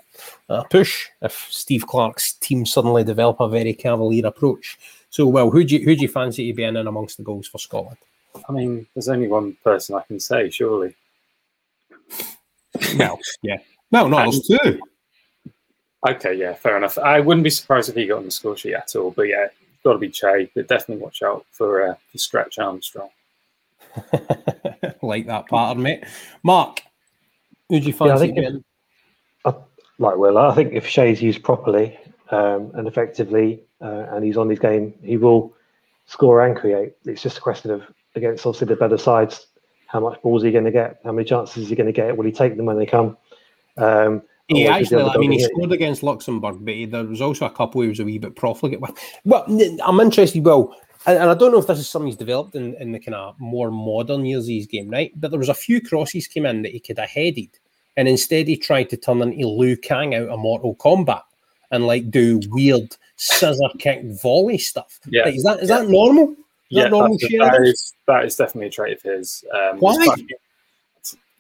A 0.50 0.64
push 0.66 1.08
if 1.22 1.48
Steve 1.52 1.86
Clarke's 1.88 2.34
team 2.34 2.66
suddenly 2.66 3.04
develop 3.04 3.40
a 3.40 3.48
very 3.48 3.74
cavalier 3.74 4.26
approach. 4.26 4.78
So, 5.10 5.28
well, 5.28 5.52
who 5.52 5.64
do 5.64 5.78
you 5.78 5.86
who 5.86 5.96
do 5.96 6.02
you 6.02 6.08
fancy 6.08 6.48
to 6.48 6.56
be 6.56 6.64
in 6.64 6.76
and 6.76 6.90
amongst 6.90 7.18
the 7.18 7.24
goals 7.24 7.48
for 7.48 7.60
Scotland? 7.60 7.98
I 8.50 8.52
mean, 8.52 8.88
there's 8.94 9.10
only 9.10 9.28
one 9.28 9.56
person 9.64 9.96
I 9.96 10.02
can 10.02 10.20
say, 10.20 10.50
surely. 10.50 10.96
Well, 12.98 13.20
yeah. 13.44 13.58
Well, 13.92 14.10
no, 14.10 14.18
there's 14.18 14.42
two. 14.48 14.82
Okay, 16.06 16.34
yeah, 16.34 16.54
fair 16.54 16.78
enough. 16.78 16.98
I 16.98 17.20
wouldn't 17.20 17.44
be 17.44 17.50
surprised 17.50 17.90
if 17.90 17.96
he 17.96 18.08
got 18.08 18.18
on 18.18 18.26
the 18.26 18.32
score 18.32 18.58
sheet 18.58 18.74
at 18.74 18.96
all. 18.96 19.12
But 19.12 19.24
yeah, 19.24 19.48
got 19.84 19.94
to 19.94 20.00
be 20.00 20.10
Che. 20.10 20.50
But 20.54 20.68
definitely 20.68 21.04
watch 21.04 21.22
out 21.22 21.46
for 21.52 21.90
uh, 21.90 21.96
for 22.12 22.18
Stretch 22.18 22.60
Armstrong. 22.60 23.10
like 25.02 25.28
that 25.28 25.48
pattern, 25.50 25.84
mate. 25.84 26.04
Mark, 26.44 26.82
who 27.70 27.80
do 27.80 27.88
you 27.88 27.94
fancy? 27.94 28.28
Yeah, 28.28 28.32
I 28.42 28.42
think 28.42 28.66
like 30.00 30.18
Will, 30.18 30.38
I 30.38 30.54
think 30.56 30.74
if 30.74 30.88
Che's 30.88 31.22
used 31.22 31.44
properly 31.44 31.98
um, 32.32 32.72
and 32.74 32.88
effectively, 32.88 33.62
uh, 33.82 34.08
and 34.12 34.26
he's 34.26 34.38
on 34.38 34.50
his 34.50 34.60
game, 34.60 34.94
he 35.04 35.18
will 35.18 35.54
score 36.06 36.46
and 36.46 36.56
create. 36.56 36.94
It's 37.06 37.22
just 37.22 37.38
a 37.38 37.42
question 37.42 37.72
of 37.72 37.84
against 38.16 38.46
obviously 38.46 38.68
the 38.68 38.76
better 38.76 38.98
sides, 38.98 39.48
how 39.88 40.00
much 40.00 40.22
balls 40.22 40.44
are 40.44 40.48
you 40.48 40.52
going 40.52 40.66
to 40.66 40.72
get? 40.72 41.00
How 41.04 41.12
many 41.12 41.26
chances 41.26 41.64
is 41.64 41.70
he 41.70 41.76
going 41.76 41.88
to 41.88 41.94
get? 41.94 42.16
Will 42.18 42.26
he 42.26 42.32
take 42.32 42.58
them 42.58 42.66
when 42.66 42.78
they 42.78 42.86
come? 42.86 43.18
Um, 43.78 44.24
he 44.48 44.68
actually, 44.68 45.04
I 45.04 45.18
mean, 45.18 45.32
he 45.32 45.44
scored 45.44 45.72
against 45.72 46.04
Luxembourg, 46.04 46.58
but 46.62 46.74
he, 46.74 46.86
there 46.86 47.04
was 47.04 47.22
also 47.22 47.46
a 47.46 47.50
couple 47.50 47.82
he 47.82 47.88
was 47.88 48.00
a 48.00 48.06
wee 48.06 48.18
bit 48.18 48.36
profligate 48.36 48.82
with. 48.82 48.92
Well, 49.24 49.46
I'm 49.84 50.00
interested, 50.00 50.44
Well, 50.44 50.76
and, 51.06 51.18
and, 51.18 51.30
I 51.30 51.34
don't 51.34 51.52
know 51.52 51.60
if 51.60 51.68
this 51.68 51.80
is 51.80 51.90
something 51.90 52.08
he's 52.08 52.18
developed 52.18 52.56
in, 52.56 52.76
in 52.76 52.92
the 52.92 53.00
kind 53.00 53.16
of 53.16 53.40
more 53.40 53.72
modern 53.72 54.26
years 54.26 54.46
of 54.46 54.54
his 54.54 54.68
game, 54.68 54.90
right? 54.90 55.12
But 55.16 55.32
there 55.32 55.40
was 55.40 55.50
a 55.50 55.54
few 55.54 55.82
crosses 55.82 56.28
came 56.28 56.46
in 56.46 56.62
that 56.62 56.72
he 56.72 56.80
could 56.80 57.00
have 57.00 57.10
headed, 57.10 57.50
and 57.98 58.08
instead 58.08 58.48
he 58.48 58.58
tried 58.58 58.90
to 58.90 58.98
turn 58.98 59.22
into 59.22 59.48
Liu 59.48 59.78
Kang 59.78 60.16
out 60.16 60.30
of 60.30 60.40
Mortal 60.40 60.76
Kombat 60.76 61.24
and 61.72 61.88
like 61.88 62.12
do 62.12 62.40
weird 62.50 62.96
scissor 63.16 63.70
kick 63.80 64.04
volley 64.22 64.58
stuff. 64.58 65.00
Yeah, 65.08 65.26
like, 65.26 65.36
is 65.36 65.44
that 65.44 65.60
is 65.60 65.70
yeah. 65.70 65.80
that 65.80 65.90
normal? 65.90 66.32
Is 66.32 66.38
yeah, 66.70 66.84
that, 66.84 66.92
normal 66.92 67.18
that, 67.18 67.62
is, 67.64 67.94
that 68.08 68.26
is 68.26 68.36
definitely 68.36 68.68
a 68.68 68.72
trait 68.72 68.98
of 68.98 69.02
his. 69.04 69.44
Um, 69.54 69.80
Why? 69.80 70.08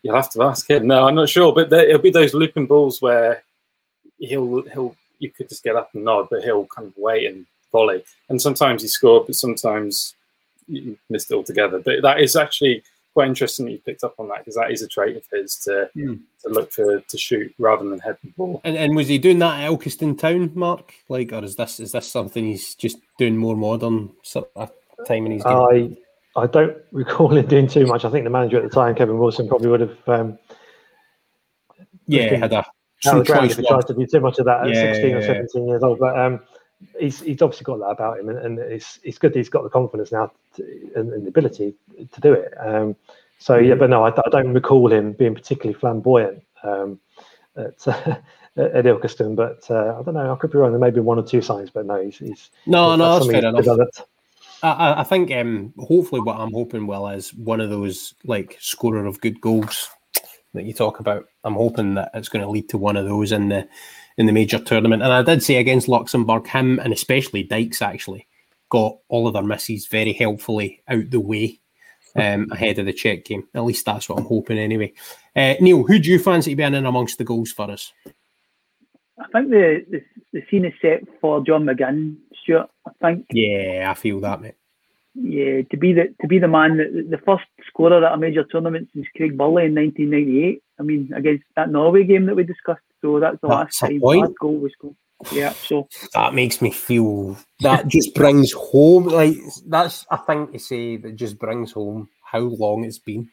You'll 0.03 0.15
have 0.15 0.29
to 0.31 0.43
ask 0.43 0.69
him. 0.69 0.87
No, 0.87 1.07
I'm 1.07 1.15
not 1.15 1.29
sure, 1.29 1.53
but 1.53 1.69
there, 1.69 1.87
it'll 1.87 2.01
be 2.01 2.11
those 2.11 2.33
looping 2.33 2.67
balls 2.67 3.01
where 3.01 3.43
he'll 4.19 4.61
he'll 4.63 4.95
you 5.19 5.31
could 5.31 5.49
just 5.49 5.63
get 5.63 5.75
up 5.75 5.89
and 5.93 6.03
nod, 6.03 6.27
but 6.29 6.43
he'll 6.43 6.65
kind 6.65 6.87
of 6.87 6.93
wait 6.97 7.25
and 7.25 7.45
volley. 7.71 8.03
And 8.29 8.41
sometimes 8.41 8.81
he 8.81 8.87
scored, 8.87 9.25
but 9.25 9.35
sometimes 9.35 10.15
you 10.67 10.97
missed 11.09 11.31
it 11.31 11.35
altogether. 11.35 11.79
But 11.79 12.01
that 12.01 12.19
is 12.19 12.35
actually 12.35 12.83
quite 13.13 13.27
interesting 13.27 13.65
that 13.65 13.71
you 13.71 13.77
picked 13.79 14.03
up 14.03 14.15
on 14.19 14.27
that 14.27 14.39
because 14.39 14.55
that 14.55 14.71
is 14.71 14.81
a 14.81 14.87
trait 14.87 15.15
of 15.15 15.23
his 15.31 15.55
to, 15.57 15.89
mm. 15.95 16.19
to 16.41 16.49
look 16.49 16.71
for 16.71 16.99
to 16.99 17.17
shoot 17.17 17.53
rather 17.57 17.87
than 17.87 17.99
head 17.99 18.17
the 18.23 18.31
ball. 18.31 18.59
And, 18.63 18.75
and 18.75 18.95
was 18.95 19.07
he 19.07 19.17
doing 19.17 19.39
that 19.39 19.61
at 19.61 19.69
Ilkeston 19.69 20.17
Town, 20.17 20.51
Mark? 20.55 20.93
Like, 21.09 21.31
or 21.31 21.43
is 21.43 21.55
this 21.55 21.79
is 21.79 21.91
this 21.91 22.09
something 22.09 22.45
he's 22.45 22.75
just 22.75 22.97
doing 23.17 23.37
more 23.37 23.55
modern 23.55 24.11
sort 24.23 24.49
of 24.55 24.71
time 25.07 25.25
in 25.25 25.33
his 25.33 25.43
game? 25.43 25.53
I 25.53 25.97
I 26.35 26.47
don't 26.47 26.77
recall 26.91 27.35
him 27.35 27.45
doing 27.45 27.67
too 27.67 27.85
much. 27.85 28.05
I 28.05 28.09
think 28.09 28.23
the 28.23 28.29
manager 28.29 28.57
at 28.57 28.63
the 28.63 28.69
time, 28.69 28.95
Kevin 28.95 29.19
Wilson, 29.19 29.47
probably 29.47 29.69
would 29.69 29.81
have. 29.81 29.97
Um, 30.07 30.39
yeah, 32.07 32.35
had 32.35 32.53
a. 32.53 32.65
If 33.05 33.57
he 33.57 33.65
tries 33.65 33.85
to 33.85 33.93
do 33.93 34.05
too 34.05 34.21
much 34.21 34.39
of 34.39 34.45
that 34.45 34.61
at 34.61 34.69
yeah, 34.69 34.93
16 34.93 35.09
yeah, 35.09 35.15
or 35.17 35.21
17 35.21 35.67
years 35.67 35.83
old, 35.83 35.99
but 35.99 36.17
um, 36.17 36.39
he's 36.99 37.19
he's 37.19 37.41
obviously 37.41 37.65
got 37.65 37.79
that 37.79 37.87
about 37.87 38.19
him, 38.19 38.29
and, 38.29 38.39
and 38.39 38.59
it's 38.59 38.99
it's 39.03 39.17
good 39.17 39.33
that 39.33 39.39
he's 39.39 39.49
got 39.49 39.63
the 39.63 39.69
confidence 39.69 40.11
now 40.11 40.31
to, 40.55 40.63
and, 40.95 41.11
and, 41.11 41.25
the 41.25 41.29
ability 41.29 41.75
to 42.11 42.21
do 42.21 42.33
it. 42.33 42.53
Um, 42.59 42.95
so 43.39 43.57
yeah, 43.57 43.75
but 43.75 43.89
no, 43.89 44.05
I, 44.05 44.09
I, 44.09 44.29
don't 44.31 44.53
recall 44.53 44.91
him 44.91 45.11
being 45.13 45.35
particularly 45.35 45.77
flamboyant 45.77 46.41
um, 46.63 46.99
at, 47.57 47.87
uh, 47.87 48.15
at 48.55 48.85
Ilkeston. 48.85 49.35
But 49.35 49.69
uh, 49.69 49.97
I 49.99 50.03
don't 50.03 50.13
know, 50.13 50.33
I 50.33 50.37
could 50.37 50.51
be 50.51 50.57
wrong. 50.57 50.71
There 50.71 50.79
may 50.79 50.91
be 50.91 51.01
one 51.01 51.19
or 51.19 51.23
two 51.23 51.41
signs, 51.41 51.69
but 51.69 51.85
no, 51.85 52.01
he's, 52.01 52.17
he's 52.17 52.49
no, 52.65 52.95
no, 52.95 53.19
that's 53.19 53.29
fair 53.29 53.39
enough. 53.39 54.05
I, 54.63 55.01
I 55.01 55.03
think 55.03 55.31
um, 55.31 55.73
hopefully 55.77 56.21
what 56.21 56.39
I'm 56.39 56.53
hoping 56.53 56.87
will 56.87 57.07
is 57.09 57.33
one 57.33 57.59
of 57.59 57.69
those 57.69 58.13
like 58.23 58.57
scorer 58.59 59.05
of 59.05 59.21
good 59.21 59.41
goals 59.41 59.89
that 60.53 60.63
you 60.63 60.73
talk 60.73 60.99
about. 60.99 61.25
I'm 61.43 61.55
hoping 61.55 61.95
that 61.95 62.11
it's 62.13 62.29
going 62.29 62.43
to 62.43 62.49
lead 62.49 62.69
to 62.69 62.77
one 62.77 62.95
of 62.95 63.05
those 63.05 63.31
in 63.31 63.49
the 63.49 63.67
in 64.17 64.25
the 64.25 64.31
major 64.31 64.59
tournament. 64.59 65.01
And 65.01 65.11
I 65.11 65.23
did 65.23 65.43
say 65.43 65.55
against 65.55 65.87
Luxembourg, 65.87 66.47
him 66.47 66.79
and 66.79 66.93
especially 66.93 67.43
Dykes 67.43 67.81
actually 67.81 68.27
got 68.69 68.97
all 69.09 69.27
of 69.27 69.33
their 69.33 69.43
misses 69.43 69.87
very 69.87 70.13
helpfully 70.13 70.81
out 70.87 71.09
the 71.09 71.19
way 71.19 71.59
um, 72.15 72.47
ahead 72.51 72.79
of 72.79 72.85
the 72.85 72.93
Czech 72.93 73.25
game. 73.25 73.47
At 73.53 73.65
least 73.65 73.85
that's 73.85 74.07
what 74.07 74.19
I'm 74.19 74.25
hoping 74.25 74.59
anyway. 74.59 74.93
Uh, 75.35 75.55
Neil, 75.59 75.83
who 75.83 75.99
do 75.99 76.09
you 76.09 76.19
fancy 76.19 76.53
being 76.53 76.73
in 76.73 76.85
amongst 76.85 77.17
the 77.17 77.23
goals 77.23 77.51
for 77.51 77.69
us? 77.69 77.91
I 79.23 79.27
think 79.39 79.49
the, 79.49 79.85
the, 79.89 80.01
the 80.33 80.41
scene 80.49 80.65
is 80.65 80.73
set 80.81 81.03
for 81.21 81.43
John 81.43 81.65
McGinn, 81.65 82.17
Stuart. 82.41 82.69
I 82.87 82.91
think. 83.01 83.25
Yeah, 83.31 83.87
I 83.89 83.93
feel 83.93 84.19
that, 84.21 84.41
mate. 84.41 84.55
Yeah, 85.15 85.61
to 85.69 85.77
be 85.77 85.93
the 85.93 86.13
to 86.21 86.27
be 86.27 86.39
the 86.39 86.47
man, 86.47 86.77
the, 86.77 87.05
the 87.07 87.19
first 87.19 87.43
scorer 87.67 88.03
at 88.03 88.13
a 88.13 88.17
major 88.17 88.43
tournament 88.43 88.89
since 88.93 89.05
Craig 89.15 89.37
Burley 89.37 89.65
in 89.65 89.75
1998. 89.75 90.63
I 90.79 90.83
mean, 90.83 91.11
against 91.15 91.43
that 91.55 91.69
Norway 91.69 92.03
game 92.03 92.25
that 92.25 92.35
we 92.35 92.43
discussed. 92.43 92.81
So 93.01 93.19
that's 93.19 93.37
the 93.41 93.47
that's 93.47 93.79
last 93.81 93.91
time 93.91 93.99
last 93.99 94.33
goal 94.39 94.57
was 94.57 94.71
scored. 94.73 94.95
Yeah, 95.31 95.53
so 95.53 95.87
that 96.15 96.33
makes 96.33 96.61
me 96.61 96.71
feel 96.71 97.37
that 97.59 97.87
just 97.87 98.15
brings 98.15 98.51
home 98.53 99.05
like 99.05 99.35
that's 99.67 100.05
a 100.09 100.17
thing 100.17 100.51
to 100.51 100.59
say 100.59 100.97
that 100.97 101.15
just 101.15 101.37
brings 101.37 101.71
home 101.71 102.09
how 102.23 102.39
long 102.39 102.83
it's 102.83 102.99
been. 102.99 103.29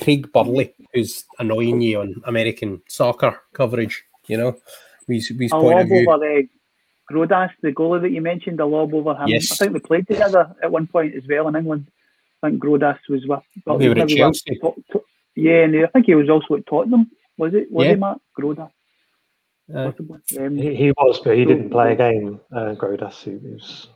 Craig 0.00 0.32
Burley, 0.32 0.74
who's 0.94 1.24
annoying 1.38 1.82
you 1.82 2.00
on 2.00 2.14
American 2.24 2.80
soccer 2.88 3.38
coverage, 3.52 4.02
you 4.26 4.38
know, 4.38 4.56
we 5.08 5.22
we 5.38 5.48
point 5.48 5.80
of 5.80 5.88
view. 5.88 6.10
Over, 6.10 6.38
uh, 6.38 6.42
Grodås, 7.10 7.50
the 7.60 7.72
goalie 7.72 8.02
that 8.02 8.10
you 8.10 8.20
mentioned, 8.20 8.60
a 8.60 8.66
lob 8.66 8.94
over 8.94 9.14
him. 9.14 9.28
Yes. 9.28 9.50
I 9.52 9.56
think 9.56 9.72
they 9.72 9.80
played 9.80 10.06
together 10.06 10.54
at 10.62 10.70
one 10.70 10.86
point 10.86 11.14
as 11.14 11.24
well 11.28 11.48
in 11.48 11.56
England. 11.56 11.90
I 12.42 12.48
think 12.48 12.62
Grodås 12.62 12.98
was 13.08 13.26
with. 13.26 13.40
Well, 13.66 13.78
they 13.78 13.88
were 13.88 13.98
at 13.98 14.08
Chelsea. 14.08 14.60
yeah, 15.34 15.64
and 15.64 15.84
I 15.84 15.88
think 15.88 16.06
he 16.06 16.14
was 16.14 16.30
also 16.30 16.54
at 16.54 16.66
Tottenham. 16.66 17.10
Was 17.36 17.54
it? 17.54 17.70
Was 17.70 17.84
yeah. 17.86 17.90
he, 17.92 17.96
Matt 17.96 18.18
Grodås? 18.38 18.70
Uh, 19.72 19.92
um, 20.38 20.56
he, 20.56 20.74
he, 20.74 20.92
was, 20.96 21.20
but 21.22 21.36
he 21.36 21.44
didn't 21.44 21.70
play 21.70 21.92
a 21.92 21.96
game. 21.96 22.40
Uh, 22.52 22.74
Grodås, 22.74 23.22
he 23.22 23.36
was. 23.36 23.88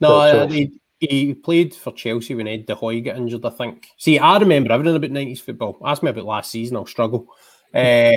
No, 0.00 0.20
uh, 0.20 0.46
he, 0.48 0.80
he 0.98 1.34
played 1.34 1.74
for 1.74 1.92
Chelsea 1.92 2.34
when 2.34 2.48
Ed 2.48 2.66
de 2.66 2.74
Goey 2.74 3.04
got 3.04 3.16
injured. 3.16 3.44
I 3.44 3.50
think. 3.50 3.88
See, 3.96 4.18
I 4.18 4.38
remember 4.38 4.72
everything 4.72 4.96
about 4.96 5.10
nineties 5.10 5.40
football. 5.40 5.78
Ask 5.84 6.02
me 6.02 6.10
about 6.10 6.24
last 6.24 6.50
season, 6.50 6.76
I'll 6.76 6.86
struggle. 6.86 7.28
Uh, 7.74 8.16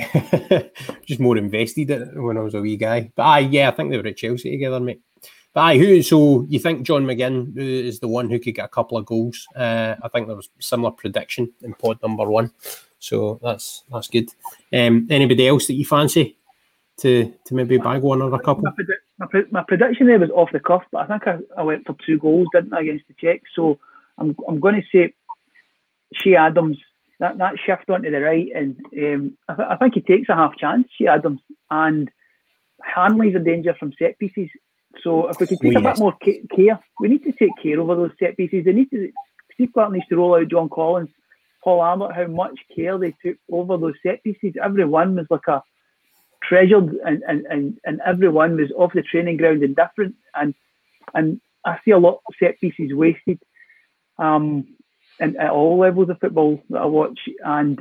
just 1.05 1.19
more 1.19 1.37
invested 1.37 1.89
in 1.89 2.23
when 2.23 2.37
I 2.37 2.41
was 2.41 2.53
a 2.53 2.61
wee 2.61 2.77
guy. 2.77 3.11
But 3.15 3.23
aye, 3.23 3.39
yeah, 3.39 3.69
I 3.69 3.71
think 3.71 3.91
they 3.91 3.97
were 3.97 4.07
at 4.07 4.17
Chelsea 4.17 4.51
together, 4.51 4.79
mate. 4.79 5.01
But 5.53 5.61
aye, 5.61 5.77
who? 5.77 6.01
So 6.03 6.45
you 6.47 6.59
think 6.59 6.85
John 6.85 7.05
McGinn 7.05 7.57
is 7.57 7.99
the 7.99 8.07
one 8.07 8.29
who 8.29 8.39
could 8.39 8.55
get 8.55 8.65
a 8.65 8.69
couple 8.69 8.97
of 8.97 9.05
goals? 9.05 9.47
Uh, 9.55 9.95
I 10.01 10.07
think 10.09 10.27
there 10.27 10.35
was 10.35 10.49
similar 10.59 10.91
prediction 10.91 11.51
in 11.61 11.73
pod 11.73 11.99
number 12.03 12.29
one, 12.29 12.51
so 12.99 13.39
that's 13.41 13.83
that's 13.91 14.07
good. 14.07 14.29
Um, 14.71 15.07
anybody 15.09 15.47
else 15.47 15.67
that 15.67 15.73
you 15.73 15.85
fancy 15.85 16.37
to 16.97 17.33
to 17.45 17.55
maybe 17.55 17.77
bag 17.77 18.01
one 18.01 18.21
or 18.21 18.33
a 18.33 18.39
couple? 18.39 18.63
My, 18.63 18.71
my, 19.17 19.41
my, 19.51 19.63
prediction 19.67 20.07
there 20.07 20.19
was 20.19 20.29
off 20.29 20.51
the 20.53 20.59
cuff, 20.59 20.83
but 20.91 20.99
I 20.99 21.07
think 21.07 21.27
I, 21.27 21.39
I 21.59 21.63
went 21.63 21.85
for 21.87 21.95
two 22.05 22.19
goals, 22.19 22.47
didn't 22.53 22.73
I, 22.73 22.81
against 22.81 23.07
the 23.07 23.15
Czechs? 23.15 23.49
So 23.55 23.79
I'm 24.19 24.35
I'm 24.47 24.59
going 24.59 24.75
to 24.75 24.83
say 24.91 25.13
Che 26.13 26.35
Adams 26.35 26.77
that, 27.19 27.37
that 27.37 27.55
shift 27.65 27.89
onto 27.89 28.09
the 28.09 28.21
right, 28.21 28.47
and 28.55 28.77
um, 28.97 29.37
I, 29.47 29.55
th- 29.55 29.67
I, 29.71 29.75
think 29.75 29.95
he 29.95 30.01
takes 30.01 30.29
a 30.29 30.35
half 30.35 30.57
chance, 30.57 30.87
Che 30.97 31.07
Adams, 31.07 31.41
and 31.69 32.09
Hanley's 32.81 33.35
a 33.35 33.39
danger 33.39 33.75
from 33.77 33.93
set 33.99 34.17
pieces. 34.19 34.49
So 35.03 35.27
if 35.27 35.39
we 35.39 35.47
could 35.47 35.59
take 35.59 35.75
oh, 35.75 35.79
a 35.79 35.83
bit 35.83 35.99
more 35.99 36.15
care, 36.55 36.79
we 36.99 37.09
need 37.09 37.23
to 37.23 37.33
take 37.33 37.51
care 37.61 37.79
over 37.79 37.95
those 37.95 38.11
set 38.19 38.37
pieces. 38.37 38.65
They 38.65 38.73
need 38.73 38.89
to. 38.91 39.11
Steve 39.53 39.69
Clarke 39.73 39.91
needs 39.91 40.07
to 40.07 40.15
roll 40.15 40.35
out 40.35 40.47
John 40.47 40.69
Collins, 40.69 41.09
Paul 41.63 41.83
Abbott, 41.83 42.15
how 42.15 42.27
much 42.27 42.57
care 42.73 42.97
they 42.97 43.13
took 43.23 43.37
over 43.51 43.77
those 43.77 43.95
set 44.01 44.23
pieces. 44.23 44.53
Every 44.63 44.85
one 44.85 45.15
was 45.15 45.27
like 45.29 45.47
a 45.47 45.61
treasured, 46.41 46.95
and 47.05 47.21
and, 47.27 47.45
and, 47.47 47.77
and 47.83 48.01
every 48.05 48.29
one 48.29 48.55
was 48.55 48.71
off 48.75 48.93
the 48.93 49.01
training 49.01 49.37
ground 49.37 49.61
and 49.61 49.75
different. 49.75 50.15
And 50.33 50.55
and 51.13 51.41
I 51.65 51.79
see 51.83 51.91
a 51.91 51.99
lot 51.99 52.21
of 52.27 52.35
set 52.41 52.59
pieces 52.59 52.93
wasted. 52.93 53.39
Um, 54.17 54.67
and 55.19 55.37
at 55.37 55.51
all 55.51 55.79
levels 55.79 56.09
of 56.09 56.19
football 56.19 56.61
that 56.69 56.81
I 56.81 56.85
watch. 56.85 57.19
And 57.43 57.79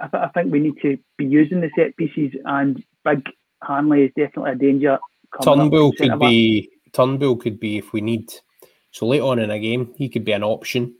I, 0.00 0.08
th- 0.08 0.22
I 0.22 0.28
think 0.28 0.52
we 0.52 0.60
need 0.60 0.80
to 0.82 0.98
be 1.16 1.24
using 1.26 1.60
the 1.60 1.70
set 1.76 1.96
pieces. 1.96 2.32
And 2.44 2.82
Big 3.04 3.22
Hanley 3.62 4.04
is 4.04 4.12
definitely 4.16 4.52
a 4.52 4.56
danger. 4.56 4.98
Turnbull 5.42 5.92
could 5.92 6.18
be 6.18 6.70
Turnbull 6.92 7.36
could 7.36 7.58
be 7.58 7.78
if 7.78 7.92
we 7.92 8.00
need. 8.00 8.32
So 8.90 9.06
late 9.06 9.20
on 9.20 9.38
in 9.38 9.50
a 9.50 9.58
game, 9.58 9.94
he 9.96 10.08
could 10.08 10.24
be 10.24 10.32
an 10.32 10.44
option. 10.44 10.94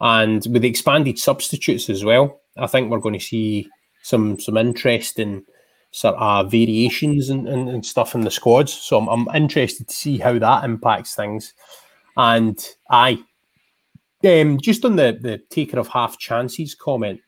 And 0.00 0.46
with 0.50 0.62
the 0.62 0.68
expanded 0.68 1.18
substitutes 1.18 1.90
as 1.90 2.04
well, 2.04 2.40
I 2.56 2.66
think 2.66 2.90
we're 2.90 2.98
going 2.98 3.18
to 3.18 3.24
see 3.24 3.68
some 4.02 4.38
some 4.38 4.56
interesting 4.56 5.44
sort 5.90 6.16
of 6.16 6.50
variations 6.50 7.30
and, 7.30 7.46
and, 7.48 7.68
and 7.68 7.86
stuff 7.86 8.14
in 8.14 8.22
the 8.22 8.30
squads. 8.30 8.72
So 8.72 8.98
I'm, 8.98 9.08
I'm 9.08 9.42
interested 9.42 9.88
to 9.88 9.94
see 9.94 10.18
how 10.18 10.38
that 10.38 10.64
impacts 10.64 11.14
things. 11.14 11.54
And 12.16 12.58
I 12.90 13.22
um, 14.24 14.58
just 14.60 14.84
on 14.84 14.96
the, 14.96 15.18
the 15.20 15.38
taker 15.50 15.78
of 15.78 15.88
half 15.88 16.18
chances 16.18 16.74
comment, 16.74 17.20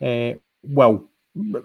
uh, 0.00 0.32
well, 0.62 1.08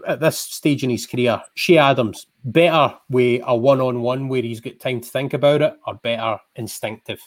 at 0.07 0.19
this 0.19 0.39
stage 0.39 0.83
in 0.83 0.89
his 0.89 1.05
career, 1.05 1.41
Che 1.55 1.77
Adams, 1.77 2.27
better 2.43 2.95
with 3.09 3.41
a 3.45 3.55
one 3.55 3.81
on 3.81 4.01
one 4.01 4.27
where 4.27 4.41
he's 4.41 4.59
got 4.59 4.79
time 4.79 5.01
to 5.01 5.09
think 5.09 5.33
about 5.33 5.61
it, 5.61 5.77
or 5.85 5.95
better 5.95 6.39
instinctive 6.55 7.19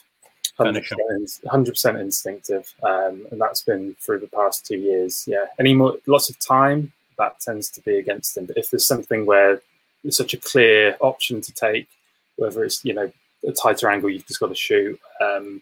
finisher? 0.57 0.95
100%, 0.95 1.45
100% 1.45 1.99
instinctive. 1.99 2.73
Um, 2.83 3.25
and 3.31 3.39
that's 3.39 3.61
been 3.61 3.95
through 3.99 4.19
the 4.19 4.27
past 4.27 4.65
two 4.65 4.77
years. 4.77 5.25
Yeah. 5.27 5.45
Any 5.59 5.73
more, 5.73 5.97
lots 6.05 6.29
of 6.29 6.39
time, 6.39 6.91
that 7.17 7.39
tends 7.39 7.69
to 7.71 7.81
be 7.81 7.97
against 7.97 8.37
him. 8.37 8.45
But 8.45 8.57
if 8.57 8.69
there's 8.69 8.87
something 8.87 9.25
where 9.25 9.61
there's 10.03 10.17
such 10.17 10.33
a 10.33 10.37
clear 10.37 10.97
option 10.99 11.41
to 11.41 11.53
take, 11.53 11.87
whether 12.35 12.63
it's, 12.63 12.83
you 12.83 12.93
know, 12.93 13.11
a 13.47 13.51
tighter 13.51 13.89
angle, 13.89 14.09
you've 14.09 14.27
just 14.27 14.39
got 14.39 14.47
to 14.47 14.55
shoot. 14.55 14.99
Um, 15.21 15.61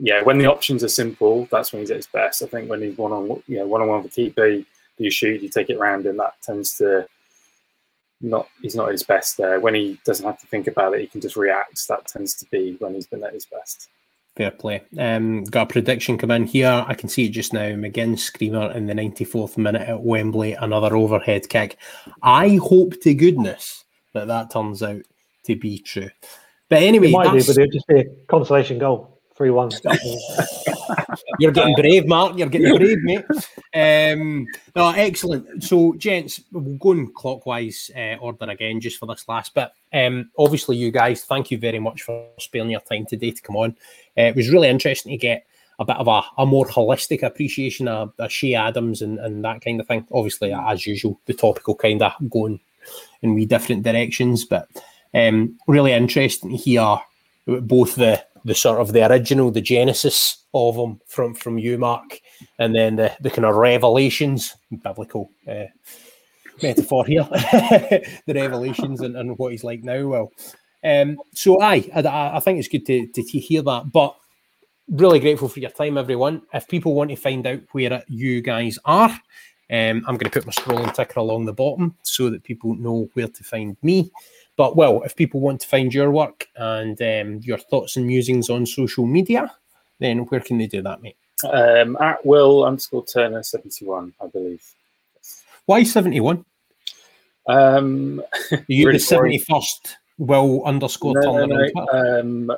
yeah, 0.00 0.22
when 0.22 0.38
the 0.38 0.46
options 0.46 0.84
are 0.84 0.88
simple, 0.88 1.48
that's 1.50 1.72
when 1.72 1.80
he's 1.80 1.90
at 1.90 1.96
his 1.96 2.06
best. 2.06 2.42
I 2.42 2.46
think 2.46 2.70
when 2.70 2.82
he's 2.82 2.96
one 2.96 3.12
on, 3.12 3.42
you 3.46 3.58
know, 3.58 3.66
one 3.66 3.82
on 3.82 3.88
one 3.88 4.02
with 4.02 4.12
keeper, 4.12 4.46
you, 4.46 4.64
you 4.98 5.10
shoot, 5.10 5.42
you 5.42 5.48
take 5.48 5.70
it 5.70 5.78
round, 5.78 6.06
and 6.06 6.18
that 6.18 6.34
tends 6.42 6.76
to 6.78 7.06
not. 8.20 8.48
He's 8.62 8.74
not 8.74 8.86
at 8.86 8.92
his 8.92 9.02
best 9.02 9.36
there. 9.36 9.60
When 9.60 9.74
he 9.74 9.98
doesn't 10.04 10.24
have 10.24 10.40
to 10.40 10.46
think 10.46 10.66
about 10.66 10.94
it, 10.94 11.00
he 11.00 11.06
can 11.06 11.20
just 11.20 11.36
react. 11.36 11.86
That 11.88 12.06
tends 12.06 12.34
to 12.34 12.46
be 12.50 12.76
when 12.78 12.94
he's 12.94 13.06
been 13.06 13.24
at 13.24 13.32
his 13.32 13.46
best. 13.46 13.88
Fair 14.36 14.50
play. 14.52 14.82
Um, 14.98 15.42
got 15.44 15.62
a 15.62 15.72
prediction 15.72 16.16
come 16.16 16.30
in 16.30 16.46
here. 16.46 16.84
I 16.86 16.94
can 16.94 17.08
see 17.08 17.26
it 17.26 17.30
just 17.30 17.52
now. 17.52 17.70
McGinn 17.70 18.16
screamer 18.16 18.70
in 18.70 18.86
the 18.86 18.94
94th 18.94 19.56
minute 19.56 19.88
at 19.88 20.00
Wembley, 20.00 20.52
another 20.52 20.96
overhead 20.96 21.48
kick. 21.48 21.76
I 22.22 22.60
hope 22.62 23.00
to 23.00 23.14
goodness 23.14 23.84
that 24.14 24.28
that 24.28 24.50
turns 24.52 24.82
out 24.82 25.02
to 25.46 25.56
be 25.56 25.78
true. 25.78 26.10
But 26.68 26.84
anyway, 26.84 27.08
it 27.08 27.12
might 27.12 27.32
do, 27.32 27.44
but 27.44 27.58
it'll 27.58 27.72
just 27.72 27.88
be 27.88 28.00
a 28.00 28.04
consolation 28.28 28.78
goal. 28.78 29.17
3 29.38 29.50
1. 29.50 29.70
You're 31.38 31.52
getting 31.52 31.76
brave, 31.76 32.08
Mark. 32.08 32.36
You're 32.36 32.48
getting 32.48 32.76
brave, 32.76 32.98
mate. 33.02 33.24
Um, 33.72 34.48
no, 34.74 34.90
excellent. 34.90 35.62
So, 35.62 35.94
gents, 35.94 36.42
we'll 36.50 36.76
go 36.76 36.90
in 36.90 37.12
clockwise 37.12 37.88
uh, 37.96 38.16
order 38.20 38.50
again 38.50 38.80
just 38.80 38.98
for 38.98 39.06
this 39.06 39.28
last 39.28 39.54
bit. 39.54 39.70
Um, 39.94 40.30
obviously, 40.36 40.76
you 40.76 40.90
guys, 40.90 41.22
thank 41.22 41.52
you 41.52 41.58
very 41.58 41.78
much 41.78 42.02
for 42.02 42.26
sparing 42.40 42.70
your 42.70 42.80
time 42.80 43.06
today 43.06 43.30
to 43.30 43.40
come 43.40 43.56
on. 43.56 43.76
Uh, 44.18 44.22
it 44.22 44.36
was 44.36 44.50
really 44.50 44.68
interesting 44.68 45.12
to 45.12 45.16
get 45.16 45.46
a 45.78 45.84
bit 45.84 45.96
of 45.96 46.08
a, 46.08 46.22
a 46.38 46.44
more 46.44 46.66
holistic 46.66 47.22
appreciation 47.22 47.86
of, 47.86 48.12
of 48.18 48.30
Che 48.30 48.56
Adams 48.56 49.02
and, 49.02 49.20
and 49.20 49.44
that 49.44 49.60
kind 49.60 49.80
of 49.80 49.86
thing. 49.86 50.04
Obviously, 50.12 50.52
as 50.52 50.84
usual, 50.84 51.20
the 51.26 51.34
topical 51.34 51.76
kind 51.76 52.02
of 52.02 52.12
going 52.28 52.58
in 53.22 53.34
we 53.34 53.46
different 53.46 53.84
directions, 53.84 54.44
but 54.44 54.66
um, 55.14 55.56
really 55.68 55.92
interesting 55.92 56.50
to 56.50 56.56
hear 56.56 56.98
both 57.48 57.94
the 57.94 58.22
the 58.44 58.54
sort 58.54 58.80
of 58.80 58.92
the 58.92 59.08
original, 59.10 59.50
the 59.50 59.60
genesis 59.60 60.44
of 60.54 60.76
them 60.76 61.00
from 61.06 61.34
from 61.34 61.58
you, 61.58 61.78
Mark, 61.78 62.20
and 62.58 62.74
then 62.74 62.96
the, 62.96 63.14
the 63.20 63.30
kind 63.30 63.44
of 63.44 63.56
revelations, 63.56 64.54
biblical 64.82 65.30
uh, 65.46 65.64
metaphor 66.62 67.04
here, 67.06 67.24
the 67.30 68.34
revelations 68.34 69.00
and, 69.00 69.16
and 69.16 69.38
what 69.38 69.52
he's 69.52 69.64
like 69.64 69.82
now. 69.82 70.06
Well, 70.06 70.32
um, 70.84 71.18
so 71.32 71.60
aye, 71.60 71.88
I, 71.94 72.36
I 72.36 72.40
think 72.40 72.58
it's 72.58 72.68
good 72.68 72.86
to, 72.86 73.06
to 73.08 73.22
hear 73.22 73.62
that, 73.62 73.92
but 73.92 74.16
really 74.90 75.20
grateful 75.20 75.48
for 75.48 75.60
your 75.60 75.70
time, 75.70 75.98
everyone. 75.98 76.42
If 76.52 76.68
people 76.68 76.94
want 76.94 77.10
to 77.10 77.16
find 77.16 77.46
out 77.46 77.60
where 77.72 78.02
you 78.08 78.40
guys 78.40 78.78
are, 78.84 79.10
um, 79.70 80.02
I'm 80.06 80.16
going 80.16 80.20
to 80.20 80.30
put 80.30 80.46
my 80.46 80.52
scrolling 80.52 80.94
ticker 80.94 81.20
along 81.20 81.44
the 81.44 81.52
bottom 81.52 81.94
so 82.02 82.30
that 82.30 82.44
people 82.44 82.74
know 82.74 83.08
where 83.12 83.28
to 83.28 83.44
find 83.44 83.76
me. 83.82 84.10
But 84.58 84.74
well, 84.74 85.02
if 85.04 85.14
people 85.14 85.38
want 85.38 85.60
to 85.60 85.68
find 85.68 85.94
your 85.94 86.10
work 86.10 86.48
and 86.56 87.00
um, 87.00 87.40
your 87.44 87.58
thoughts 87.58 87.96
and 87.96 88.04
musings 88.04 88.50
on 88.50 88.66
social 88.66 89.06
media, 89.06 89.54
then 90.00 90.18
where 90.26 90.40
can 90.40 90.58
they 90.58 90.66
do 90.66 90.82
that, 90.82 91.00
mate? 91.00 91.16
Um, 91.48 91.96
at 92.00 92.26
Will 92.26 92.64
underscore 92.64 93.06
Turner 93.06 93.44
seventy 93.44 93.86
one, 93.86 94.12
I 94.20 94.26
believe. 94.26 94.62
Why 95.66 95.84
seventy 95.84 96.18
one? 96.18 96.44
Um, 97.46 98.20
Are 98.50 98.64
you 98.68 98.86
really 98.86 98.98
the 98.98 99.04
seventy 99.04 99.38
first 99.38 99.96
Will 100.18 100.64
underscore 100.64 101.14
no, 101.14 101.22
Turner? 101.22 101.70
No, 101.72 101.86
no. 101.92 102.20
Um, 102.20 102.52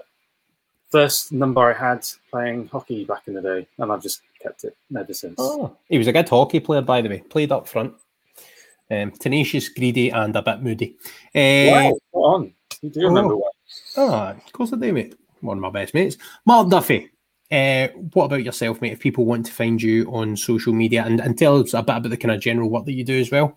first 0.89 1.33
number 1.33 1.61
I 1.71 1.75
had 1.75 2.09
playing 2.31 2.69
hockey 2.69 3.05
back 3.05 3.29
in 3.29 3.35
the 3.35 3.43
day, 3.43 3.69
and 3.77 3.93
I've 3.93 4.03
just 4.03 4.23
kept 4.43 4.65
it 4.65 4.75
ever 4.99 5.13
since. 5.13 5.35
Oh, 5.37 5.77
he 5.91 5.99
was 5.99 6.07
a 6.07 6.13
good 6.13 6.31
hockey 6.31 6.61
player, 6.61 6.81
by 6.81 7.03
the 7.03 7.11
way. 7.11 7.19
Played 7.29 7.53
up 7.53 7.69
front. 7.69 7.93
Um, 8.91 9.13
tenacious, 9.13 9.69
greedy, 9.69 10.11
and 10.11 10.35
a 10.35 10.43
bit 10.43 10.63
moody. 10.63 10.97
Uh, 11.35 11.91
wow, 11.91 11.99
on. 12.13 12.55
You 12.83 12.91
do 12.91 13.01
remember 13.03 13.35
oh. 13.35 13.51
Ah, 13.97 14.31
of 14.33 14.53
course 14.53 14.73
I 14.73 14.77
do, 14.77 14.93
mate. 14.93 15.15
One 15.41 15.59
of 15.59 15.63
my 15.63 15.71
best 15.71 15.95
mates. 15.95 16.17
Mark 16.45 16.69
Duffy. 16.69 17.11
Uh, 17.51 17.89
what 18.13 18.27
about 18.27 18.45
yourself, 18.45 18.81
mate? 18.81 18.93
If 18.93 19.01
people 19.01 19.25
want 19.25 19.47
to 19.47 19.53
find 19.53 19.83
you 19.83 20.05
on 20.13 20.37
social 20.37 20.73
media 20.73 21.05
and, 21.05 21.21
and 21.21 21.37
tell 21.37 21.61
us 21.61 21.75
a 21.75 21.83
bit 21.83 21.97
about 21.97 22.11
the 22.11 22.17
kind 22.17 22.35
of 22.35 22.41
general 22.41 22.71
work 22.71 22.85
that 22.85 22.93
you 22.93 23.05
do 23.05 23.19
as 23.19 23.31
well. 23.31 23.57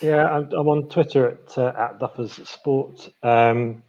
Yeah, 0.00 0.26
I'm, 0.26 0.50
I'm 0.52 0.68
on 0.68 0.88
Twitter 0.88 1.28
at, 1.28 1.58
uh, 1.58 1.72
at 1.78 2.00
Duffers 2.00 2.44
Sport. 2.46 3.10
Um, 3.22 3.82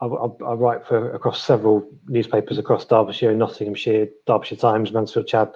I, 0.00 0.06
I, 0.06 0.26
I, 0.46 0.54
write 0.54 0.86
for 0.86 1.14
across 1.14 1.44
several 1.44 1.88
newspapers 2.08 2.58
across 2.58 2.84
Derbyshire, 2.84 3.34
Nottinghamshire, 3.34 4.08
Derbyshire 4.26 4.58
Times, 4.58 4.92
Mansfield 4.92 5.28
Chad, 5.28 5.52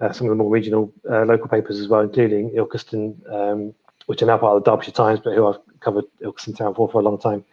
uh, 0.00 0.12
some 0.12 0.26
of 0.26 0.30
the 0.30 0.36
more 0.36 0.50
regional 0.50 0.92
uh, 1.10 1.24
local 1.24 1.48
papers 1.48 1.80
as 1.80 1.88
well, 1.88 2.00
including 2.00 2.50
Ilkeston, 2.50 3.16
um, 3.32 3.74
which 4.06 4.22
are 4.22 4.26
now 4.26 4.38
part 4.38 4.56
of 4.56 4.64
the 4.64 4.70
Derbyshire 4.70 4.92
Times, 4.92 5.20
but 5.22 5.34
who 5.34 5.46
I've 5.46 5.58
covered 5.80 6.04
Ilkeston 6.22 6.56
Town 6.56 6.74
for 6.74 6.88
for 6.88 7.00
a 7.00 7.04
long 7.04 7.18
time. 7.18 7.44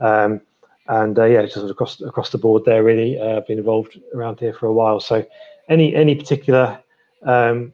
Um, 0.00 0.40
and 0.88 1.18
uh, 1.18 1.24
yeah, 1.24 1.42
just 1.42 1.58
across 1.58 2.00
across 2.00 2.30
the 2.30 2.38
board 2.38 2.64
there, 2.64 2.82
really 2.82 3.20
uh, 3.20 3.40
been 3.40 3.58
involved 3.58 4.00
around 4.14 4.40
here 4.40 4.54
for 4.54 4.66
a 4.66 4.72
while. 4.72 5.00
So, 5.00 5.26
any 5.68 5.94
any 5.94 6.14
particular 6.14 6.82
um, 7.24 7.72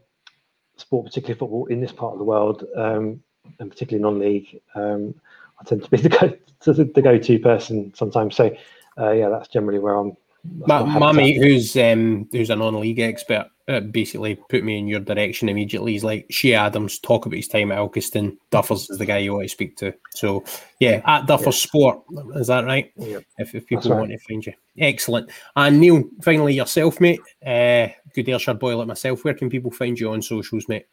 sport, 0.76 1.06
particularly 1.06 1.38
football, 1.38 1.66
in 1.66 1.80
this 1.80 1.92
part 1.92 2.12
of 2.12 2.18
the 2.18 2.24
world, 2.24 2.64
um, 2.76 3.22
and 3.60 3.70
particularly 3.70 4.02
non-league, 4.02 4.60
um, 4.74 5.14
I 5.60 5.64
tend 5.64 5.84
to 5.84 5.90
be 5.90 5.98
the 5.98 6.08
go 6.08 6.36
the 6.72 7.02
go-to 7.02 7.38
person 7.38 7.92
sometimes. 7.94 8.34
So, 8.34 8.54
uh, 8.98 9.12
yeah, 9.12 9.28
that's 9.28 9.48
generally 9.48 9.78
where 9.78 9.94
I'm. 9.94 10.16
My, 10.66 10.82
my 10.82 11.12
mate, 11.12 11.42
who's 11.42 11.76
um, 11.76 12.28
who's 12.30 12.50
a 12.50 12.56
non-league 12.56 12.98
expert, 12.98 13.46
uh, 13.66 13.80
basically 13.80 14.34
put 14.50 14.62
me 14.62 14.78
in 14.78 14.86
your 14.86 15.00
direction 15.00 15.48
immediately. 15.48 15.92
He's 15.92 16.04
like, 16.04 16.28
Che 16.30 16.52
Adams, 16.52 16.98
talk 16.98 17.24
about 17.24 17.36
his 17.36 17.48
time 17.48 17.72
at 17.72 17.78
Ilkeston. 17.78 18.36
Duffers 18.50 18.90
is 18.90 18.98
the 18.98 19.06
guy 19.06 19.18
you 19.18 19.32
want 19.32 19.44
to 19.44 19.48
speak 19.48 19.76
to. 19.78 19.94
So, 20.10 20.44
yeah, 20.80 21.00
at 21.06 21.26
Duffers 21.26 21.46
yeah. 21.46 21.50
Sport, 21.50 22.02
is 22.34 22.48
that 22.48 22.66
right? 22.66 22.92
Yeah. 22.96 23.20
If, 23.38 23.54
if 23.54 23.66
people 23.66 23.90
right. 23.90 24.00
want 24.00 24.10
to 24.10 24.18
find 24.18 24.44
you. 24.44 24.52
Excellent. 24.78 25.30
And 25.56 25.80
Neil, 25.80 26.04
finally, 26.22 26.54
yourself, 26.54 27.00
mate. 27.00 27.20
Uh, 27.44 27.88
good 28.14 28.28
Ayrshire 28.28 28.54
boy 28.54 28.76
like 28.76 28.88
myself. 28.88 29.24
Where 29.24 29.34
can 29.34 29.48
people 29.48 29.70
find 29.70 29.98
you 29.98 30.10
on 30.10 30.20
socials, 30.20 30.68
mate? 30.68 30.86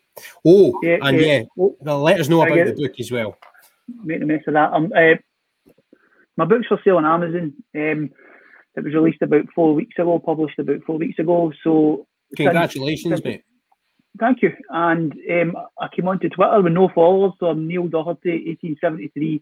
Oh, 0.45 0.79
yeah, 0.81 0.97
and 1.01 1.19
yeah, 1.19 1.43
yeah 1.55 1.93
let 1.93 2.19
us 2.19 2.29
know 2.29 2.41
about 2.41 2.67
the 2.67 2.73
book 2.73 2.99
as 2.99 3.11
well. 3.11 3.37
Make 4.03 4.21
the 4.21 4.25
mess 4.25 4.43
of 4.47 4.53
that. 4.53 4.71
Um, 4.71 4.93
uh, 4.95 5.15
my 6.37 6.45
book's 6.45 6.67
for 6.67 6.79
sale 6.83 6.97
on 6.97 7.05
Amazon. 7.05 7.53
Um, 7.75 8.11
it 8.76 8.84
was 8.84 8.93
released 8.93 9.22
about 9.22 9.45
four 9.53 9.73
weeks 9.73 9.98
ago, 9.99 10.19
published 10.19 10.60
about 10.60 10.84
four 10.85 10.98
weeks 10.98 11.19
ago. 11.19 11.52
So 11.64 12.07
Congratulations, 12.35 13.15
since, 13.15 13.23
mate. 13.23 13.43
Thank 14.19 14.41
you. 14.41 14.52
And 14.69 15.14
um, 15.14 15.56
I 15.80 15.88
came 15.93 16.07
onto 16.07 16.30
Twitter 16.30 16.61
with 16.61 16.73
no 16.73 16.89
followers, 16.93 17.34
so 17.39 17.48
I'm 17.48 17.68
Neil 17.68 17.88
Doherty, 17.88 18.45
1873, 18.48 19.41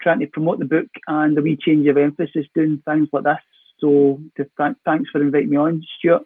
trying 0.00 0.20
to 0.20 0.26
promote 0.26 0.58
the 0.58 0.64
book 0.64 0.86
and 1.06 1.36
a 1.36 1.42
wee 1.42 1.58
change 1.60 1.86
of 1.88 1.96
emphasis, 1.96 2.46
doing 2.54 2.82
things 2.84 3.08
like 3.12 3.24
this. 3.24 3.38
So 3.80 4.20
to 4.36 4.46
th- 4.56 4.76
thanks 4.84 5.10
for 5.10 5.20
inviting 5.20 5.50
me 5.50 5.56
on, 5.56 5.82
Stuart. 5.98 6.22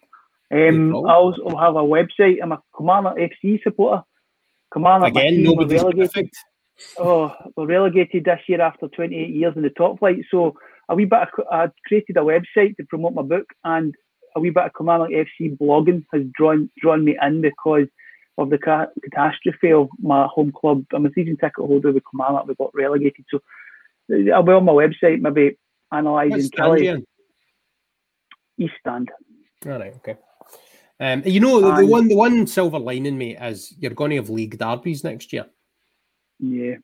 Um, 0.51 0.95
I 0.97 1.15
also 1.15 1.57
have 1.59 1.77
a 1.77 1.81
website. 1.81 2.37
I'm 2.43 2.53
a 2.53 2.62
Kilmarnock 2.77 3.16
FC 3.16 3.62
supporter. 3.62 4.03
Kilmarnock 4.73 5.09
again, 5.09 5.43
nobody's 5.43 5.83
relegated. 5.83 6.31
Oh, 6.99 7.35
we're 7.57 7.66
relegated 7.66 8.25
this 8.25 8.41
year 8.49 8.61
after 8.61 8.89
28 8.89 9.31
years 9.31 9.55
in 9.57 9.62
the 9.62 9.70
top 9.70 9.99
flight. 9.99 10.19
So 10.31 10.55
a 10.89 10.94
wee 10.94 11.05
bit. 11.05 11.20
Of, 11.20 11.28
I 11.51 11.69
created 11.86 12.16
a 12.16 12.20
website 12.20 12.77
to 12.77 12.85
promote 12.89 13.15
my 13.15 13.23
book, 13.23 13.47
and 13.65 13.94
a 14.36 14.40
wee 14.40 14.51
bit 14.51 14.65
of 14.65 14.73
Kilmarnock 14.77 15.10
FC 15.10 15.56
blogging 15.56 16.05
has 16.12 16.23
drawn 16.35 16.70
drawn 16.81 17.05
me 17.05 17.16
in 17.20 17.40
because 17.40 17.89
of 18.36 18.51
the 18.51 18.59
ca- 18.59 18.86
catastrophe 19.02 19.73
of 19.73 19.89
my 20.01 20.27
home 20.27 20.52
club. 20.52 20.85
I'm 20.93 21.06
a 21.06 21.12
season 21.12 21.36
ticket 21.36 21.65
holder 21.65 21.93
with 21.93 22.05
Kilmarnock. 22.10 22.47
We 22.47 22.55
got 22.55 22.74
relegated, 22.74 23.24
so 23.31 23.40
I'll 24.35 24.43
be 24.43 24.52
on 24.52 24.65
my 24.65 24.73
website 24.73 25.20
maybe 25.20 25.59
analysing 25.90 26.51
Kelly. 26.51 27.05
East 28.59 28.74
Stand. 28.81 29.10
All 29.66 29.78
right. 29.78 29.94
Okay. 29.97 30.16
Um, 31.01 31.23
you 31.24 31.39
know 31.39 31.60
the, 31.60 31.82
the 31.82 31.86
one 31.86 32.09
the 32.09 32.16
one 32.16 32.47
silver 32.47 32.78
lining, 32.78 33.19
mate, 33.19 33.39
is 33.40 33.74
you're 33.78 33.94
going 33.94 34.10
to 34.10 34.16
have 34.16 34.31
league 34.31 34.59
derbies 34.59 35.05
next 35.05 35.32
year. 35.32 35.47
Yeah. 36.40 36.77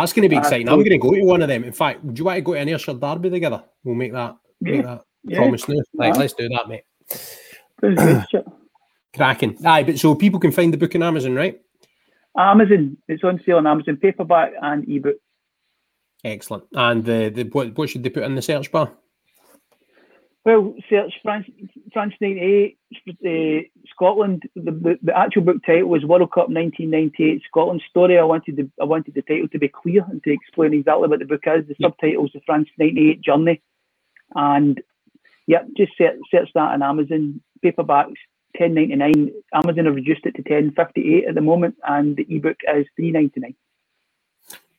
That's 0.00 0.12
going 0.12 0.22
to 0.24 0.28
be 0.28 0.36
exciting. 0.36 0.68
I'm 0.68 0.76
going 0.76 0.90
to 0.90 0.98
go 0.98 1.12
to 1.12 1.22
one 1.22 1.42
of 1.42 1.48
them. 1.48 1.64
In 1.64 1.72
fact, 1.72 2.04
would 2.04 2.18
you 2.18 2.24
want 2.24 2.36
to 2.36 2.42
go 2.42 2.54
to 2.54 2.60
an 2.60 2.68
Ayrshire 2.68 2.94
derby 2.94 3.30
together? 3.30 3.64
We'll 3.84 3.94
make 3.94 4.12
that, 4.12 4.36
yeah. 4.60 4.70
make 4.72 4.84
that 4.84 5.04
yeah. 5.24 5.38
promise 5.38 5.68
now. 5.68 5.80
Right, 5.94 6.16
let's 6.16 6.34
do 6.34 6.48
that, 6.48 6.68
mate. 6.68 6.84
Cracking. 9.16 9.56
Aye, 9.64 9.84
but 9.84 9.98
so 9.98 10.14
people 10.14 10.38
can 10.38 10.52
find 10.52 10.72
the 10.72 10.76
book 10.76 10.94
on 10.94 11.02
Amazon, 11.02 11.34
right? 11.34 11.60
Amazon. 12.36 12.96
It's 13.08 13.24
on 13.24 13.40
sale 13.46 13.56
on 13.56 13.66
Amazon, 13.66 13.96
paperback 13.96 14.52
and 14.60 14.86
ebook. 14.88 15.16
Excellent. 16.24 16.64
And 16.72 17.04
the, 17.04 17.30
the 17.34 17.44
what, 17.44 17.76
what 17.78 17.88
should 17.88 18.02
they 18.02 18.10
put 18.10 18.24
in 18.24 18.34
the 18.34 18.42
search 18.42 18.70
bar? 18.70 18.92
Well, 20.46 20.76
search 20.88 21.12
France, 21.24 21.44
France 21.92 22.14
98, 22.20 22.78
uh, 22.94 23.66
Scotland. 23.90 24.44
The, 24.54 24.70
the, 24.70 24.98
the, 25.02 25.18
actual 25.18 25.42
book 25.42 25.56
title 25.66 25.88
was 25.88 26.04
World 26.04 26.30
Cup 26.30 26.48
1998 26.50 27.42
Scotland 27.48 27.82
Story. 27.90 28.16
I 28.16 28.22
wanted 28.22 28.54
the 28.54 28.70
I 28.80 28.84
wanted 28.84 29.14
the 29.14 29.22
title 29.22 29.48
to 29.48 29.58
be 29.58 29.66
clear 29.68 30.06
and 30.08 30.22
to 30.22 30.32
explain 30.32 30.72
exactly 30.72 31.08
what 31.08 31.18
the 31.18 31.24
book 31.24 31.42
is. 31.48 31.66
The 31.66 31.74
subtitle 31.82 32.26
is 32.26 32.30
the 32.32 32.42
France 32.46 32.68
98 32.78 33.20
Journey, 33.22 33.60
and 34.36 34.80
yeah, 35.48 35.64
just 35.76 35.98
search, 35.98 36.14
search 36.30 36.50
that 36.54 36.60
on 36.60 36.80
Amazon. 36.80 37.40
Paperbacks 37.64 38.14
10.99. 38.56 39.32
Amazon 39.52 39.86
have 39.86 39.96
reduced 39.96 40.26
it 40.26 40.36
to 40.36 40.44
10.58 40.44 41.28
at 41.28 41.34
the 41.34 41.40
moment, 41.40 41.74
and 41.82 42.16
the 42.16 42.26
ebook 42.30 42.58
is 42.72 42.86
3.99. 43.00 43.56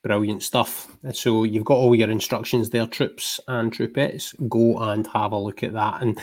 Brilliant 0.08 0.42
stuff. 0.42 0.96
So 1.12 1.44
you've 1.44 1.66
got 1.66 1.76
all 1.76 1.94
your 1.94 2.10
instructions 2.10 2.70
there, 2.70 2.88
troops 2.88 3.42
and 3.50 3.74
troopettes. 3.74 4.34
Go 4.48 4.78
and 4.78 5.06
have 5.08 5.34
a 5.34 5.38
look 5.38 5.64
at 5.64 5.74
that, 5.74 6.02
and 6.02 6.18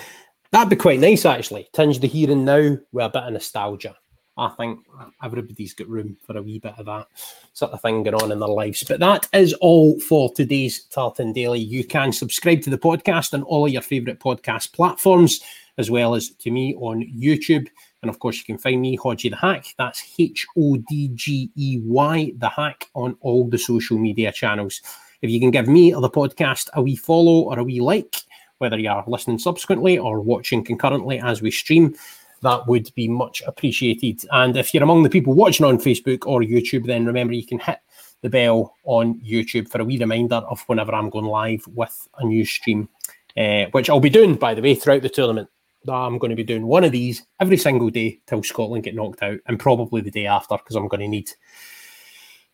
that'd 0.53 0.71
be 0.71 0.77
quite 0.77 1.01
nice 1.01 1.27
actually. 1.27 1.69
Tinge 1.75 2.01
the 2.01 2.07
here 2.07 2.31
and 2.31 2.47
now 2.47 2.79
with 2.93 3.05
a 3.05 3.11
bit 3.11 3.25
of 3.25 3.35
nostalgia. 3.35 3.95
I 4.39 4.49
think 4.49 4.81
everybody's 5.23 5.75
got 5.75 5.87
room 5.87 6.17
for 6.27 6.39
a 6.39 6.43
wee 6.43 6.61
bit 6.61 6.79
of 6.79 6.87
that 6.87 7.09
sort 7.53 7.73
of 7.73 7.83
thing 7.83 8.03
going 8.03 8.15
on 8.15 8.33
in 8.33 8.41
their 8.41 8.49
lives. 8.49 8.83
But 8.89 9.01
that 9.01 9.29
is 9.35 9.53
all 9.61 10.01
for 10.01 10.33
today's 10.33 10.85
Tartan 10.85 11.35
Daily. 11.35 11.61
You 11.61 11.85
can 11.85 12.11
subscribe 12.11 12.63
to 12.63 12.71
the 12.71 12.79
podcast 12.79 13.35
on 13.35 13.43
all 13.43 13.67
of 13.67 13.73
your 13.73 13.83
favourite 13.83 14.19
podcast 14.19 14.73
platforms 14.73 15.41
as 15.77 15.91
well 15.91 16.15
as 16.15 16.31
to 16.31 16.51
me 16.51 16.75
on 16.77 17.03
YouTube. 17.15 17.69
And 18.05 18.11
of 18.11 18.19
course, 18.19 18.37
you 18.37 18.45
can 18.45 18.59
find 18.59 18.83
me, 18.83 18.99
Hodgey 18.99 19.31
the 19.31 19.37
Hack. 19.37 19.75
That's 19.79 20.05
H 20.19 20.47
O 20.59 20.77
D 20.77 21.09
G 21.15 21.51
E 21.57 21.81
Y, 21.83 22.33
the 22.37 22.51
Hack, 22.51 22.91
on 22.93 23.17
all 23.23 23.49
the 23.49 23.57
social 23.57 23.97
media 23.97 24.31
channels. 24.31 24.83
If 25.23 25.31
you 25.31 25.41
can 25.41 25.51
give 25.51 25.69
me 25.69 25.95
or 25.95 26.03
the 26.03 26.11
podcast 26.11 26.69
a 26.75 26.83
wee 26.83 26.97
follow 26.97 27.45
or 27.45 27.59
a 27.59 27.65
wee 27.65 27.81
like, 27.81 28.17
whether 28.59 28.79
you 28.79 28.91
are 28.91 29.03
listening 29.07 29.39
subsequently 29.39 29.97
or 29.97 30.21
watching 30.21 30.63
concurrently 30.63 31.19
as 31.19 31.41
we 31.41 31.51
stream, 31.51 31.95
that 32.43 32.67
would 32.67 32.95
be 32.95 33.09
much 33.09 33.41
appreciated. 33.47 34.23
And 34.33 34.55
if 34.55 34.75
you're 34.75 34.83
among 34.83 35.03
the 35.03 35.09
people 35.09 35.33
watching 35.33 35.65
on 35.65 35.79
Facebook 35.79 36.27
or 36.27 36.43
YouTube, 36.43 36.85
then 36.85 37.07
remember 37.07 37.33
you 37.33 37.47
can 37.47 37.59
hit 37.59 37.79
the 38.21 38.29
bell 38.29 38.75
on 38.85 39.19
YouTube 39.21 39.71
for 39.71 39.81
a 39.81 39.85
wee 39.87 39.99
reminder 39.99 40.43
of 40.51 40.61
whenever 40.67 40.95
I'm 40.95 41.09
going 41.09 41.25
live 41.25 41.67
with 41.69 42.07
a 42.19 42.27
new 42.27 42.45
stream, 42.45 42.91
uh, 43.35 43.65
which 43.71 43.89
I'll 43.89 43.99
be 43.99 44.11
doing, 44.11 44.35
by 44.35 44.53
the 44.53 44.61
way, 44.61 44.75
throughout 44.75 45.01
the 45.01 45.09
tournament. 45.09 45.49
I'm 45.89 46.19
going 46.19 46.31
to 46.31 46.37
be 46.37 46.45
doing 46.45 46.67
one 46.67 46.85
of 46.85 46.93
these 46.93 47.27
every 47.41 47.57
single 47.57 47.91
day 47.91 48.21
till 48.27 48.43
Scotland 48.43 48.85
get 48.85 48.95
knocked 48.95 49.23
out, 49.23 49.39
and 49.47 49.59
probably 49.59 50.01
the 50.01 50.11
day 50.11 50.27
after 50.27 50.57
because 50.57 50.77
I'm 50.77 50.89
going 50.89 51.01
to 51.01 51.09
need 51.09 51.31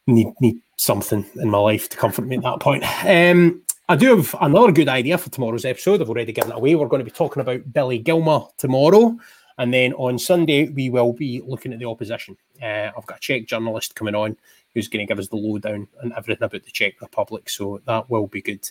need 0.07 0.29
need 0.41 0.61
something 0.77 1.25
in 1.37 1.51
my 1.51 1.59
life 1.59 1.89
to 1.91 1.97
comfort 1.97 2.27
me 2.27 2.37
at 2.37 2.43
that 2.43 2.61
point. 2.61 2.85
Um, 3.07 3.63
I 3.89 3.97
do 3.97 4.17
have 4.17 4.35
another 4.41 4.73
good 4.73 4.89
idea 4.89 5.19
for 5.19 5.31
tomorrow's 5.31 5.65
episode. 5.65 6.01
I've 6.01 6.09
already 6.09 6.33
given 6.33 6.53
it 6.53 6.57
away. 6.57 6.75
We're 6.75 6.89
going 6.89 7.01
to 7.01 7.05
be 7.05 7.11
talking 7.11 7.41
about 7.41 7.73
Billy 7.73 7.99
Gilmour 7.99 8.49
tomorrow, 8.57 9.19
and 9.59 9.75
then 9.75 9.93
on 9.95 10.19
Sunday 10.19 10.69
we 10.69 10.91
will 10.91 11.13
be 11.13 11.43
looking 11.45 11.73
at 11.73 11.79
the 11.79 11.89
opposition. 11.89 12.37
Uh, 12.63 12.91
I've 12.97 13.07
got 13.07 13.19
a 13.19 13.21
Czech 13.21 13.47
journalist 13.47 13.95
coming 13.95 14.15
on 14.15 14.37
who's 14.75 14.89
going 14.89 15.05
to 15.05 15.11
give 15.11 15.19
us 15.19 15.29
the 15.29 15.37
lowdown 15.37 15.89
and 16.03 16.13
everything 16.13 16.45
about 16.45 16.63
the 16.63 16.71
Czech 16.71 17.01
Republic, 17.01 17.51
so 17.51 17.81
that 17.87 18.09
will 18.09 18.27
be 18.27 18.43
good. 18.43 18.69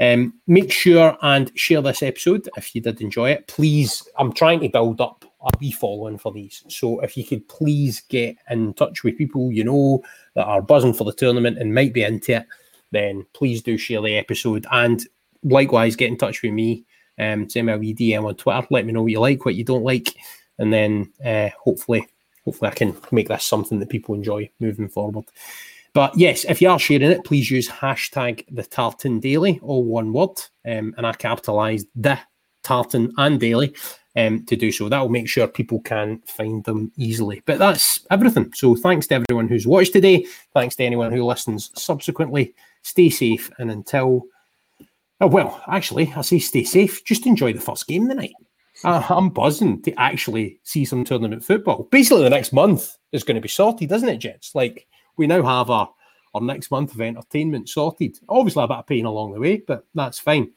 Um, 0.00 0.34
make 0.46 0.72
sure 0.72 1.16
and 1.22 1.52
share 1.54 1.80
this 1.80 2.02
episode 2.02 2.48
if 2.56 2.74
you 2.74 2.80
did 2.80 3.00
enjoy 3.00 3.30
it. 3.30 3.46
Please, 3.46 4.06
I'm 4.18 4.32
trying 4.32 4.60
to 4.60 4.68
build 4.68 5.00
up 5.00 5.24
a 5.40 5.50
wee 5.60 5.70
following 5.70 6.18
for 6.18 6.32
these. 6.32 6.64
So 6.68 7.00
if 7.00 7.16
you 7.16 7.24
could 7.24 7.46
please 7.48 8.02
get 8.08 8.36
in 8.50 8.74
touch 8.74 9.04
with 9.04 9.18
people 9.18 9.52
you 9.52 9.64
know 9.64 10.02
that 10.34 10.46
are 10.46 10.62
buzzing 10.62 10.94
for 10.94 11.04
the 11.04 11.12
tournament 11.12 11.58
and 11.58 11.74
might 11.74 11.92
be 11.92 12.02
into 12.02 12.36
it, 12.36 12.46
then 12.90 13.26
please 13.34 13.62
do 13.62 13.76
share 13.78 14.02
the 14.02 14.16
episode. 14.16 14.66
And 14.72 15.06
likewise, 15.42 15.96
get 15.96 16.08
in 16.08 16.18
touch 16.18 16.42
with 16.42 16.52
me. 16.52 16.84
Um, 17.18 17.48
send 17.48 17.66
me 17.66 17.72
a 17.72 17.78
wee 17.78 17.94
DM 17.94 18.26
on 18.26 18.34
Twitter. 18.34 18.66
Let 18.70 18.86
me 18.86 18.92
know 18.92 19.02
what 19.02 19.12
you 19.12 19.20
like, 19.20 19.44
what 19.44 19.54
you 19.54 19.64
don't 19.64 19.84
like, 19.84 20.08
and 20.58 20.72
then 20.72 21.12
uh, 21.24 21.50
hopefully, 21.62 22.08
hopefully, 22.44 22.70
I 22.70 22.74
can 22.74 22.96
make 23.12 23.28
this 23.28 23.44
something 23.44 23.78
that 23.78 23.88
people 23.88 24.16
enjoy 24.16 24.50
moving 24.58 24.88
forward. 24.88 25.26
But 25.94 26.18
yes, 26.18 26.44
if 26.44 26.60
you 26.60 26.68
are 26.68 26.78
sharing 26.78 27.10
it, 27.10 27.24
please 27.24 27.50
use 27.50 27.68
hashtag 27.68 28.44
the 28.50 28.64
Tartan 28.64 29.20
Daily, 29.20 29.60
all 29.62 29.84
one 29.84 30.12
word. 30.12 30.36
Um, 30.66 30.92
and 30.96 31.06
I 31.06 31.12
capitalised 31.12 31.86
the 31.94 32.18
Tartan 32.64 33.12
and 33.16 33.38
Daily 33.38 33.74
um, 34.16 34.44
to 34.46 34.56
do 34.56 34.72
so. 34.72 34.88
That 34.88 35.00
will 35.00 35.08
make 35.08 35.28
sure 35.28 35.46
people 35.46 35.80
can 35.80 36.20
find 36.26 36.64
them 36.64 36.90
easily. 36.96 37.42
But 37.46 37.60
that's 37.60 38.04
everything. 38.10 38.52
So 38.54 38.74
thanks 38.74 39.06
to 39.06 39.14
everyone 39.14 39.46
who's 39.46 39.68
watched 39.68 39.92
today. 39.92 40.26
Thanks 40.52 40.74
to 40.76 40.84
anyone 40.84 41.12
who 41.12 41.24
listens 41.24 41.70
subsequently. 41.80 42.54
Stay 42.82 43.08
safe. 43.08 43.48
And 43.58 43.70
until, 43.70 44.22
oh, 45.20 45.28
well, 45.28 45.62
actually, 45.68 46.12
I 46.16 46.22
say 46.22 46.40
stay 46.40 46.64
safe. 46.64 47.04
Just 47.04 47.24
enjoy 47.24 47.52
the 47.52 47.60
first 47.60 47.86
game 47.86 48.08
tonight. 48.08 48.34
Uh, 48.82 49.00
I'm 49.08 49.30
buzzing 49.30 49.80
to 49.82 49.94
actually 49.94 50.58
see 50.64 50.84
some 50.84 51.04
tournament 51.04 51.44
football. 51.44 51.86
Basically, 51.92 52.24
the 52.24 52.30
next 52.30 52.52
month 52.52 52.96
is 53.12 53.22
going 53.22 53.36
to 53.36 53.40
be 53.40 53.48
sorted, 53.48 53.88
doesn't 53.88 54.08
it, 54.08 54.18
Jets? 54.18 54.56
Like, 54.56 54.88
we 55.16 55.26
now 55.26 55.42
have 55.42 55.70
our, 55.70 55.90
our 56.34 56.40
next 56.40 56.70
month 56.70 56.94
of 56.94 57.00
entertainment 57.00 57.68
sorted. 57.68 58.18
Obviously, 58.28 58.64
a 58.64 58.68
bit 58.68 58.78
of 58.78 58.86
pain 58.86 59.04
along 59.04 59.32
the 59.32 59.40
way, 59.40 59.62
but 59.66 59.86
that's 59.94 60.18
fine. 60.18 60.52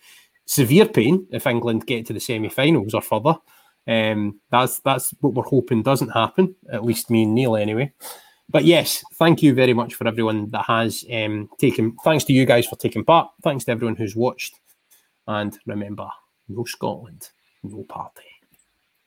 Severe 0.46 0.88
pain 0.88 1.28
if 1.32 1.46
England 1.46 1.86
get 1.86 2.06
to 2.08 2.14
the 2.14 2.20
semi 2.20 2.50
finals 2.50 2.94
or 2.94 3.02
further. 3.02 3.36
Um, 3.88 4.40
that's 4.52 4.80
that's 4.80 5.14
what 5.22 5.34
we're 5.34 5.44
hoping 5.44 5.82
doesn't 5.82 6.10
happen, 6.10 6.56
at 6.72 6.84
least 6.84 7.10
me 7.10 7.24
and 7.24 7.36
Neil 7.36 7.56
anyway. 7.56 7.94
But 8.50 8.64
yes, 8.64 9.04
thank 9.16 9.44
you 9.44 9.54
very 9.54 9.74
much 9.74 9.96
for 9.96 10.08
everyone 10.08 10.50
that 10.52 10.66
has 10.66 11.04
um, 11.12 11.50
taken. 11.58 11.96
Thanks 12.04 12.24
to 12.26 12.34
you 12.34 12.46
guys 12.46 12.66
for 12.66 12.78
taking 12.78 13.04
part. 13.04 13.30
Thanks 13.44 13.66
to 13.66 13.72
everyone 13.72 13.96
who's 13.96 14.16
watched. 14.16 14.60
And 15.28 15.58
remember, 15.66 16.10
no 16.48 16.64
Scotland, 16.64 17.30
no 17.64 17.84
party. 17.84 18.37